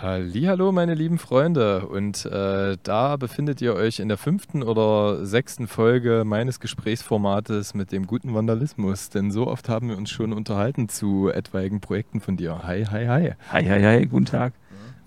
Hallo, 0.00 0.72
meine 0.72 0.94
lieben 0.94 1.18
Freunde. 1.18 1.86
Und 1.86 2.24
äh, 2.26 2.76
da 2.82 3.16
befindet 3.16 3.60
ihr 3.60 3.74
euch 3.74 4.00
in 4.00 4.08
der 4.08 4.16
fünften 4.16 4.62
oder 4.62 5.26
sechsten 5.26 5.66
Folge 5.66 6.24
meines 6.24 6.60
Gesprächsformates 6.60 7.74
mit 7.74 7.92
dem 7.92 8.06
guten 8.06 8.34
Vandalismus. 8.34 9.10
Denn 9.10 9.30
so 9.30 9.46
oft 9.46 9.68
haben 9.68 9.88
wir 9.88 9.96
uns 9.96 10.10
schon 10.10 10.32
unterhalten 10.32 10.88
zu 10.88 11.30
etwaigen 11.30 11.80
Projekten 11.80 12.20
von 12.20 12.36
dir. 12.36 12.62
Hi, 12.64 12.84
hi, 12.84 13.06
hi. 13.06 13.32
Hi, 13.50 13.64
hi, 13.64 13.82
hi, 13.82 14.06
guten 14.06 14.26
Tag. 14.26 14.52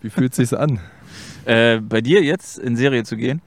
Wie 0.02 0.10
fühlt 0.10 0.38
es 0.38 0.50
sich 0.50 0.58
an? 0.58 0.80
Äh, 1.46 1.80
bei 1.80 2.02
dir 2.02 2.24
jetzt 2.24 2.58
in 2.58 2.76
Serie 2.76 3.04
zu 3.04 3.18
gehen? 3.18 3.42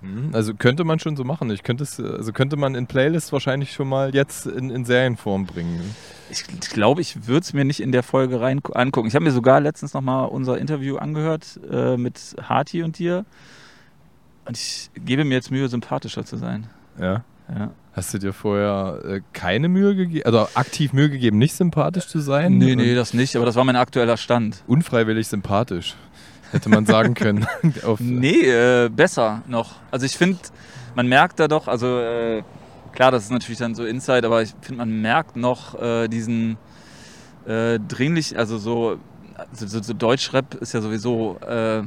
Hm, 0.00 0.30
Also 0.32 0.54
könnte 0.54 0.84
man 0.84 0.98
schon 0.98 1.16
so 1.16 1.24
machen. 1.24 1.50
Ich 1.50 1.62
könnte 1.62 1.84
es, 1.84 1.98
also 1.98 2.32
könnte 2.32 2.56
man 2.56 2.74
in 2.74 2.86
Playlists 2.86 3.32
wahrscheinlich 3.32 3.72
schon 3.72 3.88
mal 3.88 4.14
jetzt 4.14 4.46
in, 4.46 4.70
in 4.70 4.84
Serienform 4.84 5.46
bringen. 5.46 5.94
Ich 6.30 6.44
glaube, 6.70 7.00
ich 7.00 7.26
würde 7.26 7.40
es 7.40 7.52
mir 7.52 7.64
nicht 7.64 7.80
in 7.80 7.90
der 7.92 8.02
Folge 8.02 8.40
rein 8.40 8.60
angucken. 8.74 9.08
Ich 9.08 9.14
habe 9.14 9.24
mir 9.24 9.32
sogar 9.32 9.60
letztens 9.60 9.94
nochmal 9.94 10.28
unser 10.28 10.58
Interview 10.58 10.96
angehört 10.96 11.58
äh, 11.70 11.96
mit 11.96 12.36
Harti 12.42 12.82
und 12.82 12.98
dir. 12.98 13.24
Und 14.44 14.56
ich 14.56 14.90
gebe 14.94 15.24
mir 15.24 15.34
jetzt 15.34 15.50
Mühe, 15.50 15.68
sympathischer 15.68 16.24
zu 16.24 16.36
sein. 16.36 16.68
Ja. 17.00 17.24
Ja. 17.48 17.70
Hast 17.94 18.12
du 18.14 18.18
dir 18.18 18.32
vorher 18.32 19.00
äh, 19.04 19.20
keine 19.32 19.68
Mühe 19.68 19.96
gegeben, 19.96 20.24
also 20.26 20.46
aktiv 20.54 20.92
Mühe 20.92 21.08
gegeben, 21.10 21.38
nicht 21.38 21.54
sympathisch 21.54 22.06
zu 22.06 22.20
sein? 22.20 22.58
Nee, 22.58 22.76
nee, 22.76 22.94
das 22.94 23.14
nicht, 23.14 23.34
aber 23.36 23.46
das 23.46 23.56
war 23.56 23.64
mein 23.64 23.74
aktueller 23.76 24.16
Stand. 24.18 24.62
Unfreiwillig 24.66 25.26
sympathisch, 25.26 25.96
hätte 26.52 26.68
man 26.68 26.86
sagen 26.86 27.14
können. 27.14 27.46
Auf, 27.84 28.00
Nee, 28.00 28.48
äh, 28.48 28.88
besser 28.88 29.42
noch. 29.46 29.76
Also 29.90 30.06
ich 30.06 30.16
finde, 30.16 30.38
man 30.94 31.06
merkt 31.08 31.40
da 31.40 31.48
doch, 31.48 31.68
also 31.68 31.98
äh, 32.00 32.42
klar, 32.92 33.10
das 33.10 33.24
ist 33.24 33.30
natürlich 33.30 33.58
dann 33.58 33.74
so 33.74 33.84
Inside, 33.84 34.26
aber 34.26 34.42
ich 34.42 34.54
finde, 34.60 34.78
man 34.78 35.00
merkt 35.00 35.36
noch 35.36 35.80
äh, 35.80 36.08
diesen 36.08 36.56
äh, 37.46 37.78
dringlich, 37.78 38.36
also 38.36 38.58
so, 38.58 38.98
so, 39.52 39.82
so 39.82 39.92
Deutschrap 39.94 40.54
ist 40.56 40.74
ja 40.74 40.80
sowieso, 40.80 41.38
äh, 41.46 41.82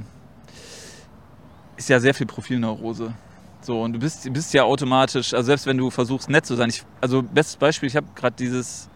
ist 1.78 1.89
ja 1.89 2.00
sehr 2.00 2.14
viel 2.14 2.28
Profilneurose. 2.28 3.14
So, 3.62 3.82
und 3.82 3.94
du 3.94 4.00
bist, 4.00 4.26
du 4.26 4.32
bist 4.32 4.54
ja 4.54 4.64
automatisch, 4.64 5.34
also 5.34 5.45
selbst 5.45 5.67
wenn 5.67 5.78
du 5.78 5.92
versuchst 5.92 6.30
nett 6.30 6.45
zu 6.45 6.56
sein, 6.56 6.70
ich, 6.70 6.84
also 7.00 7.22
bestes 7.22 7.58
Beispiel, 7.58 7.88
ich 7.88 7.95
habe 7.95 8.08
gerade 8.16 8.36
dieses, 8.36 8.89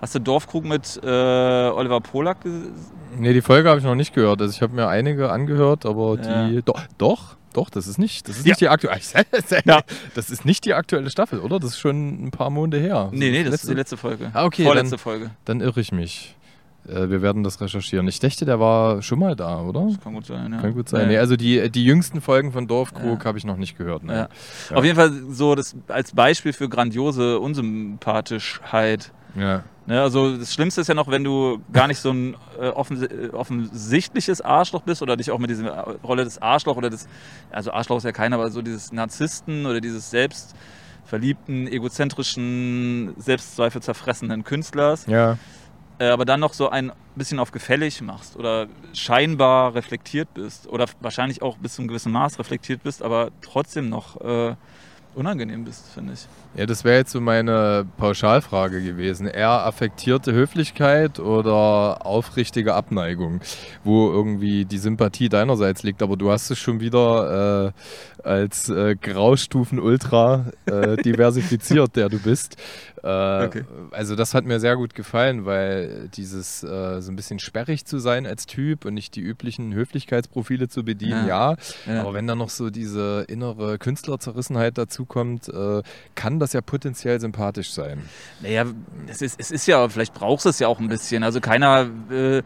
hast 0.00 0.14
du 0.14 0.18
Dorfkrug 0.20 0.64
mit 0.64 1.00
äh, 1.02 1.06
Oliver 1.06 2.00
Polak 2.00 2.42
gesehen? 2.42 2.74
Nee, 3.18 3.32
die 3.32 3.40
Folge 3.42 3.68
habe 3.68 3.78
ich 3.78 3.84
noch 3.86 3.94
nicht 3.94 4.14
gehört. 4.14 4.40
Also 4.40 4.52
ich 4.54 4.62
habe 4.62 4.74
mir 4.74 4.86
einige 4.88 5.30
angehört, 5.32 5.86
aber 5.86 6.18
Ja. 6.20 6.48
die. 6.48 6.62
Doch, 6.62 6.80
doch, 6.98 7.36
doch, 7.54 7.70
das 7.70 7.86
ist 7.86 7.98
nicht. 7.98 8.28
Das 8.28 8.36
ist 8.38 8.46
Ja. 8.46 8.50
nicht 8.52 8.60
die 8.60 8.68
aktuelle. 8.68 9.00
Ja. 9.64 9.80
Das 10.14 10.30
ist 10.30 10.44
nicht 10.44 10.64
die 10.64 10.74
aktuelle 10.74 11.10
Staffel, 11.10 11.40
oder? 11.40 11.58
Das 11.58 11.70
ist 11.70 11.78
schon 11.78 12.26
ein 12.26 12.30
paar 12.30 12.50
Monate 12.50 12.78
her. 12.78 13.08
Nee, 13.12 13.30
nee, 13.30 13.38
das 13.42 13.46
ist 13.46 13.50
Letzte- 13.62 13.68
die 13.68 13.74
letzte 13.74 13.96
Folge. 13.96 14.30
Ah, 14.34 14.44
okay, 14.44 14.64
Vorletzte 14.64 14.90
dann- 14.90 14.98
Folge. 14.98 15.30
Dann 15.46 15.60
irre 15.60 15.80
ich 15.80 15.90
mich. 15.90 16.34
Äh, 16.86 17.10
wir 17.10 17.20
werden 17.22 17.42
das 17.42 17.60
recherchieren. 17.60 18.06
Ich 18.08 18.20
dachte, 18.20 18.44
der 18.46 18.60
war 18.60 19.02
schon 19.02 19.18
mal 19.18 19.34
da, 19.36 19.60
oder? 19.62 19.86
Das 19.88 20.00
kann 20.00 20.14
gut 20.14 20.26
sein, 20.26 20.52
ja. 20.52 20.60
Kann 20.60 20.74
gut 20.74 20.88
sein. 20.88 21.02
Ja. 21.02 21.06
Nee, 21.08 21.18
also 21.18 21.36
die, 21.36 21.70
die 21.70 21.84
jüngsten 21.84 22.20
Folgen 22.20 22.52
von 22.52 22.66
Dorfkrug 22.66 23.24
habe 23.26 23.36
ich 23.36 23.44
noch 23.44 23.56
nicht 23.56 23.76
gehört. 23.76 24.04
Ne? 24.04 24.28
Auf 24.72 24.84
jeden 24.84 24.96
Fall 24.96 25.12
so 25.30 25.54
das 25.54 25.74
als 25.88 26.12
Beispiel 26.12 26.52
für 26.52 26.68
grandiose 26.68 27.40
Unsympathischheit. 27.40 29.12
Ja. 29.34 29.64
Ne, 29.88 30.02
also 30.02 30.36
das 30.36 30.52
Schlimmste 30.52 30.82
ist 30.82 30.88
ja 30.88 30.94
noch, 30.94 31.08
wenn 31.08 31.24
du 31.24 31.62
gar 31.72 31.86
nicht 31.86 31.98
so 31.98 32.10
ein 32.10 32.36
äh, 32.60 32.68
offens 32.68 33.04
äh, 33.04 33.30
offensichtliches 33.32 34.42
Arschloch 34.42 34.82
bist 34.82 35.00
oder 35.00 35.16
dich 35.16 35.30
auch 35.30 35.38
mit 35.38 35.48
dieser 35.48 35.96
Rolle 36.04 36.24
des 36.24 36.42
Arschloch 36.42 36.76
oder 36.76 36.90
des, 36.90 37.08
also 37.50 37.72
Arschloch 37.72 37.96
ist 37.96 38.04
ja 38.04 38.12
keiner, 38.12 38.36
aber 38.36 38.50
so 38.50 38.60
dieses 38.60 38.92
Narzissten 38.92 39.64
oder 39.64 39.80
dieses 39.80 40.10
selbstverliebten, 40.10 41.68
egozentrischen, 41.68 43.14
Selbstzweifel 43.16 43.80
zerfressenen 43.80 44.44
Künstlers, 44.44 45.06
ja. 45.06 45.38
äh, 45.98 46.08
aber 46.08 46.26
dann 46.26 46.40
noch 46.40 46.52
so 46.52 46.68
ein 46.68 46.92
bisschen 47.16 47.38
auf 47.38 47.50
gefällig 47.50 48.02
machst 48.02 48.36
oder 48.36 48.66
scheinbar 48.92 49.74
reflektiert 49.74 50.34
bist 50.34 50.66
oder 50.66 50.84
wahrscheinlich 51.00 51.40
auch 51.40 51.56
bis 51.56 51.76
zu 51.76 51.80
einem 51.80 51.88
gewissen 51.88 52.12
Maß 52.12 52.38
reflektiert 52.38 52.82
bist, 52.82 53.02
aber 53.02 53.30
trotzdem 53.40 53.88
noch 53.88 54.20
äh, 54.20 54.54
unangenehm 55.18 55.64
bist, 55.64 55.88
finde 55.92 56.14
ich. 56.14 56.26
Ja, 56.56 56.64
das 56.64 56.84
wäre 56.84 56.96
jetzt 56.98 57.10
so 57.12 57.20
meine 57.20 57.84
Pauschalfrage 57.98 58.82
gewesen. 58.82 59.26
Eher 59.26 59.66
affektierte 59.66 60.32
Höflichkeit 60.32 61.18
oder 61.18 62.06
aufrichtige 62.06 62.74
Abneigung, 62.74 63.40
wo 63.84 64.10
irgendwie 64.10 64.64
die 64.64 64.78
Sympathie 64.78 65.28
deinerseits 65.28 65.82
liegt. 65.82 66.02
Aber 66.02 66.16
du 66.16 66.30
hast 66.30 66.50
es 66.50 66.58
schon 66.58 66.80
wieder 66.80 67.72
äh, 67.74 68.22
als 68.22 68.68
äh, 68.68 68.94
Graustufen-Ultra 68.94 70.46
äh, 70.66 70.96
diversifiziert, 71.02 71.96
der 71.96 72.08
du 72.08 72.18
bist. 72.18 72.56
Äh, 73.02 73.44
Okay. 73.48 73.64
Also 73.92 74.16
das 74.16 74.34
hat 74.34 74.44
mir 74.44 74.60
sehr 74.60 74.76
gut 74.76 74.94
gefallen, 74.94 75.44
weil 75.44 76.08
dieses 76.14 76.62
äh, 76.62 77.00
so 77.00 77.10
ein 77.12 77.16
bisschen 77.16 77.38
sperrig 77.38 77.84
zu 77.84 77.98
sein 77.98 78.26
als 78.26 78.46
Typ 78.46 78.84
und 78.84 78.94
nicht 78.94 79.14
die 79.16 79.20
üblichen 79.20 79.72
Höflichkeitsprofile 79.72 80.68
zu 80.68 80.84
bedienen, 80.84 81.26
ja. 81.26 81.56
Ja. 81.86 82.00
Aber 82.00 82.14
wenn 82.14 82.26
da 82.26 82.34
noch 82.34 82.50
so 82.50 82.70
diese 82.70 83.24
innere 83.28 83.78
Künstlerzerrissenheit 83.78 84.76
dazukommt, 84.78 85.48
äh, 85.48 85.82
kann 86.14 86.38
das 86.38 86.52
ja 86.52 86.60
potenziell 86.60 87.20
sympathisch 87.20 87.72
sein. 87.72 88.02
Naja, 88.40 88.64
es 89.06 89.22
ist, 89.22 89.38
es 89.38 89.50
ist 89.50 89.66
ja, 89.66 89.88
vielleicht 89.88 90.14
brauchst 90.14 90.44
du 90.44 90.50
es 90.50 90.58
ja 90.58 90.68
auch 90.68 90.80
ein 90.80 90.88
bisschen. 90.88 91.22
Also 91.22 91.40
keiner, 91.40 91.88
äh, 92.10 92.42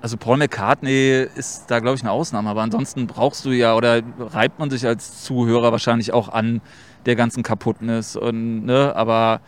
also 0.00 0.16
Paul 0.16 0.36
McCartney 0.36 1.26
ist 1.34 1.66
da, 1.68 1.80
glaube 1.80 1.96
ich, 1.96 2.02
eine 2.02 2.12
Ausnahme, 2.12 2.50
aber 2.50 2.62
ansonsten 2.62 3.06
brauchst 3.06 3.44
du 3.44 3.50
ja, 3.50 3.74
oder 3.74 4.00
reibt 4.18 4.58
man 4.58 4.70
sich 4.70 4.86
als 4.86 5.24
Zuhörer 5.24 5.72
wahrscheinlich 5.72 6.12
auch 6.12 6.28
an 6.28 6.60
der 7.06 7.16
ganzen 7.16 7.42
Kaputtness 7.42 8.16
und, 8.16 8.64
ne, 8.64 8.94
aber 8.94 9.40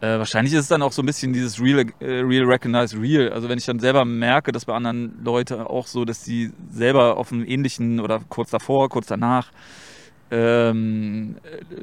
äh, 0.00 0.18
wahrscheinlich 0.18 0.52
ist 0.52 0.60
es 0.60 0.68
dann 0.68 0.82
auch 0.82 0.92
so 0.92 1.02
ein 1.02 1.06
bisschen 1.06 1.32
dieses 1.32 1.60
Real, 1.60 1.86
äh, 2.00 2.20
Real 2.20 2.44
Recognize 2.44 3.00
Real. 3.00 3.32
Also 3.32 3.48
wenn 3.48 3.58
ich 3.58 3.64
dann 3.64 3.78
selber 3.78 4.04
merke, 4.04 4.52
dass 4.52 4.66
bei 4.66 4.74
anderen 4.74 5.22
Leuten 5.24 5.60
auch 5.60 5.86
so, 5.86 6.04
dass 6.04 6.22
sie 6.22 6.52
selber 6.70 7.16
auf 7.16 7.32
einem 7.32 7.44
ähnlichen 7.44 8.00
oder 8.00 8.20
kurz 8.28 8.50
davor, 8.50 8.88
kurz 8.88 9.06
danach 9.06 9.50
ähm, 10.30 11.36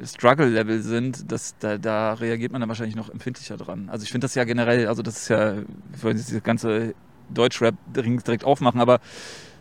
Struggle-Level 0.04 0.82
sind, 0.82 1.32
das, 1.32 1.56
da, 1.58 1.78
da 1.78 2.12
reagiert 2.12 2.52
man 2.52 2.60
dann 2.60 2.68
wahrscheinlich 2.68 2.96
noch 2.96 3.08
empfindlicher 3.08 3.56
dran. 3.56 3.88
Also 3.88 4.04
ich 4.04 4.12
finde 4.12 4.26
das 4.26 4.34
ja 4.34 4.44
generell, 4.44 4.86
also 4.86 5.02
das 5.02 5.22
ist 5.22 5.28
ja, 5.28 5.54
ich 5.94 6.02
wollte 6.02 6.18
jetzt 6.18 6.28
diese 6.28 6.40
ganze 6.40 6.94
Deutschrap 7.30 7.74
direkt 7.96 8.44
aufmachen, 8.44 8.80
aber 8.80 9.00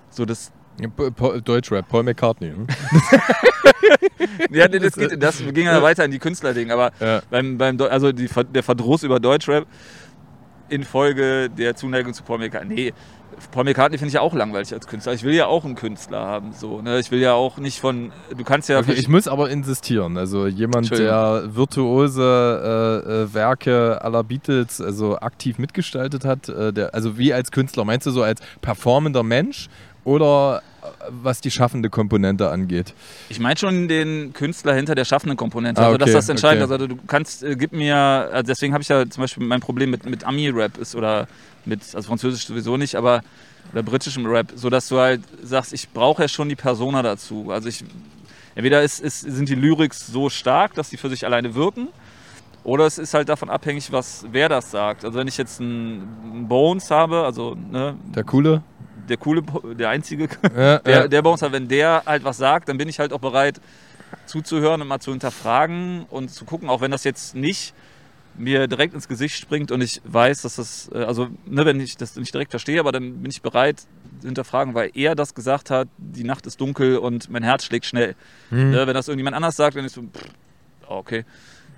so 0.10 0.26
das, 0.26 0.52
Deutschrap, 1.46 1.88
Paul 1.88 2.04
McCartney. 2.04 2.52
hm? 2.52 2.68
ja, 4.52 4.68
nee, 4.68 4.80
das, 4.80 4.96
geht, 4.96 5.22
das 5.22 5.38
ging 5.54 5.66
ja 5.66 5.82
weiter 5.82 6.06
in 6.06 6.12
die 6.12 6.20
Künstlerding, 6.20 6.72
aber 6.72 6.92
Ja. 7.00 7.22
beim, 7.30 7.58
beim 7.58 7.80
also 7.82 8.12
die, 8.12 8.30
der 8.54 8.64
Verdruss 8.64 9.04
über 9.04 9.20
Deutschrap 9.20 9.66
infolge 10.70 11.50
der 11.50 11.76
Zuneigung 11.76 12.14
zu 12.14 12.24
Paul 12.24 12.40
McCartney. 12.40 12.74
Nee, 12.74 12.94
Paul 13.52 13.64
McCartney 13.64 13.98
finde 13.98 14.10
ich 14.10 14.14
ja 14.14 14.22
auch 14.22 14.34
langweilig 14.34 14.74
als 14.74 14.88
Künstler. 14.88 15.14
Ich 15.14 15.24
will 15.24 15.34
ja 15.34 15.48
auch 15.48 15.66
einen 15.66 15.76
Künstler 15.76 16.20
haben. 16.20 16.54
So, 16.54 16.82
ne? 16.82 17.00
Ich 17.00 17.12
will 17.12 17.20
ja 17.20 17.34
auch 17.34 17.58
nicht 17.58 17.80
von. 17.80 18.12
Du 18.36 18.44
kannst 18.44 18.70
ja. 18.70 18.80
Okay, 18.80 18.94
ich 18.94 19.08
muss 19.08 19.28
aber 19.28 19.50
insistieren. 19.50 20.18
Also 20.18 20.48
jemand, 20.48 20.92
der 20.92 21.44
virtuose 21.48 23.04
äh, 23.06 23.24
äh, 23.24 23.34
Werke 23.34 24.02
aller 24.02 24.24
Beatles 24.24 24.82
also 24.82 25.18
aktiv 25.18 25.58
mitgestaltet 25.58 26.26
hat, 26.26 26.50
äh, 26.50 26.72
der, 26.74 26.94
also 26.94 27.18
wie 27.18 27.34
als 27.34 27.52
Künstler, 27.52 27.86
meinst 27.86 28.06
du 28.08 28.12
so 28.12 28.24
als 28.24 28.42
performender 28.62 29.24
Mensch 29.24 29.68
oder 30.04 30.62
äh, 30.82 30.86
was 31.10 31.42
die 31.42 31.52
schaffende 31.52 31.90
Komponente 31.90 32.50
angeht? 32.50 32.94
Ich 33.30 33.40
meine 33.40 33.58
schon 33.58 33.88
den 33.88 34.34
Künstler 34.34 34.74
hinter 34.74 34.96
der 34.96 35.06
schaffenden 35.06 35.38
Komponente. 35.38 35.82
Ah, 35.82 35.86
Also, 35.86 35.98
dass 35.98 36.10
okay, 36.10 36.16
das 36.16 36.30
entscheidend 36.30 36.64
okay. 36.64 36.74
ist. 36.74 36.82
Also, 36.82 36.88
du 36.88 37.00
kannst, 37.08 37.44
äh, 37.44 37.56
gib 37.56 37.74
mir, 37.74 37.96
also 37.96 38.44
deswegen 38.44 38.74
habe 38.74 38.82
ich 38.82 38.90
ja 38.90 39.10
zum 39.10 39.22
Beispiel 39.22 39.46
mein 39.46 39.62
Problem 39.62 39.90
mit, 39.92 40.06
mit 40.06 40.24
Ami-Rap 40.24 40.78
ist 40.78 40.96
oder 40.96 41.28
mit, 41.66 41.82
also 41.96 42.08
Französisch 42.08 42.46
sowieso 42.46 42.78
nicht, 42.78 42.96
aber 42.96 43.22
oder 43.72 43.82
britischem 43.84 44.26
Rap, 44.26 44.48
so 44.56 44.70
dass 44.70 44.90
du 44.90 45.00
halt 45.00 45.22
sagst, 45.42 45.74
ich 45.74 45.90
brauche 45.90 46.24
ja 46.24 46.28
schon 46.28 46.50
die 46.50 46.56
Persona 46.56 47.02
dazu. 47.02 47.50
Also, 47.50 47.70
ich, 47.70 47.84
entweder 48.56 48.82
ist, 48.84 49.00
ist, 49.00 49.22
sind 49.22 49.48
die 49.50 49.56
Lyrics 49.56 50.08
so 50.08 50.30
stark, 50.30 50.74
dass 50.76 50.90
die 50.90 50.98
für 50.98 51.10
sich 51.10 51.26
alleine 51.26 51.56
wirken. 51.56 51.88
Oder 52.64 52.86
es 52.86 52.98
ist 52.98 53.14
halt 53.14 53.28
davon 53.30 53.50
abhängig, 53.50 53.92
was 53.92 54.26
wer 54.32 54.48
das 54.50 54.72
sagt. 54.72 55.04
Also 55.04 55.20
wenn 55.20 55.28
ich 55.28 55.38
jetzt 55.38 55.60
einen 55.60 56.46
Bones 56.48 56.90
habe, 56.92 57.24
also 57.24 57.56
ne, 57.56 57.98
Der 58.16 58.24
coole? 58.24 58.64
der 59.10 59.18
coole, 59.18 59.44
der 59.76 59.90
einzige 59.90 60.30
Ja, 60.56 60.78
der, 60.80 60.94
ja. 60.94 61.08
der 61.10 61.22
bei 61.22 61.30
uns 61.30 61.42
halt, 61.42 61.52
wenn 61.52 61.68
der 61.68 62.04
halt 62.06 62.24
was 62.24 62.38
sagt, 62.38 62.70
dann 62.70 62.78
bin 62.78 62.88
ich 62.88 63.00
halt 63.00 63.12
auch 63.12 63.20
bereit 63.20 63.60
zuzuhören 64.26 64.82
und 64.82 64.88
mal 64.88 65.00
zu 65.00 65.12
hinterfragen 65.12 66.06
und 66.10 66.30
zu 66.32 66.46
gucken, 66.46 66.70
auch 66.70 66.80
wenn 66.80 66.92
das 66.92 67.04
jetzt 67.04 67.36
nicht 67.36 67.74
mir 68.36 68.68
direkt 68.68 68.94
ins 68.94 69.08
Gesicht 69.08 69.36
springt 69.36 69.72
und 69.72 69.82
ich 69.82 70.02
weiß, 70.06 70.42
dass 70.44 70.56
das, 70.56 70.90
äh, 70.94 71.04
also 71.04 71.28
ne, 71.46 71.66
wenn 71.66 71.80
ich 71.80 71.98
das 71.98 72.16
nicht 72.16 72.34
direkt 72.34 72.52
verstehe, 72.52 72.80
aber 72.80 72.92
dann 72.92 73.22
bin 73.22 73.30
ich 73.30 73.42
bereit 73.42 73.82
zu 74.22 74.28
hinterfragen, 74.28 74.74
weil 74.74 74.90
er 74.94 75.16
das 75.16 75.36
gesagt 75.36 75.70
hat, 75.70 75.88
die 75.98 76.24
Nacht 76.24 76.46
ist 76.48 76.60
dunkel 76.62 76.98
und 76.98 77.30
mein 77.30 77.44
Herz 77.44 77.66
schlägt 77.66 77.86
schnell. 77.86 78.16
Hm. 78.50 78.72
Ne, 78.72 78.88
wenn 78.88 78.94
das 78.94 79.08
irgendjemand 79.08 79.36
anders 79.36 79.56
sagt, 79.58 79.76
dann 79.76 79.86
ist 79.86 79.96
so, 79.96 80.02
pff, 80.02 80.24
okay, 80.88 81.26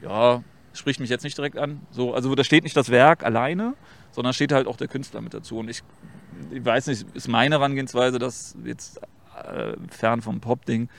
ja, 0.02 0.44
spricht 0.76 1.00
mich 1.00 1.10
jetzt 1.10 1.24
nicht 1.24 1.38
direkt 1.38 1.58
an. 1.58 1.82
So, 1.92 2.14
also 2.14 2.34
da 2.36 2.44
steht 2.44 2.64
nicht 2.64 2.78
das 2.78 2.90
Werk 2.90 3.24
alleine, 3.24 3.74
sondern 4.12 4.34
steht 4.34 4.52
halt 4.52 4.68
auch 4.68 4.78
der 4.78 4.88
Künstler 4.88 5.22
mit 5.22 5.34
dazu. 5.34 5.58
Und 5.58 5.70
ich, 5.70 5.82
ich 6.52 6.64
weiß 6.64 6.88
nicht, 6.88 7.06
ist 7.14 7.28
meine 7.28 7.56
Herangehensweise, 7.56 8.20
dass 8.20 8.56
jetzt 8.64 9.00
äh, 9.44 9.74
fern 9.90 10.22
vom 10.22 10.40
Pop-Ding, 10.40 10.90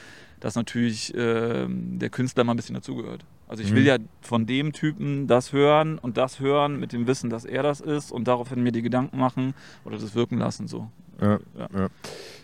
dass 0.40 0.54
natürlich 0.54 1.14
ähm, 1.16 1.98
der 1.98 2.10
Künstler 2.10 2.44
mal 2.44 2.52
ein 2.54 2.56
bisschen 2.56 2.74
dazugehört. 2.74 3.24
Also 3.48 3.62
ich 3.62 3.72
will 3.72 3.82
Mhm. 3.82 3.86
ja 3.86 3.96
von 4.22 4.44
dem 4.46 4.72
Typen 4.72 5.28
das 5.28 5.52
hören 5.52 5.98
und 5.98 6.16
das 6.16 6.40
hören 6.40 6.80
mit 6.80 6.92
dem 6.92 7.06
Wissen, 7.06 7.30
dass 7.30 7.44
er 7.44 7.62
das 7.62 7.80
ist 7.80 8.10
und 8.10 8.26
daraufhin 8.26 8.62
mir 8.62 8.72
die 8.72 8.82
Gedanken 8.82 9.18
machen 9.18 9.54
oder 9.84 9.98
das 9.98 10.14
wirken 10.16 10.38
lassen 10.38 10.66
so. 10.66 10.90
Ja, 11.20 11.38
ja. 11.56 11.68
ja. 11.74 11.88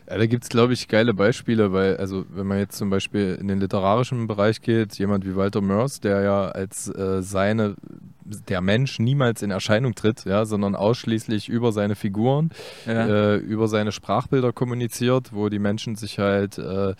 Ja, 0.09 0.19
da 0.19 0.27
gibt 0.27 0.45
es, 0.45 0.51
glaube 0.51 0.73
ich, 0.73 0.89
geile 0.89 1.15
Beispiele, 1.15 1.73
weil, 1.73 1.97
also, 1.97 2.25
wenn 2.31 2.47
man 2.47 2.59
jetzt 2.59 2.77
zum 2.77 2.91
Beispiel 2.91 3.37
in 3.41 3.49
den 3.49 3.61
literarischen 3.61 4.27
Bereich 4.27 4.61
geht, 4.61 4.99
jemand 4.99 5.25
wie 5.27 5.37
Walter 5.37 5.61
Mörs, 5.61 6.01
der 6.01 6.23
ja 6.23 6.49
als 6.49 6.89
äh, 6.89 7.23
seine, 7.23 7.77
der 8.25 8.61
Mensch 8.61 8.99
niemals 8.99 9.43
in 9.43 9.51
Erscheinung 9.51 9.95
tritt, 9.95 10.25
ja, 10.25 10.45
sondern 10.45 10.75
ausschließlich 10.75 11.49
über 11.49 11.73
seine 11.73 11.95
Figuren, 11.95 12.51
ja. 12.87 13.35
äh, 13.35 13.37
über 13.37 13.69
seine 13.69 13.93
Sprachbilder 13.93 14.53
kommuniziert, 14.53 15.33
wo 15.33 15.49
die 15.49 15.59
Menschen 15.59 15.97
sich 15.97 16.19
halt 16.19 16.59
äh, 16.59 16.95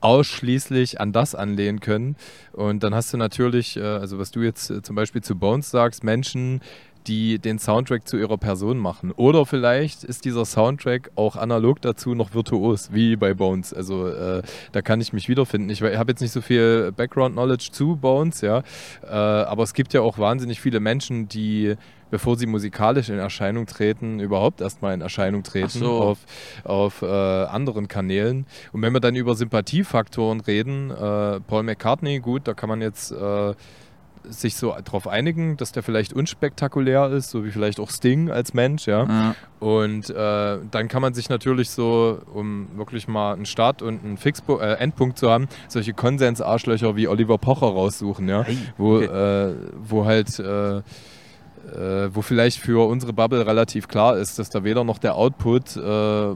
ausschließlich 0.00 1.00
an 1.00 1.12
das 1.12 1.34
anlehnen 1.34 1.80
können. 1.80 2.16
Und 2.52 2.82
dann 2.82 2.94
hast 2.94 3.12
du 3.12 3.16
natürlich, 3.16 3.76
äh, 3.76 3.82
also 3.82 4.18
was 4.18 4.30
du 4.30 4.40
jetzt 4.40 4.70
äh, 4.70 4.82
zum 4.82 4.96
Beispiel 4.96 5.22
zu 5.22 5.36
Bones 5.36 5.70
sagst, 5.70 6.04
Menschen, 6.04 6.60
die 7.06 7.38
den 7.38 7.58
Soundtrack 7.58 8.06
zu 8.06 8.16
ihrer 8.16 8.36
Person 8.36 8.78
machen. 8.78 9.12
Oder 9.12 9.46
vielleicht 9.46 10.04
ist 10.04 10.24
dieser 10.24 10.44
Soundtrack 10.44 11.10
auch 11.14 11.36
analog 11.36 11.80
dazu 11.80 12.14
noch 12.14 12.34
virtuos, 12.34 12.92
wie 12.92 13.16
bei 13.16 13.34
Bones. 13.34 13.72
Also 13.72 14.08
äh, 14.08 14.42
da 14.72 14.82
kann 14.82 15.00
ich 15.00 15.12
mich 15.12 15.28
wiederfinden. 15.28 15.70
Ich 15.70 15.82
habe 15.82 16.12
jetzt 16.12 16.20
nicht 16.20 16.32
so 16.32 16.40
viel 16.40 16.92
Background-Knowledge 16.92 17.70
zu 17.72 17.96
Bones, 17.96 18.40
ja, 18.40 18.62
äh, 19.02 19.08
aber 19.08 19.62
es 19.62 19.74
gibt 19.74 19.94
ja 19.94 20.00
auch 20.00 20.18
wahnsinnig 20.18 20.60
viele 20.60 20.80
Menschen, 20.80 21.28
die 21.28 21.76
bevor 22.10 22.36
sie 22.36 22.46
musikalisch 22.46 23.08
in 23.08 23.18
Erscheinung 23.18 23.66
treten, 23.66 24.20
überhaupt 24.20 24.60
erstmal 24.60 24.94
in 24.94 25.00
Erscheinung 25.00 25.42
treten 25.42 25.80
so. 25.80 26.00
auf, 26.00 26.18
auf 26.64 27.02
äh, 27.02 27.06
anderen 27.06 27.88
Kanälen. 27.88 28.46
Und 28.72 28.82
wenn 28.82 28.92
wir 28.92 29.00
dann 29.00 29.14
über 29.14 29.34
Sympathiefaktoren 29.34 30.40
reden, 30.40 30.90
äh, 30.90 31.40
Paul 31.40 31.64
McCartney, 31.64 32.20
gut, 32.20 32.48
da 32.48 32.54
kann 32.54 32.68
man 32.68 32.80
jetzt 32.80 33.12
äh, 33.12 33.54
sich 34.24 34.56
so 34.56 34.74
darauf 34.84 35.06
einigen, 35.06 35.56
dass 35.56 35.72
der 35.72 35.82
vielleicht 35.82 36.12
unspektakulär 36.12 37.10
ist, 37.10 37.30
so 37.30 37.44
wie 37.44 37.50
vielleicht 37.50 37.80
auch 37.80 37.90
Sting 37.90 38.30
als 38.30 38.54
Mensch, 38.54 38.86
ja. 38.86 39.04
ja. 39.04 39.34
Und 39.60 40.10
äh, 40.10 40.58
dann 40.70 40.88
kann 40.88 41.02
man 41.02 41.14
sich 41.14 41.28
natürlich 41.28 41.70
so, 41.70 42.20
um 42.32 42.68
wirklich 42.76 43.08
mal 43.08 43.32
einen 43.34 43.46
Start 43.46 43.82
und 43.82 44.04
einen 44.04 44.16
Fixpo 44.16 44.58
äh, 44.58 44.74
Endpunkt 44.74 45.18
zu 45.18 45.30
haben, 45.30 45.48
solche 45.68 45.94
Konsensarschlöcher 45.94 46.96
wie 46.96 47.08
Oliver 47.08 47.38
Pocher 47.38 47.66
raussuchen, 47.66 48.28
ja. 48.28 48.42
Hey, 48.42 48.58
wo, 48.76 48.96
okay. 48.96 49.06
äh, 49.06 49.54
wo 49.82 50.04
halt 50.04 50.38
äh, 50.38 50.82
äh, 51.74 52.14
wo 52.14 52.22
vielleicht 52.22 52.58
für 52.58 52.88
unsere 52.88 53.12
Bubble 53.12 53.46
relativ 53.46 53.88
klar 53.88 54.16
ist, 54.16 54.38
dass 54.38 54.50
da 54.50 54.64
weder 54.64 54.84
noch 54.84 54.98
der 54.98 55.16
Output 55.16 55.76
äh, 55.76 56.34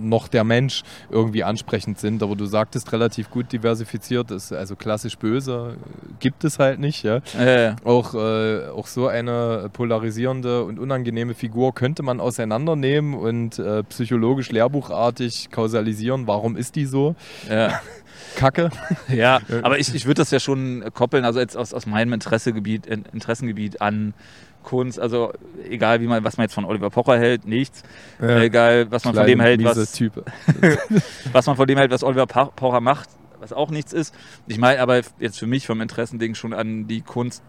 noch 0.00 0.28
der 0.28 0.44
Mensch 0.44 0.82
irgendwie 1.10 1.44
ansprechend 1.44 1.98
sind. 1.98 2.22
Aber 2.22 2.36
du 2.36 2.46
sagtest 2.46 2.92
relativ 2.92 3.30
gut 3.30 3.52
diversifiziert, 3.52 4.30
ist 4.30 4.52
also 4.52 4.76
klassisch 4.76 5.18
böse 5.18 5.76
gibt 6.18 6.44
es 6.44 6.58
halt 6.58 6.78
nicht. 6.78 7.02
Ja? 7.02 7.20
ja, 7.38 7.60
ja. 7.60 7.76
Auch, 7.84 8.14
äh, 8.14 8.68
auch 8.68 8.86
so 8.86 9.08
eine 9.08 9.70
polarisierende 9.72 10.64
und 10.64 10.78
unangenehme 10.78 11.34
Figur 11.34 11.74
könnte 11.74 12.02
man 12.02 12.20
auseinandernehmen 12.20 13.14
und 13.14 13.58
äh, 13.58 13.82
psychologisch 13.84 14.50
lehrbuchartig 14.50 15.50
kausalisieren, 15.50 16.26
warum 16.26 16.56
ist 16.56 16.76
die 16.76 16.86
so. 16.86 17.14
Ja. 17.48 17.80
Kacke. 18.36 18.70
Ja, 19.08 19.40
aber 19.62 19.78
ich, 19.78 19.94
ich 19.94 20.06
würde 20.06 20.20
das 20.20 20.30
ja 20.30 20.40
schon 20.40 20.84
koppeln, 20.94 21.24
also 21.24 21.40
jetzt 21.40 21.56
aus, 21.56 21.74
aus 21.74 21.86
meinem 21.86 22.12
Interessegebiet, 22.12 22.86
Interessengebiet 22.86 23.80
an 23.80 24.14
Kunst, 24.62 24.98
also 25.00 25.32
egal 25.68 26.00
wie 26.00 26.06
man, 26.06 26.24
was 26.24 26.36
man 26.36 26.44
jetzt 26.44 26.54
von 26.54 26.64
Oliver 26.64 26.90
Pocher 26.90 27.18
hält, 27.18 27.46
nichts. 27.46 27.82
Ja. 28.20 28.40
Egal, 28.40 28.90
was 28.90 29.04
man 29.04 29.14
Kleine, 29.14 29.28
von 29.28 29.38
dem 29.38 29.40
hält, 29.40 29.64
was, 29.64 29.78
was 31.32 31.46
man 31.46 31.56
von 31.56 31.66
dem 31.66 31.78
hält, 31.78 31.90
was 31.90 32.02
Oliver 32.02 32.26
Pocher 32.26 32.80
macht, 32.80 33.08
was 33.40 33.52
auch 33.52 33.70
nichts 33.70 33.92
ist. 33.92 34.14
Ich 34.46 34.58
meine 34.58 34.80
aber 34.80 35.00
jetzt 35.18 35.38
für 35.38 35.46
mich 35.46 35.66
vom 35.66 35.80
Interessending 35.80 36.34
schon 36.34 36.52
an 36.52 36.86
die 36.86 37.00
Kunst 37.00 37.42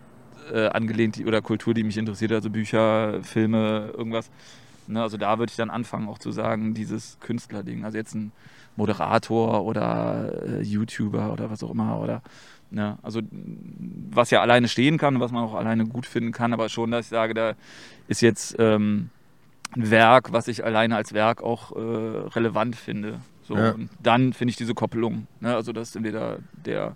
äh, 0.51 0.67
angelehnt 0.67 1.17
die, 1.17 1.25
oder 1.25 1.41
Kultur, 1.41 1.73
die 1.73 1.83
mich 1.83 1.97
interessiert, 1.97 2.31
also 2.31 2.49
Bücher, 2.49 3.19
Filme, 3.23 3.93
irgendwas. 3.95 4.29
Ne, 4.87 5.01
also 5.01 5.17
da 5.17 5.39
würde 5.39 5.51
ich 5.51 5.57
dann 5.57 5.69
anfangen 5.69 6.09
auch 6.09 6.17
zu 6.17 6.31
sagen, 6.31 6.73
dieses 6.73 7.17
Künstlerding. 7.19 7.85
Also 7.85 7.97
jetzt 7.97 8.15
ein 8.15 8.31
Moderator 8.75 9.63
oder 9.63 10.33
äh, 10.45 10.61
YouTuber 10.61 11.31
oder 11.31 11.49
was 11.49 11.63
auch 11.63 11.71
immer 11.71 11.99
oder 11.99 12.21
Ne? 12.71 12.97
Also 13.01 13.21
was 14.11 14.31
ja 14.31 14.41
alleine 14.41 14.67
stehen 14.67 14.97
kann, 14.97 15.19
was 15.19 15.31
man 15.31 15.43
auch 15.43 15.53
alleine 15.53 15.85
gut 15.85 16.05
finden 16.05 16.31
kann, 16.31 16.53
aber 16.53 16.69
schon, 16.69 16.91
dass 16.91 17.05
ich 17.05 17.09
sage, 17.09 17.33
da 17.33 17.53
ist 18.07 18.21
jetzt 18.21 18.55
ähm, 18.59 19.09
ein 19.75 19.91
Werk, 19.91 20.31
was 20.31 20.47
ich 20.47 20.63
alleine 20.63 20.95
als 20.95 21.13
Werk 21.13 21.43
auch 21.43 21.71
äh, 21.75 21.79
relevant 21.79 22.75
finde. 22.75 23.19
So, 23.43 23.55
ja. 23.55 23.71
Und 23.71 23.89
dann 24.01 24.33
finde 24.33 24.51
ich 24.51 24.57
diese 24.57 24.73
Koppelung. 24.73 25.27
Ne? 25.39 25.55
Also 25.55 25.73
das 25.73 25.89
ist 25.89 25.95
entweder 25.95 26.39
der 26.53 26.95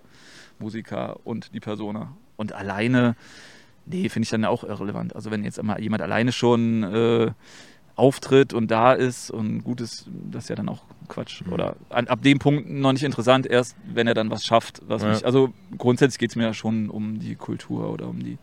Musiker 0.59 1.19
und 1.23 1.53
die 1.53 1.59
Persona. 1.59 2.13
Und 2.37 2.53
alleine, 2.53 3.15
nee, 3.85 4.09
finde 4.09 4.25
ich 4.25 4.29
dann 4.29 4.45
auch 4.45 4.63
irrelevant. 4.63 5.15
Also 5.15 5.31
wenn 5.31 5.43
jetzt 5.43 5.57
immer 5.57 5.79
jemand 5.79 6.01
alleine 6.01 6.31
schon 6.31 6.83
äh, 6.83 7.31
auftritt 7.95 8.53
und 8.53 8.71
da 8.71 8.93
ist 8.93 9.31
und 9.31 9.63
gut 9.63 9.81
ist, 9.81 10.07
das 10.31 10.43
ist 10.43 10.49
ja 10.49 10.55
dann 10.55 10.69
auch 10.69 10.81
Quatsch. 11.07 11.41
Mhm. 11.45 11.53
Oder 11.53 11.75
an, 11.89 12.07
ab 12.07 12.21
dem 12.21 12.39
Punkt 12.39 12.69
noch 12.69 12.93
nicht 12.93 13.03
interessant, 13.03 13.45
erst 13.45 13.75
wenn 13.85 14.07
er 14.07 14.13
dann 14.13 14.29
was 14.29 14.45
schafft. 14.45 14.81
Was 14.87 15.01
ja. 15.01 15.09
mich, 15.09 15.25
also 15.25 15.53
grundsätzlich 15.77 16.19
geht 16.19 16.31
es 16.31 16.35
mir 16.35 16.43
ja 16.43 16.53
schon 16.53 16.89
um 16.89 17.19
die 17.19 17.35
Kultur 17.35 17.91
oder 17.91 18.07
um 18.07 18.19
die 18.23 18.37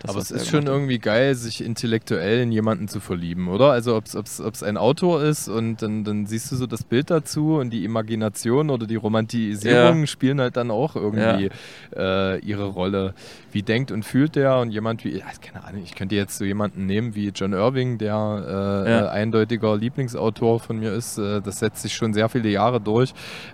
das, 0.00 0.10
Aber 0.10 0.20
es 0.20 0.30
ist 0.30 0.48
schon 0.48 0.66
irgendwie 0.66 0.98
geil, 0.98 1.34
sich 1.34 1.62
intellektuell 1.62 2.40
in 2.40 2.52
jemanden 2.52 2.88
zu 2.88 3.00
verlieben, 3.00 3.48
oder? 3.48 3.70
Also 3.70 3.96
ob 3.96 4.06
es 4.06 4.62
ein 4.62 4.78
Autor 4.78 5.22
ist 5.22 5.46
und 5.48 5.82
dann, 5.82 6.04
dann 6.04 6.24
siehst 6.24 6.50
du 6.50 6.56
so 6.56 6.66
das 6.66 6.84
Bild 6.84 7.10
dazu 7.10 7.56
und 7.56 7.68
die 7.68 7.84
Imagination 7.84 8.70
oder 8.70 8.86
die 8.86 8.96
Romantisierung 8.96 10.00
ja. 10.00 10.06
spielen 10.06 10.40
halt 10.40 10.56
dann 10.56 10.70
auch 10.70 10.96
irgendwie 10.96 11.50
äh, 11.94 12.38
ihre 12.40 12.64
Rolle. 12.64 13.14
Wie 13.52 13.62
denkt 13.62 13.90
und 13.90 14.04
fühlt 14.04 14.36
der 14.36 14.58
und 14.58 14.70
jemand 14.70 15.04
wie, 15.04 15.22
keine 15.40 15.64
Ahnung, 15.64 15.82
ich 15.82 15.94
könnte 15.94 16.14
jetzt 16.14 16.38
so 16.38 16.44
jemanden 16.44 16.86
nehmen 16.86 17.14
wie 17.14 17.28
John 17.28 17.52
Irving, 17.52 17.98
der 17.98 18.84
äh, 18.86 18.90
ja. 18.90 19.08
eindeutiger 19.08 19.76
Lieblingsautor 19.76 20.60
von 20.60 20.78
mir 20.78 20.92
ist. 20.92 21.18
Äh, 21.18 21.40
das 21.40 21.58
setzt 21.58 21.82
sich 21.82 21.94
schon 21.94 22.14
sehr 22.14 22.28
viele 22.28 22.48
Jahre 22.48 22.80
durch. 22.80 23.12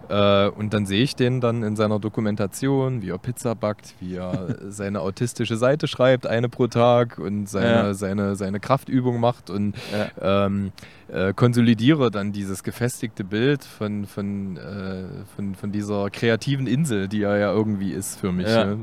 Äh, 0.08 0.48
und 0.48 0.74
dann 0.74 0.86
sehe 0.86 1.02
ich 1.02 1.16
den 1.16 1.40
dann 1.40 1.62
in 1.62 1.76
seiner 1.76 1.98
Dokumentation, 1.98 3.02
wie 3.02 3.10
er 3.10 3.18
Pizza 3.18 3.54
backt, 3.54 3.94
wie 4.00 4.16
er 4.16 4.56
seine 4.68 5.00
autistische 5.00 5.56
Seite 5.56 5.86
schreibt, 5.86 6.26
eine 6.26 6.48
pro 6.48 6.66
Tag 6.66 7.18
und 7.18 7.48
seine, 7.48 7.66
ja. 7.66 7.94
seine, 7.94 8.36
seine 8.36 8.60
Kraftübung 8.60 9.20
macht 9.20 9.50
und 9.50 9.74
ja. 9.92 10.46
ähm, 10.46 10.72
äh, 11.08 11.32
konsolidiere 11.34 12.10
dann 12.10 12.32
dieses 12.32 12.62
gefestigte 12.62 13.22
Bild 13.22 13.64
von, 13.64 14.06
von, 14.06 14.56
äh, 14.56 15.04
von, 15.36 15.54
von 15.54 15.70
dieser 15.70 16.10
kreativen 16.10 16.66
Insel, 16.66 17.06
die 17.08 17.22
er 17.22 17.38
ja 17.38 17.52
irgendwie 17.52 17.92
ist 17.92 18.18
für 18.18 18.32
mich. 18.32 18.48
Ja. 18.48 18.76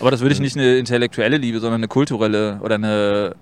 Aber 0.00 0.10
das 0.10 0.20
würde 0.20 0.32
ich 0.32 0.40
nicht 0.40 0.56
eine 0.58 0.76
intellektuelle 0.76 1.36
Liebe, 1.36 1.60
sondern 1.60 1.80
eine 1.80 1.88
kulturelle 1.88 2.60
oder 2.62 2.76
eine 2.76 3.36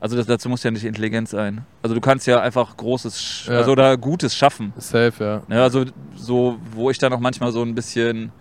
also 0.00 0.16
das, 0.16 0.26
dazu 0.26 0.48
muss 0.48 0.64
ja 0.64 0.72
nicht 0.72 0.84
intelligent 0.84 1.28
sein. 1.28 1.64
Also 1.80 1.94
du 1.94 2.00
kannst 2.00 2.26
ja 2.26 2.40
einfach 2.40 2.76
Großes 2.76 3.44
ja. 3.46 3.58
also 3.58 3.70
oder 3.70 3.96
Gutes 3.96 4.34
schaffen. 4.34 4.72
Safe, 4.76 5.12
ja. 5.20 5.42
ja. 5.48 5.62
Also 5.62 5.84
so, 6.16 6.58
wo 6.72 6.90
ich 6.90 6.98
dann 6.98 7.12
auch 7.12 7.20
manchmal 7.20 7.52
so 7.52 7.62
ein 7.62 7.76
bisschen 7.76 8.32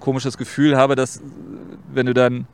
komisches 0.00 0.36
Gefühl 0.36 0.76
habe, 0.76 0.96
dass 0.96 1.22
wenn 1.94 2.04
du 2.04 2.12
dann 2.12 2.46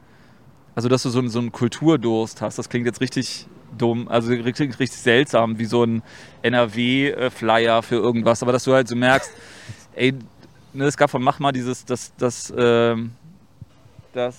also, 0.74 0.88
dass 0.88 1.04
du 1.04 1.10
so, 1.10 1.26
so 1.28 1.38
einen 1.38 1.52
Kulturdurst 1.52 2.40
hast, 2.42 2.58
das 2.58 2.68
klingt 2.68 2.86
jetzt 2.86 3.00
richtig 3.00 3.46
dumm, 3.78 4.08
also 4.08 4.32
richtig, 4.32 4.78
richtig 4.78 5.00
seltsam, 5.00 5.58
wie 5.58 5.66
so 5.66 5.84
ein 5.84 6.02
NRW-Flyer 6.42 7.82
für 7.82 7.96
irgendwas, 7.96 8.42
aber 8.42 8.52
dass 8.52 8.64
du 8.64 8.72
halt 8.72 8.88
so 8.88 8.96
merkst, 8.96 9.30
ey, 9.94 10.14
ne, 10.72 10.84
es 10.84 10.96
gab 10.96 11.10
von 11.10 11.22
Mach 11.22 11.38
mal 11.38 11.52
dieses, 11.52 11.84
das, 11.84 12.12
das, 12.16 12.52
ähm, 12.56 13.12
das, 14.12 14.36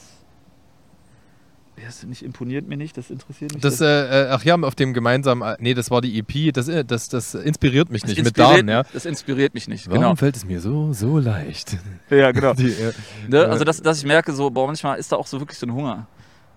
das 1.85 2.03
nicht 2.03 2.23
imponiert 2.23 2.67
mir 2.67 2.77
nicht, 2.77 2.97
das 2.97 3.09
interessiert 3.09 3.53
mich. 3.53 3.61
Das, 3.61 3.81
äh, 3.81 4.27
ach 4.29 4.43
ja, 4.43 4.55
auf 4.55 4.75
dem 4.75 4.93
gemeinsamen, 4.93 5.41
äh, 5.41 5.55
nee, 5.59 5.73
das 5.73 5.91
war 5.91 6.01
die 6.01 6.19
EP, 6.19 6.53
das, 6.53 6.67
äh, 6.67 6.83
das, 6.83 7.09
das 7.09 7.35
inspiriert 7.35 7.89
mich 7.89 8.01
das 8.01 8.09
nicht 8.09 8.19
inspiriert, 8.19 8.57
mit 8.57 8.59
Damen, 8.59 8.69
ja. 8.69 8.83
Das 8.93 9.05
inspiriert 9.05 9.53
mich 9.53 9.67
nicht, 9.67 9.87
Warum 9.87 10.01
genau. 10.01 10.15
fällt 10.15 10.35
es 10.35 10.45
mir 10.45 10.59
so, 10.59 10.93
so 10.93 11.19
leicht? 11.19 11.77
Ja, 12.09 12.31
genau. 12.31 12.53
Die, 12.55 12.67
äh, 12.67 12.93
ne? 13.27 13.45
Also, 13.45 13.63
dass, 13.63 13.81
dass 13.81 13.97
ich 13.97 14.05
merke, 14.05 14.31
so, 14.33 14.49
boah, 14.49 14.67
manchmal 14.67 14.99
ist 14.99 15.11
da 15.11 15.15
auch 15.15 15.27
so 15.27 15.39
wirklich 15.39 15.57
so 15.57 15.65
ein 15.65 15.73
Hunger. 15.73 16.07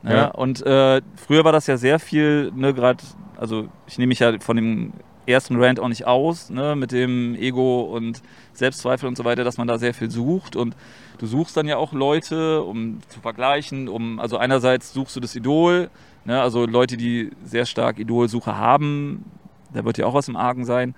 Ja. 0.03 0.13
ja. 0.13 0.27
Und 0.29 0.65
äh, 0.65 1.01
früher 1.17 1.45
war 1.45 1.53
das 1.53 1.67
ja 1.67 1.77
sehr 1.77 1.99
viel, 1.99 2.53
ne, 2.55 2.75
gerade, 2.75 3.03
also 3.37 3.69
ich 3.87 3.99
nehme 3.99 4.09
mich 4.09 4.21
ja 4.21 4.39
von 4.41 4.57
dem 4.57 4.93
ersten 5.29 5.63
Rant 5.63 5.79
auch 5.79 5.89
nicht 5.89 6.07
aus, 6.07 6.51
ne, 6.51 6.75
mit 6.75 6.93
dem 6.93 7.35
Ego 7.35 7.83
und 7.83 8.23
Selbstzweifel 8.55 9.09
und 9.09 9.17
so 9.17 9.25
weiter, 9.25 9.45
dass 9.45 9.59
man 9.59 9.69
da 9.69 9.79
sehr 9.79 9.95
viel 9.95 10.11
sucht 10.11 10.57
und 10.57 10.75
du 11.19 11.27
suchst 11.27 11.57
dann 11.57 11.67
ja 11.67 11.77
auch 11.77 11.93
Leute, 11.93 12.63
um 12.63 13.01
zu 13.09 13.21
vergleichen, 13.21 13.89
um, 13.89 14.19
also 14.19 14.39
einerseits 14.39 14.93
suchst 14.93 15.17
du 15.17 15.21
das 15.21 15.37
Idol, 15.37 15.91
ne, 16.25 16.41
also 16.41 16.67
Leute, 16.67 16.97
die 16.97 17.31
sehr 17.45 17.67
stark 17.67 17.99
Idolsuche 17.99 18.57
haben, 18.57 19.25
da 19.73 19.85
wird 19.85 19.99
ja 19.99 20.07
auch 20.07 20.15
was 20.15 20.29
im 20.29 20.37
Argen 20.37 20.65
sein, 20.65 20.95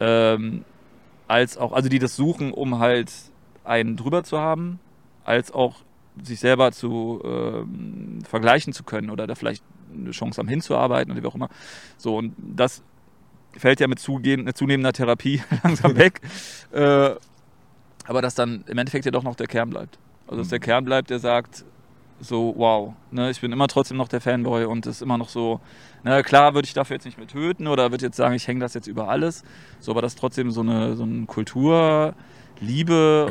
ähm, 0.00 0.64
als 1.26 1.56
auch, 1.56 1.72
also 1.72 1.88
die 1.88 1.98
das 1.98 2.16
suchen, 2.16 2.52
um 2.52 2.78
halt 2.78 3.10
einen 3.64 3.96
drüber 3.96 4.24
zu 4.24 4.38
haben, 4.38 4.78
als 5.24 5.52
auch 5.52 5.76
sich 6.22 6.38
selber 6.38 6.70
zu 6.72 7.20
ähm, 7.24 8.20
vergleichen 8.28 8.72
zu 8.72 8.84
können 8.84 9.10
oder 9.10 9.26
da 9.26 9.34
vielleicht 9.34 9.64
eine 9.92 10.10
Chance 10.10 10.38
haben 10.38 10.48
hinzuarbeiten 10.48 11.12
oder 11.12 11.22
wie 11.22 11.26
auch 11.26 11.34
immer. 11.34 11.48
So, 11.96 12.16
und 12.16 12.34
das 12.38 12.82
fällt 13.56 13.80
ja 13.80 13.88
mit 13.88 13.98
zunehmender 13.98 14.92
Therapie 14.92 15.42
langsam 15.62 15.96
weg. 15.96 16.20
Äh, 16.72 17.10
aber 18.06 18.22
dass 18.22 18.34
dann 18.34 18.64
im 18.66 18.78
Endeffekt 18.78 19.04
ja 19.04 19.10
doch 19.10 19.22
noch 19.22 19.36
der 19.36 19.46
Kern 19.46 19.70
bleibt. 19.70 19.98
Also 20.26 20.38
dass 20.40 20.48
der 20.48 20.58
mhm. 20.58 20.64
Kern 20.64 20.84
bleibt, 20.84 21.10
der 21.10 21.18
sagt, 21.18 21.64
so, 22.20 22.54
wow. 22.56 22.94
Ne, 23.10 23.30
ich 23.30 23.40
bin 23.40 23.52
immer 23.52 23.68
trotzdem 23.68 23.96
noch 23.96 24.08
der 24.08 24.20
Fanboy 24.20 24.64
und 24.64 24.86
ist 24.86 25.02
immer 25.02 25.18
noch 25.18 25.28
so, 25.28 25.60
na 26.02 26.22
klar 26.22 26.54
würde 26.54 26.66
ich 26.66 26.74
dafür 26.74 26.96
jetzt 26.96 27.04
nicht 27.04 27.18
mehr 27.18 27.26
töten 27.26 27.66
oder 27.66 27.90
würde 27.90 28.06
jetzt 28.06 28.16
sagen, 28.16 28.34
ich 28.34 28.46
hänge 28.46 28.60
das 28.60 28.74
jetzt 28.74 28.86
über 28.86 29.08
alles. 29.08 29.42
So, 29.80 29.92
aber 29.92 30.02
das 30.02 30.12
ist 30.12 30.18
trotzdem 30.18 30.50
so 30.50 30.60
eine, 30.60 30.96
so 30.96 31.02
eine 31.02 31.26
Kulturliebe 31.26 32.14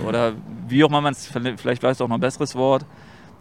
oder 0.08 0.34
wie 0.68 0.84
auch 0.84 0.90
immer 0.90 1.02
man 1.02 1.14
es, 1.14 1.28
vielleicht 1.28 1.84
weiß 1.84 2.02
auch 2.02 2.08
noch 2.08 2.18
ein 2.18 2.22
besseres 2.22 2.56
Wort, 2.56 2.86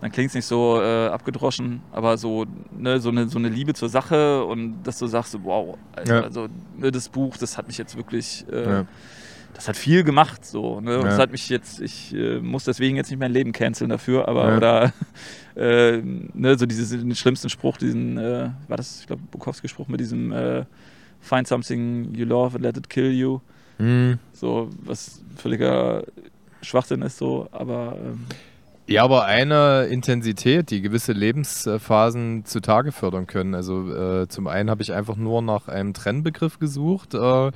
dann 0.02 0.10
klingt 0.10 0.30
es 0.30 0.34
nicht 0.34 0.46
so 0.46 0.82
äh, 0.82 1.06
abgedroschen, 1.06 1.80
aber 1.92 2.18
so, 2.18 2.44
ne, 2.76 2.98
so, 2.98 3.10
eine, 3.10 3.28
so 3.28 3.38
eine 3.38 3.48
Liebe 3.48 3.72
zur 3.72 3.88
Sache 3.88 4.44
und 4.44 4.82
dass 4.82 4.98
du 4.98 5.06
sagst, 5.06 5.38
wow, 5.44 5.78
also, 5.94 6.12
ja. 6.12 6.22
also 6.22 6.48
ne, 6.76 6.90
das 6.90 7.08
Buch, 7.08 7.36
das 7.36 7.56
hat 7.56 7.68
mich 7.68 7.78
jetzt 7.78 7.96
wirklich, 7.96 8.44
äh, 8.50 8.68
ja. 8.68 8.86
das 9.54 9.68
hat 9.68 9.76
viel 9.76 10.02
gemacht, 10.02 10.44
so, 10.44 10.80
ne? 10.80 10.94
Ja. 10.94 11.02
das 11.02 11.18
hat 11.20 11.30
mich 11.30 11.48
jetzt, 11.48 11.80
ich 11.80 12.12
äh, 12.14 12.40
muss 12.40 12.64
deswegen 12.64 12.96
jetzt 12.96 13.10
nicht 13.10 13.20
mein 13.20 13.32
Leben 13.32 13.52
canceln 13.52 13.90
dafür, 13.90 14.26
aber, 14.26 14.56
oder, 14.56 14.92
äh, 15.54 16.02
ne, 16.02 16.58
so 16.58 16.66
diesen 16.66 16.98
den 17.08 17.14
schlimmsten 17.14 17.48
Spruch, 17.48 17.76
diesen, 17.76 18.18
äh, 18.18 18.50
war 18.66 18.76
das, 18.76 19.02
ich 19.02 19.06
glaube, 19.06 19.22
Bukowski-Spruch 19.30 19.86
mit 19.86 20.00
diesem, 20.00 20.32
äh, 20.32 20.64
find 21.20 21.46
something 21.46 22.12
you 22.12 22.24
love 22.24 22.56
and 22.56 22.64
let 22.64 22.76
it 22.76 22.90
kill 22.90 23.12
you, 23.12 23.40
mhm. 23.78 24.18
so, 24.32 24.68
was 24.82 25.22
völliger 25.36 26.02
Schwachsinn 26.60 27.02
ist, 27.02 27.18
so, 27.18 27.46
aber, 27.52 27.96
ähm, 28.04 28.26
ja, 28.86 29.04
aber 29.04 29.26
eine 29.26 29.84
Intensität, 29.84 30.70
die 30.70 30.82
gewisse 30.82 31.12
Lebensphasen 31.12 32.44
zutage 32.44 32.92
fördern 32.92 33.26
können. 33.26 33.54
Also 33.54 33.90
äh, 33.92 34.28
zum 34.28 34.46
einen 34.46 34.70
habe 34.70 34.82
ich 34.82 34.92
einfach 34.92 35.16
nur 35.16 35.40
nach 35.42 35.68
einem 35.68 35.94
Trennbegriff 35.94 36.58
gesucht, 36.58 37.14
äh, 37.14 37.48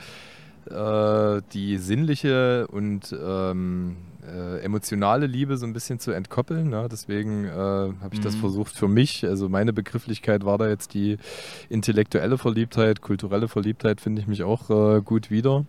äh, 0.71 1.42
die 1.52 1.78
sinnliche 1.78 2.66
und 2.68 3.12
ähm, 3.12 3.97
äh, 4.26 4.61
emotionale 4.61 5.26
Liebe 5.26 5.56
so 5.56 5.66
ein 5.66 5.73
bisschen 5.73 5.99
zu 5.99 6.12
entkoppeln. 6.12 6.71
Ne? 6.71 6.88
Deswegen 6.90 7.45
äh, 7.45 7.50
habe 7.50 8.11
ich 8.12 8.21
mhm. 8.21 8.25
das 8.25 8.35
versucht 8.35 8.75
für 8.76 8.88
mich. 8.88 9.25
Also 9.25 9.49
meine 9.49 9.73
Begrifflichkeit 9.73 10.45
war 10.45 10.59
da 10.59 10.68
jetzt 10.68 10.95
die 10.95 11.18
intellektuelle 11.68 12.38
Verliebtheit, 12.38 13.00
kulturelle 13.00 13.49
Verliebtheit 13.49 14.00
finde 14.00 14.21
ich 14.21 14.26
mich 14.26 14.42
auch 14.42 14.71
äh, 14.71 15.00
gut 15.00 15.30
wieder. 15.30 15.64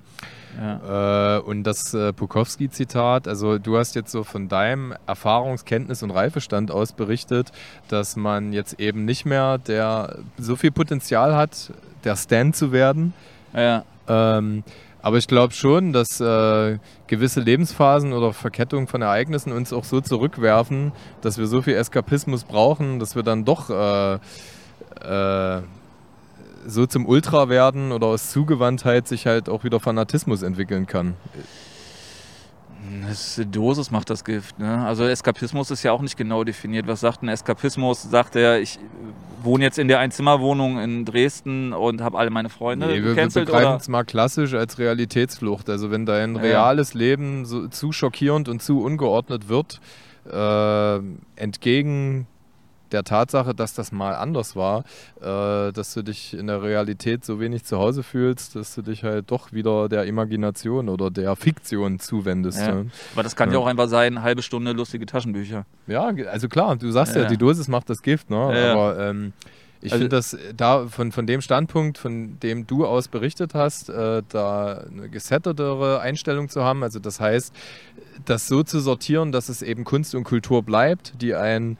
Ja. 0.59 1.37
Äh, 1.37 1.41
und 1.41 1.63
das 1.63 1.93
äh, 1.93 2.13
Pukowski-Zitat, 2.13 3.27
also 3.27 3.59
du 3.59 3.77
hast 3.77 3.95
jetzt 3.95 4.11
so 4.11 4.23
von 4.23 4.47
deinem 4.47 4.93
Erfahrungs-, 5.05 5.65
Kenntnis- 5.65 6.01
und 6.01 6.11
Reifestand 6.11 6.71
aus 6.71 6.93
berichtet, 6.93 7.51
dass 7.89 8.15
man 8.15 8.53
jetzt 8.53 8.79
eben 8.79 9.05
nicht 9.05 9.25
mehr 9.25 9.57
der 9.57 10.19
so 10.37 10.55
viel 10.55 10.71
Potenzial 10.71 11.35
hat, 11.35 11.71
der 12.03 12.15
Stand 12.15 12.55
zu 12.55 12.71
werden. 12.71 13.13
Ja. 13.53 13.83
Ähm, 14.07 14.63
aber 15.07 15.19
ich 15.19 15.27
glaube 15.29 15.53
schon, 15.53 15.93
dass 15.93 16.19
äh, 16.19 16.79
gewisse 17.07 17.39
Lebensphasen 17.39 18.11
oder 18.11 18.33
Verkettungen 18.33 18.87
von 18.87 19.01
Ereignissen 19.01 19.53
uns 19.53 19.71
auch 19.71 19.85
so 19.85 20.01
zurückwerfen, 20.01 20.91
dass 21.21 21.37
wir 21.37 21.47
so 21.47 21.61
viel 21.61 21.75
Eskapismus 21.75 22.43
brauchen, 22.43 22.99
dass 22.99 23.15
wir 23.15 23.23
dann 23.23 23.45
doch 23.45 23.69
äh, 23.69 24.15
äh, 24.99 25.61
so 26.65 26.85
zum 26.87 27.05
Ultra 27.05 27.47
werden 27.47 27.93
oder 27.93 28.07
aus 28.07 28.31
Zugewandtheit 28.31 29.07
sich 29.07 29.27
halt 29.27 29.47
auch 29.47 29.63
wieder 29.63 29.79
Fanatismus 29.79 30.41
entwickeln 30.41 30.87
kann. 30.87 31.13
Das 33.07 33.41
Dosis 33.51 33.91
macht 33.91 34.09
das 34.09 34.23
Gift. 34.23 34.59
Ne? 34.59 34.85
Also 34.85 35.05
Eskapismus 35.05 35.71
ist 35.71 35.83
ja 35.83 35.91
auch 35.91 36.01
nicht 36.01 36.17
genau 36.17 36.43
definiert. 36.43 36.87
Was 36.87 36.99
sagt 36.99 37.23
ein 37.23 37.29
Eskapismus? 37.29 38.03
Sagt 38.03 38.35
er, 38.35 38.59
ich 38.59 38.79
wohne 39.43 39.63
jetzt 39.63 39.79
in 39.79 39.87
der 39.87 39.99
Einzimmerwohnung 39.99 40.79
in 40.79 41.05
Dresden 41.05 41.73
und 41.73 42.01
habe 42.01 42.17
alle 42.17 42.29
meine 42.29 42.49
Freunde 42.49 42.87
nee, 42.87 43.03
wir, 43.03 43.15
wir 43.15 43.29
begreifen 43.29 43.77
es 43.77 43.87
mal 43.87 44.03
klassisch 44.03 44.53
als 44.53 44.77
Realitätsflucht. 44.79 45.69
Also 45.69 45.91
wenn 45.91 46.05
dein 46.05 46.35
ja. 46.35 46.41
reales 46.41 46.93
Leben 46.93 47.45
so, 47.45 47.67
zu 47.67 47.91
schockierend 47.91 48.49
und 48.49 48.61
zu 48.61 48.81
ungeordnet 48.81 49.47
wird, 49.49 49.79
äh, 50.31 50.99
entgegen 51.35 52.27
der 52.91 53.03
Tatsache, 53.03 53.53
dass 53.53 53.73
das 53.73 53.91
mal 53.91 54.15
anders 54.15 54.55
war, 54.55 54.83
äh, 55.21 55.71
dass 55.71 55.93
du 55.93 56.03
dich 56.03 56.33
in 56.33 56.47
der 56.47 56.61
Realität 56.61 57.25
so 57.25 57.39
wenig 57.39 57.63
zu 57.63 57.77
Hause 57.77 58.03
fühlst, 58.03 58.55
dass 58.55 58.75
du 58.75 58.81
dich 58.81 59.03
halt 59.03 59.29
doch 59.31 59.51
wieder 59.51 59.89
der 59.89 60.05
Imagination 60.05 60.89
oder 60.89 61.11
der 61.11 61.35
Fiktion 61.35 61.99
zuwendest. 61.99 62.59
Ja. 62.59 62.75
Ne? 62.75 62.91
Aber 63.13 63.23
das 63.23 63.35
kann 63.35 63.49
ja. 63.49 63.55
ja. 63.55 63.59
auch 63.59 63.67
einfach 63.67 63.87
sein, 63.87 64.21
halbe 64.21 64.41
Stunde 64.41 64.71
lustige 64.71 65.05
Taschenbücher. 65.05 65.65
Ja, 65.87 66.11
also 66.29 66.47
klar, 66.47 66.75
du 66.75 66.91
sagst 66.91 67.15
ja, 67.15 67.23
ja 67.23 67.27
die 67.27 67.37
Dosis 67.37 67.67
macht 67.67 67.89
das 67.89 68.01
Gift, 68.01 68.29
ne? 68.29 68.37
aber 68.37 68.99
ähm, 68.99 69.33
ich 69.81 69.91
also, 69.91 70.03
finde 70.03 70.15
das 70.15 70.37
da 70.55 70.87
von, 70.87 71.11
von 71.11 71.27
dem 71.27 71.41
Standpunkt, 71.41 71.97
von 71.97 72.39
dem 72.39 72.65
du 72.65 72.85
aus 72.85 73.07
berichtet 73.07 73.53
hast, 73.53 73.89
äh, 73.89 74.23
da 74.27 74.85
eine 74.91 75.09
gesettetere 75.09 75.99
Einstellung 75.99 76.49
zu 76.49 76.63
haben, 76.63 76.83
also 76.83 76.99
das 76.99 77.19
heißt, 77.19 77.53
das 78.25 78.47
so 78.47 78.63
zu 78.63 78.79
sortieren, 78.79 79.31
dass 79.31 79.49
es 79.49 79.61
eben 79.61 79.83
Kunst 79.83 80.15
und 80.15 80.23
Kultur 80.23 80.63
bleibt, 80.63 81.13
die 81.21 81.35
ein 81.35 81.77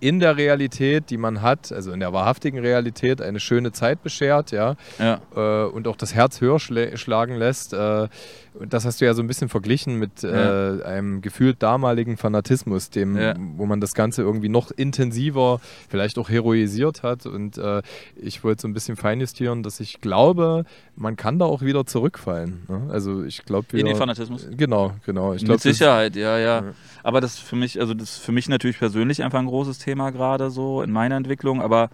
in 0.00 0.20
der 0.20 0.36
Realität, 0.36 1.10
die 1.10 1.16
man 1.16 1.42
hat, 1.42 1.72
also 1.72 1.92
in 1.92 2.00
der 2.00 2.12
wahrhaftigen 2.12 2.58
Realität, 2.58 3.20
eine 3.20 3.40
schöne 3.40 3.72
Zeit 3.72 4.02
beschert, 4.02 4.50
ja, 4.50 4.76
ja. 4.98 5.20
Äh, 5.34 5.68
und 5.68 5.88
auch 5.88 5.96
das 5.96 6.14
Herz 6.14 6.40
höher 6.40 6.58
schlagen 6.58 7.36
lässt. 7.36 7.72
Äh, 7.72 8.08
das 8.66 8.84
hast 8.84 9.00
du 9.00 9.04
ja 9.04 9.14
so 9.14 9.22
ein 9.22 9.26
bisschen 9.26 9.48
verglichen 9.48 9.96
mit 9.96 10.22
ja. 10.22 10.78
äh, 10.78 10.82
einem 10.82 11.20
gefühlt 11.20 11.62
damaligen 11.62 12.16
Fanatismus, 12.16 12.90
dem, 12.90 13.16
ja. 13.16 13.34
wo 13.56 13.66
man 13.66 13.80
das 13.80 13.94
Ganze 13.94 14.22
irgendwie 14.22 14.48
noch 14.48 14.70
intensiver, 14.70 15.60
vielleicht 15.88 16.18
auch 16.18 16.28
heroisiert 16.28 17.02
hat. 17.02 17.26
Und 17.26 17.58
äh, 17.58 17.82
ich 18.16 18.42
wollte 18.44 18.62
so 18.62 18.68
ein 18.68 18.74
bisschen 18.74 18.96
feinjustieren, 18.96 19.62
dass 19.62 19.80
ich 19.80 20.00
glaube, 20.00 20.64
man 20.96 21.16
kann 21.16 21.38
da 21.38 21.44
auch 21.44 21.62
wieder 21.62 21.86
zurückfallen. 21.86 22.64
Ne? 22.68 22.88
Also 22.90 23.22
ich 23.22 23.44
glaube 23.44 23.78
In 23.78 23.86
den 23.86 23.96
Fanatismus? 23.96 24.48
Genau, 24.56 24.94
genau. 25.04 25.34
Ich 25.34 25.44
glaub, 25.44 25.56
mit 25.56 25.62
Sicherheit, 25.62 26.16
ja, 26.16 26.38
ja. 26.38 26.64
Aber 27.02 27.20
das 27.20 27.38
für 27.38 27.56
mich, 27.56 27.80
also 27.80 27.94
das 27.94 28.16
ist 28.16 28.18
für 28.18 28.32
mich 28.32 28.48
natürlich 28.48 28.78
persönlich 28.78 29.22
einfach 29.22 29.38
ein 29.38 29.46
großes 29.46 29.78
Thema 29.78 29.87
gerade 29.94 30.50
so 30.50 30.82
in 30.82 30.90
meiner 30.90 31.16
Entwicklung. 31.16 31.62
Aber 31.62 31.90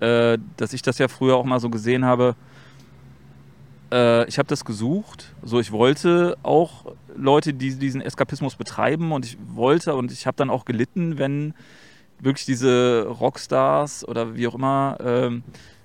äh, 0.00 0.38
dass 0.56 0.72
ich 0.72 0.82
das 0.82 0.98
ja 0.98 1.08
früher 1.08 1.36
auch 1.36 1.44
mal 1.44 1.60
so 1.60 1.70
gesehen 1.70 2.04
habe, 2.04 2.34
äh, 3.92 4.26
ich 4.28 4.38
habe 4.38 4.48
das 4.48 4.64
gesucht. 4.64 5.34
So, 5.42 5.60
ich 5.60 5.72
wollte 5.72 6.36
auch 6.42 6.92
Leute, 7.16 7.54
die 7.54 7.74
diesen 7.74 8.00
Eskapismus 8.00 8.56
betreiben 8.56 9.12
und 9.12 9.24
ich 9.24 9.38
wollte 9.54 9.94
und 9.94 10.12
ich 10.12 10.26
habe 10.26 10.36
dann 10.36 10.50
auch 10.50 10.64
gelitten, 10.64 11.18
wenn 11.18 11.54
wirklich 12.20 12.46
diese 12.46 13.06
Rockstars 13.06 14.06
oder 14.06 14.34
wie 14.34 14.46
auch 14.46 14.54
immer 14.54 14.98
ähm, 15.00 15.42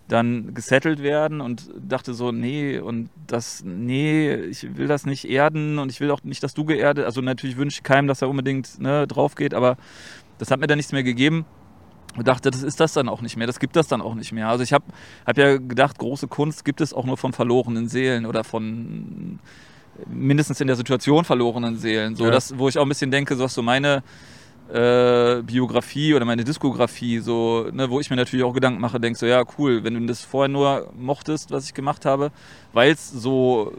dann 0.07 0.53
gesettelt 0.53 1.01
werden 1.01 1.41
und 1.41 1.69
dachte 1.87 2.13
so, 2.13 2.31
nee, 2.31 2.77
und 2.77 3.09
das, 3.27 3.63
nee, 3.63 4.33
ich 4.33 4.77
will 4.77 4.87
das 4.87 5.05
nicht 5.05 5.29
erden 5.29 5.79
und 5.79 5.91
ich 5.91 6.01
will 6.01 6.11
auch 6.11 6.23
nicht, 6.23 6.43
dass 6.43 6.53
du 6.53 6.65
geerdet, 6.65 7.05
also 7.05 7.21
natürlich 7.21 7.57
wünsche 7.57 7.79
ich 7.79 7.83
keinem, 7.83 8.07
dass 8.07 8.21
er 8.21 8.29
unbedingt 8.29 8.79
ne, 8.79 9.07
drauf 9.07 9.35
geht, 9.35 9.53
aber 9.53 9.77
das 10.37 10.51
hat 10.51 10.59
mir 10.59 10.67
dann 10.67 10.77
nichts 10.77 10.91
mehr 10.91 11.03
gegeben 11.03 11.45
und 12.15 12.27
dachte, 12.27 12.51
das 12.51 12.63
ist 12.63 12.79
das 12.79 12.93
dann 12.93 13.09
auch 13.09 13.21
nicht 13.21 13.37
mehr, 13.37 13.47
das 13.47 13.59
gibt 13.59 13.75
das 13.75 13.87
dann 13.87 14.01
auch 14.01 14.15
nicht 14.15 14.31
mehr. 14.31 14.49
Also 14.49 14.63
ich 14.63 14.73
habe 14.73 14.85
hab 15.25 15.37
ja 15.37 15.57
gedacht, 15.57 15.97
große 15.97 16.27
Kunst 16.27 16.65
gibt 16.65 16.81
es 16.81 16.93
auch 16.93 17.05
nur 17.05 17.17
von 17.17 17.33
verlorenen 17.33 17.87
Seelen 17.87 18.25
oder 18.25 18.43
von 18.43 19.39
mindestens 20.07 20.59
in 20.61 20.67
der 20.67 20.75
Situation 20.75 21.23
verlorenen 21.23 21.77
Seelen. 21.77 22.15
So, 22.15 22.25
ja. 22.25 22.31
das, 22.31 22.57
wo 22.57 22.67
ich 22.67 22.77
auch 22.77 22.83
ein 22.83 22.89
bisschen 22.89 23.11
denke, 23.11 23.35
so 23.35 23.43
was 23.43 23.53
so 23.53 23.61
meine 23.61 24.03
äh, 24.71 25.41
Biografie 25.43 26.13
oder 26.13 26.25
meine 26.25 26.43
Diskografie, 26.43 27.19
so, 27.19 27.67
ne, 27.71 27.89
wo 27.89 27.99
ich 27.99 28.09
mir 28.09 28.15
natürlich 28.15 28.45
auch 28.45 28.53
Gedanken 28.53 28.81
mache, 28.81 28.99
denkst 28.99 29.19
so, 29.19 29.25
ja, 29.25 29.43
cool, 29.57 29.83
wenn 29.83 29.93
du 29.93 30.05
das 30.05 30.21
vorher 30.21 30.49
nur 30.49 30.91
mochtest, 30.95 31.51
was 31.51 31.65
ich 31.65 31.73
gemacht 31.73 32.05
habe, 32.05 32.31
weil 32.73 32.91
es 32.91 33.09
so 33.11 33.73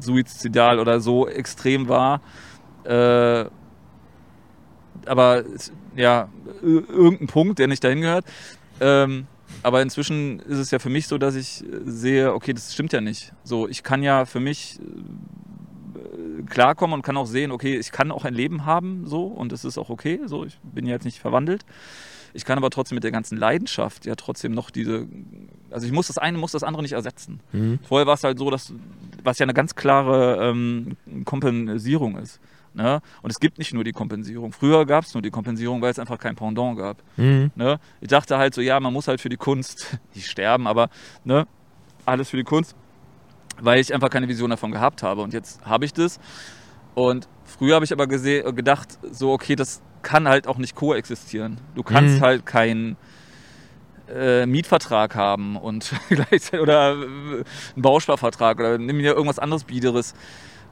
suizidal 0.00 0.80
oder 0.80 1.00
so 1.00 1.28
extrem 1.28 1.88
war, 1.88 2.20
äh, 2.84 3.46
aber 5.06 5.44
ja, 5.94 6.28
irgendein 6.62 7.26
Punkt, 7.26 7.58
der 7.58 7.68
nicht 7.68 7.82
dahin 7.82 8.00
gehört. 8.00 8.24
Ähm, 8.80 9.26
aber 9.62 9.82
inzwischen 9.82 10.40
ist 10.40 10.58
es 10.58 10.70
ja 10.70 10.78
für 10.78 10.90
mich 10.90 11.08
so, 11.08 11.18
dass 11.18 11.34
ich 11.34 11.64
sehe, 11.84 12.32
okay, 12.32 12.52
das 12.52 12.72
stimmt 12.74 12.92
ja 12.92 13.00
nicht. 13.00 13.32
So, 13.42 13.68
ich 13.68 13.82
kann 13.82 14.02
ja 14.02 14.24
für 14.24 14.40
mich 14.40 14.78
äh, 14.78 16.42
klarkommen 16.42 16.94
und 16.94 17.02
kann 17.02 17.16
auch 17.16 17.26
sehen, 17.26 17.50
okay, 17.50 17.76
ich 17.76 17.90
kann 17.92 18.10
auch 18.10 18.24
ein 18.24 18.34
Leben 18.34 18.66
haben, 18.66 19.06
so, 19.06 19.24
und 19.24 19.52
es 19.52 19.64
ist 19.64 19.78
auch 19.78 19.88
okay, 19.88 20.20
so, 20.26 20.44
ich 20.44 20.58
bin 20.62 20.86
ja 20.86 20.92
jetzt 20.92 21.04
nicht 21.04 21.18
verwandelt. 21.18 21.64
Ich 22.34 22.44
kann 22.44 22.58
aber 22.58 22.68
trotzdem 22.68 22.96
mit 22.96 23.04
der 23.04 23.12
ganzen 23.12 23.38
Leidenschaft 23.38 24.04
ja 24.04 24.14
trotzdem 24.14 24.52
noch 24.52 24.70
diese, 24.70 25.06
also 25.70 25.86
ich 25.86 25.92
muss 25.92 26.08
das 26.08 26.18
eine, 26.18 26.36
muss 26.36 26.52
das 26.52 26.62
andere 26.62 26.82
nicht 26.82 26.92
ersetzen. 26.92 27.40
Mhm. 27.52 27.78
Vorher 27.88 28.06
war 28.06 28.14
es 28.14 28.24
halt 28.24 28.38
so, 28.38 28.50
dass, 28.50 28.74
was 29.24 29.38
ja 29.38 29.44
eine 29.44 29.54
ganz 29.54 29.74
klare 29.74 30.50
ähm, 30.50 30.96
Kompensierung 31.24 32.18
ist. 32.18 32.38
Ne? 32.76 33.00
Und 33.22 33.30
es 33.30 33.40
gibt 33.40 33.56
nicht 33.56 33.72
nur 33.72 33.84
die 33.84 33.92
Kompensierung. 33.92 34.52
Früher 34.52 34.84
gab 34.84 35.04
es 35.04 35.14
nur 35.14 35.22
die 35.22 35.30
Kompensierung, 35.30 35.80
weil 35.80 35.90
es 35.90 35.98
einfach 35.98 36.18
kein 36.18 36.36
Pendant 36.36 36.76
gab. 36.76 37.02
Mhm. 37.16 37.50
Ne? 37.54 37.80
Ich 38.02 38.08
dachte 38.08 38.36
halt 38.36 38.54
so, 38.54 38.60
ja, 38.60 38.78
man 38.80 38.92
muss 38.92 39.08
halt 39.08 39.22
für 39.22 39.30
die 39.30 39.38
Kunst, 39.38 39.98
nicht 40.14 40.28
sterben, 40.28 40.66
aber 40.66 40.90
ne, 41.24 41.46
alles 42.04 42.28
für 42.28 42.36
die 42.36 42.44
Kunst, 42.44 42.76
weil 43.58 43.80
ich 43.80 43.94
einfach 43.94 44.10
keine 44.10 44.28
Vision 44.28 44.50
davon 44.50 44.72
gehabt 44.72 45.02
habe. 45.02 45.22
Und 45.22 45.32
jetzt 45.32 45.64
habe 45.64 45.86
ich 45.86 45.94
das. 45.94 46.20
Und 46.94 47.28
früher 47.44 47.76
habe 47.76 47.86
ich 47.86 47.92
aber 47.92 48.06
gedacht, 48.06 48.98
so, 49.10 49.32
okay, 49.32 49.56
das 49.56 49.80
kann 50.02 50.28
halt 50.28 50.46
auch 50.46 50.58
nicht 50.58 50.74
koexistieren. 50.74 51.58
Du 51.74 51.82
kannst 51.82 52.18
mhm. 52.18 52.20
halt 52.20 52.44
keinen 52.44 52.98
äh, 54.14 54.44
Mietvertrag 54.44 55.14
haben 55.14 55.56
und 55.56 55.94
oder 56.60 56.92
einen 56.92 57.44
Bausparvertrag 57.76 58.58
oder 58.58 58.76
nimm 58.76 58.98
dir 58.98 59.14
irgendwas 59.14 59.38
anderes 59.38 59.64
Biederes 59.64 60.14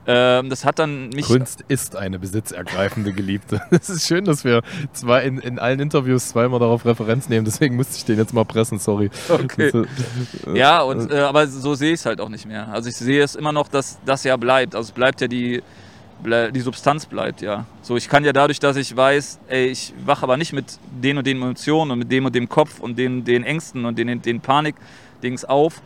Ähm, 0.07 0.51
das 0.51 0.65
hat 0.65 0.79
dann 0.79 1.09
mich. 1.09 1.27
Kunst 1.27 1.65
ist 1.69 1.97
eine 1.97 2.19
besitzergreifende 2.19 3.13
Geliebte. 3.13 3.61
Es 3.71 3.89
ist 3.89 4.07
schön, 4.07 4.25
dass 4.25 4.45
wir 4.45 4.63
zwei 4.93 5.25
in, 5.25 5.39
in 5.39 5.59
allen 5.59 5.81
Interviews 5.81 6.29
zweimal 6.29 6.61
darauf 6.61 6.85
Referenz 6.85 7.29
nehmen, 7.29 7.45
deswegen 7.45 7.77
musste 7.77 7.97
ich 7.97 8.05
den 8.05 8.19
jetzt 8.19 8.33
mal 8.35 8.45
pressen, 8.45 8.79
sorry. 8.79 9.11
Okay. 9.29 9.73
Äh, 10.47 10.59
Ja, 10.59 10.83
und, 10.83 11.11
äh, 11.11 11.21
aber 11.21 11.47
so 11.47 11.75
sehe 11.75 11.93
ich 11.93 12.01
es 12.01 12.07
halt 12.07 12.21
auch 12.21 12.29
nicht 12.29 12.47
mehr. 12.47 12.69
Also 12.69 12.89
ich 12.89 12.97
sehe 12.97 13.23
es 13.23 13.35
immer 13.35 13.53
noch, 13.53 13.69
dass 13.69 13.99
das 14.05 14.25
ja 14.25 14.37
bleibt. 14.37 14.75
Also 14.75 14.89
es 14.89 14.93
bleibt 14.93 15.21
ja 15.21 15.29
die, 15.29 15.63
die 16.25 16.61
Substanz 16.61 17.07
bleibt 17.07 17.43
ja. 17.43 17.67
So, 17.83 17.97
ich 17.97 18.09
kann 18.09 18.25
ja 18.25 18.33
dadurch, 18.33 18.61
dass 18.61 18.77
ich 18.77 18.95
weiß, 18.97 19.41
ey, 19.49 19.67
ich 19.67 19.93
wache 20.05 20.23
aber 20.23 20.37
nicht 20.37 20.53
mit 20.53 20.79
den 21.03 21.19
und 21.19 21.27
den 21.27 21.37
Emotionen 21.39 21.91
und 21.91 21.99
mit 21.99 22.13
dem 22.13 22.25
und 22.25 22.35
dem 22.35 22.49
Kopf 22.49 22.81
und 22.81 22.99
den, 22.99 23.25
den 23.25 23.45
Ängsten 23.45 23.85
und 23.85 23.99
den, 23.99 24.21
den 24.23 24.41
Panik-Dings 24.41 25.45
auf. 25.45 25.81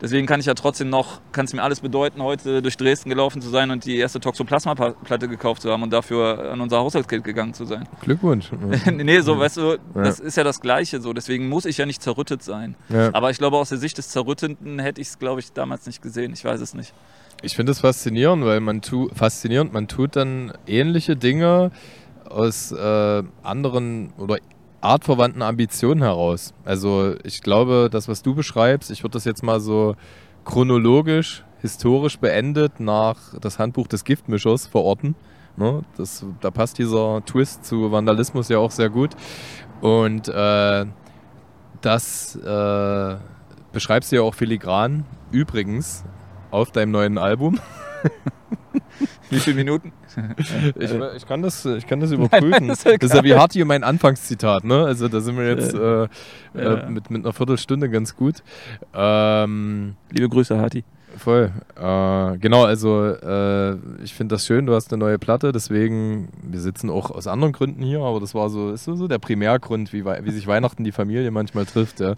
Deswegen 0.00 0.26
kann 0.26 0.40
ich 0.40 0.46
ja 0.46 0.54
trotzdem 0.54 0.88
noch, 0.88 1.20
kann 1.32 1.44
es 1.44 1.52
mir 1.52 1.62
alles 1.62 1.80
bedeuten, 1.80 2.22
heute 2.22 2.62
durch 2.62 2.76
Dresden 2.76 3.10
gelaufen 3.10 3.42
zu 3.42 3.50
sein 3.50 3.70
und 3.70 3.84
die 3.84 3.98
erste 3.98 4.18
Toxoplasma-Platte 4.18 5.28
gekauft 5.28 5.62
zu 5.62 5.70
haben 5.70 5.82
und 5.82 5.92
dafür 5.92 6.52
an 6.52 6.60
unser 6.60 6.78
Haushaltskind 6.78 7.22
gegangen 7.22 7.52
zu 7.52 7.66
sein. 7.66 7.86
Glückwunsch. 8.00 8.50
nee, 8.92 9.20
so, 9.20 9.38
weißt 9.38 9.58
du, 9.58 9.78
das 9.94 10.18
ist 10.18 10.36
ja 10.36 10.44
das 10.44 10.60
Gleiche 10.60 11.00
so. 11.00 11.12
Deswegen 11.12 11.48
muss 11.48 11.66
ich 11.66 11.76
ja 11.76 11.86
nicht 11.86 12.02
zerrüttet 12.02 12.42
sein. 12.42 12.76
Ja. 12.88 13.10
Aber 13.12 13.30
ich 13.30 13.38
glaube, 13.38 13.58
aus 13.58 13.68
der 13.68 13.78
Sicht 13.78 13.98
des 13.98 14.08
Zerrütteten 14.08 14.78
hätte 14.78 15.00
ich 15.00 15.08
es, 15.08 15.18
glaube 15.18 15.40
ich, 15.40 15.52
damals 15.52 15.86
nicht 15.86 16.00
gesehen. 16.00 16.32
Ich 16.32 16.44
weiß 16.44 16.60
es 16.60 16.72
nicht. 16.72 16.94
Ich 17.42 17.56
finde 17.56 17.72
es 17.72 17.80
faszinierend, 17.80 18.44
weil 18.44 18.60
man 18.60 18.82
tu, 18.82 19.08
faszinierend, 19.14 19.72
man 19.72 19.88
tut 19.88 20.16
dann 20.16 20.52
ähnliche 20.66 21.16
Dinge 21.16 21.70
aus 22.28 22.72
äh, 22.72 23.22
anderen 23.42 24.12
oder 24.18 24.38
artverwandten 24.80 25.42
Ambitionen 25.42 26.02
heraus. 26.02 26.54
Also 26.64 27.14
ich 27.24 27.42
glaube, 27.42 27.88
das, 27.90 28.08
was 28.08 28.22
du 28.22 28.34
beschreibst, 28.34 28.90
ich 28.90 29.02
würde 29.02 29.14
das 29.14 29.24
jetzt 29.24 29.42
mal 29.42 29.60
so 29.60 29.96
chronologisch, 30.44 31.44
historisch 31.60 32.18
beendet 32.18 32.80
nach 32.80 33.16
das 33.40 33.58
Handbuch 33.58 33.86
des 33.86 34.04
Giftmischers 34.04 34.66
verorten. 34.66 35.14
Ne? 35.56 35.82
Das, 35.96 36.24
da 36.40 36.50
passt 36.50 36.78
dieser 36.78 37.22
Twist 37.24 37.64
zu 37.64 37.92
Vandalismus 37.92 38.48
ja 38.48 38.58
auch 38.58 38.70
sehr 38.70 38.88
gut. 38.88 39.10
Und 39.80 40.28
äh, 40.28 40.86
das 41.80 42.36
äh, 42.36 43.16
beschreibst 43.72 44.12
du 44.12 44.16
ja 44.16 44.22
auch 44.22 44.34
filigran. 44.34 45.04
Übrigens, 45.30 46.04
auf 46.50 46.70
deinem 46.70 46.92
neuen 46.92 47.18
Album. 47.18 47.58
Wie 49.30 49.38
viele 49.38 49.56
Minuten? 49.56 49.92
Ich, 50.76 50.90
ich, 51.16 51.26
kann, 51.26 51.40
das, 51.40 51.64
ich 51.64 51.86
kann 51.86 52.00
das 52.00 52.10
überprüfen. 52.10 52.50
nein, 52.50 52.70
ist 52.70 52.84
egal. 52.84 52.98
das 52.98 53.10
ist 53.10 53.16
ja 53.16 53.22
wie 53.22 53.34
Harti 53.34 53.64
mein 53.64 53.84
Anfangszitat, 53.84 54.64
ne? 54.64 54.84
Also 54.84 55.06
da 55.06 55.20
sind 55.20 55.36
wir 55.38 55.46
jetzt 55.46 55.72
äh, 55.72 56.08
Ja. 56.54 56.74
äh, 56.74 56.90
mit, 56.90 57.10
mit 57.10 57.24
einer 57.24 57.32
Viertelstunde 57.32 57.88
ganz 57.88 58.16
gut. 58.16 58.42
Ähm, 58.92 59.94
Liebe 60.10 60.28
Grüße, 60.28 60.58
Hati. 60.58 60.82
Voll. 61.16 61.50
Äh, 61.76 62.38
genau, 62.38 62.64
also 62.64 63.04
äh, 63.06 63.74
ich 64.02 64.14
finde 64.14 64.34
das 64.34 64.46
schön, 64.46 64.66
du 64.66 64.74
hast 64.74 64.92
eine 64.92 64.98
neue 64.98 65.18
Platte, 65.18 65.52
deswegen, 65.52 66.28
wir 66.42 66.60
sitzen 66.60 66.90
auch 66.90 67.10
aus 67.10 67.26
anderen 67.26 67.52
Gründen 67.52 67.82
hier, 67.82 68.00
aber 68.00 68.20
das 68.20 68.34
war 68.34 68.48
so, 68.50 68.70
ist 68.72 68.84
so, 68.84 69.08
der 69.08 69.18
Primärgrund, 69.18 69.92
wie, 69.92 70.04
wie 70.04 70.30
sich 70.30 70.46
Weihnachten 70.46 70.84
die 70.84 70.92
Familie 70.92 71.30
manchmal 71.30 71.66
trifft. 71.66 72.00
Ja. 72.00 72.14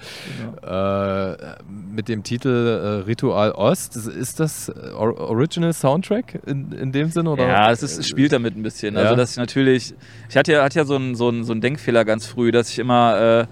Äh, 1.32 1.37
mit 1.68 2.08
dem 2.08 2.22
Titel 2.22 2.49
äh, 2.49 2.88
Ritual 3.06 3.52
Ost, 3.52 3.96
ist- 3.96 4.40
das 4.40 4.70
Or 4.96 5.18
Original 5.20 5.72
Soundtrack 5.72 6.40
in, 6.46 6.72
in 6.72 6.92
dem 6.92 7.11
Sinne? 7.11 7.30
Oder? 7.30 7.46
Ja, 7.46 7.70
es, 7.70 7.82
ist, 7.82 8.08
spielt 8.08 8.32
damit 8.32 8.56
ein 8.56 8.62
bisschen. 8.62 8.96
Also, 8.96 9.11
Ja. 9.11 9.16
dass 9.16 9.32
ich 9.32 9.37
natürlich. 9.37 9.94
Ich 10.30 10.37
hatte 10.37 10.52
ja, 10.52 10.62
hatte 10.64 10.78
ja 10.78 10.84
so, 10.84 10.96
einen, 10.96 11.14
so, 11.14 11.28
einen, 11.28 11.44
so 11.44 11.52
einen 11.52 11.61
Denkfehler 11.61 12.04
ganz 12.04 12.26
früh, 12.26 12.50
dass 12.50 12.70
ich 12.70 12.78
immer. 12.78 13.46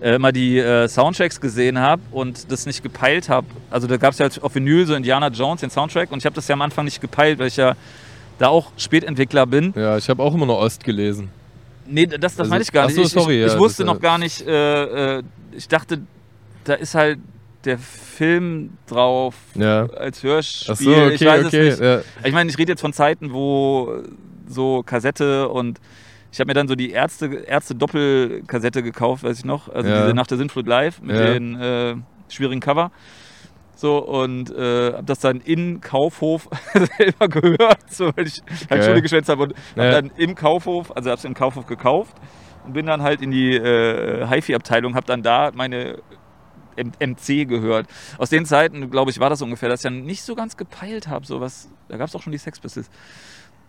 Äh, 0.00 0.14
immer 0.14 0.30
die 0.30 0.58
äh, 0.58 0.86
Soundtracks 0.86 1.40
gesehen 1.40 1.78
habe 1.80 2.00
und 2.12 2.52
das 2.52 2.66
nicht 2.66 2.84
gepeilt 2.84 3.28
habe. 3.28 3.48
Also 3.70 3.88
da 3.88 3.96
gab 3.96 4.12
es 4.12 4.18
ja 4.18 4.24
halt 4.24 4.40
auf 4.42 4.54
Vinyl 4.54 4.86
so 4.86 4.94
Indiana 4.94 5.28
Jones, 5.28 5.60
den 5.60 5.70
Soundtrack, 5.70 6.12
und 6.12 6.18
ich 6.18 6.24
habe 6.24 6.36
das 6.36 6.46
ja 6.46 6.52
am 6.52 6.62
Anfang 6.62 6.84
nicht 6.84 7.00
gepeilt, 7.00 7.38
weil 7.40 7.48
ich 7.48 7.56
ja 7.56 7.74
da 8.38 8.46
auch 8.48 8.70
Spätentwickler 8.76 9.44
bin. 9.46 9.72
Ja, 9.76 9.96
ich 9.96 10.08
habe 10.08 10.22
auch 10.22 10.32
immer 10.34 10.46
nur 10.46 10.58
Ost 10.58 10.84
gelesen. 10.84 11.30
Nee, 11.84 12.06
das, 12.06 12.18
das 12.20 12.38
Also- 12.40 12.50
meine 12.50 12.62
ich 12.62 12.70
gar 12.70 12.86
nicht. 12.86 12.94
so, 12.94 13.02
ich, 13.02 13.08
sorry, 13.08 13.34
ich, 13.34 13.40
ja, 13.40 13.46
ich 13.46 13.52
das 13.52 13.60
wusste 13.60 13.84
noch 13.84 13.98
gar 14.00 14.18
nicht, 14.18 14.46
äh, 14.46 15.18
äh, 15.18 15.22
ich 15.50 15.66
dachte, 15.66 16.00
da 16.62 16.74
ist 16.74 16.94
halt 16.94 17.18
der 17.64 17.78
Film 17.78 18.70
drauf 18.86 19.34
Ja. 19.56 19.86
als 19.86 20.22
Hörspiel. 20.22 20.74
Ach 20.74 20.78
so, 20.78 20.90
okay, 20.90 21.14
ich 21.14 21.24
weiß 21.24 21.46
okay. 21.46 21.68
es 21.68 21.78
nicht. 21.80 21.84
Ja. 21.84 22.00
Ich 22.22 22.32
meine, 22.32 22.48
ich 22.50 22.56
rede 22.58 22.70
jetzt 22.72 22.80
von 22.82 22.92
Zeiten, 22.92 23.32
wo 23.32 24.02
so 24.48 24.82
Kassette 24.84 25.48
und 25.48 25.80
ich 26.30 26.40
habe 26.40 26.48
mir 26.48 26.54
dann 26.54 26.68
so 26.68 26.74
die 26.74 26.90
Ärzte, 26.90 27.26
Ärzte 27.46 27.74
Doppelkassette 27.74 28.82
gekauft, 28.82 29.22
weiß 29.24 29.38
ich 29.38 29.44
noch. 29.44 29.68
Also 29.68 29.88
Ja. 29.90 30.00
diese 30.02 30.14
Nach 30.14 30.26
der 30.26 30.38
Sinnflut 30.38 30.66
Live 30.66 31.00
mit 31.00 31.16
Ja. 31.16 31.32
den 31.34 31.54
äh, 31.60 31.96
schwierigen 32.28 32.60
Cover. 32.60 32.90
So, 33.74 33.98
und 33.98 34.50
äh, 34.50 34.92
habe 34.94 35.04
das 35.04 35.20
dann 35.20 35.40
in 35.40 35.80
Kaufhof 35.80 36.48
selber 36.98 37.28
gehört, 37.28 37.78
so, 37.90 38.10
weil 38.16 38.26
ich 38.26 38.40
halt. 38.70 38.84
Schule 38.84 39.00
geschwänzt 39.02 39.28
habe 39.28 39.44
und 39.44 39.54
Ja. 39.76 39.84
habe 39.84 39.92
dann 39.92 40.10
im 40.16 40.34
Kaufhof, 40.34 40.90
also 40.96 41.10
habe 41.10 41.18
es 41.18 41.24
im 41.24 41.34
Kaufhof 41.34 41.66
gekauft 41.66 42.16
und 42.64 42.72
bin 42.72 42.86
dann 42.86 43.02
halt 43.02 43.22
in 43.22 43.30
die 43.30 43.54
äh, 43.54 44.26
HiFi-Abteilung, 44.26 44.94
habe 44.96 45.06
dann 45.06 45.22
da 45.22 45.50
meine 45.54 45.98
M 46.76 46.92
MC 47.00 47.48
gehört. 47.48 47.86
Aus 48.18 48.30
den 48.30 48.44
Zeiten, 48.46 48.90
glaube 48.90 49.10
ich, 49.10 49.18
war 49.20 49.30
das 49.30 49.42
ungefähr, 49.42 49.68
dass 49.68 49.80
ich 49.80 49.84
dann 49.84 50.02
nicht 50.04 50.22
so 50.22 50.34
ganz 50.34 50.56
gepeilt 50.56 51.08
habe, 51.08 51.24
so 51.26 51.40
was, 51.40 51.68
da 51.88 51.96
gab 51.96 52.08
es 52.08 52.14
auch 52.16 52.22
schon 52.22 52.32
die 52.32 52.38
Sex 52.38 52.60
Pistols. 52.60 52.88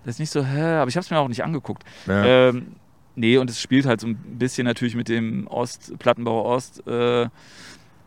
Das 0.03 0.15
ist 0.15 0.19
nicht 0.19 0.31
so, 0.31 0.43
hä, 0.43 0.77
aber 0.77 0.89
ich 0.89 0.95
habe 0.95 1.03
es 1.03 1.11
mir 1.11 1.19
auch 1.19 1.27
nicht 1.27 1.43
angeguckt. 1.43 1.83
Ja. 2.07 2.23
Ähm, 2.23 2.75
nee, 3.15 3.37
und 3.37 3.49
es 3.49 3.61
spielt 3.61 3.85
halt 3.85 4.01
so 4.01 4.07
ein 4.07 4.15
bisschen 4.15 4.65
natürlich 4.65 4.95
mit 4.95 5.09
dem 5.09 5.47
Ost, 5.47 5.97
Plattenbauer 5.99 6.45
Ost, 6.45 6.85
äh, 6.87 7.27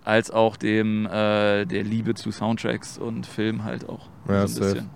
als 0.04 0.30
auch 0.30 0.56
dem 0.56 1.06
äh, 1.06 1.64
der 1.64 1.84
Liebe 1.84 2.14
zu 2.14 2.30
Soundtracks 2.32 2.98
und 2.98 3.26
Film 3.26 3.64
halt 3.64 3.88
auch. 3.88 4.08
Ja, 4.28 4.46
so 4.46 4.62
ein 4.62 4.68
safe. 4.68 4.74
bisschen. 4.74 4.90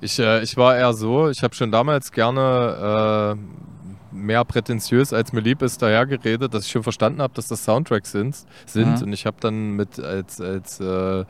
Ich, 0.00 0.18
äh, 0.18 0.42
ich 0.42 0.56
war 0.56 0.76
eher 0.76 0.92
so, 0.92 1.30
ich 1.30 1.42
habe 1.42 1.54
schon 1.54 1.72
damals 1.72 2.12
gerne 2.12 3.36
äh, 3.36 4.14
mehr 4.14 4.44
prätentiös, 4.44 5.12
als 5.12 5.32
mir 5.32 5.40
lieb 5.40 5.62
ist, 5.62 5.80
dahergeredet, 5.82 6.52
dass 6.52 6.66
ich 6.66 6.72
schon 6.72 6.82
verstanden 6.82 7.22
habe, 7.22 7.34
dass 7.34 7.48
das 7.48 7.64
Soundtracks 7.64 8.12
sind. 8.12 8.36
sind. 8.66 8.96
Mhm. 8.96 9.02
Und 9.02 9.12
ich 9.12 9.26
habe 9.26 9.36
dann 9.40 9.72
mit 9.72 9.98
als, 9.98 10.40
als 10.40 10.80
äh, 10.80 11.24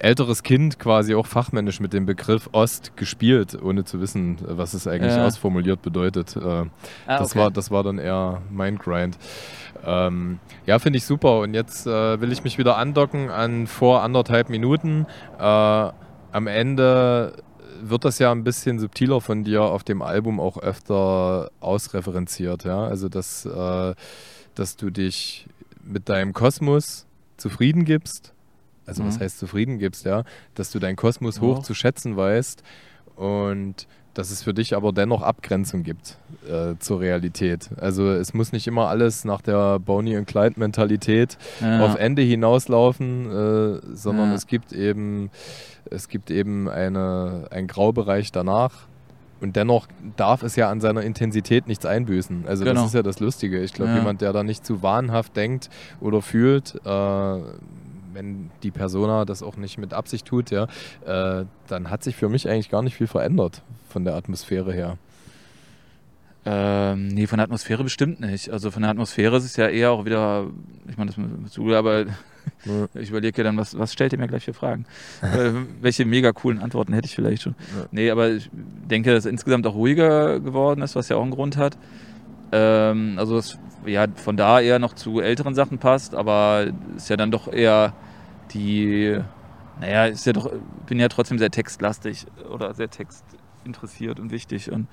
älteres 0.00 0.42
Kind 0.42 0.78
quasi 0.78 1.14
auch 1.14 1.26
fachmännisch 1.26 1.80
mit 1.80 1.92
dem 1.92 2.06
Begriff 2.06 2.48
Ost 2.52 2.96
gespielt, 2.96 3.58
ohne 3.62 3.84
zu 3.84 4.00
wissen, 4.00 4.38
was 4.42 4.74
es 4.74 4.86
eigentlich 4.86 5.14
Ja. 5.14 5.26
ausformuliert 5.26 5.82
bedeutet. 5.82 6.36
Äh, 6.36 6.40
Ah, 6.40 6.66
das, 7.06 7.30
okay. 7.32 7.38
war, 7.40 7.50
das 7.50 7.70
war 7.70 7.82
dann 7.82 7.98
eher 7.98 8.42
mein 8.50 8.78
Grind. 8.78 9.18
Ähm, 9.84 10.38
ja, 10.66 10.78
finde 10.78 10.96
ich 10.98 11.04
super. 11.04 11.40
Und 11.40 11.54
jetzt 11.54 11.86
äh, 11.86 12.20
will 12.20 12.32
ich 12.32 12.44
mich 12.44 12.58
wieder 12.58 12.76
andocken 12.76 13.30
an 13.30 13.66
vor 13.66 14.02
anderthalb 14.02 14.48
Minuten. 14.50 15.06
Äh, 15.38 15.42
am 15.42 16.46
Ende 16.46 17.34
wird 17.80 18.04
das 18.04 18.18
ja 18.18 18.32
ein 18.32 18.42
bisschen 18.44 18.78
subtiler 18.80 19.20
von 19.20 19.44
dir 19.44 19.62
auf 19.62 19.84
dem 19.84 20.02
Album 20.02 20.40
auch 20.40 20.58
öfter 20.58 21.50
ausreferenziert. 21.60 22.64
Ja? 22.64 22.84
Also, 22.84 23.08
dass, 23.08 23.44
äh, 23.46 23.94
dass 24.54 24.76
du 24.76 24.90
dich 24.90 25.46
mit 25.84 26.08
deinem 26.08 26.32
Kosmos 26.32 27.06
zufrieden 27.36 27.84
gibst. 27.84 28.34
Also, 28.88 29.04
was 29.04 29.16
Mhm. 29.18 29.20
heißt 29.22 29.38
zufrieden 29.38 29.78
gibst, 29.78 30.04
ja? 30.06 30.24
Dass 30.54 30.70
du 30.72 30.78
deinen 30.80 30.96
Kosmos 30.96 31.36
Ja. 31.36 31.42
hoch 31.42 31.62
zu 31.62 31.74
schätzen 31.74 32.16
weißt 32.16 32.62
und 33.16 33.86
dass 34.14 34.30
es 34.32 34.42
für 34.42 34.52
dich 34.54 34.74
aber 34.74 34.92
dennoch 34.92 35.22
Abgrenzung 35.22 35.84
gibt 35.84 36.18
äh, 36.50 36.74
zur 36.80 36.98
Realität. 37.00 37.70
Also 37.76 38.10
es 38.10 38.34
muss 38.34 38.50
nicht 38.52 38.66
immer 38.66 38.88
alles 38.88 39.24
nach 39.24 39.42
der 39.42 39.78
Bonnie 39.78 40.16
und 40.16 40.26
Clyde 40.26 40.58
Mentalität 40.58 41.38
Ja. 41.60 41.84
auf 41.84 41.94
Ende 41.96 42.22
hinauslaufen, 42.22 43.26
äh, 43.26 43.80
sondern 43.94 44.30
Ja. 44.30 44.34
es 44.34 44.46
gibt 44.48 44.72
eben 44.72 45.30
es 45.90 46.08
gibt 46.08 46.30
eben 46.30 46.68
eine, 46.68 47.46
einen 47.50 47.66
Graubereich 47.66 48.30
danach. 48.32 48.72
Und 49.40 49.54
dennoch 49.56 49.86
darf 50.16 50.42
es 50.42 50.54
ja 50.56 50.68
an 50.68 50.80
seiner 50.80 51.02
Intensität 51.02 51.66
nichts 51.68 51.86
einbüßen. 51.86 52.44
Also 52.46 52.64
Genau. 52.64 52.80
das 52.80 52.88
ist 52.90 52.94
ja 52.94 53.02
das 53.02 53.20
Lustige. 53.20 53.60
Ich 53.62 53.72
glaube, 53.72 53.92
Ja. 53.92 53.98
jemand, 53.98 54.20
der 54.20 54.32
da 54.32 54.42
nicht 54.42 54.66
zu 54.66 54.82
wahnhaft 54.82 55.36
denkt 55.36 55.70
oder 56.00 56.20
fühlt, 56.20 56.74
äh, 56.84 57.38
wenn 58.18 58.50
die 58.62 58.70
Persona 58.70 59.24
das 59.24 59.42
auch 59.42 59.56
nicht 59.56 59.78
mit 59.78 59.94
Absicht 59.94 60.26
tut, 60.26 60.50
ja, 60.50 60.64
äh, 61.06 61.44
dann 61.68 61.90
hat 61.90 62.02
sich 62.02 62.16
für 62.16 62.28
mich 62.28 62.48
eigentlich 62.48 62.70
gar 62.70 62.82
nicht 62.82 62.96
viel 62.96 63.06
verändert 63.06 63.62
von 63.88 64.04
der 64.04 64.16
Atmosphäre 64.16 64.72
her. 64.72 64.98
Ähm, 66.44 67.08
nee, 67.08 67.26
von 67.26 67.38
der 67.38 67.44
Atmosphäre 67.44 67.84
bestimmt 67.84 68.20
nicht. 68.20 68.50
Also 68.50 68.70
von 68.70 68.82
der 68.82 68.90
Atmosphäre 68.90 69.36
ist 69.36 69.44
es 69.44 69.56
ja 69.56 69.68
eher 69.68 69.90
auch 69.90 70.04
wieder, 70.04 70.46
ich 70.88 70.96
meine, 70.96 71.10
das 71.10 71.16
mit 71.16 71.50
zu, 71.50 71.72
aber 71.74 72.06
Ja. 72.64 72.88
ich 72.94 73.10
überlege 73.10 73.38
ja 73.38 73.44
dann, 73.44 73.56
was, 73.56 73.78
was 73.78 73.92
stellt 73.92 74.12
ihr 74.12 74.18
mir 74.18 74.28
gleich 74.28 74.44
für 74.44 74.54
Fragen? 74.54 74.86
äh, 75.22 75.52
welche 75.80 76.04
mega 76.04 76.32
coolen 76.32 76.58
Antworten 76.58 76.92
hätte 76.94 77.06
ich 77.06 77.14
vielleicht 77.14 77.42
schon. 77.42 77.54
Ja. 77.76 77.86
Nee, 77.90 78.10
aber 78.10 78.30
ich 78.30 78.50
denke, 78.52 79.12
dass 79.12 79.26
es 79.26 79.30
insgesamt 79.30 79.66
auch 79.66 79.74
ruhiger 79.74 80.40
geworden 80.40 80.82
ist, 80.82 80.96
was 80.96 81.08
ja 81.08 81.16
auch 81.16 81.22
einen 81.22 81.30
Grund 81.30 81.56
hat. 81.56 81.76
Ähm, 82.50 83.14
also 83.18 83.36
es 83.36 83.58
ja 83.84 84.06
von 84.14 84.36
da 84.36 84.60
eher 84.60 84.78
noch 84.78 84.94
zu 84.94 85.20
älteren 85.20 85.54
Sachen 85.54 85.78
passt, 85.78 86.14
aber 86.14 86.68
ist 86.96 87.10
ja 87.10 87.16
dann 87.16 87.30
doch 87.30 87.52
eher 87.52 87.92
die, 88.52 89.18
naja, 89.80 90.06
ist 90.06 90.26
ja 90.26 90.32
doch, 90.32 90.50
bin 90.86 90.98
ja 90.98 91.08
trotzdem 91.08 91.38
sehr 91.38 91.50
textlastig 91.50 92.26
oder 92.50 92.74
sehr 92.74 92.90
textinteressiert 92.90 94.20
und 94.20 94.30
wichtig 94.30 94.70
und 94.70 94.88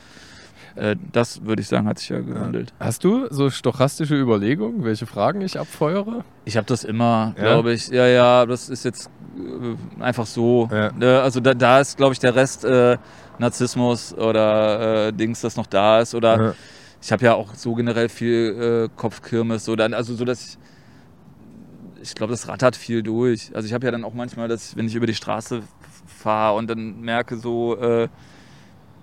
äh, 0.76 0.96
das 1.12 1.46
würde 1.46 1.62
ich 1.62 1.68
sagen, 1.68 1.88
hat 1.88 2.00
sich 2.00 2.10
ja 2.10 2.20
gewandelt. 2.20 2.74
Hast 2.80 3.04
du 3.04 3.28
so 3.30 3.50
stochastische 3.50 4.15
Überlegungen, 4.15 4.84
welche 4.84 5.06
Fragen 5.06 5.41
ich 5.41 5.60
abfeuere? 5.60 6.24
Ich 6.44 6.58
habe 6.58 6.68
das 6.68 6.84
immer, 6.84 7.34
Ja? 7.38 7.44
glaube 7.44 7.74
ich. 7.74 7.88
Ja, 7.88 8.08
ja, 8.08 8.46
das 8.46 8.70
ist 8.70 8.84
jetzt 8.84 9.10
äh, 9.38 10.02
einfach 10.04 10.26
so. 10.26 10.68
Ja. 10.72 10.91
Ne? 10.91 11.22
Also 11.22 11.39
da, 11.39 11.54
da 11.54 11.80
ist, 11.80 11.98
glaube 11.98 12.13
ich, 12.13 12.20
der 12.20 12.36
Rest 12.36 12.65
äh, 12.65 12.98
Narzissmus 13.39 14.13
oder 14.13 15.08
äh, 15.08 15.13
Dings, 15.13 15.41
das 15.41 15.56
noch 15.56 15.68
da 15.68 16.02
ist. 16.02 16.13
Oder 16.13 16.41
ja. 16.41 16.54
ich 17.02 17.12
habe 17.12 17.24
ja 17.24 17.34
auch 17.36 17.56
so 17.56 17.74
generell 17.74 18.10
viel 18.10 18.89
äh, 18.89 18.96
Kopfkirmes. 18.96 19.65
So 19.65 19.76
dann, 19.76 19.94
also 19.94 20.13
so, 20.15 20.26
dass 20.26 20.46
ich, 20.46 20.58
ich 22.06 22.15
glaube, 22.15 22.32
das 22.32 22.48
rattert 22.48 22.76
viel 22.76 23.04
durch. 23.04 23.52
Also 23.54 23.68
ich 23.68 23.74
habe 23.74 23.86
ja 23.86 23.91
dann 23.91 24.04
auch 24.04 24.13
manchmal, 24.13 24.48
dass 24.48 24.76
wenn 24.76 24.88
ich 24.88 24.96
über 24.96 25.08
die 25.08 25.15
Straße 25.15 25.63
fahre 26.06 26.56
und 26.56 26.70
dann 26.70 27.02
merke 27.02 27.38
so, 27.38 27.78
äh, 27.78 28.08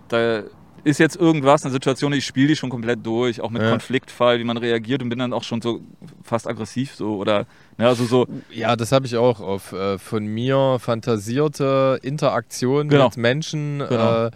da 0.09 0.43
ist 0.85 0.99
jetzt 0.99 1.17
irgendwas, 1.17 1.65
eine 1.65 1.73
Situation, 1.73 2.12
ich 2.12 2.25
spiele 2.25 2.49
die 2.49 2.57
schon 2.57 2.71
komplett 2.71 3.05
durch, 3.07 3.41
auch 3.41 3.51
mit 3.51 3.62
ja. 3.62 3.71
Konfliktfall, 3.71 4.38
wie 4.38 4.45
man 4.45 4.57
reagiert 4.57 5.03
und 5.03 5.09
bin 5.09 5.19
dann 5.19 5.33
auch 5.33 5.45
schon 5.45 5.61
so 5.61 5.81
fast 6.23 6.49
aggressiv 6.49 6.95
so 6.95 7.17
oder 7.17 7.47
ne, 7.79 7.87
also 7.87 8.05
so. 8.05 8.27
Ja, 8.51 8.75
das 8.75 8.91
habe 8.91 9.07
ich 9.07 9.17
auch 9.17 9.41
auf 9.41 9.73
äh, 9.73 9.99
von 9.99 10.27
mir 10.27 10.79
fantasierte 10.81 12.01
Interaktion 12.03 12.88
genau. 12.88 13.07
mit 13.07 13.17
Menschen. 13.17 13.79
Genau. 13.79 14.27
Äh, 14.27 14.31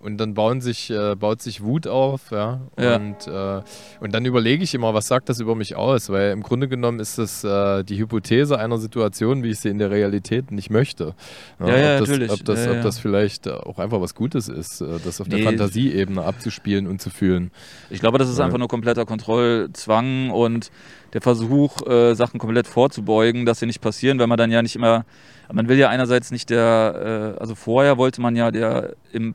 und 0.00 0.16
dann 0.18 0.34
bauen 0.34 0.60
sich, 0.60 0.90
äh, 0.90 1.16
baut 1.16 1.42
sich 1.42 1.62
Wut 1.62 1.88
auf, 1.88 2.30
ja. 2.30 2.60
ja. 2.78 2.96
Und, 2.96 3.26
äh, 3.26 3.62
und 4.00 4.14
dann 4.14 4.24
überlege 4.24 4.62
ich 4.62 4.74
immer, 4.74 4.94
was 4.94 5.08
sagt 5.08 5.28
das 5.28 5.40
über 5.40 5.56
mich 5.56 5.74
aus? 5.74 6.08
Weil 6.08 6.30
im 6.30 6.42
Grunde 6.42 6.68
genommen 6.68 7.00
ist 7.00 7.18
das 7.18 7.42
äh, 7.42 7.82
die 7.82 7.98
Hypothese 7.98 8.58
einer 8.58 8.78
Situation, 8.78 9.42
wie 9.42 9.50
ich 9.50 9.60
sie 9.60 9.70
in 9.70 9.78
der 9.78 9.90
Realität 9.90 10.52
nicht 10.52 10.70
möchte. 10.70 11.14
Ja, 11.58 11.68
ja, 11.68 11.76
ja 11.76 11.98
das, 11.98 12.08
natürlich. 12.08 12.30
Ob 12.30 12.44
das, 12.44 12.64
ja, 12.64 12.72
ob 12.72 12.82
das 12.82 12.98
vielleicht 13.00 13.48
auch 13.48 13.78
einfach 13.78 14.00
was 14.00 14.14
Gutes 14.14 14.48
ist, 14.48 14.80
äh, 14.80 14.98
das 15.04 15.20
auf 15.20 15.26
nee. 15.26 15.36
der 15.36 15.44
Fantasieebene 15.44 16.22
abzuspielen 16.22 16.86
und 16.86 17.02
zu 17.02 17.10
fühlen. 17.10 17.50
Ich 17.90 17.98
glaube, 17.98 18.18
das 18.18 18.28
ist 18.28 18.38
einfach 18.38 18.58
nur 18.58 18.68
kompletter 18.68 19.04
Kontrollzwang 19.04 20.30
und 20.30 20.70
der 21.12 21.22
Versuch, 21.22 21.84
äh, 21.86 22.14
Sachen 22.14 22.38
komplett 22.38 22.68
vorzubeugen, 22.68 23.46
dass 23.46 23.58
sie 23.58 23.66
nicht 23.66 23.80
passieren, 23.80 24.18
weil 24.18 24.26
man 24.28 24.38
dann 24.38 24.52
ja 24.52 24.62
nicht 24.62 24.76
immer, 24.76 25.04
man 25.52 25.68
will 25.68 25.78
ja 25.78 25.88
einerseits 25.88 26.30
nicht 26.30 26.50
der, 26.50 27.34
äh, 27.36 27.40
also 27.40 27.56
vorher 27.56 27.96
wollte 27.96 28.20
man 28.20 28.36
ja 28.36 28.50
der 28.50 28.94
im 29.12 29.34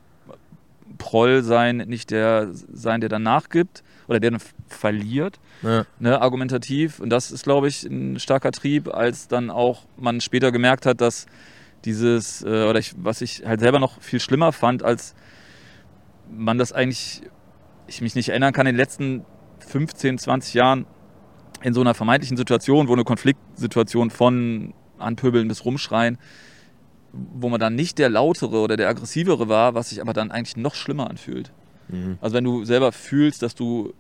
Proll 0.97 1.43
sein, 1.43 1.77
nicht 1.77 2.11
der 2.11 2.49
sein, 2.51 3.01
der 3.01 3.09
dann 3.09 3.23
nachgibt 3.23 3.83
oder 4.07 4.19
der 4.19 4.31
dann 4.31 4.41
verliert, 4.67 5.39
ja. 5.61 5.85
ne, 5.99 6.21
argumentativ. 6.21 6.99
Und 6.99 7.09
das 7.09 7.31
ist, 7.31 7.43
glaube 7.43 7.67
ich, 7.67 7.83
ein 7.83 8.19
starker 8.19 8.51
Trieb, 8.51 8.93
als 8.93 9.27
dann 9.27 9.49
auch 9.49 9.85
man 9.97 10.21
später 10.21 10.51
gemerkt 10.51 10.85
hat, 10.85 11.01
dass 11.01 11.25
dieses, 11.85 12.43
äh, 12.43 12.65
oder 12.65 12.79
ich, 12.79 12.93
was 12.97 13.21
ich 13.21 13.45
halt 13.45 13.59
selber 13.59 13.79
noch 13.79 14.01
viel 14.01 14.19
schlimmer 14.19 14.51
fand, 14.51 14.83
als 14.83 15.15
man 16.29 16.57
das 16.57 16.71
eigentlich, 16.71 17.21
ich 17.87 18.01
mich 18.01 18.15
nicht 18.15 18.29
erinnern 18.29 18.53
kann, 18.53 18.65
in 18.65 18.73
den 18.73 18.79
letzten 18.79 19.25
15, 19.67 20.17
20 20.17 20.53
Jahren 20.53 20.85
in 21.61 21.73
so 21.73 21.81
einer 21.81 21.93
vermeintlichen 21.93 22.37
Situation, 22.37 22.87
wo 22.87 22.93
eine 22.93 23.03
Konfliktsituation 23.03 24.09
von 24.09 24.73
Anpöbeln 24.99 25.47
bis 25.47 25.65
Rumschreien, 25.65 26.17
wo 27.13 27.49
man 27.49 27.59
dann 27.59 27.75
nicht 27.75 27.99
der 27.99 28.09
lautere 28.09 28.57
oder 28.57 28.75
der 28.75 28.89
aggressivere 28.89 29.47
war, 29.47 29.75
was 29.75 29.89
sich 29.89 30.01
aber 30.01 30.13
dann 30.13 30.31
eigentlich 30.31 30.57
noch 30.57 30.75
schlimmer 30.75 31.09
anfühlt. 31.09 31.51
Mhm. 31.87 32.17
Also 32.21 32.35
wenn 32.35 32.43
du 32.43 32.65
selber 32.65 32.91
fühlst, 32.91 33.43
dass 33.43 33.55
du 33.55 33.93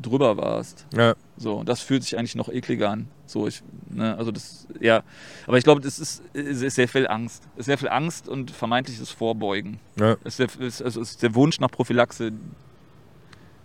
drüber 0.00 0.36
warst. 0.36 0.86
Ja. 0.94 1.14
So, 1.36 1.62
das 1.64 1.80
fühlt 1.80 2.02
sich 2.02 2.18
eigentlich 2.18 2.34
noch 2.34 2.48
ekliger 2.48 2.90
an. 2.90 3.08
So, 3.26 3.46
ich, 3.46 3.62
ne, 3.90 4.16
also 4.16 4.30
das, 4.30 4.66
ja. 4.80 5.02
Aber 5.46 5.58
ich 5.58 5.64
glaube, 5.64 5.80
das 5.80 5.98
ist, 5.98 6.22
ist, 6.34 6.74
sehr 6.74 6.88
viel 6.88 7.06
Angst. 7.06 7.44
Es 7.54 7.60
ist 7.60 7.66
sehr 7.66 7.78
viel 7.78 7.88
Angst 7.88 8.28
und 8.28 8.50
vermeintliches 8.50 9.10
Vorbeugen. 9.10 9.80
Ja. 9.98 10.16
Es 10.24 10.38
ist, 10.38 10.58
der, 10.58 10.66
ist, 10.66 10.82
also 10.82 11.00
ist 11.00 11.22
der 11.22 11.34
Wunsch 11.34 11.60
nach 11.60 11.70
Prophylaxe, 11.70 12.32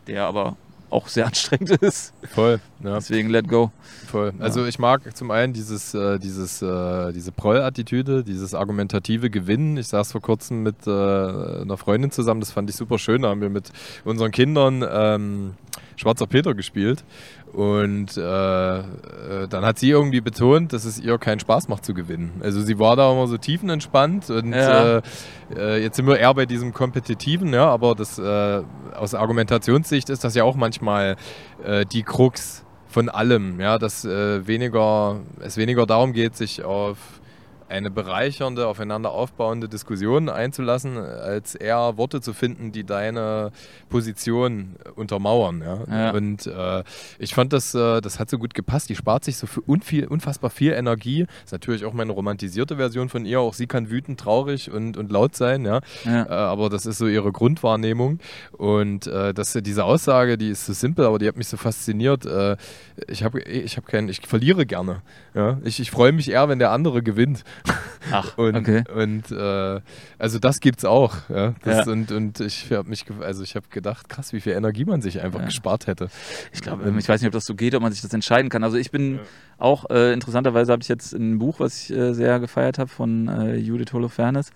der 0.07 0.25
aber 0.25 0.57
auch 0.89 1.07
sehr 1.07 1.25
anstrengend 1.27 1.71
ist. 1.81 2.13
Voll. 2.33 2.59
Ja. 2.83 2.95
Deswegen 2.95 3.29
let 3.29 3.47
go. 3.47 3.71
Voll. 4.07 4.33
Also 4.39 4.65
ich 4.65 4.79
mag 4.79 5.15
zum 5.15 5.31
einen 5.31 5.53
dieses, 5.53 5.93
äh, 5.93 6.19
dieses, 6.19 6.61
äh, 6.61 7.11
diese 7.13 7.31
Proll-Attitüde, 7.31 8.23
dieses 8.23 8.53
argumentative 8.53 9.29
Gewinnen. 9.29 9.77
Ich 9.77 9.87
saß 9.87 10.11
vor 10.11 10.21
kurzem 10.21 10.63
mit 10.63 10.87
äh, 10.87 10.89
einer 10.89 11.77
Freundin 11.77 12.11
zusammen, 12.11 12.39
das 12.39 12.51
fand 12.51 12.69
ich 12.69 12.75
super 12.75 12.97
schön. 12.97 13.21
Da 13.21 13.29
haben 13.29 13.41
wir 13.41 13.49
mit 13.49 13.71
unseren 14.05 14.31
Kindern 14.31 14.83
ähm, 14.89 15.53
Schwarzer 15.99 16.27
Peter 16.27 16.53
gespielt. 16.53 17.03
Und 17.51 18.15
äh, 18.15 18.79
äh, 18.79 18.83
dann 19.49 19.65
hat 19.65 19.79
sie 19.79 19.89
irgendwie 19.89 20.21
betont, 20.21 20.71
dass 20.71 20.85
es 20.85 20.99
ihr 20.99 21.17
keinen 21.17 21.39
Spaß 21.39 21.67
macht 21.67 21.83
zu 21.83 21.93
gewinnen. 21.93 22.31
Also 22.41 22.61
sie 22.61 22.79
war 22.79 22.95
da 22.95 23.11
immer 23.11 23.27
so 23.27 23.37
tiefenentspannt 23.37 24.29
und 24.29 24.53
ja. 24.53 24.97
äh, 24.97 25.01
äh 25.55 25.83
jetzt 25.83 25.95
sind 25.97 26.07
wir 26.07 26.19
eher 26.19 26.33
bei 26.33 26.45
diesem 26.45 26.73
Kompetitiven, 26.73 27.53
ja, 27.53 27.67
aber 27.67 27.95
das 27.95 28.19
äh, 28.19 28.61
aus 28.95 29.15
Argumentationssicht 29.15 30.09
ist 30.09 30.23
das 30.23 30.35
ja 30.35 30.43
auch 30.43 30.55
manchmal 30.55 31.15
äh, 31.63 31.85
die 31.85 32.03
Krux 32.03 32.63
von 32.87 33.09
allem, 33.09 33.59
ja, 33.59 33.77
dass 33.77 34.03
weniger, 34.03 35.19
es 35.41 35.57
weniger 35.57 35.85
darum 35.85 36.11
geht, 36.11 36.35
sich 36.35 36.63
auf 36.63 36.97
eine 37.69 37.91
bereichernde, 37.91 38.67
aufeinander 38.67 39.11
aufbauende 39.11 39.69
Diskussion 39.69 40.27
einzulassen, 40.27 40.97
als 40.97 41.55
eher 41.55 41.97
Worte 41.97 42.19
zu 42.19 42.33
finden, 42.33 42.71
die 42.71 42.83
deine 42.83 43.51
Position 43.89 44.75
untermauern. 44.95 45.61
Ja? 45.61 45.79
ja. 45.89 46.11
Und 46.11 46.47
äh, 46.47 46.83
ich 47.19 47.33
fand, 47.35 47.53
das, 47.53 47.75
äh, 47.75 48.01
das 48.01 48.19
hat 48.19 48.29
so 48.29 48.39
gut 48.39 48.53
gepasst. 48.53 48.89
Die 48.89 48.95
spart 48.95 49.23
sich 49.23 49.37
so 49.37 49.47
unviel, 49.67 50.07
unfassbar 50.07 50.49
viel 50.49 50.73
Energie. 50.73 51.27
Ist 51.43 51.51
natürlich 51.51 51.85
auch 51.85 51.93
meine 51.93 52.11
romantisierte 52.11 52.77
Version 52.77 53.09
von 53.09 53.25
ihr. 53.25 53.39
Auch 53.39 53.53
sie 53.53 53.67
kann 53.67 53.89
wütend, 53.89 54.19
traurig 54.19 54.71
und, 54.71 54.97
und 54.97 55.11
laut 55.11 55.35
sein. 55.35 55.63
Ja? 55.63 55.81
ja. 56.05 56.23
Äh, 56.25 56.29
aber 56.29 56.69
das 56.69 56.85
ist 56.87 56.97
so 56.97 57.07
ihre 57.07 57.31
Grundwahrnehmung. 57.31 58.19
Und 58.51 59.05
äh, 59.05 59.33
das, 59.33 59.53
diese 59.53 59.85
Aussage, 59.85 60.37
die 60.37 60.49
ist 60.49 60.65
so 60.65 60.73
simpel, 60.73 61.05
aber 61.05 61.19
die 61.19 61.27
hat 61.27 61.37
mich 61.37 61.47
so 61.47 61.57
fasziniert. 61.57 62.25
Äh, 62.25 62.57
ich 63.07 63.23
habe 63.23 63.41
ich 63.41 63.77
hab 63.77 63.85
keinen, 63.85 64.09
ich 64.09 64.25
verliere 64.25 64.65
gerne. 64.65 65.01
Ja? 65.35 65.59
Ich, 65.63 65.79
ich 65.79 65.91
freue 65.91 66.11
mich 66.11 66.31
eher, 66.31 66.49
wenn 66.49 66.59
der 66.59 66.71
andere 66.71 67.03
gewinnt. 67.03 67.43
Ach, 68.11 68.37
und, 68.37 68.55
okay. 68.55 68.83
Und 68.93 69.31
äh, 69.31 69.81
also 70.17 70.39
das 70.39 70.59
gibt's 70.59 70.85
auch. 70.85 71.15
Ja? 71.29 71.53
Das, 71.63 71.85
ja. 71.85 71.91
Und, 71.91 72.11
und 72.11 72.39
ich 72.39 72.71
habe 72.71 72.89
mich, 72.89 73.05
also 73.21 73.43
ich 73.43 73.55
habe 73.55 73.67
gedacht, 73.69 74.09
krass, 74.09 74.33
wie 74.33 74.41
viel 74.41 74.53
Energie 74.53 74.85
man 74.85 75.01
sich 75.01 75.21
einfach 75.21 75.39
ja. 75.39 75.45
gespart 75.45 75.87
hätte. 75.87 76.09
Ich 76.53 76.61
glaube, 76.61 76.87
ähm, 76.87 76.97
ich 76.97 77.07
weiß 77.07 77.21
nicht, 77.21 77.27
ob 77.27 77.33
das 77.33 77.45
so 77.45 77.55
geht, 77.55 77.75
ob 77.75 77.81
man 77.81 77.91
sich 77.91 78.01
das 78.01 78.13
entscheiden 78.13 78.49
kann. 78.49 78.63
Also 78.63 78.77
ich 78.77 78.91
bin 78.91 79.15
ja. 79.15 79.21
auch, 79.57 79.89
äh, 79.89 80.13
interessanterweise 80.13 80.71
habe 80.71 80.81
ich 80.81 80.87
jetzt 80.87 81.13
ein 81.13 81.39
Buch, 81.39 81.59
was 81.59 81.83
ich 81.83 81.95
äh, 81.95 82.13
sehr 82.13 82.39
gefeiert 82.39 82.79
habe 82.79 82.89
von 82.89 83.27
äh, 83.27 83.55
Judith 83.55 83.93
Holofernes. 83.93 84.51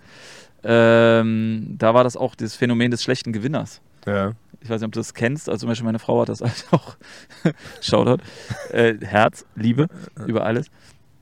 Ähm, 0.62 1.74
da 1.78 1.92
war 1.92 2.04
das 2.04 2.16
auch 2.16 2.34
das 2.34 2.54
Phänomen 2.54 2.90
des 2.90 3.02
schlechten 3.02 3.32
Gewinners. 3.32 3.82
Ja. 4.06 4.32
Ich 4.60 4.70
weiß 4.70 4.80
nicht, 4.80 4.86
ob 4.86 4.92
du 4.92 5.00
das 5.00 5.12
kennst. 5.12 5.50
Also 5.50 5.60
zum 5.60 5.68
Beispiel 5.68 5.84
meine 5.84 5.98
Frau 5.98 6.22
hat 6.22 6.30
das 6.30 6.40
halt 6.40 6.64
auch. 6.70 6.96
Shoutout. 7.82 8.22
Äh, 8.70 8.94
Herz, 9.02 9.44
Liebe, 9.54 9.88
über 10.26 10.46
alles. 10.46 10.70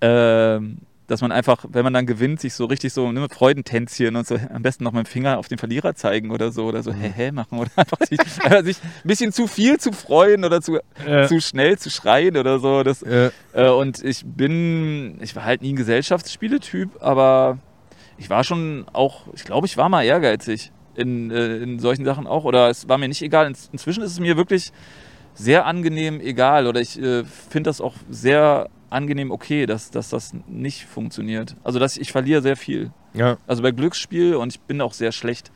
Ähm, 0.01 0.79
dass 1.13 1.21
man 1.21 1.31
einfach, 1.31 1.67
wenn 1.69 1.85
man 1.85 1.93
dann 1.93 2.07
gewinnt, 2.07 2.41
sich 2.41 2.55
so 2.55 2.65
richtig 2.65 2.95
so 2.95 3.13
ne, 3.13 3.29
Freudentänzchen 3.29 4.17
und 4.17 4.27
so 4.27 4.39
am 4.53 4.63
besten 4.63 4.83
noch 4.83 4.93
mit 4.93 5.07
dem 5.07 5.11
Finger 5.11 5.39
auf 5.39 5.47
den 5.47 5.59
Verlierer 5.59 5.95
zeigen 5.95 6.31
oder 6.31 6.53
so 6.53 6.65
oder 6.65 6.83
so 6.83 6.91
hä 6.91 7.13
hä 7.15 7.33
machen 7.33 7.59
oder 7.59 7.71
einfach 7.77 7.99
sich, 8.09 8.19
einfach 8.43 8.65
sich 8.65 8.79
ein 8.83 9.09
bisschen 9.09 9.31
zu 9.31 9.47
viel 9.47 9.79
zu 9.79 9.93
freuen 9.93 10.43
oder 10.43 10.63
zu, 10.63 10.79
ja. 11.07 11.29
zu 11.29 11.39
schnell 11.41 11.79
zu 11.79 11.91
schreien 11.91 12.39
oder 12.39 12.59
so. 12.59 12.83
Das, 12.83 13.03
ja. 13.03 13.31
äh, 13.53 13.69
und 13.69 14.03
ich 14.03 14.25
bin, 14.25 15.19
ich 15.21 15.37
war 15.37 15.45
halt 15.45 15.61
nie 15.61 15.75
ein 15.75 15.77
Gesellschaftsspieletyp, 15.77 17.03
aber 17.03 17.59
ich 18.17 18.31
war 18.31 18.43
schon 18.43 18.87
auch, 18.95 19.27
ich 19.35 19.45
glaube, 19.45 19.67
ich 19.67 19.77
war 19.77 19.91
mal 19.91 20.05
ehrgeizig 20.05 20.73
in, 20.95 21.31
äh, 21.31 21.59
in 21.59 21.79
solchen 21.79 22.07
Sachen 22.07 22.27
auch 22.27 22.45
oder 22.45 22.71
es 22.71 22.89
war 22.89 22.97
mir 22.97 23.09
nicht 23.09 23.21
egal. 23.21 23.47
In, 23.47 23.57
inzwischen 23.71 24.03
ist 24.03 24.13
es 24.13 24.21
mir 24.21 24.39
wirklich 24.39 24.73
sehr 25.35 25.67
angenehm 25.67 26.21
egal 26.21 26.67
oder 26.67 26.81
ich 26.81 26.99
äh, 26.99 27.25
finde 27.25 27.69
das 27.69 27.83
auch 27.83 27.97
sehr 28.09 28.71
angenehm 28.93 29.31
okay, 29.31 29.67
dass, 29.67 29.91
dass 29.91 30.11
das 30.11 30.33
nicht 30.47 30.85
funktioniert. 30.85 31.57
Also 31.65 31.79
dass 31.79 31.97
ich 31.97 32.13
verliere 32.13 32.43
sehr 32.43 32.57
viel. 32.57 32.91
Ja. 33.15 33.39
Also 33.47 33.63
bei 33.63 33.71
Glücksspiel 33.71 34.37
und 34.37 34.53
ich 34.53 34.61
bin 34.61 34.81
auch 34.81 34.93
sehr 34.93 35.13
schlecht 35.13 35.51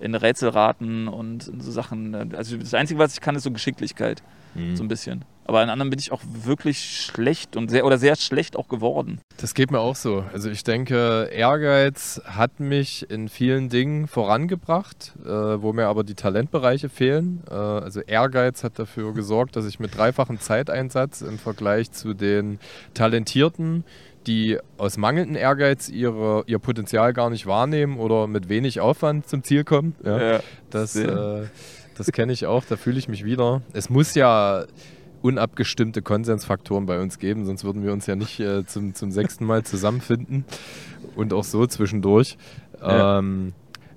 in 0.00 0.14
Rätselraten 0.14 1.08
und 1.08 1.48
in 1.48 1.60
so 1.60 1.70
Sachen. 1.70 2.34
Also 2.34 2.56
das 2.56 2.74
Einzige, 2.74 2.98
was 2.98 3.14
ich 3.14 3.20
kann, 3.20 3.36
ist 3.36 3.42
so 3.42 3.50
Geschicklichkeit. 3.50 4.22
Mhm. 4.54 4.76
So 4.76 4.84
ein 4.84 4.88
bisschen. 4.88 5.24
Aber 5.50 5.64
in 5.64 5.68
anderen 5.68 5.90
bin 5.90 5.98
ich 5.98 6.12
auch 6.12 6.20
wirklich 6.44 6.78
schlecht 6.78 7.56
und 7.56 7.72
sehr 7.72 7.84
oder 7.84 7.98
sehr 7.98 8.14
schlecht 8.14 8.54
auch 8.54 8.68
geworden. 8.68 9.20
Das 9.36 9.52
geht 9.52 9.72
mir 9.72 9.80
auch 9.80 9.96
so. 9.96 10.24
Also 10.32 10.48
ich 10.48 10.62
denke, 10.62 11.28
Ehrgeiz 11.32 12.22
hat 12.24 12.60
mich 12.60 13.10
in 13.10 13.28
vielen 13.28 13.68
Dingen 13.68 14.06
vorangebracht, 14.06 15.12
äh, 15.24 15.28
wo 15.28 15.72
mir 15.72 15.88
aber 15.88 16.04
die 16.04 16.14
Talentbereiche 16.14 16.88
fehlen. 16.88 17.42
Äh, 17.50 17.54
also 17.54 18.00
Ehrgeiz 18.00 18.62
hat 18.62 18.78
dafür 18.78 19.12
gesorgt, 19.12 19.56
dass 19.56 19.66
ich 19.66 19.80
mit 19.80 19.98
dreifachem 19.98 20.38
Zeiteinsatz 20.38 21.20
im 21.20 21.36
Vergleich 21.36 21.90
zu 21.90 22.14
den 22.14 22.60
Talentierten 22.94 23.82
die 24.26 24.58
aus 24.76 24.98
mangelndem 24.98 25.34
Ehrgeiz 25.34 25.88
ihre, 25.88 26.44
ihr 26.46 26.58
Potenzial 26.58 27.14
gar 27.14 27.30
nicht 27.30 27.46
wahrnehmen 27.46 27.98
oder 27.98 28.26
mit 28.26 28.50
wenig 28.50 28.78
Aufwand 28.78 29.26
zum 29.26 29.42
Ziel 29.42 29.64
kommen. 29.64 29.96
Ja, 30.04 30.34
ja 30.34 30.40
das 30.68 30.94
äh, 30.94 31.46
das 32.00 32.12
kenne 32.12 32.32
ich 32.32 32.46
auch, 32.46 32.64
da 32.64 32.78
fühle 32.78 32.98
ich 32.98 33.08
mich 33.08 33.26
wieder. 33.26 33.60
Es 33.74 33.90
muss 33.90 34.14
ja 34.14 34.64
unabgestimmte 35.22 36.02
Konsensfaktoren 36.02 36.86
bei 36.86 37.00
uns 37.00 37.18
geben, 37.18 37.44
sonst 37.44 37.64
würden 37.64 37.82
wir 37.82 37.92
uns 37.92 38.06
ja 38.06 38.16
nicht 38.16 38.40
äh, 38.40 38.64
zum, 38.66 38.94
zum 38.94 39.10
sechsten 39.10 39.44
Mal 39.44 39.64
zusammenfinden 39.64 40.44
und 41.16 41.32
auch 41.32 41.44
so 41.44 41.66
zwischendurch. 41.66 42.36
Ja. 42.80 43.18
Ähm, 43.18 43.52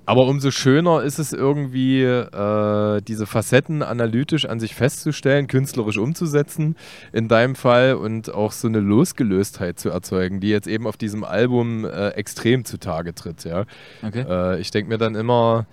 Aber 0.06 0.26
umso 0.26 0.50
schöner 0.50 1.02
ist 1.02 1.18
es 1.18 1.32
irgendwie, 1.32 2.02
äh, 2.02 3.00
diese 3.00 3.24
Facetten 3.24 3.82
analytisch 3.82 4.44
an 4.44 4.60
sich 4.60 4.74
festzustellen, 4.74 5.46
künstlerisch 5.46 5.96
umzusetzen 5.96 6.76
in 7.14 7.26
deinem 7.26 7.54
Fall 7.54 7.94
und 7.94 8.34
auch 8.34 8.52
so 8.52 8.68
eine 8.68 8.80
Losgelöstheit 8.80 9.78
zu 9.78 9.88
erzeugen, 9.88 10.40
die 10.40 10.50
jetzt 10.50 10.66
eben 10.66 10.86
auf 10.86 10.98
diesem 10.98 11.24
Album 11.24 11.86
äh, 11.86 12.10
extrem 12.10 12.66
zutage 12.66 13.14
tritt. 13.14 13.44
Ja? 13.44 13.64
Okay. 14.02 14.26
Äh, 14.28 14.60
ich 14.60 14.70
denke 14.70 14.90
mir 14.90 14.98
dann 14.98 15.14
immer, 15.14 15.64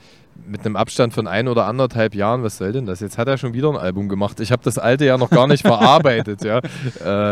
mit 0.45 0.65
einem 0.65 0.75
Abstand 0.75 1.13
von 1.13 1.27
ein 1.27 1.47
oder 1.47 1.65
anderthalb 1.65 2.15
Jahren, 2.15 2.43
was 2.43 2.57
soll 2.57 2.71
denn 2.71 2.85
das? 2.85 2.99
Jetzt 2.99 3.17
hat 3.17 3.27
er 3.27 3.37
schon 3.37 3.53
wieder 3.53 3.69
ein 3.69 3.77
Album 3.77 4.09
gemacht. 4.09 4.39
Ich 4.39 4.51
habe 4.51 4.63
das 4.63 4.77
alte 4.77 5.05
ja 5.05 5.17
noch 5.17 5.29
gar 5.29 5.47
nicht 5.47 5.61
verarbeitet, 5.65 6.43
ja. 6.43 6.59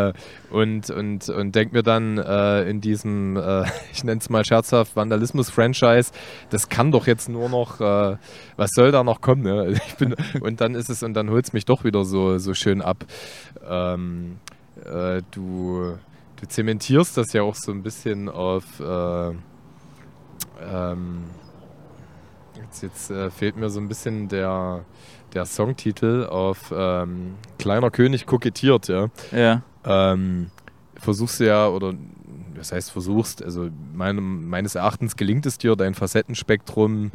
Äh, 0.08 0.14
und 0.52 0.90
und, 0.90 1.30
und 1.30 1.56
denke 1.56 1.76
mir 1.76 1.84
dann 1.84 2.18
äh, 2.18 2.70
in 2.70 2.82
diesem, 2.82 3.38
äh, 3.38 3.64
ich 3.94 4.04
nenne 4.04 4.20
es 4.20 4.30
mal 4.30 4.46
scherzhaft, 4.46 4.96
Vandalismus-Franchise, 4.96 6.12
das 6.50 6.70
kann 6.70 6.92
doch 6.92 7.08
jetzt 7.08 7.30
nur 7.30 7.50
noch, 7.50 7.82
äh, 7.82 8.18
was 8.58 8.72
soll 8.72 8.92
da 8.92 9.04
noch 9.04 9.22
kommen? 9.22 9.44
Ne? 9.44 9.76
Ich 9.90 9.96
bin, 9.96 10.16
und 10.42 10.62
dann 10.62 10.76
ist 10.76 10.90
es, 10.90 11.04
und 11.04 11.14
dann 11.14 11.30
holt 11.30 11.46
es 11.46 11.54
mich 11.54 11.66
doch 11.66 11.84
wieder 11.84 12.06
so, 12.06 12.38
so 12.38 12.54
schön 12.54 12.82
ab. 12.82 13.06
Ähm, 13.68 14.38
äh, 14.86 15.22
du, 15.32 15.98
du 16.40 16.48
zementierst 16.48 17.18
das 17.18 17.34
ja 17.34 17.42
auch 17.44 17.56
so 17.56 17.72
ein 17.72 17.84
bisschen 17.84 18.30
auf 18.30 18.80
äh, 18.80 19.32
ähm, 20.72 21.26
Jetzt, 22.70 22.84
jetzt 22.84 23.10
äh, 23.10 23.32
fehlt 23.32 23.58
mir 23.58 23.72
so 23.72 23.80
ein 23.80 23.88
bisschen 23.88 24.28
der, 24.28 24.86
der 25.34 25.48
Songtitel 25.48 26.28
auf 26.28 26.72
ähm, 26.76 27.34
Kleiner 27.58 27.90
König 27.90 28.28
kokettiert, 28.28 28.88
ja. 28.90 29.08
Ja. 29.32 29.64
Ähm, 29.84 30.52
versuchst 30.96 31.40
ja, 31.40 31.68
oder 31.68 31.96
was 32.56 32.72
heißt 32.72 32.92
versuchst, 32.92 33.44
also 33.44 33.70
meinem, 33.94 34.48
meines 34.50 34.76
Erachtens 34.76 35.16
gelingt 35.16 35.48
es 35.48 35.58
dir, 35.58 35.76
dein 35.76 35.96
Facettenspektrum 35.96 37.12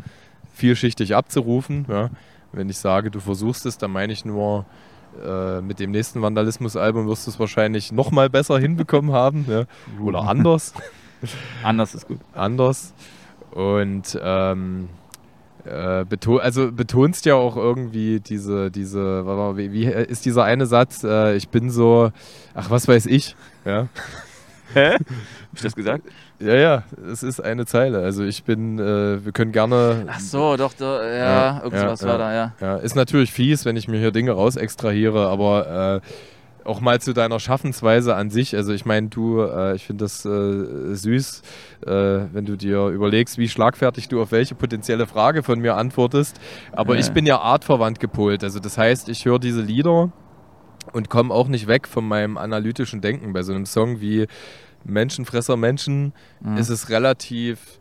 vielschichtig 0.54 1.14
abzurufen. 1.14 1.86
Ja. 1.88 2.10
Wenn 2.52 2.68
ich 2.68 2.78
sage, 2.78 3.12
du 3.12 3.20
versuchst 3.20 3.64
es, 3.64 3.78
dann 3.78 3.92
meine 3.92 4.12
ich 4.12 4.24
nur, 4.24 4.66
äh, 5.24 5.60
mit 5.60 5.78
dem 5.78 5.92
nächsten 5.92 6.20
Vandalismus-Album 6.20 7.06
wirst 7.06 7.28
du 7.28 7.30
es 7.30 7.38
wahrscheinlich 7.38 7.92
noch 7.92 8.10
mal 8.10 8.28
besser 8.28 8.58
hinbekommen 8.58 9.12
haben. 9.12 9.46
Ja. 9.48 9.66
Oder 10.02 10.22
anders. 10.22 10.74
Anders 11.62 11.94
ist 11.94 12.08
gut. 12.08 12.18
anders. 12.34 12.92
Und 13.52 14.18
ähm, 14.20 14.88
äh, 15.64 16.04
beton, 16.04 16.40
also 16.40 16.70
betonst 16.72 17.26
ja 17.26 17.34
auch 17.34 17.56
irgendwie 17.56 18.20
diese, 18.20 18.70
diese, 18.70 19.26
warte 19.26 19.38
mal, 19.40 19.56
wie, 19.56 19.72
wie 19.72 19.84
ist 19.86 20.24
dieser 20.24 20.44
eine 20.44 20.66
Satz, 20.66 21.04
äh, 21.04 21.34
ich 21.36 21.48
bin 21.48 21.70
so, 21.70 22.10
ach 22.54 22.70
was 22.70 22.88
weiß 22.88 23.06
ich, 23.06 23.36
ja. 23.64 23.88
Hä? 24.74 24.94
Hab 24.94 25.00
ich 25.54 25.62
das 25.62 25.76
gesagt? 25.76 26.02
Ja, 26.40 26.54
ja, 26.54 26.82
es 27.10 27.22
ist 27.22 27.40
eine 27.40 27.64
Zeile. 27.64 28.00
Also 28.00 28.24
ich 28.24 28.42
bin, 28.42 28.78
äh, 28.78 29.24
wir 29.24 29.30
können 29.30 29.52
gerne. 29.52 30.04
Ach 30.08 30.18
so, 30.18 30.56
doch, 30.56 30.72
doch 30.72 31.00
ja, 31.00 31.58
Ja, 31.58 31.60
irgendwas 31.62 32.00
ja, 32.00 32.08
war 32.08 32.18
ja. 32.18 32.18
da, 32.18 32.34
ja. 32.34 32.52
Ja, 32.60 32.76
ist 32.78 32.96
natürlich 32.96 33.32
fies, 33.32 33.64
wenn 33.64 33.76
ich 33.76 33.86
mir 33.86 33.98
hier 34.00 34.10
Dinge 34.10 34.32
raus 34.32 34.56
extrahiere, 34.56 35.28
aber 35.28 36.00
äh, 36.02 36.08
auch 36.64 36.80
mal 36.80 37.00
zu 37.00 37.12
deiner 37.12 37.38
Schaffensweise 37.40 38.14
an 38.14 38.30
sich. 38.30 38.56
Also 38.56 38.72
ich 38.72 38.84
meine, 38.84 39.08
du, 39.08 39.40
äh, 39.42 39.74
ich 39.76 39.86
finde 39.86 40.04
das 40.04 40.24
äh, 40.24 40.94
süß, 40.94 41.42
äh, 41.86 41.90
wenn 42.32 42.44
du 42.46 42.56
dir 42.56 42.86
überlegst, 42.88 43.38
wie 43.38 43.48
schlagfertig 43.48 44.08
du 44.08 44.20
auf 44.22 44.32
welche 44.32 44.54
potenzielle 44.54 45.06
Frage 45.06 45.42
von 45.42 45.58
mir 45.60 45.76
antwortest. 45.76 46.40
Aber 46.72 46.96
ich 46.96 47.10
bin 47.10 47.26
ja 47.26 47.38
artverwandt 47.40 48.00
gepolt. 48.00 48.42
Also 48.42 48.60
das 48.60 48.78
heißt, 48.78 49.08
ich 49.08 49.24
höre 49.24 49.38
diese 49.38 49.60
Lieder 49.62 50.12
und 50.92 51.10
komme 51.10 51.32
auch 51.32 51.48
nicht 51.48 51.66
weg 51.66 51.86
von 51.86 52.06
meinem 52.06 52.36
analytischen 52.38 53.00
Denken. 53.00 53.32
Bei 53.32 53.42
so 53.42 53.52
einem 53.52 53.66
Song 53.66 54.00
wie 54.00 54.26
Menschenfresser 54.84 55.56
Menschen 55.56 56.12
Mhm. 56.40 56.56
ist 56.58 56.68
es 56.68 56.90
relativ 56.90 57.80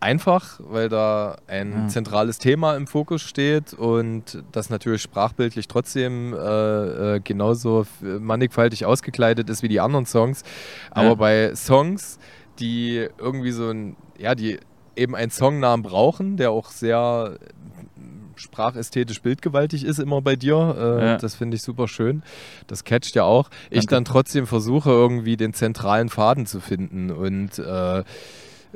einfach, 0.00 0.58
weil 0.62 0.88
da 0.88 1.36
ein 1.46 1.72
Ja. 1.72 1.88
zentrales 1.88 2.38
Thema 2.38 2.74
im 2.76 2.86
Fokus 2.86 3.20
steht 3.22 3.74
und 3.74 4.42
das 4.52 4.70
natürlich 4.70 5.02
sprachbildlich 5.02 5.68
trotzdem 5.68 6.32
äh, 6.34 7.16
äh, 7.16 7.20
genauso 7.20 7.86
mannigfaltig 8.00 8.86
ausgekleidet 8.86 9.50
ist 9.50 9.62
wie 9.62 9.68
die 9.68 9.80
anderen 9.80 10.06
Songs. 10.06 10.42
Aber 10.90 11.08
Ja. 11.08 11.14
bei 11.14 11.54
Songs, 11.54 12.18
die 12.58 13.06
irgendwie 13.18 13.52
so 13.52 13.68
ein, 13.70 13.96
ja, 14.18 14.34
die 14.34 14.58
eben 14.96 15.14
einen 15.14 15.30
Songnamen 15.30 15.82
brauchen, 15.84 16.36
der 16.36 16.50
auch 16.50 16.70
sehr 16.70 17.36
sprachästhetisch 18.36 19.20
bildgewaltig 19.20 19.84
ist 19.84 19.98
immer 19.98 20.22
bei 20.22 20.34
dir. 20.36 20.74
Äh, 20.78 21.04
Ja. 21.04 21.16
Das 21.18 21.34
finde 21.34 21.56
ich 21.56 21.62
super 21.62 21.88
schön. 21.88 22.22
Das 22.66 22.84
catcht 22.84 23.14
ja 23.14 23.24
auch. 23.24 23.50
Ich 23.68 23.80
Danke. 23.80 23.94
dann 23.96 24.04
trotzdem 24.06 24.46
versuche 24.46 24.90
irgendwie 24.90 25.36
den 25.36 25.52
zentralen 25.52 26.08
Faden 26.08 26.46
zu 26.46 26.60
finden 26.60 27.10
und 27.10 27.58
äh, 27.58 27.98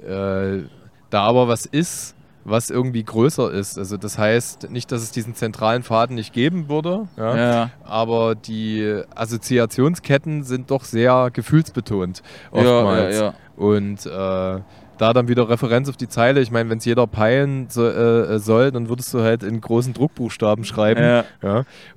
äh, 0.07 0.65
da 1.11 1.23
aber 1.23 1.49
was 1.49 1.67
ist, 1.67 2.15
was 2.45 2.71
irgendwie 2.71 3.03
größer 3.03 3.51
ist. 3.51 3.79
Also 3.79 3.97
das 3.97 4.19
heißt 4.19 4.71
nicht, 4.71 4.93
dass 4.93 5.03
es 5.03 5.11
diesen 5.11 5.35
zentralen 5.35 5.83
Faden 5.83 6.17
nicht 6.17 6.33
geben 6.33 6.69
würde, 6.69 7.09
ja, 7.17 7.37
Ja, 7.37 7.71
aber 7.85 8.35
die 8.35 9.03
Assoziationsketten 9.15 10.45
sind 10.45 10.71
doch 10.71 10.85
sehr 10.85 11.31
gefühlsbetont 11.33 12.23
oftmals. 12.51 13.19
ja. 13.19 13.35
Und 13.57 14.05
äh, 14.07 14.61
da 14.99 15.13
dann 15.13 15.29
wieder 15.29 15.49
Referenz 15.49 15.89
auf 15.89 15.97
die 15.97 16.09
Zeile. 16.09 16.41
Ich 16.41 16.51
meine, 16.51 16.71
wenn 16.71 16.79
es 16.79 16.85
jeder 16.85 17.07
peilen 17.07 17.69
so, 17.69 17.87
äh, 17.87 18.39
soll, 18.39 18.71
dann 18.71 18.89
würdest 18.89 19.13
du 19.13 19.23
halt 19.23 19.43
in 19.43 19.61
großen 19.61 19.93
Druckbuchstaben 19.93 20.65
schreiben. 20.65 21.03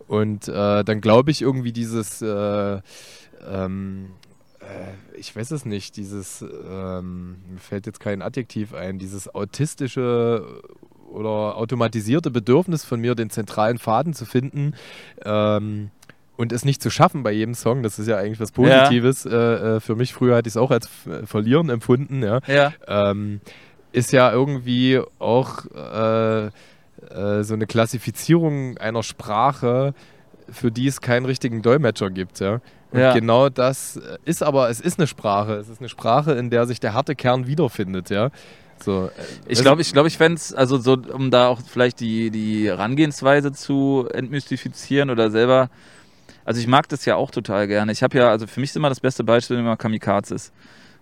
Und 0.07 0.47
äh, 0.47 0.83
dann 0.83 1.01
glaube 1.01 1.31
ich 1.31 1.41
irgendwie 1.41 1.71
dieses, 1.71 2.21
äh, 2.21 2.79
ähm, 3.51 4.07
äh, 4.67 5.17
ich 5.19 5.35
weiß 5.35 5.51
es 5.51 5.65
nicht, 5.65 5.95
dieses, 5.97 6.41
ähm, 6.41 7.37
mir 7.49 7.59
fällt 7.59 7.85
jetzt 7.85 7.99
kein 7.99 8.21
Adjektiv 8.21 8.73
ein, 8.73 8.99
dieses 8.99 9.33
autistische 9.33 10.61
oder 11.09 11.55
automatisierte 11.57 12.31
Bedürfnis 12.31 12.83
von 12.83 12.99
mir, 12.99 13.15
den 13.15 13.29
zentralen 13.29 13.77
Faden 13.77 14.13
zu 14.13 14.25
finden 14.25 14.73
ähm, 15.23 15.89
und 16.35 16.51
es 16.51 16.65
nicht 16.65 16.81
zu 16.81 16.89
schaffen 16.89 17.23
bei 17.23 17.31
jedem 17.31 17.55
Song, 17.55 17.81
das 17.81 17.97
ist 17.97 18.07
ja 18.07 18.17
eigentlich 18.17 18.39
was 18.39 18.51
Positives. 18.51 19.25
Äh, 19.25 19.35
äh, 19.35 19.79
für 19.79 19.95
mich 19.95 20.13
früher 20.13 20.35
hatte 20.35 20.47
ich 20.49 20.53
es 20.53 20.57
auch 20.57 20.69
als 20.69 20.85
F- 20.87 21.29
Verlieren 21.29 21.69
empfunden, 21.69 22.21
ja 22.21 22.41
Ja. 22.47 22.73
ähm, 22.87 23.39
ist 23.93 24.11
ja 24.11 24.31
irgendwie 24.31 24.99
auch 25.17 25.65
äh, 25.73 26.47
äh, 26.47 27.43
so 27.43 27.53
eine 27.53 27.65
Klassifizierung 27.67 28.77
einer 28.77 29.01
Sprache, 29.01 29.93
für 30.49 30.71
die 30.71 30.87
es 30.87 31.01
keinen 31.01 31.25
richtigen 31.25 31.61
Dolmetscher 31.61 32.09
gibt. 32.11 32.39
Ja? 32.41 32.59
Und 32.91 32.99
Ja. 32.99 33.13
genau 33.13 33.49
das 33.49 33.99
ist 34.25 34.41
aber, 34.43 34.69
es 34.69 34.79
ist 34.79 34.97
eine 34.99 35.07
Sprache. 35.07 35.53
Es 35.55 35.67
ist 35.69 35.79
eine 35.79 35.89
Sprache, 35.89 36.33
in 36.33 36.49
der 36.49 36.65
sich 36.65 36.79
der 36.79 36.93
harte 36.93 37.15
Kern 37.15 37.45
wiederfindet. 37.47 38.09
Ja? 38.09 38.29
So, 38.83 39.05
äh, 39.07 39.09
Ich 39.47 39.57
es- 39.59 39.61
glaube, 39.61 39.81
ich, 39.81 39.91
glaub, 39.91 40.05
ich 40.07 40.17
fände 40.17 40.37
es, 40.37 40.53
also 40.53 40.77
so, 40.77 40.93
um 41.13 41.29
da 41.31 41.47
auch 41.47 41.59
vielleicht 41.67 41.99
die, 41.99 42.29
die 42.31 42.67
Herangehensweise 42.67 43.51
zu 43.51 44.07
entmystifizieren 44.13 45.09
oder 45.09 45.31
selber, 45.31 45.69
also 46.45 46.61
ich 46.61 46.67
mag 46.67 46.87
das 46.87 47.03
ja 47.05 47.15
auch 47.15 47.31
total 47.31 47.67
gerne. 47.67 47.91
Ich 47.91 48.03
habe 48.03 48.17
ja, 48.17 48.29
also 48.29 48.47
für 48.47 48.59
mich 48.61 48.69
ist 48.69 48.75
immer 48.77 48.89
das 48.89 48.99
beste 49.01 49.23
Beispiel 49.23 49.57
immer 49.57 49.75
Kamikazes. 49.75 50.51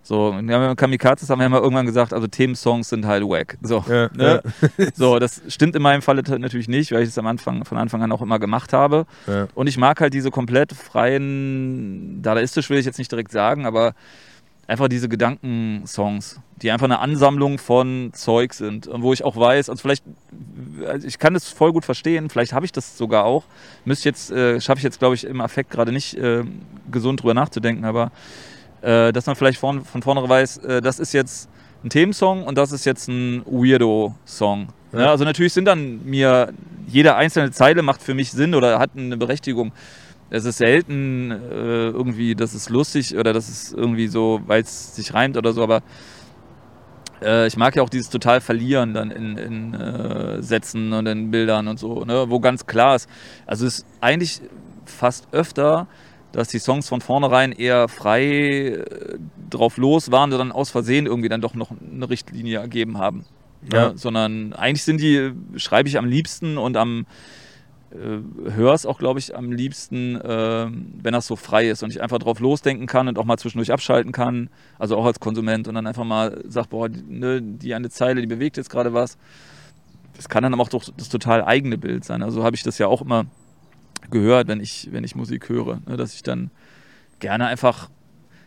So, 0.08 0.28
und 0.28 0.48
wir 0.48 0.54
haben 0.54 0.62
ja 0.62 0.76
Kamikazes 0.76 1.32
haben 1.32 1.40
wir 1.40 1.46
ja 1.46 1.50
mal 1.50 1.62
irgendwann 1.62 1.88
gesagt, 1.88 2.14
also 2.14 2.28
Themensongs 2.28 2.90
sind 2.90 3.08
halt 3.08 3.24
wack. 3.24 3.58
So, 3.64 3.84
Ja, 3.90 4.08
ne? 4.14 4.44
so, 4.94 5.18
das 5.18 5.42
stimmt 5.48 5.76
in 5.76 5.82
meinem 5.82 6.04
Falle 6.04 6.22
natürlich 6.38 6.68
nicht, 6.68 6.92
weil 6.92 7.02
ich 7.02 7.10
es 7.10 7.18
am 7.18 7.26
Anfang, 7.26 7.66
von 7.66 7.80
Anfang 7.80 8.04
an 8.04 8.12
auch 8.12 8.22
immer 8.22 8.38
gemacht 8.38 8.72
habe. 8.72 9.08
Ja. 9.26 9.48
Und 9.56 9.66
ich 9.66 9.80
mag 9.80 10.00
halt 10.00 10.14
diese 10.14 10.30
komplett 10.30 10.74
freien, 10.74 12.22
dadaistisch 12.22 12.70
will 12.70 12.78
ich 12.78 12.86
jetzt 12.86 13.00
nicht 13.00 13.12
direkt 13.12 13.32
sagen, 13.32 13.66
aber 13.66 13.96
einfach 14.68 14.90
diese 14.90 15.10
Gedankensongs, 15.10 16.40
die 16.62 16.70
einfach 16.70 16.86
eine 16.86 17.00
Ansammlung 17.00 17.58
von 17.58 18.12
Zeug 18.14 18.54
sind. 18.54 18.88
Und 18.88 19.02
wo 19.02 19.12
ich 19.12 19.24
auch 19.24 19.36
weiß, 19.36 19.72
also 19.72 19.82
vielleicht, 19.82 20.04
also 20.86 21.08
ich 21.08 21.18
kann 21.18 21.34
das 21.34 21.50
voll 21.50 21.74
gut 21.74 21.84
verstehen, 21.84 22.30
vielleicht 22.30 22.54
habe 22.54 22.68
ich 22.68 22.72
das 22.72 22.96
sogar 22.96 23.26
auch. 23.26 23.46
Müsste 23.86 24.10
jetzt, 24.10 24.30
äh, 24.30 24.62
schaffe 24.62 24.78
ich 24.78 24.84
jetzt, 24.84 25.00
glaube 25.00 25.16
ich, 25.16 25.26
im 25.26 25.42
Affekt 25.42 25.72
gerade 25.72 25.92
nicht 25.92 26.16
äh, 26.16 26.44
gesund 26.92 27.24
drüber 27.24 27.34
nachzudenken, 27.34 27.86
aber 27.86 28.12
äh, 28.86 29.12
dass 29.12 29.26
man 29.26 29.36
vielleicht 29.36 29.60
von, 29.60 29.84
von 29.84 30.04
vornherein 30.04 30.30
weiß, 30.30 30.58
äh, 30.58 30.82
das 30.82 31.00
ist 31.00 31.14
jetzt 31.14 31.50
ein 31.84 31.90
Themensong 31.90 32.44
und 32.44 32.58
das 32.58 32.72
ist 32.72 32.86
jetzt 32.86 33.08
ein 33.08 33.44
Weirdo-Song. 33.46 34.68
Ja. 34.94 35.00
Ja, 35.00 35.12
also 35.12 35.26
natürlich 35.26 35.54
sind 35.54 35.66
dann 35.66 36.06
mir, 36.06 36.54
jede 36.88 37.16
einzelne 37.16 37.52
Zeile 37.52 37.82
macht 37.82 38.02
für 38.02 38.14
mich 38.14 38.32
Sinn 38.32 38.54
oder 38.54 38.78
hat 38.80 38.92
eine 38.96 39.18
Berechtigung. 39.18 39.74
Es 40.30 40.46
ist 40.46 40.58
selten 40.58 41.32
äh, 41.32 41.90
irgendwie, 41.90 42.36
dass 42.36 42.54
es 42.54 42.70
lustig 42.70 43.18
oder 43.18 43.34
dass 43.34 43.50
es 43.50 43.74
irgendwie 43.74 44.08
so, 44.08 44.42
weil 44.46 44.62
es 44.62 44.96
sich 44.96 45.14
reimt 45.14 45.36
oder 45.36 45.52
so, 45.52 45.64
aber 45.64 45.82
äh, 47.24 47.48
ich 47.48 47.58
mag 47.58 47.76
ja 47.76 47.82
auch 47.82 47.90
dieses 47.90 48.10
total 48.10 48.40
Verlieren 48.40 48.94
dann 48.94 49.10
in, 49.10 49.38
in 49.38 49.74
äh, 49.74 50.44
Sätzen 50.44 50.94
und 50.94 51.08
in 51.08 51.32
Bildern 51.32 51.68
und 51.68 51.80
so, 51.80 52.06
ne, 52.06 52.26
wo 52.30 52.40
ganz 52.40 52.66
klar 52.68 52.96
ist. 52.96 53.10
Also 53.48 53.66
es 53.66 53.80
ist 53.80 53.86
eigentlich 54.02 54.42
fast 54.86 55.28
öfter, 55.32 55.88
dass 56.36 56.50
die 56.50 56.60
Songs 56.60 56.90
von 56.90 57.00
vornherein 57.00 57.54
eher 57.54 57.88
frei 57.88 58.68
äh, 58.68 59.18
drauf 59.50 59.78
los 59.78 60.12
waren 60.12 60.32
dann 60.32 60.52
aus 60.52 60.70
Versehen 60.70 61.06
irgendwie 61.06 61.30
dann 61.30 61.42
doch 61.42 61.54
noch 61.54 61.72
eine 61.72 62.10
Richtlinie 62.10 62.60
ergeben 62.60 62.98
haben. 62.98 63.26
Ja. 63.72 63.88
Ja. 63.88 63.98
Sondern 63.98 64.54
eigentlich 64.54 64.84
sind 64.84 65.00
die, 65.00 65.32
schreibe 65.56 65.88
ich 65.88 65.98
am 65.98 66.06
liebsten 66.06 66.58
und 66.58 66.76
am 66.76 67.06
äh, 67.92 68.52
höre 68.52 68.74
es 68.74 68.86
auch, 68.86 69.00
glaube 69.00 69.20
ich, 69.20 69.36
am 69.36 69.52
liebsten, 69.54 70.20
äh, 70.20 70.68
wenn 70.68 71.14
das 71.14 71.26
so 71.26 71.38
frei 71.38 71.70
ist 71.70 71.84
und 71.84 71.90
ich 71.90 72.02
einfach 72.02 72.20
drauf 72.20 72.42
losdenken 72.42 72.86
kann 72.86 73.08
und 73.08 73.18
auch 73.18 73.26
mal 73.26 73.38
zwischendurch 73.38 73.72
abschalten 73.72 74.12
kann, 74.12 74.50
also 74.78 74.98
auch 74.98 75.06
als 75.06 75.22
Konsument 75.22 75.70
und 75.70 75.76
dann 75.76 75.88
einfach 75.88 76.04
mal 76.04 76.44
sagt, 76.48 76.72
boah, 76.72 76.90
die, 76.90 77.02
ne, 77.02 77.42
die 77.42 77.74
eine 77.74 77.90
Zeile, 77.90 78.20
die 78.20 78.28
bewegt 78.28 78.58
jetzt 78.58 78.70
gerade 78.70 78.94
was. 78.94 79.18
Das 80.18 80.28
kann 80.28 80.44
dann 80.44 80.54
aber 80.54 80.64
auch 80.64 80.70
doch 80.70 80.84
das 80.98 81.08
total 81.10 81.44
eigene 81.44 81.78
Bild 81.78 82.04
sein. 82.04 82.24
Also 82.24 82.44
habe 82.44 82.56
ich 82.56 82.64
das 82.64 82.78
ja 82.78 82.88
auch 82.88 83.02
immer 83.02 83.26
gehört, 84.12 84.48
wenn 84.48 84.60
ich, 84.60 84.90
wenn 84.92 85.04
ich 85.04 85.16
Musik 85.16 85.50
höre, 85.50 85.82
ne, 85.88 85.98
dass 85.98 86.14
ich 86.14 86.24
dann 86.24 86.52
gerne 87.20 87.48
einfach 87.48 87.90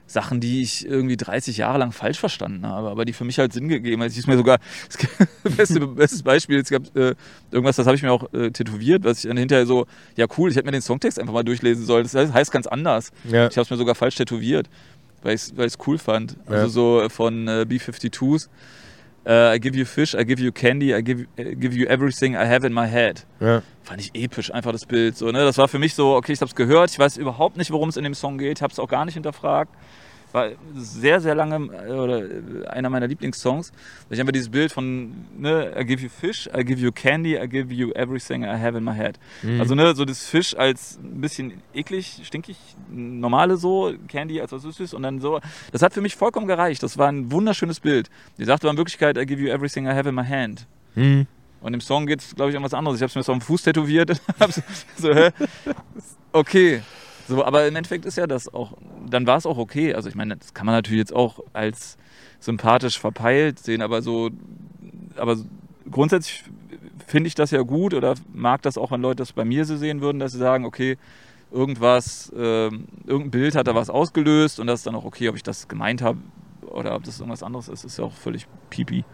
Sachen, 0.09 0.41
die 0.41 0.63
ich 0.63 0.87
irgendwie 0.87 1.19
30 1.19 1.59
Jahre 1.59 1.79
lang 1.79 1.93
falsch 1.93 2.19
verstanden 2.19 2.67
habe, 2.67 2.89
aber 2.89 3.05
die 3.05 3.13
für 3.13 3.25
mich 3.25 3.39
halt 3.39 3.53
Sinn 3.53 3.69
gegeben 3.69 4.03
haben. 4.03 4.11
Ich 4.11 4.27
mir 4.27 4.37
sogar, 4.37 4.59
das 4.89 5.57
beste, 5.57 5.87
bestes 5.87 6.23
Beispiel, 6.23 6.59
es 6.59 6.71
gab 6.71 6.85
äh, 6.97 7.15
irgendwas, 7.51 7.77
das 7.77 7.87
habe 7.87 7.95
ich 7.95 8.03
mir 8.03 8.11
auch 8.11 8.33
äh, 8.33 8.51
tätowiert, 8.51 9.05
was 9.05 9.19
ich 9.19 9.29
dann 9.29 9.37
hinterher 9.37 9.67
so, 9.67 9.87
ja 10.17 10.27
cool, 10.39 10.51
ich 10.51 10.57
hätte 10.57 10.65
mir 10.65 10.73
den 10.73 10.83
Songtext 10.83 11.21
einfach 11.21 11.35
mal 11.35 11.45
durchlesen 11.45 11.85
sollen. 11.85 12.09
Das 12.11 12.33
heißt 12.33 12.51
ganz 12.51 12.67
anders. 12.67 13.11
Ja. 13.25 13.49
Ich 13.49 13.57
habe 13.57 13.63
es 13.63 13.71
mir 13.71 13.77
sogar 13.77 13.95
falsch 13.95 14.17
tätowiert, 14.17 14.69
weil 15.23 15.35
ich 15.35 15.53
es 15.57 15.79
cool 15.87 15.99
fand. 15.99 16.37
Also 16.47 16.63
ja. 16.63 16.69
so 16.69 17.09
von 17.11 17.47
äh, 17.47 17.67
B-52s. 17.69 18.49
Uh, 19.29 19.55
I 19.55 19.59
give 19.59 19.77
you 19.77 19.85
fish, 19.85 20.15
I 20.15 20.25
give 20.25 20.41
you 20.41 20.51
candy, 20.51 20.95
I 20.95 21.03
give, 21.03 21.27
I 21.39 21.55
give 21.55 21.77
you 21.77 21.87
everything 21.87 22.35
I 22.35 22.47
have 22.47 22.67
in 22.67 22.73
my 22.73 22.87
head. 22.87 23.27
Ja. 23.41 23.63
Fand 23.83 24.01
ich 24.01 24.11
episch, 24.15 24.51
einfach 24.51 24.73
das 24.73 24.87
Bild. 24.87 25.19
So, 25.19 25.27
ne? 25.27 25.45
Das 25.45 25.59
war 25.59 25.69
für 25.69 25.79
mich 25.79 25.95
so, 25.95 26.15
okay, 26.15 26.33
ich 26.33 26.41
habe 26.41 26.49
es 26.49 26.55
gehört, 26.55 26.91
ich 26.91 26.99
weiß 26.99 27.19
überhaupt 27.19 27.59
nicht, 27.59 27.71
worum 27.71 27.91
es 27.91 27.99
in 27.99 28.05
dem 28.05 28.15
Song 28.15 28.39
geht, 28.39 28.59
ich 28.59 28.63
habe 28.63 28.73
es 28.73 28.79
auch 28.79 28.89
gar 28.89 29.05
nicht 29.05 29.15
hinterfragt 29.15 29.71
war 30.33 30.51
sehr, 30.75 31.21
sehr 31.21 31.35
lange 31.35 31.57
äh, 31.57 31.93
oder 31.93 32.23
äh, 32.23 32.67
einer 32.69 32.91
meiner 32.91 33.07
Lieblingssongs. 33.07 33.73
Ich 34.11 34.21
einfach 34.21 34.33
dieses 34.33 34.49
Bild 34.49 34.73
von 34.73 35.13
ne, 35.37 35.73
I 35.79 35.85
give 35.85 36.03
you 36.03 36.09
fish, 36.09 36.49
I 36.57 36.65
give 36.65 36.81
you 36.81 36.93
candy, 36.93 37.37
I 37.37 37.49
give 37.49 37.73
you 37.73 37.91
everything 37.93 38.45
I 38.45 38.59
have 38.59 38.77
in 38.77 38.85
my 38.85 38.95
head. 38.95 39.19
Mhm. 39.43 39.61
Also 39.61 39.75
ne, 39.75 39.95
so 39.95 40.05
das 40.05 40.27
Fisch 40.27 40.57
als 40.57 40.99
ein 41.03 41.21
bisschen 41.21 41.63
eklig, 41.75 42.21
stinkig, 42.25 42.57
normale 42.91 43.57
so, 43.57 43.93
Candy 44.09 44.41
als 44.41 44.53
was 44.53 44.63
Süßes 44.63 44.95
und 44.95 45.03
dann 45.03 45.21
so. 45.21 45.41
Das 45.73 45.83
hat 45.83 45.95
für 45.95 46.01
mich 46.01 46.17
vollkommen 46.17 46.47
gereicht. 46.47 46.83
Das 46.83 46.99
war 46.99 47.09
ein 47.09 47.31
wunderschönes 47.33 47.81
Bild. 47.81 48.11
Die 48.39 48.45
sagte 48.45 48.67
aber 48.67 48.73
in 48.73 48.79
Wirklichkeit, 48.79 49.17
I 49.17 49.27
give 49.27 49.41
you 49.41 49.49
everything 49.49 49.87
I 49.87 49.91
have 49.91 50.09
in 50.09 50.15
my 50.15 50.25
hand. 50.25 50.67
Mhm. 50.95 51.27
Und 51.61 51.75
im 51.75 51.81
Song 51.81 52.07
geht 52.07 52.21
es, 52.21 52.35
glaube 52.35 52.51
ich, 52.51 52.57
um 52.57 52.63
was 52.63 52.75
anderes. 52.75 52.99
Ich 52.99 53.03
habe 53.03 53.09
es 53.09 53.17
mir 53.17 53.23
so 53.23 53.33
am 53.33 53.41
Fuß 53.41 53.63
tätowiert. 53.63 54.21
so, 54.97 55.13
hä? 55.13 55.31
Okay. 56.33 56.83
So, 57.29 57.45
aber 57.45 57.69
im 57.69 57.77
Endeffekt 57.77 58.07
ist 58.07 58.17
ja 58.17 58.27
das 58.27 58.53
auch, 58.53 58.73
dann 59.09 59.27
war 59.27 59.37
es 59.37 59.45
auch 59.45 59.59
okay. 59.59 59.95
Also 59.95 60.09
ich 60.09 60.15
meine, 60.15 60.37
das 60.37 60.55
kann 60.55 60.65
man 60.65 60.75
natürlich 60.75 60.99
jetzt 60.99 61.15
auch 61.15 61.41
als 61.53 61.99
sympathisch 62.41 62.99
verpeilt 62.99 63.59
sehen, 63.59 63.83
aber 63.83 64.01
so, 64.01 64.31
aber 65.17 65.37
grundsätzlich 65.91 66.45
finde 67.07 67.29
ich 67.29 67.35
das 67.35 67.51
ja 67.51 67.61
gut 67.61 67.93
oder 67.93 68.15
mag 68.33 68.63
das 68.63 68.79
auch, 68.79 68.91
wenn 68.93 69.03
Leute 69.03 69.17
das 69.17 69.33
bei 69.33 69.45
mir 69.45 69.67
so 69.67 69.77
sehen 69.77 70.01
würden, 70.01 70.19
dass 70.19 70.33
sie 70.33 70.39
sagen, 70.39 70.65
okay, 70.65 70.97
irgendwas, 71.51 72.33
äh, 72.35 72.71
irgendein 73.07 73.31
Bild 73.31 73.55
hat 73.57 73.67
da 73.67 73.75
was 73.75 73.91
ausgelöst 73.91 74.59
und 74.59 74.67
das 74.67 74.81
ist 74.81 74.87
dann 74.87 74.95
auch 74.95 75.05
okay, 75.05 75.29
ob 75.29 75.37
ich 75.37 75.43
das 75.43 75.69
gemeint 75.69 76.01
habe 76.01 76.19
oder 76.63 76.95
ob 76.95 77.05
das 77.05 77.21
irgendwas 77.21 77.43
anderes 77.43 77.69
ist, 77.69 77.85
ist 77.85 77.99
ja 77.99 78.05
auch 78.05 78.13
völlig 78.13 78.47
pipi. 78.71 79.05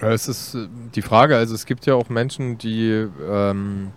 Ja, 0.00 0.10
es 0.10 0.26
ist 0.26 0.56
äh, 0.56 0.66
die 0.94 1.02
Frage, 1.02 1.36
also 1.36 1.54
es 1.54 1.66
gibt 1.66 1.86
ja 1.86 1.94
auch 1.94 2.08
Menschen, 2.08 2.58
die 2.58 3.06
ähm, 3.28 3.92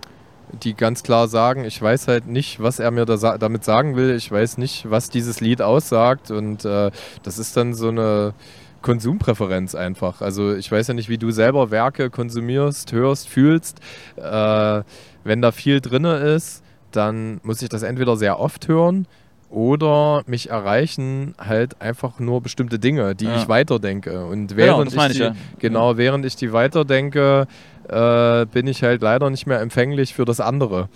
die 0.51 0.75
ganz 0.75 1.03
klar 1.03 1.27
sagen, 1.27 1.65
ich 1.65 1.81
weiß 1.81 2.07
halt 2.07 2.27
nicht, 2.27 2.61
was 2.61 2.79
er 2.79 2.91
mir 2.91 3.05
da 3.05 3.37
damit 3.37 3.63
sagen 3.63 3.95
will, 3.95 4.15
ich 4.15 4.31
weiß 4.31 4.57
nicht, 4.57 4.89
was 4.89 5.09
dieses 5.09 5.41
Lied 5.41 5.61
aussagt 5.61 6.31
und 6.31 6.65
äh, 6.65 6.91
das 7.23 7.37
ist 7.37 7.57
dann 7.57 7.73
so 7.73 7.89
eine 7.89 8.33
Konsumpräferenz 8.81 9.75
einfach. 9.75 10.21
Also 10.21 10.55
ich 10.55 10.71
weiß 10.71 10.87
ja 10.87 10.93
nicht, 10.93 11.09
wie 11.09 11.17
du 11.17 11.31
selber 11.31 11.71
Werke 11.71 12.09
konsumierst, 12.09 12.91
hörst, 12.91 13.27
fühlst. 13.27 13.79
Äh, 14.15 14.83
wenn 15.23 15.41
da 15.41 15.51
viel 15.51 15.81
drin 15.81 16.05
ist, 16.05 16.63
dann 16.91 17.41
muss 17.43 17.61
ich 17.61 17.69
das 17.69 17.83
entweder 17.83 18.15
sehr 18.15 18.39
oft 18.39 18.67
hören 18.67 19.07
oder 19.49 20.23
mich 20.25 20.49
erreichen 20.49 21.33
halt 21.37 21.81
einfach 21.81 22.19
nur 22.19 22.41
bestimmte 22.41 22.79
Dinge, 22.79 23.15
die 23.15 23.25
ja. 23.25 23.37
ich 23.37 23.47
weiterdenke. 23.47 24.25
Und 24.25 24.49
genau, 24.49 24.57
während 24.57 24.91
genau, 24.91 25.05
ich, 25.05 25.07
die, 25.07 25.13
ich 25.13 25.19
ja. 25.19 25.35
genau, 25.59 25.97
während 25.97 26.25
ich 26.25 26.35
die 26.35 26.51
weiterdenke, 26.51 27.47
äh, 27.87 28.45
bin 28.45 28.67
ich 28.67 28.83
halt 28.83 29.01
leider 29.01 29.29
nicht 29.29 29.47
mehr 29.47 29.61
empfänglich 29.61 30.13
für 30.13 30.25
das 30.25 30.39
andere. 30.39 30.89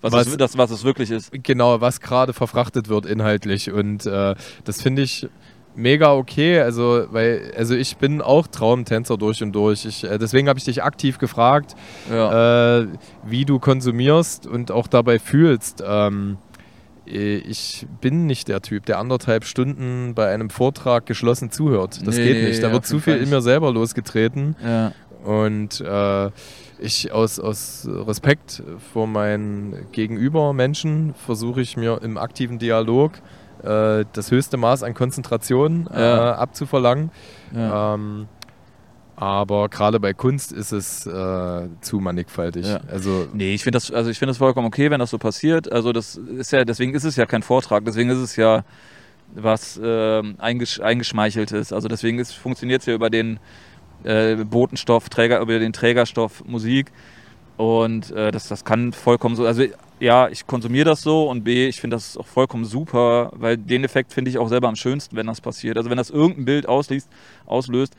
Was, 0.00 0.12
was, 0.12 0.26
es, 0.28 0.36
das, 0.36 0.56
was 0.56 0.70
es 0.70 0.84
wirklich 0.84 1.10
ist. 1.10 1.32
Genau, 1.32 1.80
was 1.80 2.00
gerade 2.00 2.32
verfrachtet 2.32 2.88
wird 2.88 3.04
inhaltlich. 3.04 3.72
Und 3.72 4.06
äh, 4.06 4.36
das 4.64 4.80
finde 4.80 5.02
ich 5.02 5.28
mega 5.74 6.12
okay. 6.12 6.60
Also, 6.60 7.06
weil, 7.10 7.52
also 7.56 7.74
ich 7.74 7.96
bin 7.96 8.22
auch 8.22 8.46
Traumtänzer 8.46 9.16
durch 9.16 9.42
und 9.42 9.52
durch. 9.52 9.84
Ich, 9.84 10.04
äh, 10.04 10.18
deswegen 10.18 10.48
habe 10.48 10.58
ich 10.58 10.64
dich 10.64 10.84
aktiv 10.84 11.18
gefragt, 11.18 11.74
ja. 12.08 12.80
äh, 12.80 12.86
wie 13.24 13.44
du 13.44 13.58
konsumierst 13.58 14.46
und 14.46 14.70
auch 14.70 14.86
dabei 14.86 15.18
fühlst. 15.18 15.82
Ähm, 15.84 16.38
äh, 16.47 16.47
ich 17.08 17.86
bin 18.00 18.26
nicht 18.26 18.48
der 18.48 18.60
Typ, 18.62 18.86
der 18.86 18.98
anderthalb 18.98 19.44
Stunden 19.44 20.14
bei 20.14 20.32
einem 20.32 20.50
Vortrag 20.50 21.06
geschlossen 21.06 21.50
zuhört. 21.50 22.06
Das 22.06 22.16
nee, 22.16 22.24
geht 22.24 22.48
nicht. 22.48 22.62
Da 22.62 22.72
wird 22.72 22.86
zu 22.86 23.00
viel 23.00 23.16
in 23.16 23.30
mir 23.30 23.40
selber 23.40 23.72
losgetreten. 23.72 24.56
Ja. 24.64 24.92
Und 25.24 25.80
äh, 25.80 26.30
ich 26.78 27.12
aus, 27.12 27.40
aus 27.40 27.88
Respekt 27.90 28.62
vor 28.92 29.06
meinen 29.06 29.90
Gegenübermenschen 29.92 31.14
versuche 31.14 31.60
ich 31.60 31.76
mir 31.76 32.00
im 32.02 32.18
aktiven 32.18 32.58
Dialog 32.58 33.12
äh, 33.62 34.04
das 34.12 34.30
höchste 34.30 34.56
Maß 34.56 34.82
an 34.82 34.94
Konzentration 34.94 35.88
äh, 35.92 36.00
ja. 36.00 36.34
abzuverlangen. 36.36 37.10
Ja. 37.54 37.94
Ähm, 37.94 38.28
aber 39.20 39.68
gerade 39.68 39.98
bei 39.98 40.14
Kunst 40.14 40.52
ist 40.52 40.70
es 40.70 41.04
äh, 41.04 41.68
zu 41.80 41.98
mannigfaltig. 41.98 42.64
Ja. 42.64 42.80
Also 42.88 43.26
nee, 43.32 43.52
ich 43.52 43.64
finde 43.64 43.76
das, 43.76 43.90
also 43.90 44.10
ich 44.10 44.20
das 44.20 44.38
vollkommen 44.38 44.68
okay, 44.68 44.92
wenn 44.92 45.00
das 45.00 45.10
so 45.10 45.18
passiert. 45.18 45.72
Also 45.72 45.92
das 45.92 46.14
ist 46.14 46.52
ja, 46.52 46.64
deswegen 46.64 46.94
ist 46.94 47.02
es 47.02 47.16
ja 47.16 47.26
kein 47.26 47.42
Vortrag, 47.42 47.84
deswegen 47.84 48.10
ist 48.10 48.18
es 48.18 48.36
ja 48.36 48.64
was 49.34 49.76
äh, 49.76 50.22
eingesch 50.38 50.78
eingeschmeicheltes. 50.80 51.72
Also 51.72 51.88
deswegen 51.88 52.24
funktioniert 52.24 52.82
es 52.82 52.86
ja 52.86 52.94
über 52.94 53.10
den 53.10 53.40
äh, 54.04 54.36
Botenstoff, 54.36 55.08
Träger, 55.08 55.40
über 55.40 55.58
den 55.58 55.72
Trägerstoff 55.72 56.44
Musik. 56.44 56.92
Und 57.56 58.12
äh, 58.12 58.30
das, 58.30 58.46
das 58.46 58.64
kann 58.64 58.92
vollkommen 58.92 59.34
so, 59.34 59.44
also 59.44 59.64
ja, 59.98 60.28
ich 60.28 60.46
konsumiere 60.46 60.84
das 60.84 61.02
so 61.02 61.28
und 61.28 61.42
B, 61.42 61.66
ich 61.66 61.80
finde 61.80 61.96
das 61.96 62.16
auch 62.16 62.26
vollkommen 62.26 62.64
super, 62.64 63.32
weil 63.34 63.56
den 63.56 63.82
Effekt 63.82 64.12
finde 64.12 64.30
ich 64.30 64.38
auch 64.38 64.48
selber 64.48 64.68
am 64.68 64.76
schönsten, 64.76 65.16
wenn 65.16 65.26
das 65.26 65.40
passiert. 65.40 65.76
Also 65.76 65.90
wenn 65.90 65.96
das 65.96 66.08
irgendein 66.08 66.44
Bild 66.44 66.68
ausliest, 66.68 67.08
auslöst, 67.46 67.96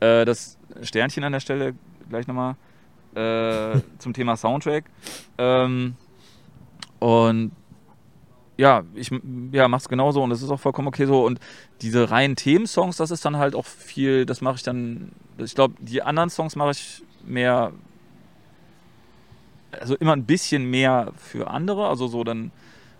äh, 0.00 0.24
das 0.24 0.58
Sternchen 0.82 1.24
an 1.24 1.32
der 1.32 1.40
Stelle 1.40 1.74
gleich 2.08 2.26
nochmal 2.26 2.56
äh, 3.14 3.80
zum 3.98 4.12
Thema 4.12 4.36
Soundtrack. 4.36 4.84
Ähm, 5.38 5.96
und 6.98 7.52
ja, 8.56 8.82
ich 8.94 9.10
ja, 9.52 9.68
mach's 9.68 9.88
genauso 9.88 10.22
und 10.22 10.30
das 10.30 10.42
ist 10.42 10.50
auch 10.50 10.58
vollkommen 10.58 10.88
okay 10.88 11.06
so. 11.06 11.24
Und 11.24 11.38
diese 11.80 12.10
reinen 12.10 12.34
Themensongs, 12.34 12.96
das 12.96 13.10
ist 13.10 13.24
dann 13.24 13.36
halt 13.36 13.54
auch 13.54 13.64
viel, 13.64 14.26
das 14.26 14.40
mache 14.40 14.56
ich 14.56 14.62
dann, 14.64 15.12
ich 15.38 15.54
glaube, 15.54 15.74
die 15.78 16.02
anderen 16.02 16.28
Songs 16.28 16.56
mache 16.56 16.72
ich 16.72 17.02
mehr, 17.24 17.72
also 19.70 19.94
immer 19.94 20.12
ein 20.12 20.24
bisschen 20.24 20.64
mehr 20.64 21.12
für 21.16 21.48
andere, 21.48 21.88
also 21.88 22.08
so 22.08 22.24
dann, 22.24 22.50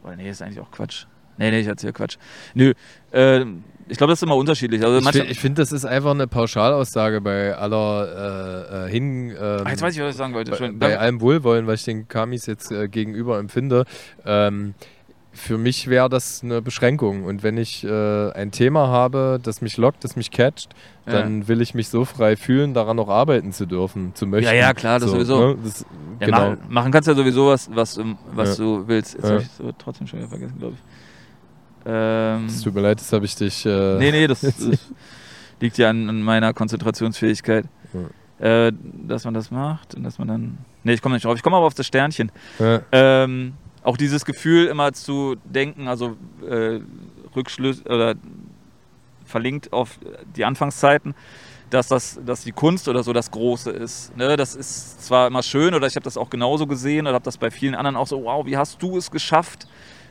oder 0.04 0.14
nee, 0.14 0.30
ist 0.30 0.42
eigentlich 0.42 0.61
auch 0.61 0.70
Quatsch. 0.70 1.06
Nee, 1.38 1.51
nee, 1.51 1.61
ich 1.61 1.66
erzähle 1.66 1.92
Quatsch. 1.92 2.16
Nö, 2.55 2.74
äh, 3.12 3.44
ich 3.90 3.96
glaube, 3.96 4.12
das 4.12 4.18
ist 4.18 4.22
immer 4.22 4.37
unterschiedlich. 4.37 4.85
Also 4.85 4.98
ich 4.98 5.16
finde, 5.16 5.35
find, 5.35 5.59
das 5.59 5.72
ist 5.72 5.85
einfach 5.85 6.11
eine 6.11 6.27
Pauschalaussage 6.27 7.20
bei 7.20 7.57
aller 7.57 8.85
äh, 8.85 8.87
äh 8.87 8.90
hin. 8.90 9.31
Ähm, 9.31 9.62
Ach, 9.64 9.70
jetzt 9.70 9.83
weiß 9.83 9.94
ich, 9.94 10.03
was 10.03 10.11
ich 10.11 10.16
sagen 10.16 10.35
wollte. 10.35 10.51
Bei, 10.51 10.70
bei 10.72 10.98
allem 10.98 11.20
Wohlwollen, 11.20 11.66
was 11.66 11.81
ich 11.81 11.85
den 11.85 12.09
Kamis 12.09 12.46
jetzt 12.46 12.70
äh, 12.70 12.88
gegenüber 12.88 13.38
empfinde. 13.38 13.85
Ähm, 14.27 14.74
für 15.33 15.57
mich 15.57 15.88
wäre 15.88 16.09
das 16.09 16.42
eine 16.42 16.61
Beschränkung. 16.61 17.24
Und 17.24 17.42
wenn 17.42 17.57
ich 17.57 17.85
äh, 17.85 18.31
ein 18.33 18.51
Thema 18.51 18.88
habe, 18.88 19.38
das 19.42 19.62
mich 19.62 19.77
lockt, 19.77 20.05
das 20.05 20.16
mich 20.16 20.31
catcht, 20.31 20.74
ja. 21.07 21.12
dann 21.12 21.48
will 21.48 21.61
ich 21.61 21.74
mich 21.74 21.88
so 21.88 22.05
frei 22.05 22.37
fühlen, 22.37 22.74
daran 22.74 22.98
auch 22.98 23.09
arbeiten 23.09 23.53
zu 23.53 23.66
dürfen, 23.66 24.14
zu 24.14 24.27
möchten. 24.27 24.46
Ja, 24.46 24.55
ja, 24.55 24.74
klar, 24.74 24.98
das 24.98 25.11
so, 25.11 25.14
sowieso. 25.14 25.48
Ne? 25.48 25.59
Das, 25.62 25.87
ja, 26.20 26.27
genau. 26.27 26.38
machen, 26.38 26.59
machen, 26.68 26.92
kannst 26.92 27.09
ja 27.09 27.14
sowieso 27.14 27.46
was, 27.46 27.70
was, 27.72 28.01
was 28.33 28.59
ja. 28.59 28.64
du 28.64 28.88
willst. 28.88 29.14
Jetzt 29.14 29.31
habe 29.31 29.42
ich 29.42 29.48
so 29.51 29.72
trotzdem 29.79 30.07
schon 30.07 30.18
wieder 30.18 30.29
vergessen, 30.29 30.59
glaube 30.59 30.74
ich. 30.74 30.97
Ähm, 31.88 32.46
es 32.46 32.61
tut 32.61 32.74
mir 32.74 32.83
leid, 32.83 33.01
das 33.01 33.12
habe 33.12 33.24
ich 33.24 33.35
dich. 33.35 33.64
Äh, 33.64 33.98
nee, 33.98 34.11
nee, 34.11 34.27
das, 34.27 34.40
das 34.42 34.79
liegt 35.61 35.79
ja 35.79 35.88
an, 35.88 36.09
an, 36.09 36.22
meiner 36.22 36.53
Konzentrationsfähigkeit. 36.53 37.64
Äh, 38.38 38.72
dass 39.07 39.24
man 39.24 39.35
das 39.35 39.51
macht 39.51 39.94
und 39.94 40.05
dass 40.05 40.18
man 40.18 40.29
dann. 40.29 40.59
Nee, 40.85 40.92
ich 40.92 41.03
komme 41.03 41.14
nicht 41.14 41.24
drauf. 41.24 41.35
Ich 41.37 41.42
komme 41.42 41.57
aber 41.57 41.66
auf 41.66 41.74
das 41.74 41.87
Sternchen. 41.87 42.31
Ähm, 42.92 43.55
auch 43.83 43.96
dieses 43.96 44.24
Gefühl 44.24 44.66
immer 44.66 44.92
zu 44.92 45.37
denken, 45.44 45.88
also 45.88 46.16
äh, 46.48 46.81
Rückschluss 47.35 47.85
oder 47.87 48.14
verlinkt 49.24 49.72
auf 49.72 49.98
die 50.37 50.44
Anfangszeiten, 50.44 51.14
dass 51.70 51.88
das, 51.88 52.20
dass 52.24 52.44
die 52.44 52.53
Kunst 52.53 52.88
oder 52.88 53.03
so 53.03 53.12
das 53.12 53.31
Große 53.31 53.70
ist. 53.70 54.16
Ne? 54.16 54.36
Das 54.36 54.55
ist 54.55 55.05
zwar 55.05 55.26
immer 55.26 55.43
schön 55.43 55.74
oder 55.74 55.86
ich 55.86 55.97
habe 55.97 56.05
das 56.05 56.16
auch 56.16 56.30
genauso 56.30 56.66
gesehen 56.66 57.07
oder 57.07 57.14
habe 57.14 57.24
das 57.24 57.39
bei 57.39 57.51
vielen 57.51 57.74
anderen 57.74 57.97
auch 57.97 58.07
so, 58.07 58.24
wow, 58.24 58.47
wie 58.47 58.57
hast 58.57 58.82
du 58.82 58.97
es 58.97 59.11
geschafft, 59.11 59.66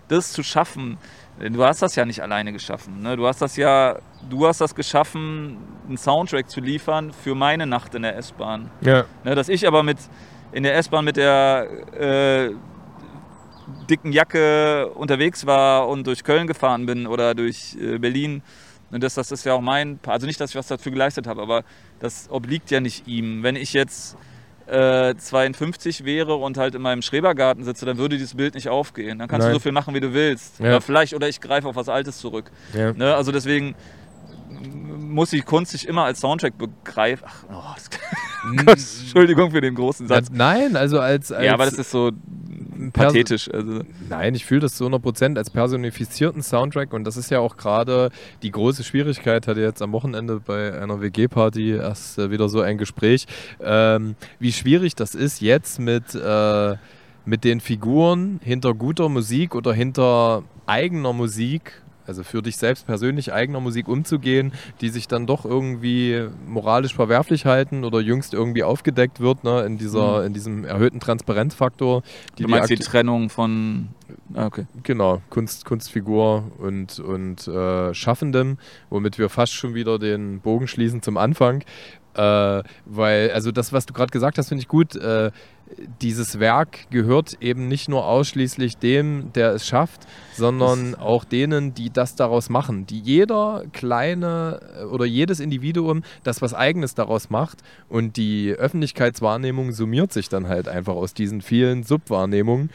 das 0.07 0.31
zu 0.31 0.43
schaffen? 0.43 0.97
Du 1.39 1.63
hast 1.63 1.83
das 1.83 1.95
ja 1.95 2.03
nicht 2.03 2.21
alleine 2.21 2.51
geschaffen. 2.51 3.01
Ne? 3.01 3.15
Du 3.15 3.27
hast 3.27 3.41
das 3.41 3.57
ja, 3.57 3.99
du 4.27 4.47
hast 4.47 4.59
das 4.59 4.73
geschaffen, 4.73 5.57
einen 5.87 5.97
Soundtrack 5.97 6.49
zu 6.49 6.59
liefern 6.61 7.11
für 7.11 7.35
meine 7.35 7.67
Nacht 7.67 7.93
in 7.93 8.01
der 8.01 8.17
S-Bahn. 8.17 8.71
Ja. 8.81 9.05
Ne? 9.23 9.35
Dass 9.35 9.47
ich 9.47 9.67
aber 9.67 9.83
mit 9.83 9.97
in 10.51 10.63
der 10.63 10.75
S-Bahn 10.77 11.05
mit 11.05 11.17
der 11.17 11.67
äh, 11.93 12.51
dicken 13.87 14.11
Jacke 14.11 14.87
unterwegs 14.95 15.45
war 15.45 15.87
und 15.87 16.07
durch 16.07 16.23
Köln 16.23 16.47
gefahren 16.47 16.85
bin 16.87 17.05
oder 17.05 17.35
durch 17.35 17.77
äh, 17.79 17.99
Berlin. 17.99 18.41
Und 18.89 19.03
das, 19.03 19.15
das 19.15 19.31
ist 19.31 19.45
ja 19.45 19.53
auch 19.53 19.61
mein, 19.61 19.99
also 20.07 20.25
nicht, 20.25 20.39
dass 20.39 20.51
ich 20.51 20.55
was 20.55 20.67
dafür 20.67 20.91
geleistet 20.91 21.27
habe, 21.27 21.41
aber 21.41 21.63
das 21.99 22.29
obliegt 22.31 22.71
ja 22.71 22.79
nicht 22.79 23.07
ihm. 23.07 23.43
Wenn 23.43 23.55
ich 23.55 23.73
jetzt 23.73 24.17
äh, 24.67 25.15
52 25.15 26.05
wäre 26.05 26.35
und 26.35 26.57
halt 26.57 26.75
in 26.75 26.81
meinem 26.81 27.01
Schrebergarten 27.01 27.63
sitze, 27.63 27.85
dann 27.85 27.97
würde 27.97 28.17
dieses 28.17 28.35
Bild 28.35 28.55
nicht 28.55 28.69
aufgehen. 28.69 29.19
Dann 29.19 29.27
kannst 29.27 29.45
Nein. 29.45 29.53
du 29.53 29.59
so 29.59 29.63
viel 29.63 29.71
machen, 29.71 29.93
wie 29.93 29.99
du 29.99 30.13
willst. 30.13 30.59
Ja. 30.59 30.67
Oder 30.67 30.81
vielleicht, 30.81 31.13
oder 31.13 31.27
ich 31.29 31.41
greife 31.41 31.67
auf 31.67 31.75
was 31.75 31.89
Altes 31.89 32.17
zurück. 32.19 32.51
Ja. 32.73 32.93
Ne? 32.93 33.15
Also 33.15 33.31
deswegen 33.31 33.75
muss 34.99 35.29
die 35.29 35.41
Kunst 35.41 35.71
sich 35.71 35.87
immer 35.87 36.03
als 36.03 36.19
Soundtrack 36.19 36.57
begreifen. 36.57 37.25
Ach, 37.27 37.43
oh, 37.49 37.73
das, 37.75 37.89
Gott, 38.65 38.77
Entschuldigung 38.77 39.51
für 39.51 39.61
den 39.61 39.75
großen 39.75 40.07
Satz. 40.07 40.27
Nein, 40.31 40.75
also 40.75 40.99
als, 40.99 41.31
als 41.31 41.45
Ja, 41.45 41.53
aber 41.53 41.65
das 41.65 41.75
ist 41.75 41.91
so 41.91 42.11
pathetisch. 42.93 43.49
Also, 43.53 43.81
Nein, 44.09 44.35
ich 44.35 44.45
fühle 44.45 44.61
das 44.61 44.75
zu 44.75 44.85
100% 44.85 45.37
als 45.37 45.49
personifizierten 45.49 46.41
Soundtrack 46.41 46.93
und 46.93 47.03
das 47.03 47.17
ist 47.17 47.31
ja 47.31 47.39
auch 47.39 47.57
gerade 47.57 48.09
die 48.41 48.51
große 48.51 48.83
Schwierigkeit, 48.83 49.47
hatte 49.47 49.61
jetzt 49.61 49.81
am 49.81 49.91
Wochenende 49.91 50.39
bei 50.45 50.79
einer 50.79 51.01
WG-Party 51.01 51.71
erst 51.71 52.17
äh, 52.17 52.31
wieder 52.31 52.49
so 52.49 52.61
ein 52.61 52.77
Gespräch, 52.77 53.25
ähm, 53.61 54.15
wie 54.39 54.51
schwierig 54.51 54.95
das 54.95 55.15
ist 55.15 55.41
jetzt 55.41 55.79
mit, 55.79 56.15
äh, 56.15 56.75
mit 57.25 57.43
den 57.43 57.59
Figuren 57.59 58.39
hinter 58.43 58.73
guter 58.73 59.09
Musik 59.09 59.55
oder 59.55 59.73
hinter 59.73 60.43
eigener 60.65 61.13
Musik 61.13 61.81
also 62.07 62.23
für 62.23 62.41
dich 62.41 62.57
selbst 62.57 62.85
persönlich 62.87 63.33
eigener 63.33 63.59
Musik 63.59 63.87
umzugehen, 63.87 64.53
die 64.81 64.89
sich 64.89 65.07
dann 65.07 65.27
doch 65.27 65.45
irgendwie 65.45 66.27
moralisch 66.47 66.95
verwerflich 66.95 67.45
halten 67.45 67.83
oder 67.83 67.99
jüngst 67.99 68.33
irgendwie 68.33 68.63
aufgedeckt 68.63 69.19
wird, 69.19 69.43
ne, 69.43 69.61
in, 69.61 69.77
dieser, 69.77 70.25
in 70.25 70.33
diesem 70.33 70.65
erhöhten 70.65 70.99
Transparenzfaktor. 70.99 72.03
Die 72.37 72.43
du 72.43 72.49
meinst 72.49 72.69
die 72.69 72.77
aktu- 72.77 72.85
Trennung 72.85 73.29
von. 73.29 73.89
Ah, 74.33 74.45
okay. 74.45 74.65
Genau, 74.83 75.21
Kunst, 75.29 75.65
Kunstfigur 75.65 76.51
und, 76.59 76.99
und 76.99 77.47
äh, 77.47 77.93
Schaffendem, 77.93 78.57
womit 78.89 79.17
wir 79.17 79.29
fast 79.29 79.53
schon 79.53 79.73
wieder 79.73 79.99
den 79.99 80.39
Bogen 80.39 80.67
schließen 80.67 81.01
zum 81.01 81.17
Anfang. 81.17 81.63
Äh, 82.17 82.63
weil, 82.85 83.31
also 83.31 83.51
das, 83.51 83.71
was 83.71 83.85
du 83.85 83.93
gerade 83.93 84.11
gesagt 84.11 84.37
hast, 84.37 84.49
finde 84.49 84.61
ich 84.61 84.67
gut. 84.67 84.95
Äh, 84.95 85.31
dieses 86.01 86.39
Werk 86.39 86.89
gehört 86.89 87.37
eben 87.41 87.67
nicht 87.67 87.89
nur 87.89 88.05
ausschließlich 88.05 88.77
dem, 88.77 89.31
der 89.33 89.51
es 89.51 89.67
schafft, 89.67 90.07
sondern 90.33 90.95
auch 90.95 91.25
denen, 91.25 91.73
die 91.73 91.89
das 91.89 92.15
daraus 92.15 92.49
machen. 92.49 92.85
Die 92.85 92.99
jeder 92.99 93.63
kleine 93.73 94.59
äh, 94.79 94.83
oder 94.85 95.05
jedes 95.05 95.39
Individuum 95.39 96.03
das 96.23 96.41
was 96.41 96.53
Eigenes 96.53 96.95
daraus 96.95 97.29
macht 97.29 97.59
und 97.89 98.17
die 98.17 98.53
Öffentlichkeitswahrnehmung 98.53 99.71
summiert 99.71 100.13
sich 100.13 100.29
dann 100.29 100.47
halt 100.47 100.67
einfach 100.67 100.95
aus 100.95 101.13
diesen 101.13 101.41
vielen 101.41 101.83
Subwahrnehmungen. 101.83 102.69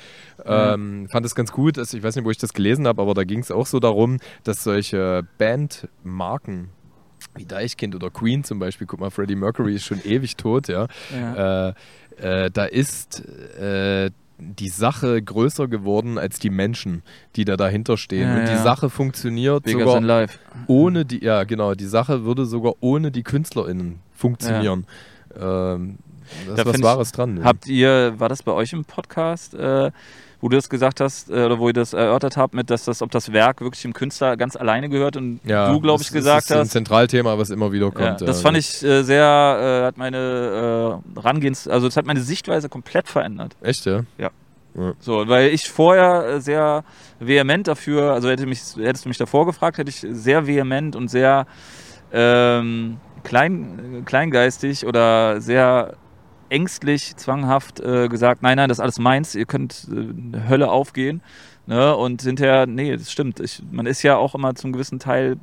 Ähm, 0.44 1.08
fand 1.10 1.24
es 1.24 1.34
ganz 1.34 1.52
gut, 1.52 1.78
also 1.78 1.96
ich 1.96 2.02
weiß 2.02 2.16
nicht, 2.16 2.24
wo 2.24 2.30
ich 2.30 2.38
das 2.38 2.52
gelesen 2.52 2.86
habe, 2.86 3.00
aber 3.00 3.14
da 3.14 3.24
ging 3.24 3.40
es 3.40 3.50
auch 3.50 3.66
so 3.66 3.80
darum, 3.80 4.18
dass 4.44 4.64
solche 4.64 5.22
Bandmarken 5.38 6.70
wie 7.34 7.44
Deichkind 7.44 7.94
oder 7.94 8.10
Queen 8.10 8.44
zum 8.44 8.58
Beispiel, 8.58 8.86
guck 8.86 9.00
mal, 9.00 9.10
Freddie 9.10 9.36
Mercury 9.36 9.74
ist 9.74 9.84
schon 9.84 10.00
ewig 10.04 10.36
tot, 10.36 10.68
ja. 10.68 10.86
Ja. 11.12 11.68
Äh, 11.68 11.74
äh, 12.20 12.50
da 12.50 12.64
ist 12.64 13.24
äh, 13.56 14.10
die 14.38 14.68
Sache 14.68 15.22
größer 15.22 15.68
geworden 15.68 16.18
als 16.18 16.38
die 16.38 16.50
Menschen, 16.50 17.02
die 17.36 17.44
da 17.44 17.56
dahinter 17.56 17.96
stehen. 17.96 18.28
Ja, 18.28 18.34
und 18.36 18.46
die 18.46 18.52
ja. 18.52 18.62
Sache 18.62 18.90
funktioniert 18.90 19.64
Bigger 19.64 19.84
sogar 19.84 20.00
life. 20.00 20.38
ohne 20.66 21.04
die, 21.04 21.22
ja 21.22 21.44
genau, 21.44 21.74
die 21.74 21.86
Sache 21.86 22.24
würde 22.24 22.44
sogar 22.44 22.74
ohne 22.80 23.10
die 23.10 23.22
KünstlerInnen 23.22 24.00
funktionieren. 24.12 24.86
Ähm, 25.38 25.98
da 26.46 26.62
ist 26.62 26.66
was 26.66 26.82
Wahres 26.82 27.12
dran. 27.12 27.34
ne? 27.34 27.44
Habt 27.44 27.68
ihr, 27.68 28.14
war 28.18 28.28
das 28.28 28.42
bei 28.42 28.52
euch 28.52 28.72
im 28.72 28.84
Podcast, 28.84 29.54
äh, 29.54 29.90
wo 30.42 30.48
du 30.48 30.56
das 30.56 30.68
gesagt 30.68 31.00
hast, 31.00 31.30
äh, 31.30 31.44
oder 31.44 31.58
wo 31.58 31.68
ihr 31.68 31.72
das 31.72 31.94
erörtert 31.94 32.36
habt, 32.36 32.52
mit, 32.52 32.68
dass 32.68 32.84
das, 32.84 33.00
ob 33.00 33.10
das 33.12 33.32
Werk 33.32 33.60
wirklich 33.62 33.80
dem 33.82 33.94
Künstler 33.94 34.36
ganz 34.36 34.56
alleine 34.56 34.88
gehört 34.90 35.16
und 35.16 35.40
ja, 35.44 35.72
du, 35.72 35.80
glaube 35.80 36.02
ich, 36.02 36.10
gesagt 36.12 36.40
das 36.40 36.44
ist 36.44 36.52
ein 36.52 36.60
hast. 36.62 36.70
Zentralthema, 36.72 37.38
was 37.38 37.48
immer 37.50 37.72
wieder 37.72 37.86
Ja, 37.86 37.90
kommt. 37.92 38.20
das 38.22 38.38
ja. 38.38 38.42
fand 38.42 38.58
ich 38.58 38.82
äh, 38.82 39.04
sehr, 39.04 39.80
äh, 39.84 39.86
hat 39.86 39.96
meine 39.96 41.00
äh, 41.16 41.20
Rangehens, 41.20 41.68
also 41.68 41.86
das 41.86 41.96
hat 41.96 42.06
meine 42.06 42.20
Sichtweise 42.20 42.68
komplett 42.68 43.08
verändert. 43.08 43.56
Echt, 43.62 43.86
ja? 43.86 44.02
So, 45.00 45.28
weil 45.28 45.50
ich 45.50 45.68
vorher 45.68 46.26
äh, 46.26 46.40
sehr 46.40 46.82
vehement 47.20 47.68
dafür, 47.68 48.12
also 48.12 48.28
hätte 48.28 48.46
mich, 48.46 48.60
hättest 48.76 49.04
du 49.04 49.10
mich 49.10 49.18
davor 49.18 49.46
gefragt, 49.46 49.78
hätte 49.78 49.90
ich 49.90 50.04
sehr 50.10 50.46
vehement 50.46 50.96
und 50.96 51.08
sehr 51.08 51.46
ähm, 52.12 52.96
klein, 53.22 53.98
äh, 54.00 54.02
kleingeistig 54.02 54.86
oder 54.86 55.40
sehr 55.40 55.94
ängstlich, 56.52 57.16
zwanghaft 57.16 57.80
äh, 57.80 58.08
gesagt, 58.08 58.42
nein, 58.42 58.56
nein, 58.56 58.68
das 58.68 58.78
ist 58.78 58.82
alles 58.82 58.98
meins, 58.98 59.34
ihr 59.34 59.46
könnt 59.46 59.88
äh, 59.90 60.48
Hölle 60.48 60.70
aufgehen. 60.70 61.22
Ne? 61.66 61.96
Und 61.96 62.22
hinterher, 62.22 62.66
nee, 62.66 62.96
das 62.96 63.10
stimmt. 63.10 63.40
Ich, 63.40 63.62
man 63.70 63.86
ist 63.86 64.02
ja 64.02 64.16
auch 64.16 64.34
immer 64.34 64.54
zum 64.54 64.72
gewissen 64.72 64.98
Teil, 64.98 65.36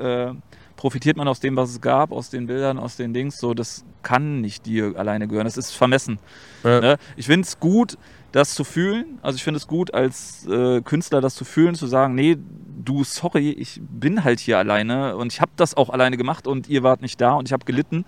äh, 0.00 0.32
profitiert 0.76 1.16
man 1.16 1.28
aus 1.28 1.40
dem, 1.40 1.56
was 1.56 1.70
es 1.70 1.80
gab, 1.80 2.12
aus 2.12 2.30
den 2.30 2.46
Bildern, 2.46 2.78
aus 2.78 2.96
den 2.96 3.12
Dings. 3.12 3.38
So, 3.38 3.54
das 3.54 3.84
kann 4.02 4.40
nicht 4.40 4.66
dir 4.66 4.94
alleine 4.96 5.28
gehören. 5.28 5.44
Das 5.44 5.56
ist 5.56 5.72
vermessen. 5.72 6.18
Ja. 6.64 6.80
Ne? 6.80 6.98
Ich 7.16 7.26
finde 7.26 7.46
es 7.46 7.58
gut, 7.58 7.98
das 8.32 8.54
zu 8.54 8.64
fühlen. 8.64 9.18
Also 9.22 9.36
ich 9.36 9.44
finde 9.44 9.58
es 9.58 9.66
gut, 9.66 9.92
als 9.92 10.46
äh, 10.46 10.80
Künstler 10.82 11.20
das 11.20 11.34
zu 11.34 11.44
fühlen, 11.44 11.74
zu 11.74 11.86
sagen, 11.86 12.14
nee, 12.14 12.36
du, 12.84 13.02
sorry, 13.04 13.50
ich 13.50 13.80
bin 13.82 14.24
halt 14.24 14.40
hier 14.40 14.58
alleine 14.58 15.16
und 15.16 15.32
ich 15.32 15.40
habe 15.40 15.50
das 15.56 15.76
auch 15.76 15.90
alleine 15.90 16.16
gemacht 16.16 16.46
und 16.46 16.68
ihr 16.68 16.82
wart 16.82 17.02
nicht 17.02 17.20
da 17.20 17.32
und 17.32 17.48
ich 17.48 17.52
habe 17.52 17.64
gelitten. 17.64 18.04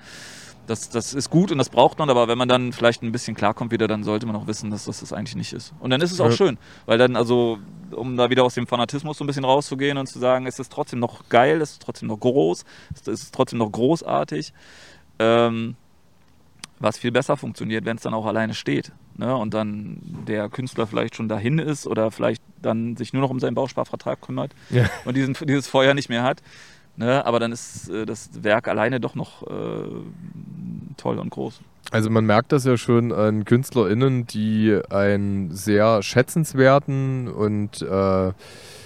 Das, 0.67 0.89
das 0.89 1.15
ist 1.15 1.31
gut 1.31 1.51
und 1.51 1.59
das 1.59 1.69
braucht 1.69 1.99
man, 1.99 2.09
aber 2.11 2.29
wenn 2.29 2.39
man 2.39 2.49
dann 2.49 2.73
vielleicht 2.73 3.03
ein 3.03 3.11
bisschen 3.11 3.35
klarkommt 3.35 3.73
wieder, 3.73 3.89
dann 3.89 4.05
sollte 4.05 4.27
man 4.27 4.37
auch 4.37 4.47
wissen, 4.47 4.71
dass 4.71 4.85
das 4.85 5.01
das 5.01 5.13
eigentlich 5.13 5.35
nicht 5.35 5.53
ist. 5.53 5.73
Und 5.81 5.91
dann 5.91 6.01
ist 6.01 6.13
es 6.13 6.21
auch 6.21 6.27
Ja. 6.27 6.33
schön, 6.37 6.59
weil 6.87 6.97
dann 6.97 7.17
also, 7.17 7.59
um 7.91 8.17
da 8.17 8.31
wieder 8.31 8.45
aus 8.45 8.55
dem 8.55 8.69
Fanatismus 8.69 9.19
so 9.19 9.25
ein 9.25 9.27
bisschen 9.27 9.45
rauszugehen 9.45 9.99
und 9.99 10.07
zu 10.07 10.21
sagen, 10.21 10.47
es 10.47 10.61
ist 10.61 10.71
trotzdem 10.71 11.01
noch 11.01 11.29
geil, 11.29 11.61
es 11.61 11.73
ist 11.73 11.83
trotzdem 11.83 12.09
noch 12.09 12.21
groß, 12.21 12.65
es 12.95 13.09
ist 13.09 13.35
trotzdem 13.35 13.59
noch 13.59 13.73
großartig, 13.73 14.53
ähm, 15.19 15.75
was 16.79 16.99
viel 16.99 17.11
besser 17.11 17.37
funktioniert, 17.37 17.85
wenn 17.85 17.97
es 17.97 18.03
dann 18.03 18.15
auch 18.15 18.25
alleine 18.27 18.55
steht. 18.55 18.93
Ne? 19.17 19.37
Und 19.37 19.53
dann 19.53 19.99
der 20.27 20.49
Künstler 20.49 20.87
vielleicht 20.87 21.15
schon 21.17 21.29
dahin 21.29 21.59
ist 21.59 21.87
oder 21.87 22.11
vielleicht 22.13 22.43
dann 22.63 22.97
sich 22.97 23.13
nur 23.13 23.23
noch 23.23 23.31
um 23.31 23.41
seinen 23.41 23.55
Bausparvertrag 23.55 24.21
kümmert 24.21 24.53
Ja. 24.71 24.85
und 25.05 25.17
diesen, 25.17 25.35
dieses 25.47 25.67
Feuer 25.67 25.95
nicht 25.95 26.09
mehr 26.09 26.23
hat. 26.23 26.43
Ne? 26.97 27.25
Aber 27.25 27.39
dann 27.41 27.53
ist 27.53 27.89
äh, 27.89 28.07
das 28.07 28.31
Werk 28.43 28.69
alleine 28.69 29.01
doch 29.01 29.15
noch 29.15 29.43
äh, 29.43 29.89
toll 30.97 31.19
und 31.19 31.31
groß. 31.31 31.61
Also 31.91 32.11
man 32.11 32.25
merkt 32.25 32.53
das 32.53 32.65
ja 32.65 32.77
schon 32.77 33.13
an 33.13 33.45
KünstlerInnen, 33.45 34.27
die 34.27 34.79
einen 34.91 35.51
sehr 35.55 36.03
schätzenswerten 36.03 37.27
und 37.29 37.83
äh, 37.83 38.33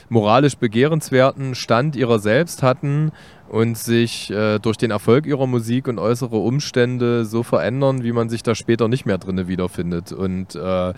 moralisch 0.09 0.57
begehrenswerten 0.57 1.55
Stand 1.55 1.97
ihrer 1.97 2.19
selbst 2.19 2.63
hatten 2.63 3.13
und 3.49 3.77
sich 3.77 4.31
äh, 4.31 4.59
durch 4.59 4.77
den 4.77 4.91
Erfolg 4.91 5.27
ihrer 5.27 5.47
Musik 5.47 5.87
und 5.87 5.99
äußere 5.99 6.37
Umstände 6.37 7.25
so 7.25 7.43
verändern, 7.43 8.03
wie 8.03 8.13
man 8.13 8.29
sich 8.29 8.43
da 8.43 8.55
später 8.55 8.89
nicht 8.89 9.07
mehr 9.07 9.19
drinne 9.19 9.49
wiederfindet. 9.49 10.13
Und 10.13 10.57
äh, 10.57 10.95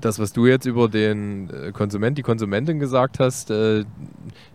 das, 0.00 0.18
was 0.18 0.32
du 0.32 0.46
jetzt 0.46 0.66
über 0.66 0.88
den 0.88 1.50
äh, 1.50 1.72
Konsument, 1.72 2.16
die 2.16 2.22
Konsumentin 2.22 2.78
gesagt 2.78 3.18
hast, 3.18 3.50
äh, 3.50 3.84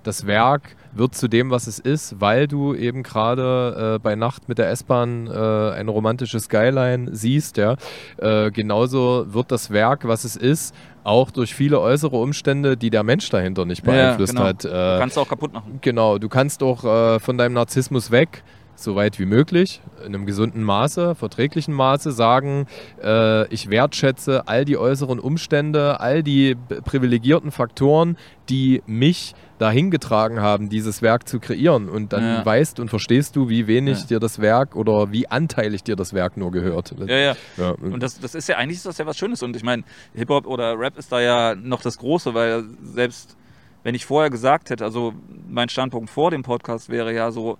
das 0.03 0.25
Werk 0.25 0.75
wird 0.93 1.13
zu 1.13 1.27
dem, 1.27 1.51
was 1.51 1.67
es 1.67 1.77
ist, 1.77 2.21
weil 2.21 2.47
du 2.47 2.73
eben 2.73 3.03
gerade 3.03 3.95
äh, 3.95 3.99
bei 3.99 4.15
Nacht 4.15 4.47
mit 4.47 4.57
der 4.57 4.69
S-Bahn 4.69 5.27
äh, 5.27 5.31
eine 5.31 5.91
romantische 5.91 6.39
Skyline 6.39 7.13
siehst. 7.13 7.57
Ja? 7.57 7.75
Genauso 8.17 9.33
wird 9.33 9.51
das 9.51 9.71
Werk, 9.71 10.07
was 10.07 10.23
es 10.23 10.35
ist, 10.35 10.73
auch 11.05 11.31
durch 11.31 11.53
viele 11.53 11.79
äußere 11.79 12.15
Umstände, 12.17 12.75
die 12.77 12.89
der 12.89 13.03
Mensch 13.03 13.29
dahinter 13.29 13.63
nicht 13.65 13.83
beeinflusst 13.83 14.33
genau. 14.33 14.45
hat. 14.47 14.63
Du 14.63 14.69
Äh, 14.69 14.97
kannst 14.99 15.15
du 15.17 15.21
auch 15.21 15.27
kaputt 15.29 15.53
machen. 15.53 15.77
genau, 15.81 16.17
du 16.17 16.27
kannst 16.29 16.63
auch 16.63 16.83
äh, 16.83 17.19
von 17.19 17.37
deinem 17.37 17.53
Narzissmus 17.53 18.11
weg, 18.11 18.43
so 18.75 18.95
weit 18.95 19.19
wie 19.19 19.25
möglich, 19.25 19.81
in 20.01 20.13
einem 20.13 20.25
gesunden 20.25 20.61
Maße, 20.63 21.15
verträglichen 21.15 21.73
Maße 21.73 22.11
sagen, 22.11 22.67
äh, 23.01 23.47
ich 23.53 23.69
wertschätze 23.69 24.47
all 24.47 24.65
die 24.65 24.77
äußeren 24.77 25.19
Umstände, 25.19 25.99
all 25.99 26.23
die 26.23 26.55
privilegierten 26.83 27.51
Faktoren, 27.51 28.17
die 28.49 28.83
mich 28.85 29.33
dahin 29.57 29.89
getragen 29.89 30.41
haben, 30.41 30.67
dieses 30.69 31.01
Werk 31.01 31.27
zu 31.27 31.39
kreieren. 31.39 31.87
Und 31.87 32.11
dann 32.11 32.23
Ja. 32.23 32.45
weißt 32.45 32.79
und 32.81 32.89
verstehst 32.89 33.35
du, 33.37 33.47
wie 33.47 33.67
wenig 33.67 34.01
Ja. 34.01 34.05
dir 34.07 34.19
das 34.19 34.39
Werk 34.41 34.75
oder 34.75 35.11
wie 35.13 35.27
anteilig 35.29 35.83
dir 35.83 35.95
das 35.95 36.13
Werk 36.13 36.35
nur 36.35 36.51
gehört. 36.51 36.93
Ja, 37.07 37.15
ja. 37.17 37.35
Ja, 37.57 37.71
Und 37.71 38.03
das, 38.03 38.19
das 38.19 38.35
ist 38.35 38.49
ja 38.49 38.57
eigentlich 38.57 38.77
ist 38.77 38.85
das 38.85 38.97
ja 38.97 39.05
was 39.05 39.17
Schönes. 39.17 39.41
Und 39.41 39.55
ich 39.55 39.63
meine, 39.63 39.83
Hip-Hop 40.13 40.45
oder 40.45 40.77
Rap 40.77 40.97
ist 40.97 41.11
da 41.11 41.21
ja 41.21 41.55
noch 41.55 41.81
das 41.81 41.97
Große, 41.97 42.33
weil 42.33 42.65
selbst 42.83 43.37
wenn 43.83 43.95
ich 43.95 44.05
vorher 44.05 44.29
gesagt 44.29 44.69
hätte, 44.71 44.83
also 44.83 45.13
mein 45.47 45.69
Standpunkt 45.69 46.09
vor 46.09 46.31
dem 46.31 46.43
Podcast 46.43 46.89
wäre 46.89 47.13
ja 47.13 47.31
so, 47.31 47.57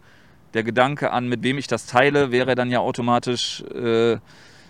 der 0.56 0.64
Gedanke 0.64 1.12
an, 1.12 1.28
mit 1.28 1.44
wem 1.44 1.58
ich 1.58 1.68
das 1.68 1.86
teile, 1.86 2.32
wäre 2.32 2.56
dann 2.56 2.72
ja 2.72 2.80
automatisch 2.80 3.62
äh, 3.64 4.18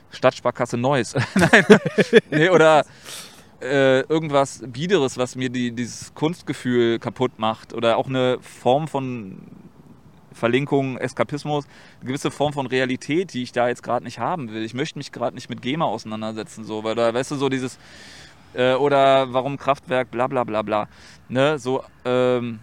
Stadtsparkasse 0.09 0.77
Neues. 0.77 1.15
Nein. 1.35 1.65
nee, 2.31 2.49
oder 2.49 2.85
äh, 3.61 4.01
irgendwas 4.01 4.63
Biederes, 4.65 5.17
was 5.17 5.35
mir 5.35 5.49
die, 5.49 5.71
dieses 5.71 6.13
Kunstgefühl 6.13 6.99
kaputt 6.99 7.37
macht. 7.37 7.73
Oder 7.73 7.97
auch 7.97 8.07
eine 8.07 8.39
Form 8.41 8.87
von 8.87 9.37
Verlinkung, 10.33 10.97
Eskapismus, 10.97 11.65
eine 11.99 12.07
gewisse 12.07 12.31
Form 12.31 12.53
von 12.53 12.67
Realität, 12.67 13.33
die 13.33 13.43
ich 13.43 13.51
da 13.51 13.67
jetzt 13.67 13.83
gerade 13.83 14.03
nicht 14.03 14.19
haben 14.19 14.51
will. 14.51 14.63
Ich 14.63 14.73
möchte 14.73 14.99
mich 14.99 15.11
gerade 15.11 15.35
nicht 15.35 15.49
mit 15.49 15.61
GEMA 15.61 15.85
auseinandersetzen, 15.85 16.65
so, 16.65 16.83
weil 16.83 16.95
da, 16.95 17.13
weißt 17.13 17.31
du, 17.31 17.35
so 17.35 17.47
dieses, 17.47 17.79
äh, 18.53 18.73
oder 18.73 19.33
warum 19.33 19.57
Kraftwerk, 19.57 20.11
bla 20.11 20.27
bla 20.27 20.43
bla 20.43 20.61
bla. 20.61 20.87
Ne, 21.29 21.57
so, 21.57 21.83
ähm, 22.03 22.59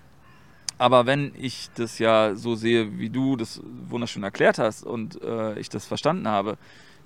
aber 0.82 1.06
wenn 1.06 1.32
ich 1.38 1.70
das 1.76 2.00
ja 2.00 2.34
so 2.34 2.56
sehe, 2.56 2.98
wie 2.98 3.08
du 3.08 3.36
das 3.36 3.60
wunderschön 3.88 4.24
erklärt 4.24 4.58
hast 4.58 4.82
und 4.82 5.22
äh, 5.22 5.56
ich 5.60 5.68
das 5.68 5.86
verstanden 5.86 6.26
habe, 6.26 6.58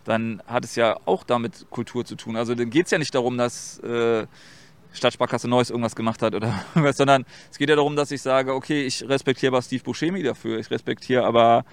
dann 0.04 0.42
hat 0.46 0.64
es 0.64 0.76
ja 0.76 0.96
auch 1.04 1.24
damit 1.24 1.66
Kultur 1.68 2.06
zu 2.06 2.16
tun. 2.16 2.36
Also 2.36 2.54
dann 2.54 2.70
geht 2.70 2.86
es 2.86 2.92
ja 2.92 2.96
nicht 2.96 3.14
darum, 3.14 3.36
dass 3.36 3.78
äh, 3.80 4.26
Stadtsparkasse 4.92 5.46
Neues 5.46 5.68
irgendwas 5.68 5.94
gemacht 5.94 6.22
hat 6.22 6.34
oder 6.34 6.58
was, 6.74 6.96
sondern 6.96 7.26
es 7.50 7.58
geht 7.58 7.68
ja 7.68 7.76
darum, 7.76 7.96
dass 7.96 8.10
ich 8.12 8.22
sage, 8.22 8.54
okay, 8.54 8.86
ich 8.86 9.06
respektiere 9.06 9.52
aber 9.52 9.60
Steve 9.60 9.84
Buscemi 9.84 10.22
dafür, 10.22 10.58
ich 10.58 10.70
respektiere 10.70 11.24
aber 11.24 11.66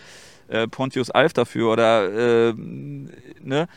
äh, 0.49 0.67
Pontius 0.67 1.09
Alf 1.09 1.31
dafür 1.31 1.71
oder 1.71 2.49
äh, 2.49 2.53
ne, 2.53 3.69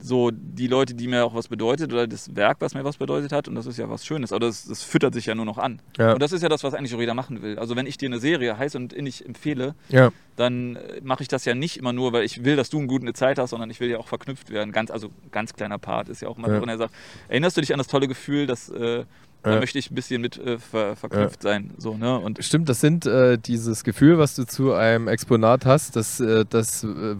so 0.00 0.30
die 0.32 0.66
Leute, 0.66 0.94
die 0.94 1.08
mir 1.08 1.24
auch 1.24 1.34
was 1.34 1.48
bedeutet 1.48 1.92
oder 1.92 2.06
das 2.06 2.34
Werk, 2.34 2.58
was 2.60 2.74
mir 2.74 2.84
was 2.84 2.96
bedeutet 2.96 3.32
hat 3.32 3.48
und 3.48 3.54
das 3.54 3.66
ist 3.66 3.78
ja 3.78 3.88
was 3.88 4.04
Schönes, 4.04 4.32
aber 4.32 4.46
das, 4.46 4.66
das 4.66 4.82
füttert 4.82 5.14
sich 5.14 5.26
ja 5.26 5.34
nur 5.34 5.44
noch 5.44 5.58
an. 5.58 5.80
Ja. 5.98 6.12
Und 6.12 6.22
das 6.22 6.32
ist 6.32 6.42
ja 6.42 6.48
das, 6.48 6.64
was 6.64 6.74
eigentlich 6.74 6.94
auch 6.94 7.00
jeder 7.00 7.14
machen 7.14 7.42
will. 7.42 7.58
Also 7.58 7.76
wenn 7.76 7.86
ich 7.86 7.98
dir 7.98 8.06
eine 8.06 8.18
Serie 8.18 8.58
heiß 8.58 8.74
und 8.76 8.92
innig 8.92 9.24
empfehle, 9.26 9.74
ja. 9.88 10.10
dann 10.36 10.76
äh, 10.76 11.00
mache 11.02 11.22
ich 11.22 11.28
das 11.28 11.44
ja 11.44 11.54
nicht 11.54 11.76
immer 11.76 11.92
nur, 11.92 12.12
weil 12.12 12.24
ich 12.24 12.44
will, 12.44 12.56
dass 12.56 12.70
du 12.70 12.78
eine 12.78 12.86
gute 12.86 13.12
Zeit 13.12 13.38
hast, 13.38 13.50
sondern 13.50 13.70
ich 13.70 13.80
will 13.80 13.90
ja 13.90 13.98
auch 13.98 14.08
verknüpft 14.08 14.50
werden. 14.50 14.72
Ganz, 14.72 14.90
also 14.90 15.10
ganz 15.30 15.54
kleiner 15.54 15.78
Part 15.78 16.08
ist 16.08 16.22
ja 16.22 16.28
auch 16.28 16.38
immer, 16.38 16.48
ja. 16.48 16.60
wenn 16.60 16.68
er 16.68 16.78
sagt, 16.78 16.94
erinnerst 17.28 17.56
du 17.56 17.60
dich 17.60 17.72
an 17.72 17.78
das 17.78 17.86
tolle 17.86 18.08
Gefühl, 18.08 18.46
dass 18.46 18.68
äh, 18.68 19.04
da 19.42 19.58
möchte 19.58 19.78
ich 19.78 19.90
ein 19.90 19.94
bisschen 19.94 20.20
mit 20.20 20.38
äh, 20.38 20.58
ver 20.58 20.96
verknüpft 20.96 21.44
ja. 21.44 21.50
sein. 21.50 21.70
So, 21.78 21.96
ne? 21.96 22.18
Und 22.18 22.42
Stimmt, 22.44 22.68
das 22.68 22.80
sind 22.80 23.06
äh, 23.06 23.38
dieses 23.38 23.84
Gefühl, 23.84 24.18
was 24.18 24.34
du 24.34 24.44
zu 24.44 24.72
einem 24.72 25.08
Exponat 25.08 25.64
hast, 25.66 25.96
das, 25.96 26.20
äh, 26.20 26.44
das, 26.48 26.84
äh, 26.84 27.16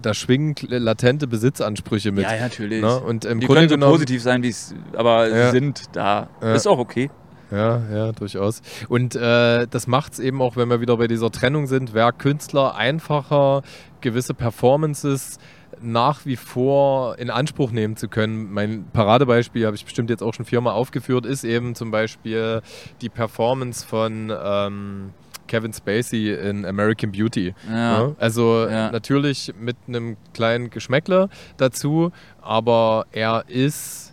da 0.00 0.14
schwingen 0.14 0.54
latente 0.68 1.26
Besitzansprüche 1.26 2.12
mit. 2.12 2.24
Ja, 2.24 2.34
ja 2.34 2.42
natürlich. 2.42 2.82
Ne? 2.82 3.00
Und 3.00 3.24
im 3.24 3.40
die 3.40 3.46
Grunde 3.46 3.60
können 3.60 3.68
so 3.68 3.74
genommen, 3.74 3.92
positiv 3.92 4.22
sein, 4.22 4.42
wie 4.42 4.48
es 4.48 4.74
aber 4.94 5.28
ja. 5.28 5.50
sind 5.50 5.82
da. 5.92 6.28
Ist 6.40 6.66
auch 6.66 6.78
okay. 6.78 7.10
Ja, 7.52 7.82
ja, 7.92 8.12
durchaus. 8.12 8.62
Und 8.88 9.14
äh, 9.14 9.66
das 9.66 9.86
macht 9.86 10.14
es 10.14 10.18
eben 10.20 10.40
auch, 10.40 10.56
wenn 10.56 10.70
wir 10.70 10.80
wieder 10.80 10.96
bei 10.96 11.06
dieser 11.06 11.30
Trennung 11.30 11.66
sind, 11.66 11.92
Werk 11.92 12.18
Künstler 12.18 12.76
einfacher, 12.76 13.62
gewisse 14.00 14.32
Performances 14.32 15.38
nach 15.82 16.24
wie 16.26 16.36
vor 16.36 17.18
in 17.18 17.30
Anspruch 17.30 17.70
nehmen 17.70 17.96
zu 17.96 18.08
können. 18.08 18.52
Mein 18.52 18.84
Paradebeispiel, 18.92 19.66
habe 19.66 19.76
ich 19.76 19.84
bestimmt 19.84 20.10
jetzt 20.10 20.22
auch 20.22 20.34
schon 20.34 20.44
viermal 20.44 20.74
aufgeführt, 20.74 21.26
ist 21.26 21.44
eben 21.44 21.74
zum 21.74 21.90
Beispiel 21.90 22.62
die 23.00 23.08
Performance 23.08 23.86
von 23.86 24.32
ähm, 24.42 25.10
Kevin 25.48 25.72
Spacey 25.72 26.32
in 26.32 26.64
American 26.64 27.12
Beauty. 27.12 27.54
Ja. 27.68 27.74
Ja, 27.74 28.16
also 28.18 28.66
ja. 28.68 28.90
natürlich 28.90 29.52
mit 29.60 29.76
einem 29.86 30.16
kleinen 30.32 30.70
Geschmäckler 30.70 31.28
dazu, 31.56 32.10
aber 32.40 33.06
er 33.12 33.44
ist 33.48 34.12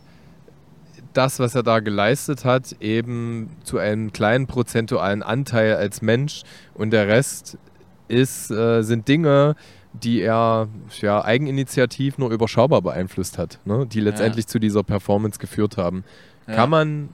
das, 1.13 1.39
was 1.39 1.55
er 1.55 1.63
da 1.63 1.80
geleistet 1.80 2.45
hat, 2.45 2.76
eben 2.82 3.49
zu 3.63 3.78
einem 3.78 4.11
kleinen 4.13 4.47
prozentualen 4.47 5.24
Anteil 5.24 5.76
als 5.76 6.01
Mensch 6.01 6.43
und 6.74 6.91
der 6.91 7.07
Rest 7.07 7.57
ist, 8.07 8.51
äh, 8.51 8.82
sind 8.84 9.07
Dinge, 9.07 9.55
die 9.93 10.21
er 10.21 10.67
ja, 11.01 11.23
eigeninitiativ 11.23 12.17
nur 12.17 12.31
überschaubar 12.31 12.81
beeinflusst 12.81 13.37
hat, 13.37 13.59
ne? 13.65 13.85
die 13.87 14.01
letztendlich 14.01 14.45
ja. 14.45 14.49
zu 14.49 14.59
dieser 14.59 14.83
Performance 14.83 15.39
geführt 15.39 15.77
haben. 15.77 16.03
Ja. 16.47 16.55
Kann 16.55 16.69
man 16.69 17.09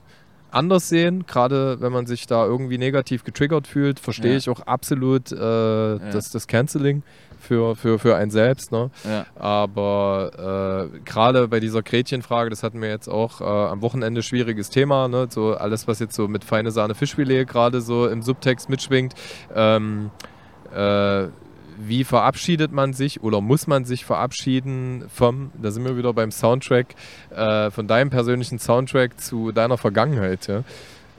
anders 0.52 0.88
sehen, 0.88 1.26
gerade 1.26 1.82
wenn 1.82 1.92
man 1.92 2.06
sich 2.06 2.28
da 2.28 2.46
irgendwie 2.46 2.78
negativ 2.78 3.24
getriggert 3.24 3.68
fühlt, 3.68 4.00
verstehe 4.00 4.32
ja. 4.32 4.38
ich 4.38 4.50
auch 4.50 4.62
absolut 4.62 5.32
äh, 5.32 5.36
das, 5.36 6.32
das 6.32 6.48
Canceling 6.48 7.04
für, 7.40 7.76
für, 7.76 8.00
für 8.00 8.16
einen 8.16 8.32
selbst. 8.32 8.72
Ne? 8.72 8.90
Aber 9.36 10.90
äh, 10.94 11.00
gerade 11.00 11.48
bei 11.50 11.60
dieser 11.60 11.84
Gretchenfrage, 11.84 12.50
das 12.50 12.64
hatten 12.64 12.82
wir 12.82 12.90
jetzt 12.90 13.10
auch 13.10 13.42
äh, 13.42 13.44
am 13.44 13.82
Wochenende 13.82 14.24
schwieriges 14.24 14.70
Thema, 14.70 15.08
ne? 15.08 15.28
so 15.30 15.56
alles, 15.56 15.88
was 15.88 16.00
jetzt 16.00 16.16
so 16.16 16.28
mit 16.28 16.44
feine 16.44 16.72
Sahne 16.72 16.96
Fischfilet 16.96 17.46
gerade 17.46 17.82
so 17.82 18.08
im 18.08 18.22
Subtext 18.22 18.70
mitschwingt. 18.70 19.14
Ähm, 19.54 20.12
äh, 20.74 21.28
wie 21.78 22.04
verabschiedet 22.04 22.72
man 22.72 22.94
sich 22.94 23.22
oder 23.22 23.42
muss 23.42 23.68
man 23.68 23.86
sich 23.86 24.06
verabschieden 24.06 25.06
vom, 25.14 25.52
da 25.62 25.72
sind 25.72 25.86
wir 25.86 25.98
wieder 25.98 26.14
beim 26.14 26.32
Soundtrack, 26.32 26.96
äh, 27.36 27.72
von 27.72 27.88
deinem 27.88 28.10
persönlichen 28.10 28.60
Soundtrack 28.60 29.20
zu 29.20 29.52
deiner 29.52 29.78
Vergangenheit. 29.78 30.48
Ja? 30.48 30.64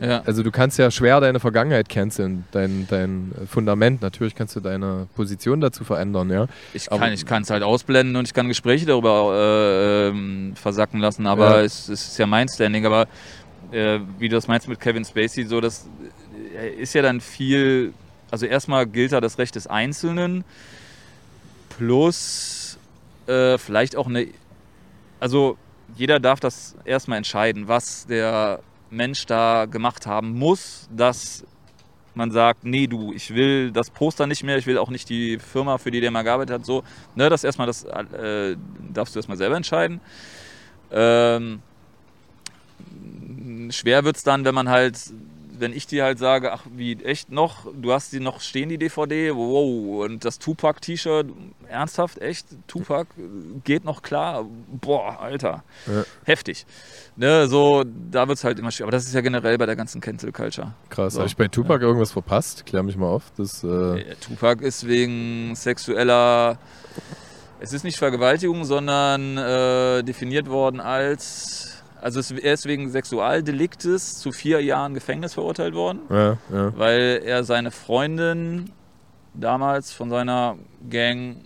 Ja. 0.00 0.22
Also 0.26 0.42
du 0.42 0.50
kannst 0.50 0.78
ja 0.78 0.90
schwer 0.90 1.20
deine 1.20 1.40
Vergangenheit 1.40 1.88
canceln, 1.88 2.44
dein, 2.52 2.86
dein 2.88 3.32
Fundament. 3.48 4.02
Natürlich 4.02 4.34
kannst 4.34 4.54
du 4.56 4.60
deine 4.60 5.06
Position 5.14 5.60
dazu 5.60 5.84
verändern, 5.84 6.30
ja. 6.30 6.46
Ich 6.74 6.88
kann 6.88 7.42
es 7.42 7.50
halt 7.50 7.62
ausblenden 7.62 8.16
und 8.16 8.26
ich 8.26 8.34
kann 8.34 8.48
Gespräche 8.48 8.86
darüber 8.86 9.32
äh, 9.32 10.08
äh, 10.08 10.54
versacken 10.54 11.00
lassen, 11.00 11.26
aber 11.26 11.58
ja. 11.58 11.62
es, 11.62 11.88
es, 11.88 12.08
ist 12.08 12.18
ja 12.18 12.26
mein 12.26 12.48
Standing. 12.48 12.84
Aber 12.84 13.06
äh, 13.72 14.00
wie 14.18 14.28
du 14.28 14.36
das 14.36 14.48
meinst 14.48 14.68
mit 14.68 14.80
Kevin 14.80 15.04
Spacey, 15.04 15.44
so 15.44 15.60
das 15.60 15.88
äh, 16.60 16.68
ist 16.74 16.94
ja 16.94 17.02
dann 17.02 17.20
viel 17.20 17.94
also 18.30 18.46
erstmal 18.46 18.86
gilt 18.86 19.12
da 19.12 19.20
das 19.20 19.38
Recht 19.38 19.54
des 19.54 19.66
Einzelnen 19.66 20.44
plus 21.70 22.78
äh, 23.26 23.58
vielleicht 23.58 23.96
auch 23.96 24.06
eine, 24.06 24.28
also 25.20 25.56
jeder 25.96 26.20
darf 26.20 26.40
das 26.40 26.74
erstmal 26.84 27.18
entscheiden, 27.18 27.68
was 27.68 28.06
der 28.06 28.60
Mensch 28.90 29.26
da 29.26 29.66
gemacht 29.66 30.06
haben 30.06 30.38
muss, 30.38 30.88
dass 30.90 31.44
man 32.14 32.30
sagt, 32.30 32.64
nee, 32.64 32.86
du, 32.86 33.12
ich 33.12 33.34
will 33.34 33.70
das 33.70 33.90
Poster 33.90 34.26
nicht 34.26 34.42
mehr, 34.42 34.56
ich 34.56 34.66
will 34.66 34.78
auch 34.78 34.88
nicht 34.88 35.08
die 35.10 35.38
Firma, 35.38 35.76
für 35.76 35.90
die 35.90 36.00
der 36.00 36.10
mal 36.10 36.22
gearbeitet 36.22 36.54
hat, 36.54 36.64
so, 36.64 36.82
ne, 37.14 37.28
das 37.28 37.44
erstmal, 37.44 37.66
das 37.66 37.84
äh, 37.84 38.56
darfst 38.92 39.14
du 39.14 39.18
erstmal 39.18 39.36
selber 39.36 39.56
entscheiden. 39.56 40.00
Ähm, 40.90 41.60
schwer 43.70 44.04
wird 44.04 44.16
es 44.16 44.22
dann, 44.22 44.44
wenn 44.44 44.54
man 44.54 44.70
halt 44.70 44.98
wenn 45.60 45.72
ich 45.72 45.86
dir 45.86 46.04
halt 46.04 46.18
sage, 46.18 46.52
ach, 46.52 46.64
wie, 46.74 47.02
echt 47.02 47.30
noch? 47.30 47.66
Du 47.74 47.92
hast 47.92 48.12
die 48.12 48.20
noch 48.20 48.40
stehen, 48.40 48.68
die 48.68 48.78
DVD? 48.78 49.34
Wow. 49.34 50.04
Und 50.04 50.24
das 50.24 50.38
Tupac-T-Shirt, 50.38 51.26
ernsthaft, 51.68 52.20
echt? 52.20 52.46
Tupac 52.66 53.08
geht 53.64 53.84
noch 53.84 54.02
klar? 54.02 54.46
Boah, 54.68 55.20
Alter. 55.20 55.64
Ja. 55.86 56.04
Heftig. 56.24 56.66
Ne, 57.16 57.48
so, 57.48 57.84
da 58.10 58.28
wird 58.28 58.38
es 58.38 58.44
halt 58.44 58.58
immer 58.58 58.70
schwer. 58.70 58.84
Aber 58.84 58.92
das 58.92 59.06
ist 59.06 59.14
ja 59.14 59.20
generell 59.20 59.58
bei 59.58 59.66
der 59.66 59.76
ganzen 59.76 60.00
Cancel 60.00 60.32
Culture. 60.32 60.74
Krass. 60.90 61.14
So. 61.14 61.20
Habe 61.20 61.28
ich 61.28 61.36
bei 61.36 61.48
Tupac 61.48 61.80
ja. 61.80 61.88
irgendwas 61.88 62.12
verpasst? 62.12 62.66
Klär 62.66 62.82
mich 62.82 62.96
mal 62.96 63.08
auf. 63.08 63.24
Das, 63.36 63.64
äh 63.64 64.14
Tupac 64.20 64.62
ist 64.64 64.86
wegen 64.86 65.54
sexueller. 65.54 66.58
Es 67.58 67.72
ist 67.72 67.84
nicht 67.84 67.96
Vergewaltigung, 67.96 68.64
sondern 68.64 69.38
äh, 69.38 70.02
definiert 70.02 70.48
worden 70.48 70.80
als 70.80 71.75
also 72.06 72.36
er 72.36 72.54
ist 72.54 72.66
wegen 72.66 72.88
Sexualdeliktes 72.88 74.20
zu 74.20 74.30
vier 74.30 74.62
Jahren 74.62 74.94
Gefängnis 74.94 75.34
verurteilt 75.34 75.74
worden, 75.74 76.02
ja, 76.08 76.38
ja. 76.52 76.78
weil 76.78 77.20
er 77.24 77.42
seine 77.42 77.72
Freundin 77.72 78.70
damals 79.34 79.92
von 79.92 80.08
seiner 80.08 80.56
Gang 80.88 81.38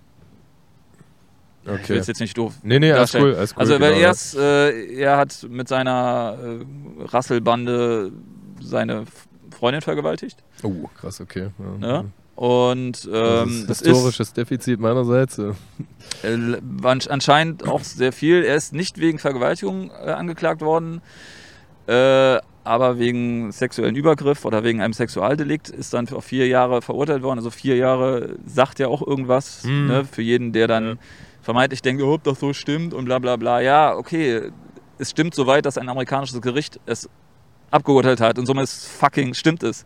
Okay. 1.66 1.80
Ich 1.82 1.88
will 1.90 1.98
es 1.98 2.06
jetzt 2.06 2.20
nicht 2.20 2.38
doof. 2.38 2.54
Nee, 2.62 2.78
nee, 2.78 2.90
alles 2.90 3.14
cool, 3.14 3.34
alles 3.34 3.52
cool. 3.52 3.60
Also, 3.60 3.74
genau, 3.74 3.90
er, 3.90 4.10
ist, 4.10 4.34
äh, 4.34 4.94
er 4.94 5.18
hat 5.18 5.46
mit 5.48 5.68
seiner 5.68 6.38
äh, 6.42 7.04
Rasselbande 7.04 8.12
seine 8.62 9.04
Freundin 9.50 9.82
vergewaltigt. 9.82 10.42
Oh, 10.62 10.88
krass, 10.98 11.20
okay. 11.20 11.50
Ja. 11.82 11.88
ja? 11.88 12.04
Und 12.40 13.06
ähm, 13.12 13.66
das 13.68 13.82
ist 13.82 13.88
historisches 13.88 14.28
ist, 14.28 14.36
Defizit 14.38 14.80
meinerseits. 14.80 15.38
Äh, 15.38 15.52
anscheinend 16.82 17.68
auch 17.68 17.84
sehr 17.84 18.14
viel. 18.14 18.44
Er 18.44 18.56
ist 18.56 18.72
nicht 18.72 18.98
wegen 18.98 19.18
Vergewaltigung 19.18 19.90
äh, 19.90 20.12
angeklagt 20.12 20.62
worden, 20.62 21.02
äh, 21.86 22.38
aber 22.64 22.98
wegen 22.98 23.52
sexuellen 23.52 23.94
Übergriff 23.94 24.46
oder 24.46 24.64
wegen 24.64 24.80
einem 24.80 24.94
Sexualdelikt 24.94 25.68
ist 25.68 25.92
dann 25.92 26.08
auf 26.08 26.24
vier 26.24 26.48
Jahre 26.48 26.80
verurteilt 26.80 27.22
worden. 27.22 27.40
Also 27.40 27.50
vier 27.50 27.76
Jahre 27.76 28.36
sagt 28.46 28.78
ja 28.78 28.88
auch 28.88 29.06
irgendwas 29.06 29.64
mhm. 29.64 29.86
ne, 29.88 30.04
für 30.10 30.22
jeden, 30.22 30.54
der 30.54 30.66
dann 30.66 30.84
ja. 30.86 30.94
vermeintlich 31.42 31.82
denkt, 31.82 32.02
ob 32.02 32.24
das 32.24 32.40
so 32.40 32.54
stimmt 32.54 32.94
und 32.94 33.04
bla 33.04 33.18
bla 33.18 33.36
bla. 33.36 33.60
Ja, 33.60 33.94
okay, 33.94 34.50
es 34.96 35.10
stimmt 35.10 35.34
soweit, 35.34 35.66
dass 35.66 35.76
ein 35.76 35.90
amerikanisches 35.90 36.40
Gericht 36.40 36.80
es 36.86 37.06
abgeurteilt 37.70 38.22
hat 38.22 38.38
und 38.38 38.46
somit 38.46 38.70
fucking 38.70 39.34
stimmt 39.34 39.62
es. 39.62 39.84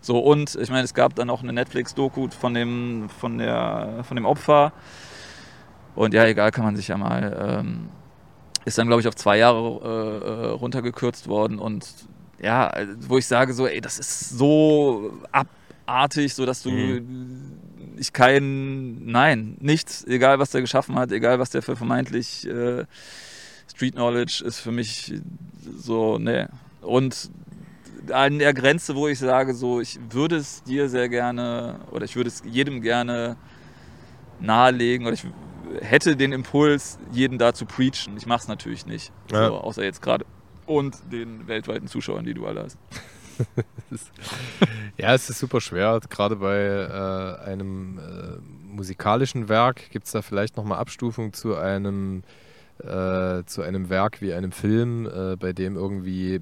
So, 0.00 0.18
und 0.18 0.54
ich 0.54 0.70
meine, 0.70 0.84
es 0.84 0.94
gab 0.94 1.14
dann 1.14 1.28
auch 1.28 1.42
eine 1.42 1.52
Netflix-Doku 1.52 2.28
von 2.30 2.54
dem, 2.54 3.08
von, 3.20 3.38
der, 3.38 4.02
von 4.02 4.16
dem 4.16 4.24
Opfer. 4.24 4.72
Und 5.94 6.14
ja, 6.14 6.24
egal, 6.24 6.50
kann 6.50 6.64
man 6.64 6.76
sich 6.76 6.88
ja 6.88 6.96
mal. 6.96 7.60
Ähm, 7.60 7.88
ist 8.64 8.78
dann, 8.78 8.86
glaube 8.86 9.00
ich, 9.02 9.08
auf 9.08 9.16
zwei 9.16 9.38
Jahre 9.38 9.58
äh, 9.58 10.28
äh, 10.28 10.50
runtergekürzt 10.52 11.28
worden. 11.28 11.58
Und 11.58 11.86
ja, 12.40 12.72
wo 13.00 13.18
ich 13.18 13.26
sage, 13.26 13.52
so, 13.52 13.66
ey, 13.66 13.80
das 13.80 13.98
ist 13.98 14.30
so 14.30 15.12
abartig, 15.32 16.34
so 16.34 16.46
dass 16.46 16.62
du. 16.62 16.70
Mhm. 16.70 17.58
Ich 17.96 18.14
kein. 18.14 19.04
Nein, 19.04 19.56
nichts, 19.60 20.04
egal 20.06 20.38
was 20.38 20.50
der 20.50 20.62
geschaffen 20.62 20.94
hat, 20.98 21.12
egal 21.12 21.38
was 21.38 21.50
der 21.50 21.62
für 21.62 21.76
vermeintlich. 21.76 22.46
Äh, 22.46 22.86
Street 23.70 23.94
Knowledge 23.94 24.42
ist 24.44 24.60
für 24.60 24.72
mich 24.72 25.14
so, 25.76 26.18
ne. 26.18 26.48
Und 26.80 27.30
an 28.12 28.38
der 28.38 28.54
Grenze, 28.54 28.94
wo 28.94 29.08
ich 29.08 29.18
sage, 29.18 29.54
so, 29.54 29.80
ich 29.80 29.98
würde 30.10 30.36
es 30.36 30.62
dir 30.62 30.88
sehr 30.88 31.08
gerne 31.08 31.80
oder 31.90 32.04
ich 32.04 32.16
würde 32.16 32.28
es 32.28 32.42
jedem 32.44 32.80
gerne 32.80 33.36
nahelegen 34.40 35.06
oder 35.06 35.14
ich 35.14 35.26
hätte 35.80 36.16
den 36.16 36.32
Impuls, 36.32 36.98
jeden 37.12 37.38
da 37.38 37.52
zu 37.52 37.66
preachen. 37.66 38.16
Ich 38.16 38.26
mache 38.26 38.40
es 38.40 38.48
natürlich 38.48 38.86
nicht. 38.86 39.12
Ja. 39.30 39.48
So, 39.48 39.58
außer 39.58 39.84
jetzt 39.84 40.02
gerade. 40.02 40.24
Und 40.66 40.96
den 41.12 41.46
weltweiten 41.48 41.88
Zuschauern, 41.88 42.24
die 42.24 42.34
du 42.34 42.46
alle 42.46 42.64
hast. 42.64 42.78
Ja, 44.96 45.14
es 45.14 45.30
ist 45.30 45.38
super 45.38 45.60
schwer. 45.60 45.98
Gerade 46.10 46.36
bei 46.36 46.58
äh, 46.58 47.48
einem 47.48 47.98
äh, 47.98 48.38
musikalischen 48.70 49.48
Werk 49.48 49.90
gibt 49.90 50.06
es 50.06 50.12
da 50.12 50.22
vielleicht 50.22 50.56
nochmal 50.56 50.78
Abstufung 50.78 51.32
zu 51.32 51.56
einem, 51.56 52.22
äh, 52.78 53.42
zu 53.46 53.62
einem 53.62 53.88
Werk 53.88 54.20
wie 54.20 54.32
einem 54.32 54.52
Film, 54.52 55.06
äh, 55.06 55.36
bei 55.36 55.52
dem 55.52 55.76
irgendwie 55.76 56.40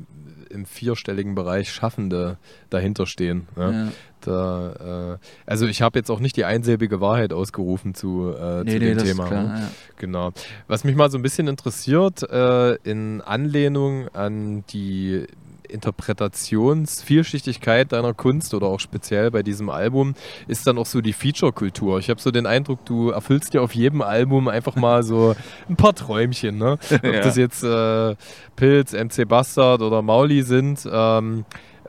im 0.51 0.67
vierstelligen 0.67 1.35
Bereich 1.35 1.73
Schaffende 1.73 2.37
dahinter 2.71 3.07
stehen. 3.07 3.49
Ne? 3.57 3.87
Ja. 3.87 3.93
Da, 4.21 5.15
äh, 5.15 5.19
also 5.47 5.67
ich 5.67 5.81
habe 5.81 5.99
jetzt 5.99 6.11
auch 6.11 6.19
nicht 6.21 6.37
die 6.37 6.45
einsilbige 6.45 7.01
Wahrheit 7.01 7.33
ausgerufen 7.33 7.95
zu, 7.95 8.35
äh, 8.37 8.65
Nee, 8.65 8.73
zu 8.73 8.79
nee, 8.79 8.95
dem 8.95 8.99
Thema. 8.99 9.27
klar. 9.27 9.43
ne? 9.45 9.61
Ja. 9.61 9.71
Genau. 9.97 10.33
Was 10.67 10.83
mich 10.85 10.97
mal 10.97 11.11
so 11.11 11.19
ein 11.19 11.23
bisschen 11.23 11.47
interessiert, 11.49 12.23
äh, 12.29 12.75
in 12.83 13.21
Anlehnung 13.21 14.09
an 14.15 14.65
die 14.73 15.27
Interpretationsvielschichtigkeit 15.69 17.93
deiner 17.93 18.15
Kunst 18.15 18.55
oder 18.55 18.67
auch 18.67 18.81
speziell 18.81 19.31
bei 19.31 19.43
diesem 19.43 19.71
Album, 19.71 20.15
ist 20.47 20.67
dann 20.67 20.79
auch 20.79 20.87
so 20.87 21.01
die 21.01 21.13
Feature-Kultur. 21.13 21.99
Ich 21.99 22.11
habe 22.11 22.21
so 22.21 22.31
den 22.31 22.47
Eindruck, 22.47 22.85
du 22.85 23.11
erfüllst 23.11 23.55
dir 23.55 23.63
auf 23.63 23.75
jedem 23.75 24.03
Album 24.03 24.49
einfach 24.49 24.77
mal 24.77 25.03
so 25.03 25.35
ein 25.69 25.77
paar 25.77 25.95
Träumchen. 25.95 26.59
Ne? 26.59 26.79
Ob 26.91 27.05
Ja. 27.05 27.21
das 27.21 27.37
jetzt 27.37 27.63
äh, 27.63 28.17
Pilz, 28.57 28.93
MC 28.93 29.27
Bastard 29.29 29.83
oder 29.83 30.03
Mauli 30.03 30.43
sind, 30.43 30.89
ähm, 30.91 31.45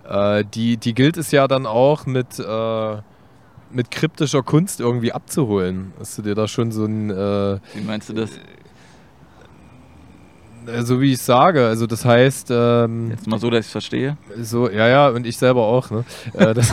äh, 0.07 0.43
die, 0.53 0.77
die 0.77 0.93
gilt 0.93 1.17
es 1.17 1.32
ja 1.32 1.47
dann 1.47 1.65
auch 1.65 2.05
mit, 2.05 2.39
äh, 2.39 2.97
mit 3.71 3.91
kryptischer 3.91 4.43
Kunst 4.43 4.80
irgendwie 4.80 5.11
abzuholen. 5.11 5.93
Hast 5.99 6.17
du 6.17 6.21
dir 6.23 6.36
da 6.36 6.47
schon 6.47 6.71
so 6.71 6.86
ein, 6.86 7.09
äh, 7.09 7.59
Wie 7.75 7.82
meinst 7.86 8.09
du 8.09 8.13
das? 8.13 8.32
Äh, 10.74 10.84
so 10.84 10.99
wie 11.01 11.13
ich 11.13 11.22
sage, 11.22 11.65
also 11.65 11.88
das 11.88 12.05
heißt, 12.05 12.49
ähm, 12.51 13.09
Jetzt 13.11 13.28
mal 13.28 13.39
so, 13.39 13.49
dass 13.49 13.61
ich 13.61 13.65
es 13.67 13.72
verstehe. 13.72 14.17
so, 14.41 14.70
ja, 14.70 14.88
ja, 14.88 15.09
und 15.09 15.26
ich 15.26 15.38
selber 15.38 15.63
auch, 15.63 15.89
ne? 15.91 16.03
äh, 16.34 16.53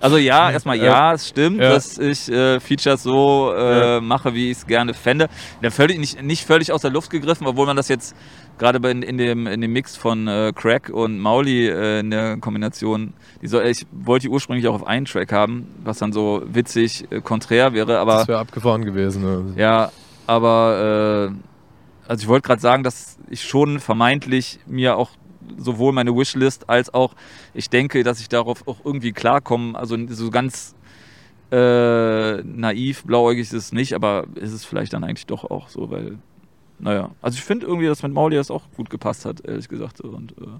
Also 0.00 0.18
ja, 0.18 0.50
erstmal 0.52 0.76
ja, 0.78 1.14
es 1.14 1.28
stimmt, 1.28 1.58
Ja. 1.60 1.70
dass 1.70 1.98
ich 1.98 2.30
äh, 2.30 2.60
Features 2.60 3.02
so 3.02 3.52
äh, 3.56 3.94
Ja. 3.94 4.00
mache, 4.00 4.34
wie 4.34 4.50
ich 4.50 4.58
es 4.58 4.66
gerne 4.66 4.94
fände. 4.94 5.28
Ja, 5.62 5.70
völlig, 5.70 5.98
nicht, 5.98 6.22
nicht 6.22 6.44
völlig 6.46 6.72
aus 6.72 6.82
der 6.82 6.90
Luft 6.90 7.10
gegriffen, 7.10 7.46
obwohl 7.46 7.66
man 7.66 7.76
das 7.76 7.88
jetzt 7.88 8.14
gerade 8.58 8.86
in, 8.90 9.02
in, 9.02 9.18
dem, 9.18 9.46
in 9.46 9.60
dem 9.60 9.72
Mix 9.72 9.96
von 9.96 10.28
äh, 10.28 10.52
Crack 10.54 10.90
und 10.90 11.18
Mauli 11.18 11.68
äh, 11.68 12.00
in 12.00 12.10
der 12.10 12.36
Kombination, 12.38 13.12
die 13.42 13.48
soll, 13.48 13.66
ich 13.66 13.86
wollte 13.92 14.26
die 14.26 14.30
ursprünglich 14.32 14.66
auch 14.68 14.74
auf 14.74 14.86
einen 14.86 15.06
Track 15.06 15.32
haben, 15.32 15.66
was 15.84 15.98
dann 15.98 16.12
so 16.12 16.42
witzig 16.46 17.06
äh, 17.10 17.20
konträr 17.20 17.72
wäre, 17.74 17.98
aber 17.98 18.14
das 18.18 18.28
wäre 18.28 18.38
abgefahren 18.38 18.84
gewesen. 18.84 19.22
Ne? 19.22 19.60
ja, 19.60 19.90
aber 20.26 21.30
äh, 21.32 21.34
also 22.08 22.22
ich 22.22 22.28
wollte 22.28 22.46
gerade 22.46 22.60
sagen, 22.60 22.82
dass 22.82 23.18
ich 23.28 23.42
schon 23.42 23.80
vermeintlich 23.80 24.58
mir 24.66 24.96
auch 24.96 25.10
sowohl 25.56 25.92
meine 25.92 26.14
Wishlist 26.16 26.68
als 26.68 26.92
auch 26.92 27.14
ich 27.54 27.70
denke, 27.70 28.02
dass 28.02 28.20
ich 28.20 28.28
darauf 28.28 28.66
auch 28.66 28.78
irgendwie 28.84 29.12
klarkomme. 29.12 29.78
Also 29.78 29.96
so 30.08 30.30
ganz 30.30 30.74
äh, 31.50 32.42
naiv, 32.42 33.04
blauäugig 33.04 33.42
ist 33.42 33.52
es 33.52 33.72
nicht, 33.72 33.94
aber 33.94 34.26
ist 34.34 34.52
es 34.52 34.64
vielleicht 34.64 34.92
dann 34.92 35.04
eigentlich 35.04 35.26
doch 35.26 35.44
auch 35.44 35.68
so, 35.68 35.90
weil, 35.90 36.18
naja, 36.78 37.10
also 37.22 37.36
ich 37.36 37.44
finde 37.44 37.66
irgendwie, 37.66 37.86
dass 37.86 38.02
mit 38.02 38.12
Mauli 38.12 38.36
das 38.36 38.50
auch 38.50 38.64
gut 38.76 38.90
gepasst 38.90 39.24
hat, 39.24 39.44
ehrlich 39.46 39.68
gesagt. 39.68 40.00
Und, 40.00 40.32
äh, 40.32 40.58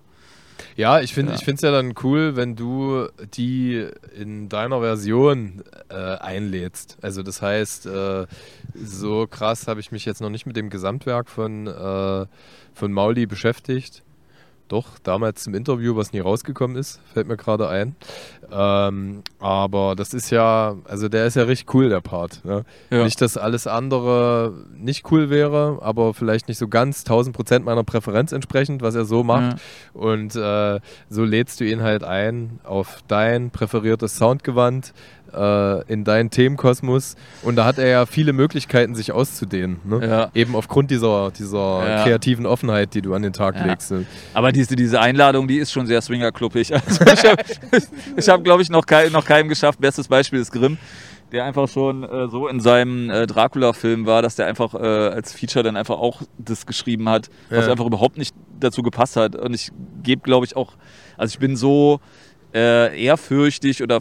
Ja, 0.75 1.01
ich 1.01 1.15
finde 1.15 1.33
Ja. 1.33 1.39
ich 1.39 1.45
finde 1.45 1.57
es 1.57 1.63
ja 1.63 1.71
dann 1.71 1.95
cool, 2.03 2.37
wenn 2.37 2.57
du 2.57 3.09
die 3.35 3.87
in 4.19 4.49
deiner 4.49 4.81
Version 4.81 5.63
äh, 5.89 5.95
einlädst. 5.95 6.99
Also 7.03 7.23
das 7.23 7.43
heißt, 7.43 7.87
äh, 7.87 8.27
so 8.75 9.27
krass 9.27 9.69
habe 9.69 9.81
ich 9.81 9.93
mich 9.93 10.05
jetzt 10.05 10.21
noch 10.21 10.31
nicht 10.31 10.47
mit 10.47 10.57
dem 10.57 10.71
Gesamtwerk 10.71 11.29
von, 11.29 11.67
äh, 11.67 12.27
von 12.75 12.93
Mauli 12.93 13.27
beschäftigt. 13.27 14.03
Doch, 14.69 14.99
damals 14.99 15.45
zum 15.45 15.55
Interview, 15.55 15.95
was 15.95 16.13
nie 16.13 16.19
rausgekommen 16.19 16.77
ist, 16.77 17.01
fällt 17.13 17.29
mir 17.29 17.37
gerade 17.37 17.69
ein. 17.69 17.95
Ähm, 18.51 19.23
aber 19.39 19.95
das 19.95 20.13
ist 20.13 20.31
ja, 20.31 20.77
also 20.85 21.09
der 21.09 21.27
ist 21.27 21.37
ja 21.37 21.45
richtig 21.45 21.73
cool, 21.75 21.89
der 21.89 22.01
Part. 22.01 22.45
Ne? 22.45 22.65
ja. 22.91 23.05
Nicht, 23.05 23.21
dass 23.21 23.37
alles 23.37 23.69
andere 23.69 24.55
nicht 24.77 25.11
cool 25.13 25.31
wäre, 25.31 25.79
aber 25.83 26.15
vielleicht 26.15 26.49
nicht 26.49 26.59
so 26.59 26.67
ganz 26.67 27.01
1000 27.01 27.35
Prozent 27.35 27.65
meiner 27.65 27.85
Präferenz 27.85 28.33
entsprechend, 28.33 28.83
was 28.83 28.97
er 28.97 29.05
so 29.05 29.23
macht. 29.23 29.59
Ja. 29.59 30.01
Und 30.01 30.35
äh, 30.35 30.81
so 31.09 31.25
lädst 31.25 31.61
du 31.61 31.65
ihn 31.65 31.83
halt 31.83 32.03
ein 32.03 32.59
auf 32.65 32.99
dein 33.07 33.51
präferiertes 33.51 34.17
Soundgewand, 34.17 34.93
äh, 35.33 35.83
in 35.93 36.05
deinen 36.05 36.31
Themenkosmos. 36.31 37.17
Und 37.43 37.57
da 37.57 37.65
hat 37.65 37.79
er 37.79 37.87
ja 37.89 38.07
viele 38.07 38.33
Möglichkeiten, 38.33 38.95
sich 38.95 39.13
auszudehnen. 39.13 39.81
Ne? 39.85 40.07
Ja. 40.07 40.31
Eben 40.35 40.55
aufgrund 40.57 40.91
dieser, 40.91 41.31
dieser 41.31 41.87
Ja. 41.89 42.03
kreativen 42.05 42.47
Offenheit, 42.47 42.95
die 42.95 43.03
du 43.03 43.15
an 43.15 43.23
den 43.23 43.33
Tag 43.33 43.57
Ja. 43.57 43.65
legst. 43.67 43.91
Ne? 43.91 44.07
Aber 44.35 44.53
diese, 44.53 44.77
diese 44.77 45.01
Einladung, 45.01 45.49
die 45.49 45.59
ist 45.59 45.73
schon 45.73 45.87
sehr 45.87 46.01
swingerkluppig. 46.03 46.73
Also 46.75 47.05
ich 47.05 47.25
habe, 47.25 47.43
hab, 48.33 48.45
glaube 48.45 48.63
ich, 48.63 48.71
noch, 48.71 48.87
kein, 48.87 49.13
noch 49.13 49.25
keinem 49.25 49.49
geschafft. 49.49 49.81
Bestes 49.81 50.09
Beispiel 50.09 50.41
ist 50.41 50.53
Grimm, 50.53 50.79
der 51.33 51.45
einfach 51.45 51.69
schon 51.69 52.05
äh, 52.05 52.29
so 52.29 52.47
in 52.49 52.61
seinem 52.61 53.11
äh, 53.11 53.27
Dracula-Film 53.27 54.07
war, 54.07 54.23
dass 54.23 54.37
der 54.37 54.47
einfach 54.47 54.75
äh, 54.75 54.79
als 54.79 55.33
Feature 55.33 55.63
dann 55.65 55.77
einfach 55.77 55.97
auch 55.99 56.23
das 56.39 56.67
geschrieben 56.67 57.09
hat, 57.09 57.29
was 57.51 57.67
Ja. 57.67 57.73
einfach 57.73 57.87
überhaupt 57.87 58.17
nicht 58.17 58.35
dazu 58.61 58.83
gepasst 58.83 59.17
hat. 59.17 59.35
Und 59.35 59.53
ich 59.55 59.71
gebe, 60.03 60.23
glaube 60.23 60.47
ich, 60.47 60.55
auch, 60.57 60.73
also 61.17 61.33
ich 61.33 61.39
bin 61.41 61.57
so 61.57 62.01
äh, 62.55 63.03
ehrfürchtig 63.05 63.83
oder 63.83 63.99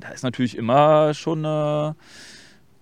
da 0.00 0.08
ist 0.08 0.24
natürlich 0.24 0.56
immer 0.56 1.12
schon 1.14 1.44
eine 1.44 1.88
ähm, 1.90 1.94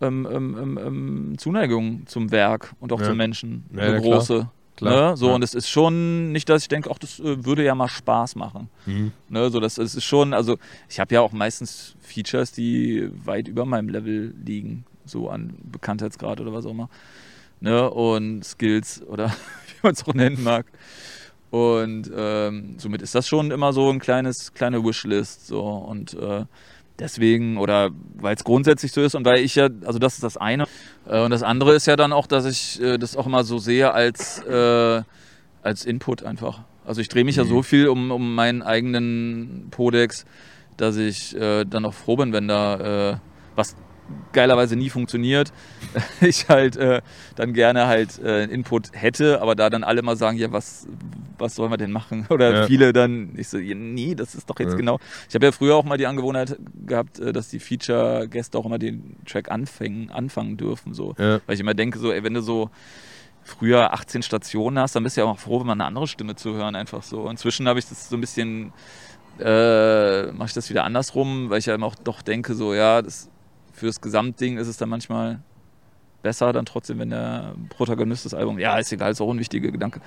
ähm, 0.02 0.28
ähm, 0.30 0.78
ähm, 0.84 1.34
Zuneigung 1.38 2.06
zum 2.06 2.30
Werk 2.30 2.74
und 2.80 2.92
auch 2.92 3.00
Ja. 3.00 3.06
zum 3.06 3.16
Menschen, 3.16 3.64
Ja, 3.72 3.82
eine 3.82 3.92
ja, 3.94 4.00
klar. 4.00 4.12
große. 4.18 4.48
Klar. 4.76 5.10
Ne? 5.12 5.16
So, 5.16 5.28
Ja. 5.28 5.34
und 5.34 5.42
es 5.44 5.54
ist 5.54 5.68
schon 5.68 6.32
nicht, 6.32 6.48
dass 6.48 6.62
ich 6.62 6.68
denke, 6.68 6.90
ach, 6.90 6.98
das 6.98 7.20
äh, 7.20 7.44
würde 7.44 7.62
ja 7.64 7.74
mal 7.74 7.88
Spaß 7.88 8.36
machen. 8.36 8.68
Mhm. 8.86 9.12
Ne, 9.28 9.50
so 9.50 9.60
das, 9.60 9.74
das 9.76 9.94
ist 9.94 10.04
schon, 10.04 10.32
also 10.34 10.56
ich 10.88 10.98
habe 10.98 11.14
ja 11.14 11.20
auch 11.20 11.32
meistens 11.32 11.94
Features, 12.00 12.52
die 12.52 13.08
weit 13.24 13.48
über 13.48 13.64
meinem 13.66 13.88
Level 13.90 14.34
liegen, 14.44 14.84
so 15.04 15.28
an 15.28 15.54
Bekanntheitsgrad 15.62 16.40
oder 16.40 16.52
was 16.52 16.64
auch 16.66 16.70
immer. 16.70 16.88
Ne, 17.60 17.88
und 17.90 18.44
Skills 18.44 19.02
oder 19.06 19.28
wie 19.68 19.74
man 19.82 19.92
es 19.92 20.04
auch 20.06 20.14
nennen 20.14 20.42
mag. 20.42 20.66
Und 21.50 22.10
ähm, 22.16 22.76
somit 22.78 23.02
ist 23.02 23.14
das 23.14 23.28
schon 23.28 23.50
immer 23.50 23.74
so 23.74 23.90
ein 23.90 23.98
kleines, 23.98 24.54
kleine 24.54 24.82
Wishlist. 24.82 25.46
So 25.46 25.60
und 25.62 26.14
äh, 26.14 26.46
deswegen, 26.98 27.56
oder 27.58 27.90
weil 28.16 28.34
es 28.34 28.44
grundsätzlich 28.44 28.92
so 28.92 29.00
ist 29.00 29.14
und 29.14 29.24
weil 29.24 29.38
ich 29.40 29.54
ja, 29.54 29.68
also 29.84 29.98
das 29.98 30.14
ist 30.14 30.22
das 30.22 30.36
eine. 30.36 30.64
Äh, 31.08 31.20
und 31.22 31.30
das 31.30 31.42
andere 31.42 31.74
ist 31.74 31.86
ja 31.86 31.96
dann 31.96 32.12
auch, 32.12 32.26
dass 32.26 32.44
ich 32.44 32.80
äh, 32.80 32.98
das 32.98 33.16
auch 33.16 33.26
immer 33.26 33.44
so 33.44 33.58
sehe 33.58 33.92
als, 33.92 34.40
äh, 34.44 35.02
als 35.62 35.84
Input 35.84 36.22
einfach. 36.22 36.60
Also 36.84 37.00
ich 37.00 37.08
drehe 37.08 37.24
mich 37.24 37.36
ja 37.36 37.44
Mhm. 37.44 37.48
so 37.48 37.62
viel 37.62 37.88
um, 37.88 38.10
um 38.10 38.34
meinen 38.34 38.62
eigenen 38.62 39.68
Podex, 39.70 40.24
dass 40.76 40.96
ich 40.96 41.36
äh, 41.36 41.64
dann 41.64 41.84
auch 41.84 41.94
froh 41.94 42.16
bin, 42.16 42.32
wenn 42.32 42.48
da 42.48 43.10
äh, 43.12 43.16
was 43.54 43.76
geilerweise 44.32 44.76
nie 44.76 44.90
funktioniert, 44.90 45.52
ich 46.20 46.48
halt 46.48 46.76
äh, 46.76 47.02
dann 47.36 47.52
gerne 47.52 47.86
halt 47.86 48.18
äh, 48.18 48.44
Input 48.44 48.88
hätte, 48.92 49.42
aber 49.42 49.54
da 49.54 49.68
dann 49.70 49.84
alle 49.84 50.02
mal 50.02 50.16
sagen, 50.16 50.38
ja, 50.38 50.50
was, 50.52 50.86
was 51.38 51.54
sollen 51.54 51.70
wir 51.70 51.76
denn 51.76 51.92
machen? 51.92 52.26
Oder 52.30 52.52
Ja. 52.60 52.66
viele 52.66 52.92
dann, 52.92 53.34
ich 53.36 53.48
so, 53.48 53.58
ja, 53.58 53.74
nee, 53.74 54.14
das 54.14 54.34
ist 54.34 54.48
doch 54.48 54.58
jetzt 54.58 54.72
Ja. 54.72 54.76
genau. 54.76 54.98
Ich 55.28 55.34
habe 55.34 55.46
ja 55.46 55.52
früher 55.52 55.74
auch 55.76 55.84
mal 55.84 55.98
die 55.98 56.06
Angewohnheit 56.06 56.56
gehabt, 56.86 57.18
äh, 57.18 57.32
dass 57.32 57.48
die 57.48 57.60
Feature-Gäste 57.60 58.56
auch 58.58 58.64
immer 58.66 58.78
den 58.78 59.16
Track 59.26 59.50
anfangen, 59.50 60.10
anfangen 60.10 60.56
dürfen, 60.56 60.94
so. 60.94 61.14
Weil 61.18 61.40
ich 61.54 61.60
immer 61.60 61.74
denke, 61.74 61.98
so, 61.98 62.10
ey, 62.12 62.22
wenn 62.24 62.34
du 62.34 62.40
so 62.40 62.70
früher 63.44 63.92
18 63.92 64.22
Stationen 64.22 64.78
hast, 64.78 64.94
dann 64.94 65.02
bist 65.02 65.16
du 65.16 65.20
ja 65.22 65.26
auch 65.26 65.38
froh, 65.38 65.60
wenn 65.60 65.66
man 65.66 65.80
eine 65.80 65.88
andere 65.88 66.06
Stimme 66.06 66.36
zu 66.36 66.54
hören, 66.54 66.76
einfach 66.76 67.02
so. 67.02 67.28
Inzwischen 67.28 67.66
habe 67.68 67.78
ich 67.80 67.86
das 67.88 68.08
so 68.08 68.16
ein 68.16 68.20
bisschen, 68.20 68.72
äh, 69.40 70.30
mache 70.32 70.46
ich 70.48 70.52
das 70.54 70.70
wieder 70.70 70.84
andersrum, 70.84 71.50
weil 71.50 71.58
ich 71.58 71.66
ja 71.66 71.74
immer 71.74 71.86
auch 71.86 71.96
doch 71.96 72.22
denke, 72.22 72.54
so, 72.54 72.72
ja, 72.74 73.02
das, 73.02 73.28
für 73.82 73.86
das 73.88 74.00
Gesamtding 74.00 74.58
ist 74.58 74.68
es 74.68 74.76
dann 74.76 74.88
manchmal 74.88 75.40
besser, 76.22 76.52
dann 76.52 76.64
trotzdem, 76.64 77.00
wenn 77.00 77.10
der 77.10 77.56
Protagonist 77.68 78.24
des 78.24 78.32
Albums, 78.32 78.60
ja, 78.60 78.78
ist 78.78 78.92
egal, 78.92 79.10
ist 79.10 79.20
auch 79.20 79.32
ein 79.32 79.40
wichtiger 79.40 79.72
Gedanke. 79.72 80.00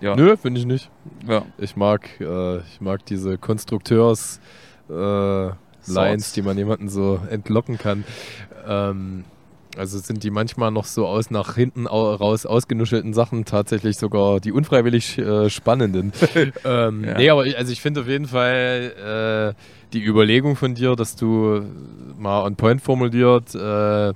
Ja, 0.00 0.16
Nö, 0.16 0.34
finde 0.38 0.60
ich 0.60 0.64
nicht. 0.66 0.90
ja. 1.26 1.44
Ich 1.58 1.76
mag, 1.76 2.08
äh, 2.22 2.60
ich 2.60 2.80
mag 2.80 3.04
diese 3.04 3.36
Konstrukteurs 3.36 4.40
äh, 4.88 5.50
Lines, 5.86 6.32
die 6.32 6.40
man 6.40 6.56
jemanden 6.56 6.88
so 6.88 7.20
entlocken 7.28 7.76
kann. 7.76 8.04
Ähm, 8.66 9.24
Also 9.78 9.98
sind 9.98 10.22
die 10.24 10.30
manchmal 10.30 10.70
noch 10.70 10.84
so 10.84 11.06
aus 11.06 11.30
nach 11.30 11.54
hinten 11.54 11.86
raus 11.86 12.46
ausgenuschelten 12.46 13.14
Sachen 13.14 13.44
tatsächlich 13.44 13.96
sogar 13.96 14.40
die 14.40 14.52
unfreiwillig 14.52 15.18
äh, 15.18 15.48
spannenden. 15.48 16.12
ähm, 16.64 17.04
ja. 17.04 17.16
Nee, 17.16 17.30
aber 17.30 17.46
ich, 17.46 17.56
also 17.56 17.72
ich 17.72 17.80
finde 17.80 18.00
auf 18.02 18.08
jeden 18.08 18.26
Fall 18.26 19.54
äh, 19.54 19.62
die 19.92 20.04
Überlegung 20.04 20.56
von 20.56 20.74
dir, 20.74 20.96
dass 20.96 21.16
du 21.16 21.62
mal 22.18 22.44
on 22.44 22.56
point 22.56 22.82
formuliert 22.82 23.54
äh, 23.54 24.12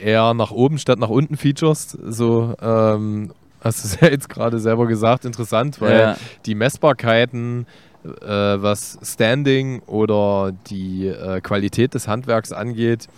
eher 0.00 0.34
nach 0.34 0.50
oben 0.50 0.78
statt 0.78 0.98
nach 0.98 1.08
unten 1.08 1.36
features, 1.36 1.90
so 1.90 2.54
ähm, 2.60 3.32
hast 3.60 3.82
du 3.82 3.88
es 3.88 4.00
ja 4.00 4.08
jetzt 4.08 4.28
gerade 4.28 4.58
selber 4.58 4.86
gesagt, 4.86 5.24
interessant, 5.24 5.80
weil 5.80 5.98
ja. 5.98 6.16
die 6.46 6.54
Messbarkeiten 6.54 7.66
äh, 8.04 8.28
was 8.28 8.98
Standing 9.02 9.80
oder 9.86 10.52
die 10.68 11.08
äh, 11.08 11.40
Qualität 11.40 11.94
des 11.94 12.06
Handwerks 12.06 12.52
angeht, 12.52 13.08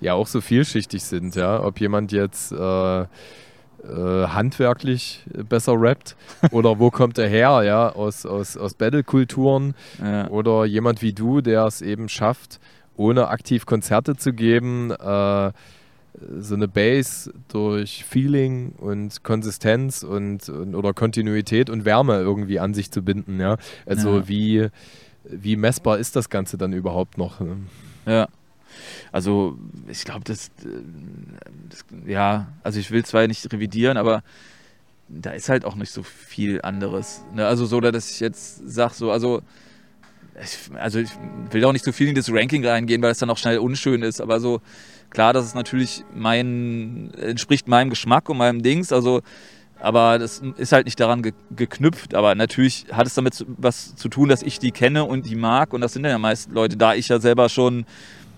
ja 0.00 0.14
auch 0.14 0.26
so 0.26 0.40
vielschichtig 0.40 1.02
sind. 1.02 1.36
Ja? 1.36 1.62
Ob 1.62 1.80
jemand 1.80 2.12
jetzt 2.12 2.52
äh, 2.52 3.00
äh 3.00 3.06
handwerklich 3.82 5.24
besser 5.48 5.74
rappt 5.76 6.16
oder 6.50 6.78
wo 6.78 6.90
kommt 6.90 7.18
er 7.18 7.28
her, 7.28 7.62
ja, 7.64 7.90
aus, 7.90 8.26
aus, 8.26 8.56
aus 8.56 8.74
Battle-Kulturen 8.74 9.74
ja. 10.00 10.28
oder 10.28 10.64
jemand 10.64 11.02
wie 11.02 11.12
du, 11.12 11.40
der 11.40 11.64
es 11.64 11.82
eben 11.82 12.08
schafft, 12.08 12.60
ohne 12.96 13.28
aktiv 13.28 13.66
Konzerte 13.66 14.16
zu 14.16 14.32
geben, 14.32 14.90
äh, 14.90 15.52
so 16.38 16.54
eine 16.54 16.66
Base 16.66 17.30
durch 17.48 18.02
Feeling 18.04 18.72
und 18.78 19.22
Konsistenz 19.22 20.02
und, 20.02 20.48
und, 20.48 20.74
oder 20.74 20.94
Kontinuität 20.94 21.68
und 21.68 21.84
Wärme 21.84 22.20
irgendwie 22.20 22.58
an 22.58 22.72
sich 22.72 22.90
zu 22.90 23.02
binden, 23.02 23.38
ja. 23.38 23.58
Also 23.84 24.20
ja. 24.20 24.28
wie 24.28 24.68
wie 25.30 25.56
messbar 25.56 25.98
ist 25.98 26.16
das 26.16 26.30
Ganze 26.30 26.58
dann 26.58 26.72
überhaupt 26.72 27.18
noch? 27.18 27.40
Ne? 27.40 27.56
Ja. 28.06 28.28
Also 29.12 29.58
ich 29.88 30.04
glaube, 30.04 30.24
das, 30.24 30.50
das, 31.68 31.84
ja, 32.06 32.48
also 32.62 32.80
ich 32.80 32.90
will 32.90 33.04
zwar 33.04 33.26
nicht 33.26 33.52
revidieren, 33.52 33.96
aber 33.96 34.22
da 35.08 35.30
ist 35.30 35.48
halt 35.48 35.64
auch 35.64 35.76
nicht 35.76 35.92
so 35.92 36.02
viel 36.02 36.60
anderes. 36.62 37.24
Ne? 37.34 37.46
Also 37.46 37.66
so, 37.66 37.80
dass 37.80 38.10
ich 38.10 38.20
jetzt 38.20 38.68
sage, 38.68 38.94
so, 38.94 39.10
also 39.10 39.42
ich, 40.42 40.76
also 40.78 40.98
ich 40.98 41.10
will 41.50 41.64
auch 41.64 41.72
nicht 41.72 41.84
so 41.84 41.92
viel 41.92 42.08
in 42.08 42.14
das 42.14 42.30
Ranking 42.30 42.66
reingehen, 42.66 43.02
weil 43.02 43.12
es 43.12 43.18
dann 43.18 43.30
auch 43.30 43.38
schnell 43.38 43.58
unschön 43.58 44.02
ist, 44.02 44.20
aber 44.20 44.40
so 44.40 44.60
klar, 45.10 45.32
das 45.32 45.46
ist 45.46 45.54
natürlich 45.54 46.04
mein, 46.14 47.12
entspricht 47.14 47.68
meinem 47.68 47.90
Geschmack 47.90 48.28
und 48.28 48.36
meinem 48.36 48.62
Dings, 48.62 48.92
also 48.92 49.22
aber 49.78 50.18
das 50.18 50.42
ist 50.56 50.72
halt 50.72 50.86
nicht 50.86 50.98
daran 50.98 51.22
ge 51.22 51.32
geknüpft. 51.54 52.14
Aber 52.14 52.34
natürlich 52.34 52.86
hat 52.92 53.06
es 53.06 53.14
damit 53.14 53.44
was 53.58 53.94
zu 53.94 54.08
tun, 54.08 54.28
dass 54.28 54.42
ich 54.42 54.58
die 54.58 54.70
kenne 54.70 55.04
und 55.04 55.26
die 55.26 55.36
mag. 55.36 55.72
Und 55.72 55.80
das 55.80 55.92
sind 55.92 56.04
ja 56.04 56.18
meist 56.18 56.50
Leute, 56.50 56.76
da 56.76 56.94
ich 56.94 57.08
ja 57.08 57.20
selber 57.20 57.48
schon 57.48 57.84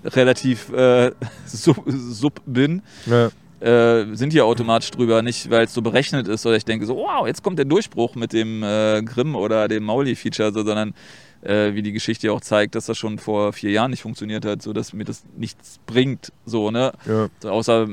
relativ 0.05 0.71
äh, 0.73 1.13
sub, 1.47 1.83
sub, 1.87 2.41
bin. 2.47 2.83
Ja. 3.07 3.31
Äh, 3.61 4.15
sind 4.15 4.33
hier 4.33 4.45
automatisch 4.45 4.91
drüber, 4.93 5.21
nicht 5.23 5.51
weil 5.51 5.65
es 5.65 5.75
so 5.75 5.83
berechnet 5.83 6.29
ist 6.29 6.47
oder 6.47 6.57
ich 6.57 6.65
denke 6.65 6.87
so, 6.87 6.97
wow, 6.97 7.27
jetzt 7.27 7.43
kommt 7.43 7.59
der 7.59 7.65
Durchbruch 7.65 8.15
mit 8.15 8.33
dem 8.33 8.63
äh, 8.63 9.03
Grimm 9.03 9.35
oder 9.35 9.67
dem 9.67 9.83
Mauli-Feature, 9.83 10.53
so, 10.53 10.65
sondern 10.65 10.95
äh, 11.43 11.75
wie 11.75 11.83
die 11.83 11.93
Geschichte 11.93 12.33
auch 12.33 12.41
zeigt, 12.41 12.75
dass 12.77 12.87
das 12.87 12.99
schon 12.99 13.19
vor 13.19 13.53
vier 13.53 13.71
Jahren 13.71 13.91
nicht 13.91 14.03
funktioniert 14.03 14.45
hat, 14.45 14.63
so 14.63 14.73
dass 14.73 14.93
mir 14.93 15.05
das 15.05 15.25
nichts 15.37 15.81
bringt, 15.87 16.33
so, 16.45 16.71
ne? 16.71 16.93
Ja. 17.07 17.29
So, 17.41 17.51
außer 17.51 17.89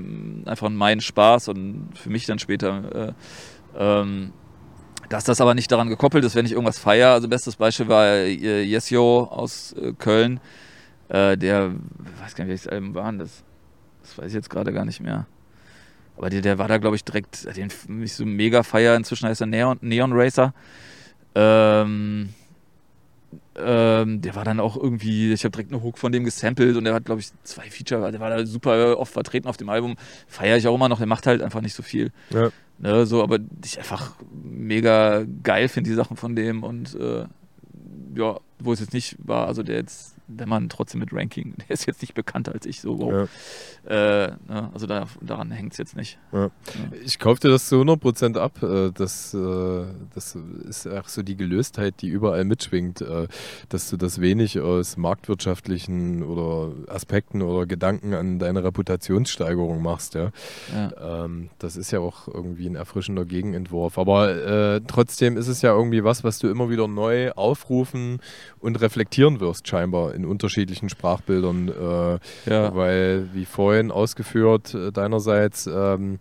einfach 0.46 0.70
mein 0.70 1.02
Spaß 1.02 1.48
und 1.50 1.90
für 1.96 2.10
mich 2.10 2.26
dann 2.26 2.40
später. 2.40 3.14
Äh, 3.78 3.84
ähm, 4.04 4.34
dass 5.10 5.24
das 5.24 5.40
aber 5.40 5.54
nicht 5.54 5.72
daran 5.72 5.90
gekoppelt 5.90 6.26
ist, 6.26 6.36
wenn 6.36 6.48
ich 6.48 6.54
irgendwas 6.54 6.80
feiere. 6.80 7.12
Also 7.12 7.28
bestes 7.28 7.56
Beispiel 7.58 7.88
war 7.88 8.08
äh, 8.08 8.64
Yesio 8.64 9.26
aus 9.26 9.76
Köln. 10.00 10.40
Äh, 11.10 11.38
der, 11.38 11.72
weiß 12.22 12.36
gar 12.36 12.46
nicht, 12.46 12.50
welches 12.50 12.68
Album 12.68 12.96
war 12.96 13.12
das? 13.14 13.44
Das 14.02 14.18
weiß 14.18 14.28
ich 14.28 14.34
jetzt 14.34 14.50
gerade 14.50 14.74
gar 14.74 14.86
nicht 14.86 15.02
mehr. 15.02 15.28
Aber 16.18 16.30
der, 16.30 16.42
der 16.42 16.58
war 16.58 16.68
da, 16.68 16.78
glaube 16.78 16.96
ich, 16.96 17.04
direkt, 17.04 17.46
den 17.56 17.70
mich 17.88 18.14
so 18.14 18.26
mega 18.26 18.64
feier. 18.64 18.96
Inzwischen 18.96 19.28
heißt 19.28 19.42
er 19.42 19.48
Neon, 19.48 19.78
Neon 19.82 20.14
Racer. 20.14 20.54
Ähm, 21.36 22.30
ähm, 23.58 24.22
der 24.22 24.36
war 24.36 24.44
dann 24.44 24.60
auch 24.60 24.76
irgendwie, 24.76 25.32
ich 25.32 25.44
habe 25.44 25.52
direkt 25.52 25.72
einen 25.72 25.82
Hook 25.82 25.98
von 25.98 26.12
dem 26.12 26.24
gesampelt 26.24 26.76
und 26.76 26.84
der 26.84 26.94
hat, 26.94 27.06
glaube 27.06 27.22
ich, 27.22 27.32
zwei 27.44 27.70
Feature, 27.70 28.12
der 28.12 28.20
war 28.20 28.30
da 28.30 28.46
super 28.46 28.98
oft 28.98 29.14
vertreten 29.14 29.48
auf 29.48 29.58
dem 29.58 29.70
Album. 29.70 29.96
Feiere 30.28 30.58
ich 30.58 30.68
auch 30.68 30.76
immer 30.76 30.90
noch, 30.90 30.98
der 30.98 31.08
macht 31.08 31.28
halt 31.28 31.42
einfach 31.42 31.62
nicht 31.62 31.74
so 31.74 31.84
viel. 31.84 32.12
Ja. 32.32 32.50
Ne, 32.78 33.06
so, 33.06 33.24
aber 33.24 33.40
ich 33.64 33.78
einfach 33.78 34.16
mega 34.44 35.26
geil 35.44 35.70
finde, 35.70 35.90
die 35.90 35.96
Sachen 35.96 36.18
von 36.18 36.36
dem 36.36 36.64
und 36.64 36.96
äh, 36.96 37.26
ja, 38.16 38.40
wo 38.60 38.74
es 38.74 38.82
jetzt 38.82 38.94
nicht 38.94 39.16
war, 39.20 39.48
also 39.48 39.64
der 39.64 39.78
jetzt 39.78 40.15
wenn 40.28 40.50
man 40.50 40.70
trotzdem 40.70 41.00
mit 41.00 41.14
Ranking, 41.14 41.56
der 41.68 41.70
ist 41.70 41.86
jetzt 41.86 42.02
nicht 42.02 42.14
bekannter 42.14 42.54
als 42.54 42.66
ich, 42.66 42.82
so 42.82 43.00
wow. 43.00 43.30
Ja. 43.88 44.26
Äh, 44.26 44.32
ne? 44.48 44.70
Also 44.74 44.88
da, 44.88 45.08
daran 45.22 45.52
hängt 45.52 45.74
es 45.74 45.78
jetzt 45.78 45.96
nicht. 45.96 46.18
Ja. 46.32 46.46
Ja. 46.46 46.52
Ich 47.04 47.20
kaufe 47.20 47.42
dir 47.42 47.50
das 47.50 47.68
zu 47.68 47.76
100% 47.76 48.38
ab. 48.38 48.62
Äh, 48.62 48.92
das, 48.92 49.34
äh, 49.34 49.86
das 50.14 50.36
ist 50.68 50.88
auch 50.88 51.08
so 51.08 51.24
die 51.24 51.36
Gelöstheit, 51.36 52.02
die 52.02 52.08
überall 52.08 52.46
mitschwingt, 52.46 53.02
äh, 53.02 53.28
dass 53.70 53.90
du 53.90 53.98
das 53.98 54.22
wenig 54.22 54.60
aus 54.60 54.98
marktwirtschaftlichen 54.98 56.24
oder 56.24 56.74
Aspekten 56.88 57.42
oder 57.42 57.66
Gedanken 57.66 58.14
an 58.14 58.40
deine 58.40 58.64
Reputationssteigerung 58.64 59.82
machst. 59.82 60.16
Ja? 60.16 60.32
Ähm, 60.74 61.50
das 61.60 61.78
ist 61.78 61.92
ja 61.92 62.00
auch 62.00 62.28
irgendwie 62.28 62.68
ein 62.68 62.76
erfrischender 62.76 63.26
Gegenentwurf. 63.26 63.98
Aber 63.98 64.36
äh, 64.76 64.82
trotzdem 64.86 65.38
ist 65.38 65.48
es 65.48 65.62
ja 65.62 65.74
irgendwie 65.74 66.04
was, 66.04 66.24
was 66.24 66.40
du 66.40 66.48
immer 66.48 66.70
wieder 66.70 66.88
neu 66.88 67.32
aufrufen 67.32 68.20
und 68.60 68.82
reflektieren 68.82 69.40
wirst, 69.40 69.68
scheinbar 69.68 70.15
in 70.16 70.26
unterschiedlichen 70.26 70.90
Sprachbildern, 70.90 71.70
äh, 71.70 72.50
ja. 72.50 72.76
weil, 72.76 73.30
wie 73.34 73.46
vorhin 73.46 73.92
ausgeführt, 73.92 74.74
äh, 74.74 74.92
deinerseits 74.92 75.68
ähm, 75.68 76.20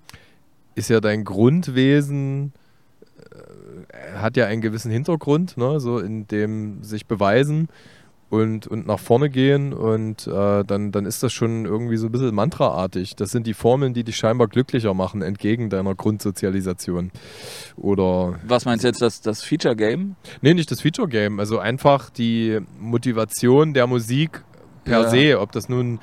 ist 0.75 0.91
ja 0.91 1.01
dein 1.01 1.25
Grundwesen 1.25 2.53
äh, 3.89 4.19
hat 4.19 4.37
ja 4.37 4.47
einen 4.47 4.61
gewissen 4.61 4.91
Hintergrund, 4.91 5.57
ne, 5.57 5.81
so 5.81 5.99
in 5.99 6.27
dem 6.27 6.83
sich 6.83 7.07
beweisen 7.07 7.69
und, 8.35 8.67
und 8.67 8.87
nach 8.87 8.99
vorne 8.99 9.31
gehen 9.31 9.73
und 9.73 10.27
äh, 10.27 10.65
dann, 10.65 10.91
dann 10.91 11.07
ist 11.07 11.23
das 11.23 11.33
schon 11.33 11.65
irgendwie 11.65 11.97
so 11.97 12.07
ein 12.07 12.13
bisschen 12.13 12.35
mantraartig. 12.35 13.15
Das 13.15 13.31
sind 13.31 13.47
die 13.47 13.55
Formeln, 13.55 13.95
die 13.95 14.03
dich 14.03 14.17
scheinbar 14.17 14.49
glücklicher 14.49 14.93
machen, 14.93 15.23
entgegen 15.23 15.71
deiner 15.71 15.95
Grundsozialisation. 15.95 17.13
Oder. 17.77 18.35
Was 18.47 18.65
meinst 18.65 18.83
du 18.83 18.89
jetzt, 18.89 19.01
das, 19.01 19.21
das 19.21 19.43
Feature-Game? 19.43 20.17
Nee, 20.43 20.55
nicht 20.55 20.71
das 20.71 20.81
Feature-Game. 20.81 21.39
Also 21.39 21.59
einfach 21.59 22.11
die 22.11 22.59
Motivation 22.81 23.73
der 23.73 23.87
Musik 23.87 24.43
per 24.85 25.03
ja. 25.03 25.09
se, 25.09 25.41
ob 25.41 25.53
das 25.53 25.69
nun 25.69 26.01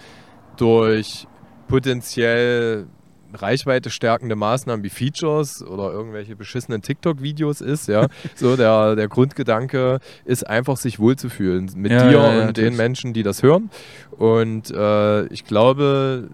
durch 0.56 1.28
potenziell 1.68 2.88
Reichweite 3.36 3.90
stärkende 3.90 4.36
Maßnahmen 4.36 4.84
wie 4.84 4.90
Features 4.90 5.64
oder 5.64 5.92
irgendwelche 5.92 6.36
beschissenen 6.36 6.82
TikTok-Videos 6.82 7.62
ist, 7.62 7.88
ja. 7.88 8.08
so 8.36 8.56
der, 8.56 8.96
der 8.96 9.08
Grundgedanke 9.08 10.00
ist 10.26 10.48
einfach, 10.48 10.78
sich 10.78 11.00
wohlzufühlen 11.00 11.72
mit 11.76 11.92
ja, 11.92 12.04
dir 12.04 12.12
ja, 12.12 12.34
ja, 12.34 12.48
und 12.48 12.58
den 12.58 12.76
Menschen, 12.76 13.14
die 13.14 13.24
das 13.24 13.44
hören. 13.44 13.70
Und 14.12 14.72
äh, 14.72 15.26
ich 15.28 15.46
glaube, 15.46 16.30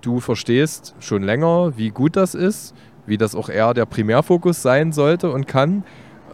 du 0.00 0.20
verstehst 0.20 0.94
schon 1.00 1.22
länger, 1.22 1.72
wie 1.76 1.90
gut 1.90 2.16
das 2.16 2.34
ist, 2.34 2.74
wie 3.06 3.18
das 3.18 3.34
auch 3.34 3.48
eher 3.48 3.74
der 3.74 3.86
Primärfokus 3.86 4.62
sein 4.62 4.92
sollte 4.92 5.30
und 5.30 5.46
kann. 5.46 5.84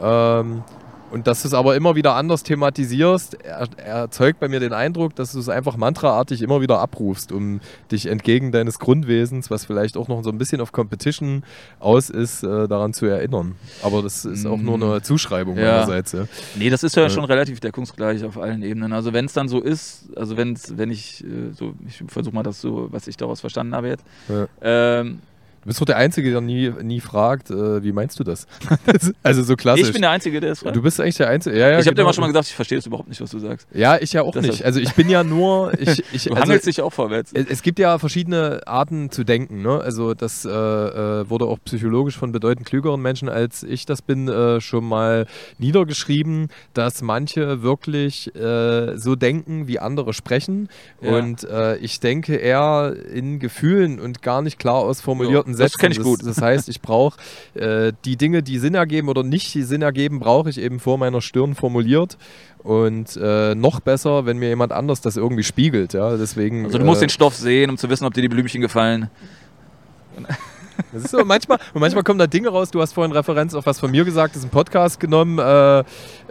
Ähm, 0.01 0.63
und 1.11 1.27
dass 1.27 1.43
du 1.43 1.49
es 1.49 1.55
aber 1.55 1.77
immer 1.77 1.95
wieder 1.95 2.15
anders 2.15 2.43
thematisierst, 2.43 3.43
er, 3.43 3.69
erzeugt 3.77 4.41
bei 4.41 4.49
mir 4.49 4.61
den 4.61 4.73
Eindruck, 4.73 5.15
dass 5.15 5.33
du 5.33 5.39
es 5.39 5.49
einfach 5.49 5.77
mantraartig 5.77 6.43
immer 6.43 6.61
wieder 6.61 6.79
abrufst, 6.81 7.33
um 7.33 7.61
dich 7.91 8.07
entgegen 8.07 8.53
deines 8.53 8.79
Grundwesens, 8.79 9.51
was 9.51 9.65
vielleicht 9.65 9.97
auch 9.97 10.09
noch 10.09 10.23
so 10.23 10.31
ein 10.31 10.39
bisschen 10.39 10.61
auf 10.61 10.73
Competition 10.73 11.43
aus 11.81 12.11
ist, 12.11 12.43
äh, 12.43 12.69
daran 12.69 12.93
zu 12.93 13.07
erinnern. 13.07 13.57
Aber 13.83 14.03
das 14.03 14.25
ist 14.25 14.47
auch 14.47 14.59
nur 14.59 14.75
eine 14.75 14.99
mm. 14.99 15.03
Zuschreibung 15.03 15.57
ja. 15.57 15.73
meinerseits. 15.73 16.13
Ja. 16.13 16.27
Nee, 16.57 16.71
das 16.71 16.83
ist 16.83 16.97
ja, 16.97 17.03
ja. 17.03 17.11
schon 17.11 17.25
relativ 17.25 17.61
deckungsgleich 17.61 18.25
auf 18.25 18.39
allen 18.39 18.63
Ebenen. 18.63 18.93
Also 18.93 19.13
wenn 19.13 19.25
es 19.25 19.33
dann 19.33 19.49
so 19.49 19.61
ist, 19.61 20.09
also 20.17 20.37
wenn's, 20.37 20.77
wenn 20.77 20.91
ich 20.91 21.25
äh, 21.25 21.53
so, 21.53 21.75
ich 21.87 22.03
versuche 22.07 22.35
mal 22.35 22.43
das 22.43 22.61
so, 22.61 22.89
was 22.91 23.09
ich 23.09 23.17
daraus 23.17 23.41
verstanden 23.41 23.75
habe 23.75 23.89
jetzt, 23.89 24.05
ja. 24.29 24.47
ähm, 24.63 25.21
bist 25.69 25.81
doch 25.81 25.87
der 25.87 25.99
Einzige, 25.99 26.31
der 26.31 26.41
nie, 26.41 26.73
nie 26.83 27.01
fragt, 27.01 27.51
äh, 27.51 27.83
wie 27.83 27.93
meinst 27.93 28.19
du 28.19 28.25
das? 28.25 28.47
also 29.23 29.43
so 29.43 29.55
klassisch. 29.55 29.89
Ich 29.89 29.93
bin 29.93 30.03
der 30.03 30.11
Einzige, 30.11 30.41
der 30.41 30.53
es 30.53 30.61
fragt. 30.61 30.75
Du 30.75 30.83
bist 30.83 30.99
eigentlich 30.99 31.17
der 31.17 31.29
Einzige. 31.29 31.59
Ja, 31.59 31.69
ja, 31.69 31.79
ich 31.79 31.87
habe 31.87 31.95
genau. 31.95 32.03
dir 32.03 32.05
mal 32.07 32.13
schon 32.15 32.23
mal 32.23 32.29
gesagt, 32.29 32.49
ich 32.49 32.55
verstehe 32.55 32.79
das 32.79 32.87
überhaupt 32.87 33.09
nicht, 33.09 33.21
was 33.21 33.31
du 33.31 33.39
sagst. 33.39 33.69
Ja, 33.73 33.99
ich 34.01 34.13
ja 34.15 34.23
auch 34.23 34.33
Deshalb. 34.33 34.53
nicht. 34.53 34.65
Also 34.65 34.81
ich 34.81 34.95
bin 34.95 35.09
ja 35.09 35.23
nur. 35.23 35.73
Ich, 35.79 36.03
ich, 36.13 36.25
du 36.25 36.31
also, 36.31 36.43
hangelst 36.43 36.67
dich 36.67 36.83
auch 36.83 36.93
vorwärts. 36.93 37.31
Es, 37.33 37.47
es, 37.47 37.63
gibt 37.63 37.79
ja 37.79 37.99
verschiedene 37.99 38.61
Arten 38.67 39.11
zu 39.11 39.25
denken. 39.25 39.63
Ne? 39.63 39.81
Also 39.81 40.15
das 40.15 40.45
äh, 40.45 40.51
äh, 40.51 41.31
wurde 41.31 41.47
auch 41.47 41.59
psychologisch 41.65 42.19
von 42.19 42.33
bedeutend 42.33 42.67
klügeren 42.67 43.01
Menschen, 43.01 43.29
als 43.29 43.63
ich 43.63 43.87
das 43.87 44.03
bin, 44.03 44.29
äh, 44.29 44.61
schon 44.61 44.85
mal 44.85 45.27
niedergeschrieben, 45.59 46.49
dass 46.75 47.01
manche 47.01 47.63
wirklich 47.63 48.35
äh, 48.35 48.97
so 48.97 49.15
denken, 49.15 49.69
wie 49.69 49.79
andere 49.79 50.13
sprechen. 50.13 50.69
Ja. 51.01 51.17
Und 51.17 51.45
äh, 51.45 51.77
ich 51.77 52.01
denke 52.01 52.37
eher 52.37 52.95
in 53.13 53.39
Gefühlen 53.39 54.01
und 54.01 54.23
gar 54.23 54.43
nicht 54.43 54.59
klar 54.59 54.77
ausformulierten 54.77 55.55
ja. 55.59 55.67
Sätzen. 55.67 55.79
kenn 55.79 55.93
ich 55.93 56.01
gut. 56.01 56.21
Das, 56.21 56.37
das 56.37 56.43
heißt, 56.43 56.69
ich 56.69 56.81
brauche 56.81 57.19
äh, 57.55 57.93
die 58.05 58.17
Dinge, 58.17 58.43
die 58.43 58.59
Sinn 58.59 58.75
ergeben 58.75 59.09
oder 59.09 59.23
nicht 59.23 59.53
Sinn 59.53 59.83
ergeben, 59.83 60.21
brauche 60.21 60.51
ich 60.51 60.59
eben 60.59 60.81
vor 60.81 60.99
meiner 60.99 61.21
Stirn 61.21 61.55
formuliert. 61.55 62.17
Und 62.63 63.17
äh, 63.17 63.55
noch 63.55 63.81
besser, 63.81 64.27
wenn 64.27 64.39
mir 64.39 64.49
jemand 64.49 64.73
anders 64.73 65.01
das 65.01 65.17
irgendwie 65.17 65.45
spiegelt. 65.45 65.93
Ja, 65.93 66.17
deswegen. 66.17 66.67
Also 66.67 66.79
du 66.79 66.85
musst 66.85 67.03
äh, 67.03 67.07
den 67.07 67.11
Stoff 67.11 67.35
sehen, 67.35 67.71
um 67.71 67.79
zu 67.79 67.89
wissen, 67.89 68.05
ob 68.05 68.15
dir 68.15 68.23
die 68.23 68.29
Blümchen 68.29 68.61
gefallen. 68.61 69.11
Das 70.93 71.05
ist 71.05 71.11
so, 71.11 71.25
manchmal, 71.25 71.59
und 71.75 71.81
manchmal 71.81 72.03
kommen 72.03 72.19
da 72.19 72.27
Dinge 72.27 72.49
raus. 72.49 72.71
Du 72.71 72.81
hast 72.81 72.93
vorhin 72.93 73.13
Referenz 73.13 73.55
auf 73.55 73.67
was 73.67 73.79
von 73.79 73.91
mir 73.91 74.05
gesagt, 74.05 74.35
das 74.35 74.43
ist 74.43 74.49
ein 74.49 74.51
Podcast 74.51 75.01
genommen, 75.01 75.39
äh, 75.39 75.85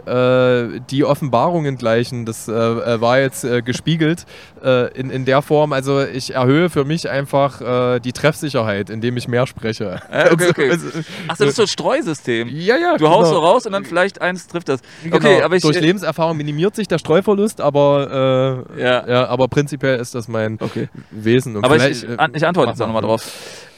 äh, 0.08 0.80
die 0.90 1.04
Offenbarungen 1.04 1.76
gleichen. 1.76 2.24
Das 2.24 2.48
äh, 2.48 2.52
äh 2.52 3.00
war 3.00 3.20
jetzt 3.20 3.44
äh, 3.44 3.62
gespiegelt 3.62 4.26
äh, 4.64 4.92
in, 4.98 5.10
in 5.10 5.24
der 5.24 5.42
Form. 5.42 5.72
Also 5.72 6.02
ich 6.02 6.34
erhöhe 6.34 6.70
für 6.70 6.84
mich 6.84 7.08
einfach 7.08 7.98
die 8.00 8.12
Treffsicherheit, 8.12 8.90
indem 8.90 9.16
ich 9.16 9.28
mehr 9.28 9.46
spreche. 9.46 10.00
okay, 10.10 10.48
okay. 10.50 10.70
Also, 10.78 10.86
Ach, 11.28 11.36
das 11.36 11.48
ist 11.48 11.56
so 11.56 11.62
ein 11.62 11.68
Streusystem. 11.68 12.48
Ja, 12.48 12.76
ja. 12.76 12.96
Du 12.96 13.08
haust 13.08 13.30
genau. 13.30 13.40
so 13.40 13.46
raus 13.46 13.66
und 13.66 13.72
dann 13.72 13.84
vielleicht 13.84 14.20
eins 14.20 14.46
trifft 14.46 14.68
das. 14.68 14.80
Genau. 15.02 15.16
Okay, 15.16 15.42
aber 15.42 15.56
ich, 15.56 15.62
Durch 15.62 15.80
Lebenserfahrung 15.80 16.36
minimiert 16.36 16.76
sich 16.76 16.88
der 16.88 16.98
Streuverlust, 16.98 17.60
aber, 17.60 18.64
ja. 18.76 19.08
ja. 19.08 19.26
aber 19.28 19.48
prinzipiell 19.48 19.98
ist 19.98 20.14
das 20.14 20.28
mein 20.28 20.58
okay. 20.60 20.88
Wesen. 21.10 21.56
Und 21.56 21.64
aber 21.64 21.76
ich, 21.88 22.04
ich 22.04 22.46
antworte 22.46 22.70
jetzt 22.70 22.82
auch 22.82 22.86
nochmal 22.86 23.02
drauf. 23.02 23.24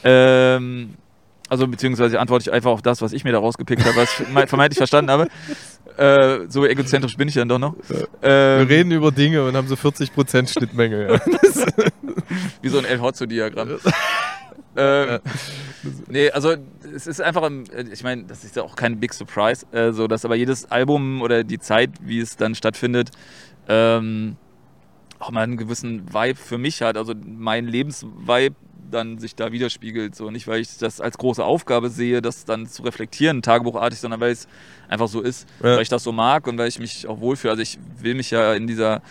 Ähm, 0.03 0.70
also 1.49 1.67
beziehungsweise 1.67 2.19
antworte 2.19 2.43
ich 2.43 2.53
einfach 2.53 2.71
auf 2.71 2.81
das, 2.81 3.01
was 3.01 3.11
ich 3.11 3.23
mir 3.25 3.33
da 3.33 3.39
rausgepickt 3.39 3.83
habe, 3.83 3.97
was 3.97 4.19
ich 4.19 4.49
vermeintlich 4.49 4.77
verstanden 4.77 5.11
habe. 5.11 5.27
Äh, 5.97 6.47
so 6.47 6.65
egozentrisch 6.65 7.17
bin 7.17 7.27
ich 7.27 7.33
dann 7.33 7.49
doch 7.49 7.59
noch. 7.59 7.75
Ähm, 8.23 8.59
Wir 8.59 8.69
reden 8.69 8.91
über 8.91 9.11
Dinge 9.11 9.43
und 9.43 9.57
haben 9.57 9.67
so 9.67 9.75
40% 9.75 10.47
Schnittmenge. 10.47 11.11
Ja. 11.11 11.19
Wie 12.61 12.69
so 12.69 12.79
ein 12.79 12.85
El 12.85 13.01
Hotzo-Diagramm. 13.01 13.77
ähm, 14.77 15.19
nee, 16.07 16.31
also 16.31 16.55
es 16.95 17.07
ist 17.07 17.21
einfach, 17.21 17.51
ich 17.91 18.03
meine, 18.03 18.23
das 18.23 18.45
ist 18.45 18.55
ja 18.55 18.63
auch 18.63 18.77
kein 18.77 19.01
Big 19.01 19.13
Surprise, 19.13 19.65
äh, 19.73 19.91
so 19.91 20.07
dass 20.07 20.23
aber 20.23 20.35
jedes 20.35 20.71
Album 20.71 21.21
oder 21.21 21.43
die 21.43 21.59
Zeit, 21.59 21.89
wie 22.01 22.19
es 22.19 22.37
dann 22.37 22.55
stattfindet, 22.55 23.11
ähm, 23.67 24.37
auch 25.19 25.29
mal 25.31 25.43
einen 25.43 25.57
gewissen 25.57 26.13
Vibe 26.13 26.39
für 26.39 26.57
mich 26.57 26.81
hat. 26.81 26.97
Also 26.97 27.13
mein 27.23 27.67
Lebensvibe 27.67 28.55
dann 28.91 29.17
sich 29.17 29.35
da 29.35 29.51
widerspiegelt. 29.51 30.15
So 30.15 30.29
nicht, 30.29 30.47
weil 30.47 30.61
ich 30.61 30.77
das 30.77 31.01
als 31.01 31.17
große 31.17 31.43
Aufgabe 31.43 31.89
sehe, 31.89 32.21
das 32.21 32.45
dann 32.45 32.67
zu 32.67 32.83
reflektieren, 32.83 33.41
tagebuchartig, 33.41 33.99
sondern 33.99 34.19
weil 34.19 34.31
es 34.31 34.47
einfach 34.87 35.07
so 35.07 35.21
ist, 35.21 35.47
ja. 35.59 35.75
weil 35.75 35.81
ich 35.81 35.89
das 35.89 36.03
so 36.03 36.11
mag 36.11 36.47
und 36.47 36.57
weil 36.57 36.67
ich 36.67 36.79
mich 36.79 37.07
auch 37.07 37.19
wohlfühle. 37.19 37.51
Also 37.51 37.63
ich 37.63 37.79
will 37.99 38.15
mich 38.15 38.31
ja 38.31 38.53
in 38.53 38.67
dieser 38.67 39.01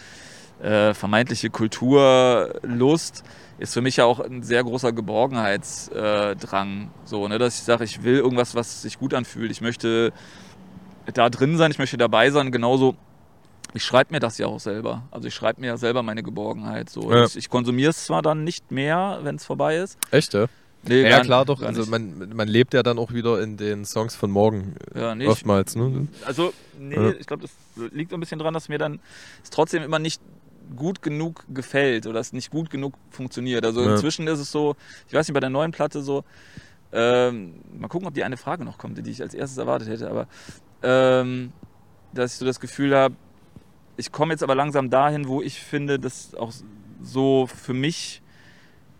äh, 0.62 0.94
vermeintliche 0.94 1.50
Kulturlust 1.50 3.24
ist 3.60 3.74
für 3.74 3.82
mich 3.82 3.96
ja 3.96 4.06
auch 4.06 4.20
ein 4.20 4.42
sehr 4.42 4.64
großer 4.64 4.92
Geborgenheitsdrang. 4.92 6.82
Äh, 6.82 6.88
so, 7.04 7.28
ne? 7.28 7.38
Dass 7.38 7.58
ich 7.58 7.64
sage, 7.64 7.84
ich 7.84 8.02
will 8.02 8.16
irgendwas, 8.16 8.54
was 8.54 8.80
sich 8.82 8.98
gut 8.98 9.12
anfühlt. 9.12 9.50
Ich 9.50 9.60
möchte 9.60 10.14
da 11.12 11.28
drin 11.28 11.58
sein, 11.58 11.70
ich 11.70 11.78
möchte 11.78 11.98
dabei 11.98 12.30
sein, 12.30 12.52
genauso 12.52 12.96
ich 13.74 13.84
schreibe 13.84 14.12
mir 14.12 14.20
das 14.20 14.38
ja 14.38 14.46
auch 14.46 14.60
selber. 14.60 15.04
Also 15.10 15.28
ich 15.28 15.34
schreibe 15.34 15.60
mir 15.60 15.68
ja 15.68 15.76
selber 15.76 16.02
meine 16.02 16.22
Geborgenheit. 16.22 16.90
So. 16.90 17.12
Ja. 17.12 17.24
Ich, 17.24 17.36
ich 17.36 17.50
konsumiere 17.50 17.90
es 17.90 18.04
zwar 18.04 18.22
dann 18.22 18.44
nicht 18.44 18.70
mehr, 18.70 19.20
wenn 19.22 19.36
es 19.36 19.44
vorbei 19.44 19.76
ist. 19.76 19.98
Echt, 20.10 20.34
ja? 20.34 20.46
Nee, 20.82 21.08
ja, 21.08 21.20
klar 21.20 21.44
doch. 21.44 21.62
Also 21.62 21.84
man, 21.86 22.30
man 22.34 22.48
lebt 22.48 22.72
ja 22.72 22.82
dann 22.82 22.98
auch 22.98 23.12
wieder 23.12 23.42
in 23.42 23.56
den 23.58 23.84
Songs 23.84 24.14
von 24.14 24.30
morgen 24.30 24.76
ja, 24.94 25.14
nee, 25.14 25.26
oftmals. 25.26 25.76
Ne? 25.76 26.08
Also, 26.24 26.54
nee, 26.78 26.94
ja. 26.94 27.10
ich 27.10 27.26
glaube, 27.26 27.42
das 27.42 27.52
liegt 27.92 28.14
ein 28.14 28.20
bisschen 28.20 28.38
dran, 28.38 28.54
dass 28.54 28.70
mir 28.70 28.78
dann 28.78 28.98
es 29.42 29.50
trotzdem 29.50 29.82
immer 29.82 29.98
nicht 29.98 30.22
gut 30.74 31.02
genug 31.02 31.44
gefällt 31.48 32.06
oder 32.06 32.20
es 32.20 32.32
nicht 32.32 32.50
gut 32.50 32.70
genug 32.70 32.94
funktioniert. 33.10 33.64
Also 33.66 33.82
ja. 33.82 33.92
inzwischen 33.92 34.26
ist 34.26 34.38
es 34.38 34.50
so, 34.50 34.76
ich 35.06 35.12
weiß 35.12 35.28
nicht, 35.28 35.34
bei 35.34 35.40
der 35.40 35.50
neuen 35.50 35.72
Platte 35.72 36.00
so, 36.02 36.24
ähm, 36.92 37.60
mal 37.78 37.88
gucken, 37.88 38.08
ob 38.08 38.14
die 38.14 38.24
eine 38.24 38.36
Frage 38.36 38.64
noch 38.64 38.78
kommt, 38.78 39.04
die 39.04 39.10
ich 39.10 39.20
als 39.20 39.34
erstes 39.34 39.58
erwartet 39.58 39.88
hätte, 39.88 40.10
aber 40.10 40.26
ähm, 40.82 41.52
dass 42.12 42.32
ich 42.32 42.38
so 42.38 42.46
das 42.46 42.58
Gefühl 42.58 42.96
habe, 42.96 43.14
ich 44.00 44.10
komme 44.10 44.32
jetzt 44.32 44.42
aber 44.42 44.54
langsam 44.54 44.90
dahin, 44.90 45.28
wo 45.28 45.42
ich 45.42 45.60
finde, 45.60 45.98
dass 45.98 46.34
auch 46.34 46.52
so 47.02 47.46
für 47.46 47.74
mich. 47.74 48.22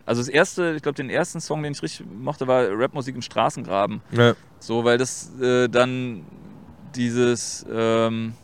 Also 0.07 0.21
das 0.21 0.29
erste, 0.29 0.75
ich 0.77 0.83
glaube, 0.83 0.97
den 0.97 1.11
ersten 1.11 1.41
Song, 1.41 1.63
den 1.63 1.73
ich 1.73 1.83
richtig 1.83 2.07
mochte, 2.07 2.47
war 2.47 2.67
Rapmusik 2.71 3.15
im 3.15 3.23
Straßengraben. 3.23 4.03
Ja. 4.13 4.35
So, 4.59 4.85
weil 4.85 4.99
das 4.99 5.33
äh, 5.41 5.69
dann 5.69 6.25
dieses. 6.95 7.65
Ähm, 7.71 8.35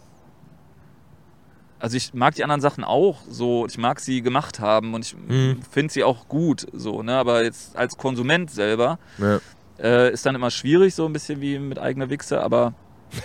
also 1.79 1.99
ich 1.99 2.15
mag 2.15 2.35
die 2.35 2.43
anderen 2.43 2.63
Sachen 2.63 2.85
auch 2.85 3.21
so, 3.29 3.67
ich 3.67 3.77
mag 3.77 4.01
sie 4.01 4.23
gemacht 4.23 4.61
haben 4.61 4.95
und 4.95 5.05
ich 5.05 5.15
mhm. 5.15 5.61
finde 5.71 5.93
sie 5.93 6.05
auch 6.05 6.27
gut, 6.27 6.67
so, 6.73 7.03
ne? 7.03 7.17
Aber 7.17 7.45
jetzt 7.45 7.77
als 7.77 7.99
Konsument 7.99 8.51
selber 8.51 8.99
ja. 9.19 9.41
äh, 9.79 10.11
ist 10.11 10.25
dann 10.25 10.35
immer 10.35 10.51
schwierig, 10.51 10.95
so 10.95 11.05
ein 11.05 11.13
bisschen 11.13 11.43
wie 11.43 11.59
mit 11.59 11.79
eigener 11.79 12.09
Wichse, 12.09 12.41
aber 12.41 12.73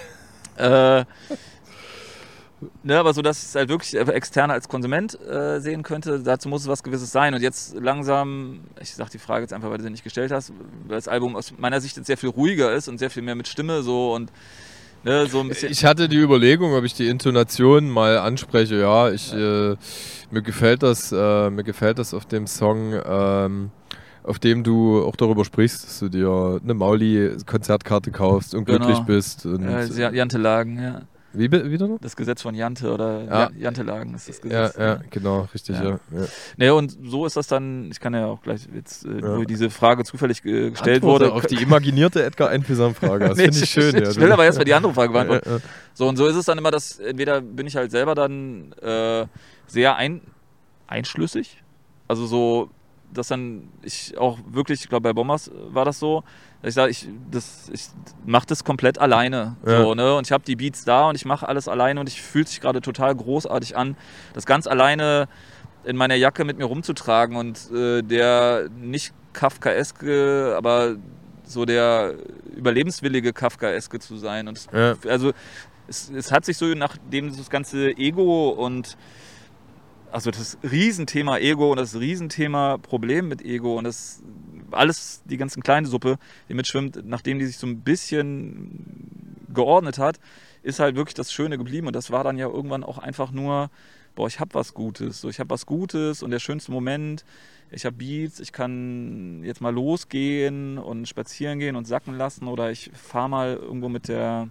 äh, 0.57 1.05
Ne, 2.83 2.99
aber 2.99 3.13
so, 3.13 3.23
dass 3.23 3.39
ich 3.39 3.49
es 3.49 3.55
halt 3.55 3.69
wirklich 3.69 3.95
extern 3.95 4.51
als 4.51 4.69
Konsument 4.69 5.19
äh, 5.21 5.59
sehen 5.59 5.81
könnte, 5.81 6.19
dazu 6.19 6.47
muss 6.47 6.61
es 6.61 6.67
was 6.67 6.83
Gewisses 6.83 7.11
sein. 7.11 7.33
Und 7.33 7.41
jetzt 7.41 7.75
langsam, 7.75 8.61
ich 8.79 8.93
sag 8.93 9.09
die 9.09 9.17
Frage 9.17 9.41
jetzt 9.41 9.53
einfach, 9.53 9.69
weil 9.69 9.77
du 9.77 9.83
sie 9.83 9.89
nicht 9.89 10.03
gestellt 10.03 10.31
hast, 10.31 10.53
weil 10.87 10.97
das 10.97 11.07
Album 11.07 11.35
aus 11.35 11.53
meiner 11.57 11.81
Sicht 11.81 11.97
jetzt 11.97 12.05
sehr 12.05 12.17
viel 12.17 12.29
ruhiger 12.29 12.71
ist 12.71 12.87
und 12.87 12.99
sehr 12.99 13.09
viel 13.09 13.23
mehr 13.23 13.35
mit 13.35 13.47
Stimme 13.47 13.81
so 13.81 14.13
und 14.13 14.31
ne, 15.03 15.25
so 15.25 15.39
ein 15.39 15.49
bisschen. 15.49 15.71
Ich 15.71 15.85
hatte 15.85 16.07
die 16.07 16.17
Überlegung, 16.17 16.73
ob 16.73 16.83
ich 16.83 16.93
die 16.93 17.07
Intonation 17.07 17.89
mal 17.89 18.19
anspreche. 18.19 18.79
Ja, 18.79 19.09
ich, 19.09 19.31
ja. 19.31 19.71
Äh, 19.71 19.77
mir 20.29 20.43
gefällt 20.43 20.83
das, 20.83 21.11
äh, 21.11 21.49
mir 21.49 21.63
gefällt 21.63 21.97
das 21.97 22.13
auf 22.13 22.25
dem 22.25 22.45
Song. 22.45 22.93
Ähm, 23.03 23.71
auf 24.23 24.37
dem 24.37 24.63
du 24.63 25.03
auch 25.03 25.15
darüber 25.15 25.43
sprichst, 25.43 25.83
dass 25.83 25.97
du 25.97 26.07
dir 26.07 26.59
eine 26.63 26.75
Mauli-Konzertkarte 26.75 28.11
kaufst 28.11 28.53
und 28.53 28.65
genau. 28.65 28.85
glücklich 28.85 28.99
bist. 28.99 29.47
Und 29.47 29.63
ja, 29.63 30.11
Jante 30.11 30.37
Lagen, 30.37 30.79
ja. 30.79 31.01
Wie 31.33 31.51
wieder 31.51 31.87
noch? 31.87 31.99
Das 31.99 32.15
Gesetz 32.15 32.41
von 32.41 32.55
Jante 32.55 32.91
oder 32.91 33.23
ja. 33.23 33.49
Jante-Lagen 33.57 34.13
ist 34.13 34.27
das 34.27 34.41
Gesetz. 34.41 34.75
Ja, 34.75 34.85
ja, 34.85 34.99
genau, 35.09 35.47
richtig, 35.53 35.77
ja. 35.77 35.83
ja. 35.83 35.99
ja. 36.11 36.25
Naja, 36.57 36.73
und 36.73 36.97
so 37.03 37.25
ist 37.25 37.37
das 37.37 37.47
dann, 37.47 37.89
ich 37.91 37.99
kann 37.99 38.13
ja 38.13 38.25
auch 38.25 38.41
gleich 38.41 38.67
jetzt, 38.73 39.05
äh, 39.05 39.21
wo 39.21 39.43
diese 39.43 39.69
Frage 39.69 40.03
zufällig 40.03 40.43
äh, 40.45 40.71
gestellt 40.71 41.03
Antworte 41.03 41.25
wurde. 41.25 41.35
auf 41.35 41.45
die 41.45 41.55
imaginierte 41.61 42.23
Edgar 42.23 42.49
Einfühlsam-Frage. 42.49 43.29
Das 43.29 43.37
nee, 43.37 43.45
finde 43.45 43.59
ich 43.59 43.69
schön. 43.69 43.95
Ich, 43.95 44.09
ich 44.09 44.19
will 44.19 44.31
aber 44.31 44.43
erstmal 44.43 44.65
die 44.65 44.73
andere 44.73 44.93
Frage 44.93 45.13
beantworten. 45.13 45.61
So, 45.93 46.07
und 46.07 46.17
so 46.17 46.27
ist 46.27 46.35
es 46.35 46.45
dann 46.45 46.57
immer, 46.57 46.71
dass 46.71 46.99
entweder 46.99 47.41
bin 47.41 47.67
ich 47.67 47.75
halt 47.75 47.91
selber 47.91 48.15
dann 48.15 48.73
äh, 48.81 49.25
sehr 49.67 49.95
ein, 49.95 50.21
einschlüssig, 50.87 51.63
also 52.07 52.25
so, 52.25 52.69
dass 53.13 53.27
dann 53.27 53.69
ich 53.81 54.17
auch 54.17 54.39
wirklich, 54.47 54.81
ich 54.81 54.89
glaube 54.89 55.03
bei 55.03 55.13
Bombers 55.13 55.51
war 55.69 55.85
das 55.85 55.99
so, 55.99 56.23
ich 56.63 56.73
sage, 56.73 56.91
ich, 56.91 57.07
ich 57.71 57.87
mache 58.25 58.45
das 58.45 58.63
komplett 58.63 58.99
alleine. 58.99 59.55
Ja. 59.65 59.81
So, 59.81 59.95
ne? 59.95 60.15
Und 60.15 60.27
ich 60.27 60.31
habe 60.31 60.43
die 60.43 60.55
Beats 60.55 60.85
da 60.85 61.09
und 61.09 61.15
ich 61.15 61.25
mache 61.25 61.47
alles 61.47 61.67
alleine 61.67 61.99
und 61.99 62.07
ich 62.07 62.21
fühlt 62.21 62.47
sich 62.47 62.61
gerade 62.61 62.81
total 62.81 63.15
großartig 63.15 63.75
an, 63.75 63.97
das 64.33 64.45
ganz 64.45 64.67
alleine 64.67 65.27
in 65.83 65.95
meiner 65.95 66.15
Jacke 66.15 66.45
mit 66.45 66.57
mir 66.57 66.65
rumzutragen 66.65 67.35
und 67.35 67.71
äh, 67.71 68.03
der 68.03 68.69
nicht 68.75 69.13
Kafkaeske, 69.33 70.53
aber 70.55 70.95
so 71.43 71.65
der 71.65 72.15
überlebenswillige 72.55 73.33
Kafkaeske 73.33 73.99
zu 73.99 74.17
sein. 74.17 74.47
Und 74.47 74.67
ja. 74.71 74.95
also 75.07 75.31
es, 75.87 76.09
es, 76.09 76.31
hat 76.31 76.45
sich 76.45 76.57
so, 76.57 76.65
nachdem 76.67 77.35
das 77.35 77.49
ganze 77.49 77.97
Ego 77.97 78.49
und 78.49 78.97
also 80.11 80.31
das 80.31 80.57
Riesenthema 80.63 81.37
Ego 81.37 81.71
und 81.71 81.77
das 81.77 81.99
Riesenthema 81.99 82.77
Problem 82.77 83.27
mit 83.27 83.41
Ego 83.41 83.77
und 83.77 83.85
das 83.85 84.21
alles, 84.71 85.21
die 85.25 85.37
ganzen 85.37 85.63
kleine 85.63 85.87
Suppe, 85.87 86.17
die 86.49 86.53
mitschwimmt, 86.53 87.05
nachdem 87.05 87.39
die 87.39 87.45
sich 87.45 87.57
so 87.57 87.67
ein 87.67 87.81
bisschen 87.81 89.45
geordnet 89.53 89.97
hat, 89.97 90.19
ist 90.63 90.79
halt 90.79 90.95
wirklich 90.95 91.13
das 91.15 91.33
Schöne 91.33 91.57
geblieben. 91.57 91.87
Und 91.87 91.95
das 91.95 92.11
war 92.11 92.23
dann 92.23 92.37
ja 92.37 92.47
irgendwann 92.47 92.83
auch 92.83 92.97
einfach 92.97 93.31
nur, 93.31 93.69
boah, 94.15 94.27
ich 94.27 94.39
habe 94.39 94.53
was 94.53 94.73
Gutes. 94.73 95.21
So, 95.21 95.29
ich 95.29 95.39
habe 95.39 95.49
was 95.49 95.65
Gutes 95.65 96.23
und 96.23 96.31
der 96.31 96.39
schönste 96.39 96.71
Moment, 96.71 97.25
ich 97.71 97.85
habe 97.85 97.95
Beats, 97.95 98.39
ich 98.39 98.51
kann 98.51 99.43
jetzt 99.43 99.61
mal 99.61 99.73
losgehen 99.73 100.77
und 100.77 101.07
spazieren 101.07 101.59
gehen 101.59 101.75
und 101.75 101.85
sacken 101.85 102.15
lassen 102.15 102.47
oder 102.47 102.71
ich 102.71 102.91
fahre 102.93 103.29
mal 103.29 103.55
irgendwo 103.55 103.89
mit 103.89 104.07
der 104.07 104.49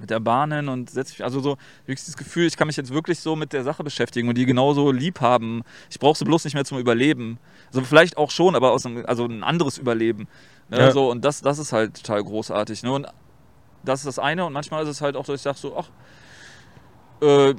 mit 0.00 0.10
der 0.10 0.20
Bahnen 0.20 0.68
und 0.68 0.90
setze 0.90 1.12
mich, 1.12 1.24
also 1.24 1.40
so 1.40 1.56
wirklich 1.84 2.04
das 2.04 2.16
Gefühl, 2.16 2.46
ich 2.46 2.56
kann 2.56 2.66
mich 2.66 2.76
jetzt 2.76 2.92
wirklich 2.92 3.20
so 3.20 3.36
mit 3.36 3.52
der 3.52 3.64
Sache 3.64 3.84
beschäftigen 3.84 4.28
und 4.28 4.36
die 4.36 4.46
genauso 4.46 4.90
lieb 4.90 5.20
haben. 5.20 5.62
Ich 5.90 5.98
brauche 5.98 6.18
sie 6.18 6.24
bloß 6.24 6.44
nicht 6.44 6.54
mehr 6.54 6.64
zum 6.64 6.78
Überleben. 6.78 7.38
Also 7.68 7.82
vielleicht 7.82 8.16
auch 8.16 8.30
schon, 8.30 8.54
aber 8.54 8.72
aus 8.72 8.86
einem, 8.86 9.04
also 9.06 9.26
ein 9.26 9.42
anderes 9.42 9.78
Überleben. 9.78 10.28
Ne? 10.68 10.78
Ja. 10.78 10.90
So, 10.90 11.10
und 11.10 11.24
das, 11.24 11.42
das 11.42 11.58
ist 11.58 11.72
halt 11.72 11.94
total 11.94 12.22
großartig. 12.24 12.82
Ne? 12.82 12.92
Und 12.92 13.06
das 13.84 14.00
ist 14.00 14.06
das 14.06 14.18
eine 14.18 14.44
und 14.44 14.52
manchmal 14.52 14.82
ist 14.82 14.88
es 14.88 15.00
halt 15.00 15.16
auch, 15.16 15.24
dass 15.24 15.36
ich 15.36 15.42
sage 15.42 15.58
so, 15.58 15.76
ach, 15.76 15.88
äh, 17.22 17.54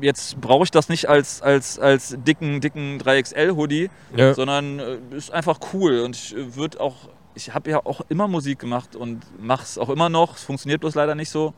jetzt 0.00 0.40
brauche 0.40 0.64
ich 0.64 0.70
das 0.70 0.88
nicht 0.88 1.08
als, 1.08 1.42
als, 1.42 1.78
als 1.78 2.16
dicken, 2.18 2.60
dicken 2.60 3.00
3XL-Hoodie, 3.00 3.90
ja. 4.16 4.34
sondern 4.34 4.78
äh, 4.78 4.98
ist 5.16 5.32
einfach 5.32 5.58
cool 5.72 6.00
und 6.00 6.16
ich 6.16 6.36
äh, 6.36 6.56
würde 6.56 6.80
auch, 6.80 7.08
ich 7.34 7.54
habe 7.54 7.70
ja 7.70 7.84
auch 7.84 8.02
immer 8.08 8.28
Musik 8.28 8.58
gemacht 8.58 8.94
und 8.94 9.22
mache 9.40 9.62
es 9.62 9.78
auch 9.78 9.88
immer 9.88 10.08
noch, 10.08 10.36
es 10.36 10.44
funktioniert 10.44 10.80
bloß 10.80 10.94
leider 10.94 11.14
nicht 11.14 11.30
so 11.30 11.54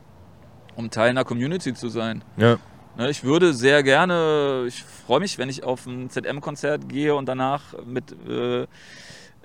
um 0.75 0.89
Teil 0.89 1.09
einer 1.09 1.23
Community 1.23 1.73
zu 1.73 1.89
sein. 1.89 2.23
Ja. 2.37 2.57
Ne, 2.97 3.09
ich 3.09 3.23
würde 3.23 3.53
sehr 3.53 3.81
gerne, 3.81 4.65
ich 4.67 4.83
freue 4.83 5.19
mich, 5.19 5.37
wenn 5.39 5.49
ich 5.49 5.63
auf 5.63 5.85
ein 5.87 6.09
ZM-Konzert 6.11 6.87
gehe 6.89 7.15
und 7.15 7.27
danach 7.27 7.73
mit 7.85 8.15
äh, 8.29 8.67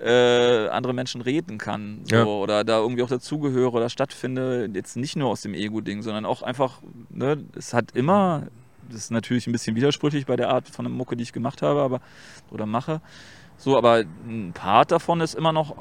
äh, 0.01 0.69
andere 0.69 0.93
Menschen 0.93 1.21
reden 1.21 1.57
kann 1.57 2.01
so, 2.05 2.15
Ja. 2.15 2.23
oder 2.25 2.63
da 2.63 2.77
irgendwie 2.79 3.01
auch 3.03 3.09
dazugehöre 3.09 3.71
oder 3.73 3.89
stattfinde. 3.89 4.69
Jetzt 4.73 4.95
nicht 4.97 5.15
nur 5.15 5.29
aus 5.29 5.41
dem 5.41 5.53
Ego-Ding, 5.53 6.03
sondern 6.03 6.25
auch 6.25 6.41
einfach, 6.41 6.79
ne, 7.09 7.43
es 7.55 7.73
hat 7.73 7.91
immer, 7.95 8.43
das 8.87 9.01
ist 9.01 9.11
natürlich 9.11 9.47
ein 9.47 9.51
bisschen 9.51 9.75
widersprüchlich 9.75 10.25
bei 10.25 10.35
der 10.35 10.49
Art 10.49 10.69
von 10.69 10.85
der 10.85 10.91
Mucke, 10.91 11.17
die 11.17 11.23
ich 11.23 11.33
gemacht 11.33 11.61
habe 11.61 11.81
aber, 11.81 12.01
oder 12.51 12.65
mache. 12.65 13.01
So, 13.57 13.77
aber 13.77 14.03
ein 14.27 14.51
Part 14.53 14.91
davon 14.91 15.19
ist 15.21 15.33
immer 15.35 15.51
noch, 15.51 15.75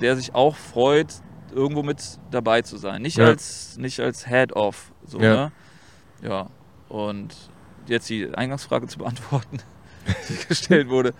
der 0.00 0.16
sich 0.16 0.34
auch 0.34 0.56
freut, 0.56 1.14
irgendwo 1.52 1.82
mit 1.82 2.18
dabei 2.30 2.62
zu 2.62 2.76
sein. 2.76 3.02
Nicht 3.02 3.18
Ja. 3.18 3.26
als, 3.26 3.76
nicht 3.78 4.00
als 4.00 4.26
Head-Off. 4.26 4.92
So, 5.04 5.20
Ja. 5.20 5.34
ne? 5.34 5.52
Ja. 6.22 6.46
Und 6.88 7.34
jetzt 7.86 8.08
die 8.08 8.28
Eingangsfrage 8.34 8.86
zu 8.86 8.98
beantworten, 8.98 9.58
die 10.28 10.46
gestellt 10.48 10.88
wurde. 10.88 11.14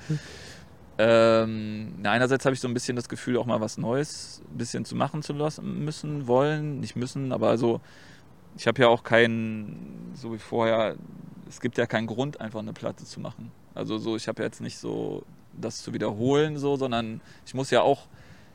Ähm, 0.98 1.94
einerseits 2.02 2.44
habe 2.44 2.54
ich 2.54 2.60
so 2.60 2.68
ein 2.68 2.74
bisschen 2.74 2.94
das 2.96 3.08
Gefühl, 3.08 3.38
auch 3.38 3.46
mal 3.46 3.60
was 3.60 3.78
Neues 3.78 4.42
ein 4.52 4.58
bisschen 4.58 4.84
zu 4.84 4.94
machen 4.94 5.22
zu 5.22 5.32
lassen 5.32 5.84
müssen, 5.84 6.26
wollen, 6.26 6.80
nicht 6.80 6.94
müssen, 6.94 7.32
aber 7.32 7.48
also 7.48 7.80
ich 8.56 8.66
habe 8.66 8.82
ja 8.82 8.88
auch 8.88 9.02
keinen, 9.02 10.12
so 10.14 10.34
wie 10.34 10.38
vorher, 10.38 10.96
es 11.48 11.60
gibt 11.60 11.78
ja 11.78 11.86
keinen 11.86 12.06
Grund, 12.06 12.40
einfach 12.40 12.58
eine 12.60 12.74
Platte 12.74 13.04
zu 13.04 13.18
machen. 13.20 13.50
Also 13.74 13.96
so, 13.96 14.16
ich 14.16 14.28
habe 14.28 14.42
ja 14.42 14.46
jetzt 14.46 14.60
nicht 14.60 14.76
so 14.76 15.22
das 15.58 15.78
zu 15.82 15.94
wiederholen, 15.94 16.58
so, 16.58 16.76
sondern 16.76 17.22
ich 17.46 17.54
muss 17.54 17.70
ja 17.70 17.80
auch 17.80 18.06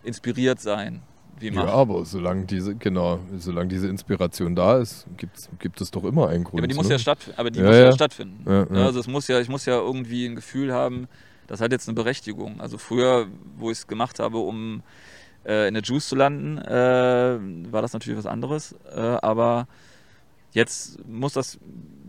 inspiriert 0.03 0.59
sein, 0.61 1.01
wie 1.39 1.47
Ja, 1.47 1.53
man. 1.53 1.67
aber 1.69 2.05
solange 2.05 2.45
diese, 2.45 2.75
genau, 2.75 3.19
solange 3.37 3.67
diese 3.69 3.87
Inspiration 3.87 4.55
da 4.55 4.77
ist, 4.77 5.05
gibt's, 5.17 5.49
gibt 5.59 5.81
es 5.81 5.91
doch 5.91 6.03
immer 6.03 6.29
einen 6.29 6.43
Grund. 6.43 6.55
Ja, 6.55 6.59
aber 6.61 6.67
die 6.67 6.75
muss 6.75 6.87
ne? 6.87 6.93
ja 6.93 6.99
stattfinden. 6.99 7.39
Aber 7.39 7.51
die 7.51 7.59
Ja, 7.59 7.65
muss 7.65 7.75
ja, 7.75 7.83
ja. 7.85 7.91
stattfinden. 7.91 8.43
Ja, 8.49 8.63
Ja, 8.69 8.75
ja. 8.79 8.85
Also 8.85 8.99
es 8.99 9.07
muss 9.07 9.27
ja, 9.27 9.39
ich 9.39 9.49
muss 9.49 9.65
ja 9.65 9.75
irgendwie 9.77 10.25
ein 10.25 10.35
Gefühl 10.35 10.73
haben, 10.73 11.07
das 11.47 11.61
hat 11.61 11.71
jetzt 11.71 11.87
eine 11.87 11.95
Berechtigung. 11.95 12.59
Also 12.61 12.77
früher, 12.77 13.27
wo 13.57 13.69
ich 13.71 13.79
es 13.79 13.87
gemacht 13.87 14.19
habe, 14.19 14.37
um 14.39 14.81
äh, 15.45 15.67
in 15.67 15.73
der 15.75 15.83
Juice 15.83 16.07
zu 16.09 16.15
landen, 16.15 16.57
äh, 16.57 17.71
war 17.71 17.81
das 17.81 17.93
natürlich 17.93 18.17
was 18.17 18.25
anderes. 18.25 18.73
Äh, 18.95 18.99
aber 18.99 19.67
jetzt 20.53 21.05
muss 21.07 21.33
das, 21.33 21.59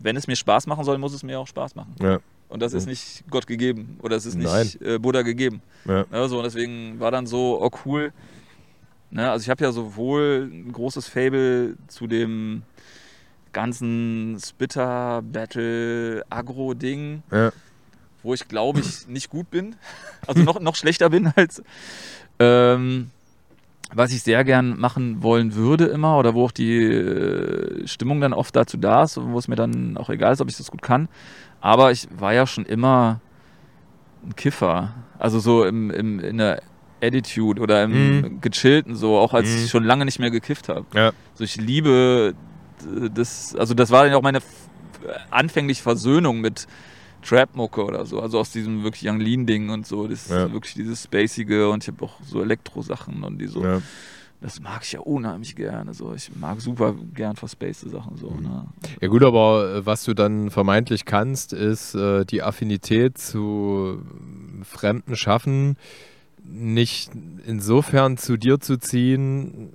wenn 0.01 0.17
es 0.17 0.27
mir 0.27 0.37
Spaß 0.37 0.67
machen 0.67 0.85
soll, 0.85 0.99
muss 0.99 1.13
es 1.13 1.23
mir 1.23 1.39
auch 1.39 1.47
Spaß 1.47 1.75
machen. 1.75 1.95
Ja, 2.01 2.19
Und 2.49 2.63
das 2.63 2.73
ist 2.73 2.85
Ja. 2.85 2.91
nicht 2.91 3.25
Gott 3.31 3.47
gegeben 3.47 3.99
oder 4.03 4.17
es 4.17 4.25
ist 4.25 4.37
Nein. 4.37 4.63
nicht 4.63 4.81
äh, 4.81 4.99
Buddha 4.99 5.23
gegeben. 5.23 5.61
ja, 5.85 6.05
Ja, 6.13 6.29
so, 6.29 6.39
und 6.39 6.45
deswegen 6.45 6.99
war 7.01 7.11
dann 7.11 7.27
so, 7.27 7.61
oh 7.61 7.71
cool. 7.85 8.13
Ne, 9.11 9.31
also 9.31 9.45
ich 9.45 9.51
habe 9.51 9.65
ja 9.65 9.73
sowohl 9.73 10.51
ein 10.51 10.73
großes 10.73 11.09
Fable 11.09 11.77
zu 11.87 12.07
dem 12.07 12.63
ganzen 13.53 14.39
Spitter, 14.45 15.23
Battle, 15.23 16.25
Agro-Ding, 16.29 17.23
ja, 17.31 17.53
wo 18.23 18.35
ich 18.35 18.49
glaube 18.49 18.81
ich 18.81 19.07
nicht 19.09 19.31
gut 19.31 19.51
bin. 19.51 19.77
Also 20.27 20.43
noch, 20.43 20.59
noch 20.59 20.75
schlechter 20.75 21.09
bin 21.09 21.33
als 21.37 21.63
ähm, 22.41 23.13
was 23.95 24.13
ich 24.13 24.23
sehr 24.23 24.43
gern 24.45 24.79
machen 24.79 25.23
wollen 25.23 25.55
würde 25.55 25.85
immer 25.85 26.19
oder 26.19 26.35
wo 26.35 26.45
auch 26.45 26.51
die 26.51 26.83
äh, 26.83 27.87
Stimmung 27.87 28.21
dann 28.21 28.33
oft 28.33 28.55
dazu 28.57 28.77
da 28.77 29.05
ist, 29.05 29.17
wo 29.21 29.39
es 29.39 29.49
mir 29.49 29.57
dann 29.57 29.97
auch 29.97 30.11
egal 30.11 30.33
ist, 30.33 30.41
ob 30.41 30.49
ich 30.49 30.57
das 30.57 30.71
gut 30.71 30.83
kann. 30.83 31.09
Aber 31.61 31.93
ich 31.93 32.09
war 32.19 32.35
ja 32.35 32.47
schon 32.47 32.67
immer 32.67 33.21
ein 34.25 34.35
Kiffer. 34.35 34.93
Also 35.19 35.39
so 35.39 35.65
im, 35.65 35.91
im, 35.91 36.19
in 36.21 36.39
der 36.39 36.63
Attitude 37.03 37.61
oder 37.61 37.83
im 37.85 38.21
Mhm. 38.21 38.41
gechillten 38.41 38.95
so, 38.97 39.17
auch 39.19 39.35
als 39.35 39.49
Mhm. 39.57 39.65
ich 39.65 39.71
schon 39.71 39.85
lange 39.85 40.05
nicht 40.05 40.19
mehr 40.19 40.31
gekifft 40.31 40.69
habe. 40.69 40.87
ja, 40.95 41.13
Also 41.33 41.45
ich 41.45 41.57
liebe 41.57 42.35
äh, 42.83 43.11
das, 43.13 43.55
also 43.57 43.75
das 43.75 43.91
war 43.91 44.05
dann 44.05 44.15
auch 44.15 44.23
meine 44.23 44.41
anfängliche 45.31 45.83
Versöhnung 45.83 46.41
mit 46.41 46.67
Trap-Mucke 47.23 47.85
oder 47.85 48.07
so, 48.07 48.21
also 48.21 48.39
aus 48.39 48.51
diesem 48.51 48.85
wirklich 48.85 49.09
Young 49.09 49.19
Lean-Ding 49.21 49.71
und 49.71 49.87
so, 49.87 50.07
das 50.07 50.29
Ja. 50.29 50.53
wirklich 50.53 50.75
dieses 50.75 51.05
Spacige 51.05 51.69
und 51.71 51.83
ich 51.83 51.89
habe 51.89 52.05
auch 52.05 52.21
so 52.23 52.41
Elektro-Sachen 52.43 53.25
und 53.25 53.39
die 53.39 53.47
so, 53.49 53.65
ja. 53.65 53.81
das 54.41 54.61
mag 54.61 54.83
ich 54.85 54.93
ja 54.93 55.01
unheimlich 55.01 55.57
gerne, 55.57 55.93
so, 55.93 56.15
ich 56.15 56.31
mag 56.37 56.61
super 56.61 56.95
gern 57.15 57.35
verspacede 57.37 57.91
Sachen 57.91 58.17
so, 58.17 58.31
Mhm. 58.31 58.43
ne? 58.43 58.67
Ja 59.01 59.09
gut, 59.09 59.25
aber 59.25 59.75
äh, 59.77 59.87
was 59.87 60.05
du 60.05 60.15
dann 60.15 60.51
vermeintlich 60.51 61.05
kannst, 61.05 61.53
ist 61.53 61.95
äh, 61.95 62.25
die 62.25 62.43
Affinität 62.43 63.19
zu 63.19 64.01
äh, 64.61 64.65
fremden 64.65 65.17
Schaffen 65.17 65.77
nicht 66.51 67.11
insofern 67.47 68.17
zu 68.17 68.37
dir 68.37 68.61
zu 68.61 68.79
ziehen, 68.79 69.71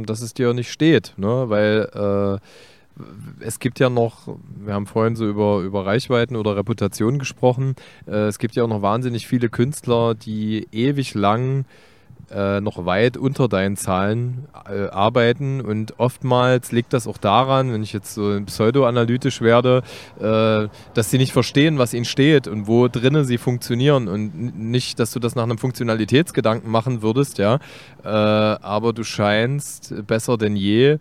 mh, 0.00 0.06
dass 0.06 0.20
es 0.20 0.34
dir 0.34 0.54
nicht 0.54 0.70
steht, 0.70 1.14
ne? 1.16 1.44
Weil 1.48 2.40
äh, 2.40 3.44
es 3.44 3.58
gibt 3.58 3.78
ja 3.78 3.90
noch, 3.90 4.36
wir 4.64 4.74
haben 4.74 4.86
vorhin 4.86 5.16
so 5.16 5.26
über, 5.28 5.60
über 5.60 5.86
Reichweiten 5.86 6.36
oder 6.36 6.56
Reputation 6.56 7.18
gesprochen, 7.18 7.76
äh, 8.06 8.26
es 8.26 8.38
gibt 8.38 8.56
ja 8.56 8.64
auch 8.64 8.68
noch 8.68 8.82
wahnsinnig 8.82 9.26
viele 9.26 9.48
Künstler, 9.48 10.14
die 10.14 10.66
ewig 10.72 11.14
lang 11.14 11.64
äh, 12.30 12.60
noch 12.60 12.84
weit 12.84 13.16
unter 13.16 13.48
deinen 13.48 13.76
Zahlen 13.76 14.48
äh, 14.68 14.88
arbeiten. 14.88 15.60
Und 15.60 15.98
oftmals 15.98 16.72
liegt 16.72 16.92
das 16.92 17.06
auch 17.06 17.18
daran, 17.18 17.72
wenn 17.72 17.82
ich 17.82 17.92
jetzt 17.92 18.14
so 18.14 18.38
pseudoanalytisch 18.44 19.40
werde, 19.40 19.82
äh, 20.18 20.68
dass 20.94 21.10
sie 21.10 21.18
nicht 21.18 21.32
verstehen, 21.32 21.78
was 21.78 21.94
ihnen 21.94 22.04
steht 22.04 22.48
und 22.48 22.66
wo 22.66 22.88
drinnen 22.88 23.24
sie 23.24 23.38
funktionieren. 23.38 24.08
Und 24.08 24.58
nicht, 24.58 24.98
dass 24.98 25.12
du 25.12 25.20
das 25.20 25.34
nach 25.34 25.44
einem 25.44 25.58
Funktionalitätsgedanken 25.58 26.70
machen 26.70 27.02
würdest, 27.02 27.38
ja, 27.38 27.60
äh, 28.04 28.08
aber 28.08 28.92
du 28.92 29.04
scheinst 29.04 30.06
besser 30.06 30.36
denn 30.36 30.56
je 30.56 30.98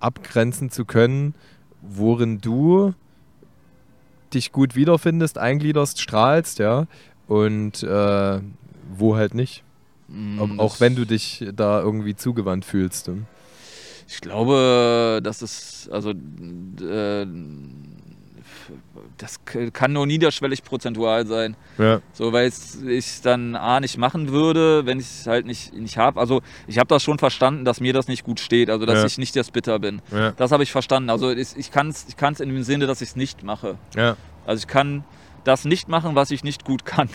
abgrenzen 0.00 0.70
zu 0.70 0.84
können, 0.84 1.34
worin 1.82 2.40
du 2.40 2.94
dich 4.32 4.52
gut 4.52 4.76
wiederfindest, 4.76 5.38
eingliederst, 5.38 6.00
strahlst, 6.00 6.58
ja, 6.58 6.86
und 7.26 7.82
äh, 7.82 8.40
wo 8.96 9.16
halt 9.16 9.34
nicht. 9.34 9.62
Mm, 10.12 10.58
Auch, 10.58 10.72
das- 10.72 10.80
wenn 10.80 10.96
du 10.96 11.04
dich 11.06 11.44
da 11.54 11.80
irgendwie 11.80 12.16
zugewandt 12.16 12.64
fühlst. 12.64 13.08
ne? 13.08 13.22
Ich 14.08 14.20
glaube, 14.20 15.20
das 15.22 15.40
ist, 15.40 15.88
also, 15.92 16.10
äh, 16.10 17.26
das 19.18 19.40
kann 19.72 19.92
nur 19.92 20.06
niederschwellig 20.06 20.62
prozentual 20.64 21.26
sein. 21.26 21.56
Ja, 21.78 22.00
So, 22.12 22.32
weil 22.32 22.48
es 22.48 22.82
ich 22.82 23.20
dann 23.22 23.54
A 23.56 23.80
nicht 23.80 23.98
machen 23.98 24.28
würde, 24.30 24.84
wenn 24.86 24.98
ich 25.00 25.06
es 25.06 25.26
halt 25.26 25.46
nicht, 25.46 25.72
nicht 25.74 25.96
habe. 25.96 26.18
Also 26.20 26.40
ich 26.66 26.78
habe 26.78 26.88
das 26.88 27.02
schon 27.02 27.18
verstanden, 27.18 27.64
dass 27.64 27.80
mir 27.80 27.92
das 27.92 28.08
nicht 28.08 28.24
gut 28.24 28.40
steht, 28.40 28.70
also 28.70 28.86
dass 28.86 28.98
Ja. 29.00 29.06
ich 29.06 29.18
nicht 29.18 29.34
der 29.34 29.44
Spitter 29.44 29.78
bin. 29.78 30.02
ja, 30.10 30.32
Das 30.32 30.52
habe 30.52 30.62
ich 30.62 30.72
verstanden. 30.72 31.10
Also 31.10 31.30
ich, 31.30 31.56
ich 31.56 31.70
kann 31.70 31.88
es 31.88 32.06
ich 32.08 32.16
kann's 32.16 32.40
in 32.40 32.48
dem 32.48 32.62
Sinne, 32.62 32.86
dass 32.86 33.00
ich 33.00 33.10
es 33.10 33.16
nicht 33.16 33.42
mache. 33.42 33.76
ja. 33.96 34.16
Also 34.46 34.60
ich 34.60 34.66
kann 34.66 35.04
das 35.44 35.64
nicht 35.64 35.88
machen, 35.88 36.14
was 36.14 36.30
ich 36.30 36.42
nicht 36.44 36.64
gut 36.64 36.84
kann. 36.84 37.08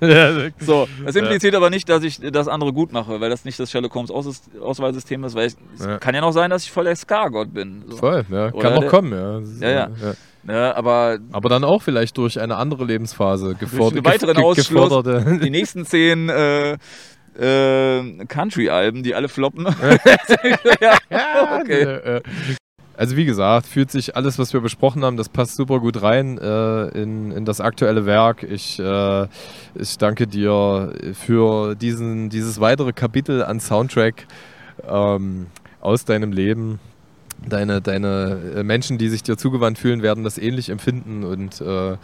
Ja. 0.00 0.48
So, 0.60 0.86
das 1.04 1.16
impliziert 1.16 1.54
aber 1.54 1.70
nicht, 1.70 1.88
dass 1.88 2.02
ich 2.02 2.18
das 2.20 2.48
andere 2.48 2.72
gut 2.72 2.92
mache, 2.92 3.20
weil 3.20 3.30
das 3.30 3.44
nicht 3.44 3.58
das 3.60 3.70
Sherlock 3.70 3.94
Holmes 3.94 4.10
Aus 4.10 4.42
Auswahlsystem 4.60 5.22
ist, 5.24 5.34
weil 5.34 5.48
ich, 5.48 5.54
es 5.78 5.84
Ja. 5.84 5.98
kann 5.98 6.14
ja 6.14 6.20
noch 6.20 6.32
sein, 6.32 6.50
dass 6.50 6.64
ich 6.64 6.70
voll 6.72 6.84
der 6.84 6.96
Scar-Gott 6.96 7.52
bin. 7.52 7.84
So. 7.88 7.96
Voll, 7.98 8.24
ja. 8.30 8.52
Oder 8.52 8.58
Kann 8.62 8.74
noch 8.74 8.80
der- 8.82 8.90
kommen, 8.90 9.12
ja. 9.60 9.68
Ja, 9.68 9.88
ja. 9.98 10.14
Ja, 10.48 10.74
aber 10.74 11.18
Aber 11.30 11.48
dann 11.48 11.62
auch 11.62 11.82
vielleicht 11.82 12.16
durch 12.18 12.40
eine 12.40 12.56
andere 12.56 12.84
Lebensphase 12.84 13.54
gefordert. 13.54 14.04
weiteren 14.04 14.34
ge- 14.34 14.44
Ausschluss. 14.44 14.88
geforderte. 14.88 15.38
die 15.38 15.50
nächsten 15.50 15.84
zehn 15.84 16.28
äh, 16.28 16.72
äh, 17.38 18.24
Country-Alben, 18.26 19.04
die 19.04 19.14
alle 19.14 19.28
floppen. 19.28 19.66
ja, 20.80 20.98
okay. 21.60 22.20
Also 23.02 23.16
wie 23.16 23.24
gesagt, 23.24 23.66
fühlt 23.66 23.90
sich 23.90 24.14
alles, 24.14 24.38
was 24.38 24.52
wir 24.52 24.60
besprochen 24.60 25.04
haben, 25.04 25.16
das 25.16 25.28
passt 25.28 25.56
super 25.56 25.80
gut 25.80 26.02
rein 26.02 26.38
äh, 26.38 26.84
in, 26.90 27.32
in 27.32 27.44
das 27.44 27.60
aktuelle 27.60 28.06
Werk. 28.06 28.44
Ich, 28.44 28.78
äh, 28.78 29.26
ich 29.74 29.98
danke 29.98 30.28
dir 30.28 30.92
für 31.14 31.74
diesen, 31.74 32.30
dieses 32.30 32.60
weitere 32.60 32.92
Kapitel 32.92 33.42
an 33.42 33.58
Soundtrack 33.58 34.28
ähm, 34.88 35.48
aus 35.80 36.04
deinem 36.04 36.30
Leben. 36.30 36.78
Deine, 37.48 37.80
deine 37.80 38.38
äh, 38.56 38.62
Menschen, 38.62 38.98
die 38.98 39.08
sich 39.08 39.22
dir 39.22 39.36
zugewandt 39.36 39.78
fühlen, 39.78 40.02
werden 40.02 40.24
das 40.24 40.38
ähnlich 40.38 40.68
empfinden. 40.68 41.24
Und 41.24 41.60
äh, 41.60 41.96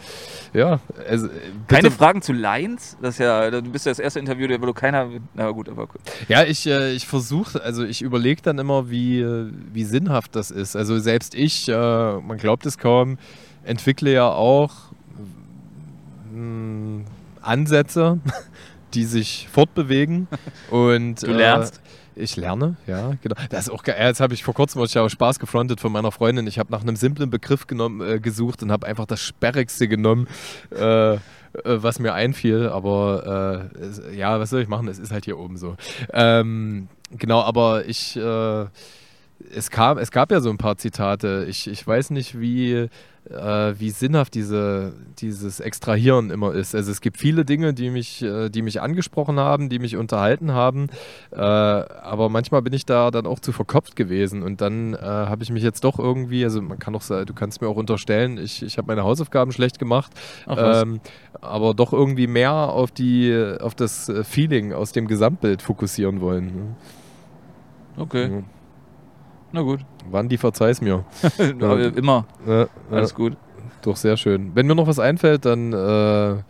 ja, 0.53 0.79
also, 1.07 1.27
äh, 1.27 1.31
Keine 1.67 1.91
Fragen 1.91 2.21
zu 2.21 2.33
Lines? 2.33 2.97
Das 3.01 3.15
ist 3.15 3.19
ja, 3.19 3.49
du 3.49 3.61
bist 3.61 3.85
ja 3.85 3.91
das 3.91 3.99
erste 3.99 4.19
Interview, 4.19 4.47
wo 4.59 4.65
du 4.65 4.73
keiner. 4.73 5.07
Na 5.33 5.49
gut, 5.51 5.69
aber 5.69 5.87
gut. 5.87 6.01
Ja, 6.27 6.43
ich, 6.43 6.67
äh, 6.67 6.91
ich 6.91 7.07
versuche, 7.07 7.63
also 7.63 7.83
ich 7.83 8.01
überlege 8.01 8.41
dann 8.41 8.57
immer, 8.59 8.89
wie, 8.89 9.21
äh, 9.21 9.49
wie 9.73 9.83
sinnhaft 9.83 10.35
das 10.35 10.51
ist. 10.51 10.75
Also 10.75 10.99
selbst 10.99 11.35
ich, 11.35 11.69
äh, 11.69 11.73
man 11.73 12.37
glaubt 12.37 12.65
es 12.65 12.77
kaum, 12.77 13.17
entwickle 13.63 14.11
ja 14.11 14.29
auch 14.29 14.71
mh, 16.33 17.05
Ansätze, 17.41 18.19
die 18.93 19.05
sich 19.05 19.47
fortbewegen. 19.51 20.27
Und, 20.69 21.23
Du 21.23 21.31
lernst? 21.31 21.81
Ich 22.19 22.35
lerne, 22.35 22.75
ja, 22.85 23.13
genau. 23.21 23.35
Das 23.49 23.67
ist 23.67 23.69
auch 23.69 23.83
geil. 23.83 23.95
Jetzt 23.99 24.19
habe 24.19 24.33
ich 24.33 24.43
vor 24.43 24.53
kurzem 24.53 24.83
ich 24.83 24.95
habe 24.97 25.09
Spaß 25.09 25.39
gefrontet 25.39 25.79
von 25.79 25.91
meiner 25.91 26.11
Freundin. 26.11 26.47
Ich 26.47 26.59
habe 26.59 26.71
nach 26.71 26.81
einem 26.81 26.97
simplen 26.97 27.29
Begriff 27.29 27.65
genommen, 27.65 28.01
äh, 28.01 28.19
gesucht 28.19 28.61
und 28.61 28.71
habe 28.71 28.85
einfach 28.87 29.05
das 29.05 29.21
Sperrigste 29.21 29.87
genommen, 29.87 30.27
äh, 30.75 31.13
äh, 31.13 31.19
was 31.63 31.99
mir 31.99 32.13
einfiel. 32.13 32.67
Aber 32.67 33.71
äh, 33.77 33.79
es, 33.79 34.01
ja, 34.13 34.39
was 34.39 34.49
soll 34.49 34.61
ich 34.61 34.67
machen? 34.67 34.87
Es 34.89 34.99
ist 34.99 35.11
halt 35.11 35.25
hier 35.25 35.39
oben 35.39 35.57
so. 35.57 35.77
Ähm, 36.11 36.89
genau, 37.11 37.41
aber 37.41 37.85
ich, 37.85 38.17
äh, 38.17 38.65
es, 39.55 39.69
kam, 39.69 39.97
es 39.97 40.11
gab 40.11 40.31
ja 40.31 40.41
so 40.41 40.49
ein 40.49 40.57
paar 40.57 40.77
Zitate. 40.77 41.45
Ich, 41.49 41.67
ich 41.67 41.87
weiß 41.87 42.09
nicht, 42.09 42.39
wie, 42.39 42.89
äh, 43.29 43.79
wie 43.79 43.89
sinnhaft 43.89 44.33
diese, 44.33 44.93
dieses 45.19 45.59
Extrahieren 45.59 46.29
immer 46.29 46.53
ist. 46.53 46.75
Also 46.75 46.91
es 46.91 47.01
gibt 47.01 47.17
viele 47.17 47.45
Dinge, 47.45 47.73
die 47.73 47.89
mich, 47.89 48.21
äh, 48.21 48.49
die 48.49 48.61
mich 48.61 48.81
angesprochen 48.81 49.39
haben, 49.39 49.69
die 49.69 49.79
mich 49.79 49.95
unterhalten 49.97 50.51
haben. 50.51 50.87
Äh, 51.31 51.37
aber 51.37 52.29
manchmal 52.29 52.61
bin 52.61 52.73
ich 52.73 52.85
da 52.85 53.11
dann 53.11 53.25
auch 53.25 53.39
zu 53.39 53.51
verkopft 53.51 53.95
gewesen. 53.95 54.43
Und 54.43 54.61
dann 54.61 54.93
äh, 54.93 54.99
habe 54.99 55.43
ich 55.43 55.51
mich 55.51 55.63
jetzt 55.63 55.83
doch 55.83 55.99
irgendwie, 55.99 56.43
also 56.43 56.61
man 56.61 56.79
kann 56.79 56.93
doch 56.93 57.01
sagen, 57.01 57.25
du 57.25 57.33
kannst 57.33 57.61
mir 57.61 57.67
auch 57.67 57.77
unterstellen, 57.77 58.37
ich, 58.37 58.63
ich 58.63 58.77
habe 58.77 58.87
meine 58.87 59.03
Hausaufgaben 59.03 59.51
schlecht 59.51 59.79
gemacht. 59.79 60.11
Ähm, 60.47 60.99
aber 61.41 61.73
doch 61.73 61.93
irgendwie 61.93 62.27
mehr 62.27 62.53
auf 62.53 62.91
die, 62.91 63.55
auf 63.59 63.75
das 63.75 64.11
Feeling 64.23 64.73
aus 64.73 64.91
dem 64.91 65.07
Gesamtbild 65.07 65.61
fokussieren 65.61 66.21
wollen. 66.21 66.75
Okay. 67.97 68.29
Ja. 68.31 68.43
Na 69.51 69.61
gut. 69.61 69.79
Wann 70.09 70.29
die 70.29 70.37
verzeih's 70.37 70.81
mir. 70.81 71.05
Immer. 71.95 72.25
Ja, 72.47 72.67
Alles 72.91 73.13
gut. 73.13 73.35
Doch, 73.81 73.95
sehr 73.95 74.17
schön. 74.17 74.51
Wenn 74.55 74.67
mir 74.67 74.75
noch 74.75 74.87
was 74.87 74.99
einfällt, 74.99 75.45
dann 75.45 75.73
äh, 75.73 76.43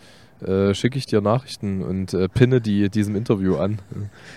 äh, 0.46 0.74
schicke 0.74 0.98
ich 0.98 1.06
dir 1.06 1.22
Nachrichten 1.22 1.82
und 1.82 2.14
äh, 2.14 2.30
pinne 2.30 2.62
die 2.62 2.90
diesem 2.90 3.16
Interview 3.16 3.58
an. 3.58 3.80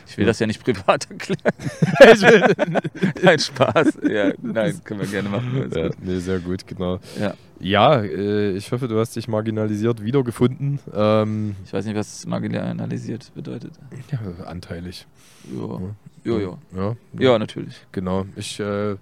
Ich 0.06 0.16
will 0.16 0.24
ja. 0.24 0.30
das 0.30 0.40
ja 0.40 0.46
nicht 0.46 0.62
privat 0.62 1.08
erklären. 1.10 2.80
Nein, 3.22 3.38
Spaß. 3.38 3.98
Ja, 4.08 4.32
nein, 4.40 4.80
können 4.84 5.00
wir 5.00 5.06
gerne 5.06 5.28
machen. 5.28 5.70
Ja, 5.74 5.90
nee, 6.00 6.18
sehr 6.18 6.40
gut, 6.40 6.66
genau. 6.66 6.98
Ja, 7.20 7.34
ja 7.60 8.02
äh, 8.02 8.50
ich 8.56 8.72
hoffe, 8.72 8.88
du 8.88 8.98
hast 8.98 9.14
dich 9.14 9.28
marginalisiert 9.28 10.02
wiedergefunden. 10.02 10.80
Ähm, 10.92 11.54
ich 11.64 11.72
weiß 11.72 11.86
nicht, 11.86 11.96
was 11.96 12.26
marginalisiert 12.26 13.32
bedeutet. 13.34 13.72
Ja, 14.10 14.44
anteilig. 14.46 15.06
Ja. 15.50 15.80
Jo, 16.24 16.38
jo. 16.38 16.58
Ja, 16.76 16.96
ja, 17.18 17.38
natürlich. 17.38 17.74
Genau. 17.90 18.26
Ich 18.36 18.60
äh, 18.60 18.96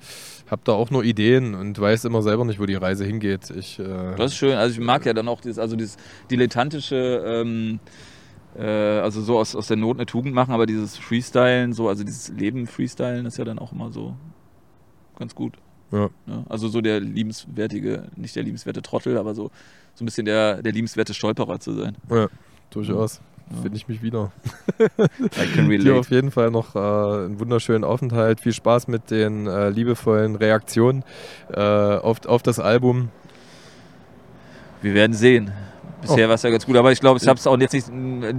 habe 0.51 0.63
da 0.65 0.73
auch 0.73 0.91
nur 0.91 1.05
Ideen 1.05 1.55
und 1.55 1.79
weiß 1.79 2.07
immer 2.07 2.23
selber 2.23 2.45
nicht, 2.45 2.59
wo 2.59 2.67
die 2.67 2.75
Reise 2.75 3.05
hingeht. 3.05 3.51
Ich, 3.51 3.79
äh, 3.79 4.15
das 4.17 4.33
ist 4.33 4.39
schön. 4.39 4.55
Also 4.55 4.81
ich 4.81 4.85
mag 4.85 5.05
ja 5.05 5.13
dann 5.13 5.29
auch 5.29 5.41
dieses, 5.41 5.59
also 5.59 5.77
dieses 5.77 5.99
dilettantische, 6.31 7.23
ähm, 7.27 7.79
äh, 8.57 8.65
also 8.65 9.21
so 9.21 9.39
aus, 9.39 9.55
aus 9.55 9.67
der 9.67 9.77
Not 9.77 9.99
eine 9.99 10.07
Tugend 10.07 10.35
machen, 10.35 10.55
aber 10.55 10.65
dieses 10.65 10.97
Freestylen, 10.97 11.75
so, 11.75 11.89
also 11.89 12.05
dieses 12.05 12.31
Leben 12.31 12.67
Freestylen 12.67 13.27
ist 13.27 13.37
ja 13.37 13.45
dann 13.45 13.59
auch 13.59 13.73
immer 13.73 13.93
so 13.93 14.17
ganz 15.19 15.35
gut. 15.35 15.55
Ja. 15.93 16.09
ja. 16.27 16.45
Also 16.49 16.69
so 16.69 16.81
der 16.81 17.01
liebenswertige, 17.01 18.05
nicht 18.17 18.35
der 18.35 18.45
liebenswerte 18.45 18.81
Trottel, 18.81 19.19
aber 19.19 19.35
so, 19.35 19.51
so 19.95 20.05
ein 20.05 20.07
bisschen 20.07 20.25
der, 20.25 20.63
der 20.63 20.73
liebenswerte 20.73 21.13
Stolperer 21.13 21.61
zu 21.61 21.75
sein. 21.75 21.97
Ja, 22.09 22.29
durchaus 22.71 23.21
finde 23.63 23.77
ich 23.77 23.89
mich 23.89 24.03
wieder. 24.03 24.33
I 24.79 25.47
can 25.55 25.67
relate. 25.67 25.85
Dir 25.85 25.97
auf 25.97 26.11
jeden 26.11 26.31
Fall 26.31 26.51
noch 26.51 26.75
äh, 26.75 26.79
einen 26.79 27.41
wunderschönen 27.41 27.85
Aufenthalt. 27.85 28.41
Viel 28.41 28.53
Spaß 28.53 28.89
mit 28.89 29.11
den 29.11 29.47
äh, 29.47 29.71
liebevollen 29.71 30.37
Reaktionen 30.37 31.05
äh, 31.53 31.61
auf, 31.61 32.25
auf 32.27 32.43
das 32.43 32.59
Album. 32.59 33.11
Wir 34.83 34.95
werden 34.95 35.15
sehen. 35.15 35.53
Bisher 36.03 36.27
oh. 36.27 36.29
war 36.29 36.35
es 36.35 36.43
ja 36.43 36.51
ganz 36.51 36.67
gut, 36.67 36.77
aber 36.77 36.93
ich 36.93 37.01
glaube, 37.01 37.19
ich 37.21 37.29
habe 37.29 37.39
es 37.39 37.47
auch 37.47 37.59
jetzt 37.59 37.73
nicht, 37.73 37.87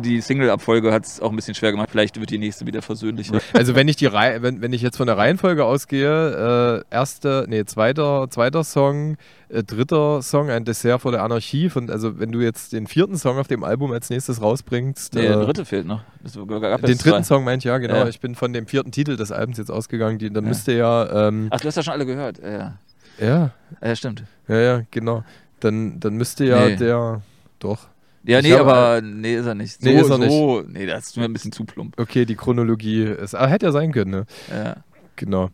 die 0.04 0.22
Single-Abfolge 0.22 0.92
hat 0.92 1.06
es 1.06 1.20
auch 1.22 1.30
ein 1.30 1.36
bisschen 1.36 1.56
schwer 1.56 1.72
gemacht. 1.72 1.90
Vielleicht 1.92 2.20
wird 2.20 2.30
die 2.30 2.38
nächste 2.38 2.66
wieder 2.66 2.82
versöhnlicher. 2.82 3.40
Also 3.54 3.76
wenn 3.76 3.88
ich 3.88 3.96
die 3.96 4.08
Reihe, 4.08 4.42
wenn, 4.42 4.62
wenn 4.62 4.74
ich 4.74 4.82
jetzt 4.82 4.98
von 4.98 5.08
der 5.08 5.18
Reihenfolge 5.18 5.66
ausgehe, 5.66 6.84
äh, 6.90 6.96
erste, 6.96 7.46
nee, 7.48 7.64
zweiter, 7.66 8.28
zweiter 8.30 8.64
Song, 8.64 9.18
äh, 9.50 9.64
dritter 9.64 10.22
Song, 10.22 10.50
ein 10.50 10.66
Dessert 10.66 11.02
vor 11.02 11.12
der 11.12 11.24
Anarchie. 11.24 11.70
Von, 11.70 11.90
also 11.90 12.20
wenn 12.20 12.32
du 12.32 12.40
jetzt 12.40 12.74
den 12.74 12.88
vierten 12.88 13.18
Song 13.18 13.38
auf 13.38 13.48
dem 13.48 13.64
Album 13.64 13.92
als 13.92 14.10
nächstes 14.10 14.42
rausbringst. 14.42 15.16
Nee, 15.16 15.26
äh, 15.26 15.28
der 15.30 15.46
dritte 15.46 15.66
fehlt 15.66 15.86
noch. 15.86 16.02
den 16.24 16.98
dritten. 16.98 17.24
Song 17.24 17.44
meint 17.44 17.64
ja, 17.64 17.78
genau. 17.78 17.96
Ja. 17.96 18.08
Ich 18.08 18.20
bin 18.20 18.36
von 18.36 18.54
dem 18.54 18.68
vierten 18.68 18.92
Titel 18.92 19.18
des 19.18 19.32
Albums 19.32 19.58
jetzt 19.58 19.72
ausgegangen. 19.72 20.18
Die, 20.20 20.32
dann 20.32 20.44
ja. 20.44 20.50
müsste 20.50 20.74
ja. 20.74 21.28
Ähm, 21.28 21.48
Ach, 21.50 21.60
du 21.60 21.68
hast 21.68 21.76
ja 21.76 21.84
schon 21.84 21.94
alle 21.94 22.06
gehört. 22.06 22.40
Ja. 22.40 22.78
Ja. 23.20 23.52
Ja, 23.82 23.96
stimmt. 23.96 24.24
Ja, 24.48 24.60
ja, 24.60 24.82
genau. 24.92 25.24
Dann, 25.60 26.00
dann 26.00 26.16
müsste 26.16 26.46
ja 26.46 26.68
nee. 26.68 26.76
der. 26.76 27.22
Doch. 27.62 27.88
Ja, 28.24 28.40
ich 28.40 28.46
nee, 28.46 28.54
aber 28.54 28.98
äh, 28.98 29.02
nee, 29.02 29.36
ist 29.36 29.46
er 29.46 29.56
nicht. 29.56 29.82
So, 29.82 29.90
nee, 29.90 29.96
ist 29.96 30.10
er 30.10 30.30
so, 30.30 30.62
nicht. 30.62 30.74
Nee, 30.74 30.86
das 30.86 31.08
ist 31.08 31.18
mir 31.18 31.24
ein 31.24 31.34
bisschen 31.34 31.52
zu 31.52 31.64
plump. 31.64 32.00
Okay, 32.00 32.26
die 32.26 32.36
Chronologie 32.36 33.04
ist. 33.04 33.34
Aber 33.34 33.48
hätte 33.48 33.68
ja 33.68 33.72
sein 33.72 33.92
können, 33.94 34.12
ne? 34.12 34.26
Ja. 34.52 34.76
Genau. 35.16 35.50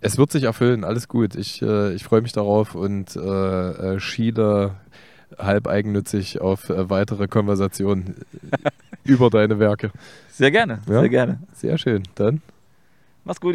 Es 0.00 0.18
wird 0.18 0.30
sich 0.30 0.44
erfüllen, 0.44 0.84
alles 0.84 1.08
gut. 1.08 1.34
Ich, 1.36 1.62
äh, 1.62 1.94
ich 1.94 2.04
freue 2.04 2.22
mich 2.22 2.32
darauf 2.32 2.74
und 2.74 3.16
äh, 3.16 3.20
äh, 3.94 4.00
schiele 4.00 4.76
halb 5.38 5.66
eigennützig 5.66 6.40
auf 6.40 6.70
äh, 6.70 6.90
weitere 6.90 7.28
Konversationen 7.28 8.16
über 9.04 9.30
deine 9.30 9.58
Werke. 9.58 9.90
Sehr 10.28 10.50
gerne, 10.50 10.80
ja? 10.88 11.00
sehr 11.00 11.08
gerne. 11.08 11.40
Sehr 11.54 11.78
schön. 11.78 12.02
Dann. 12.14 12.42
Mach's 13.24 13.40
gut. 13.40 13.54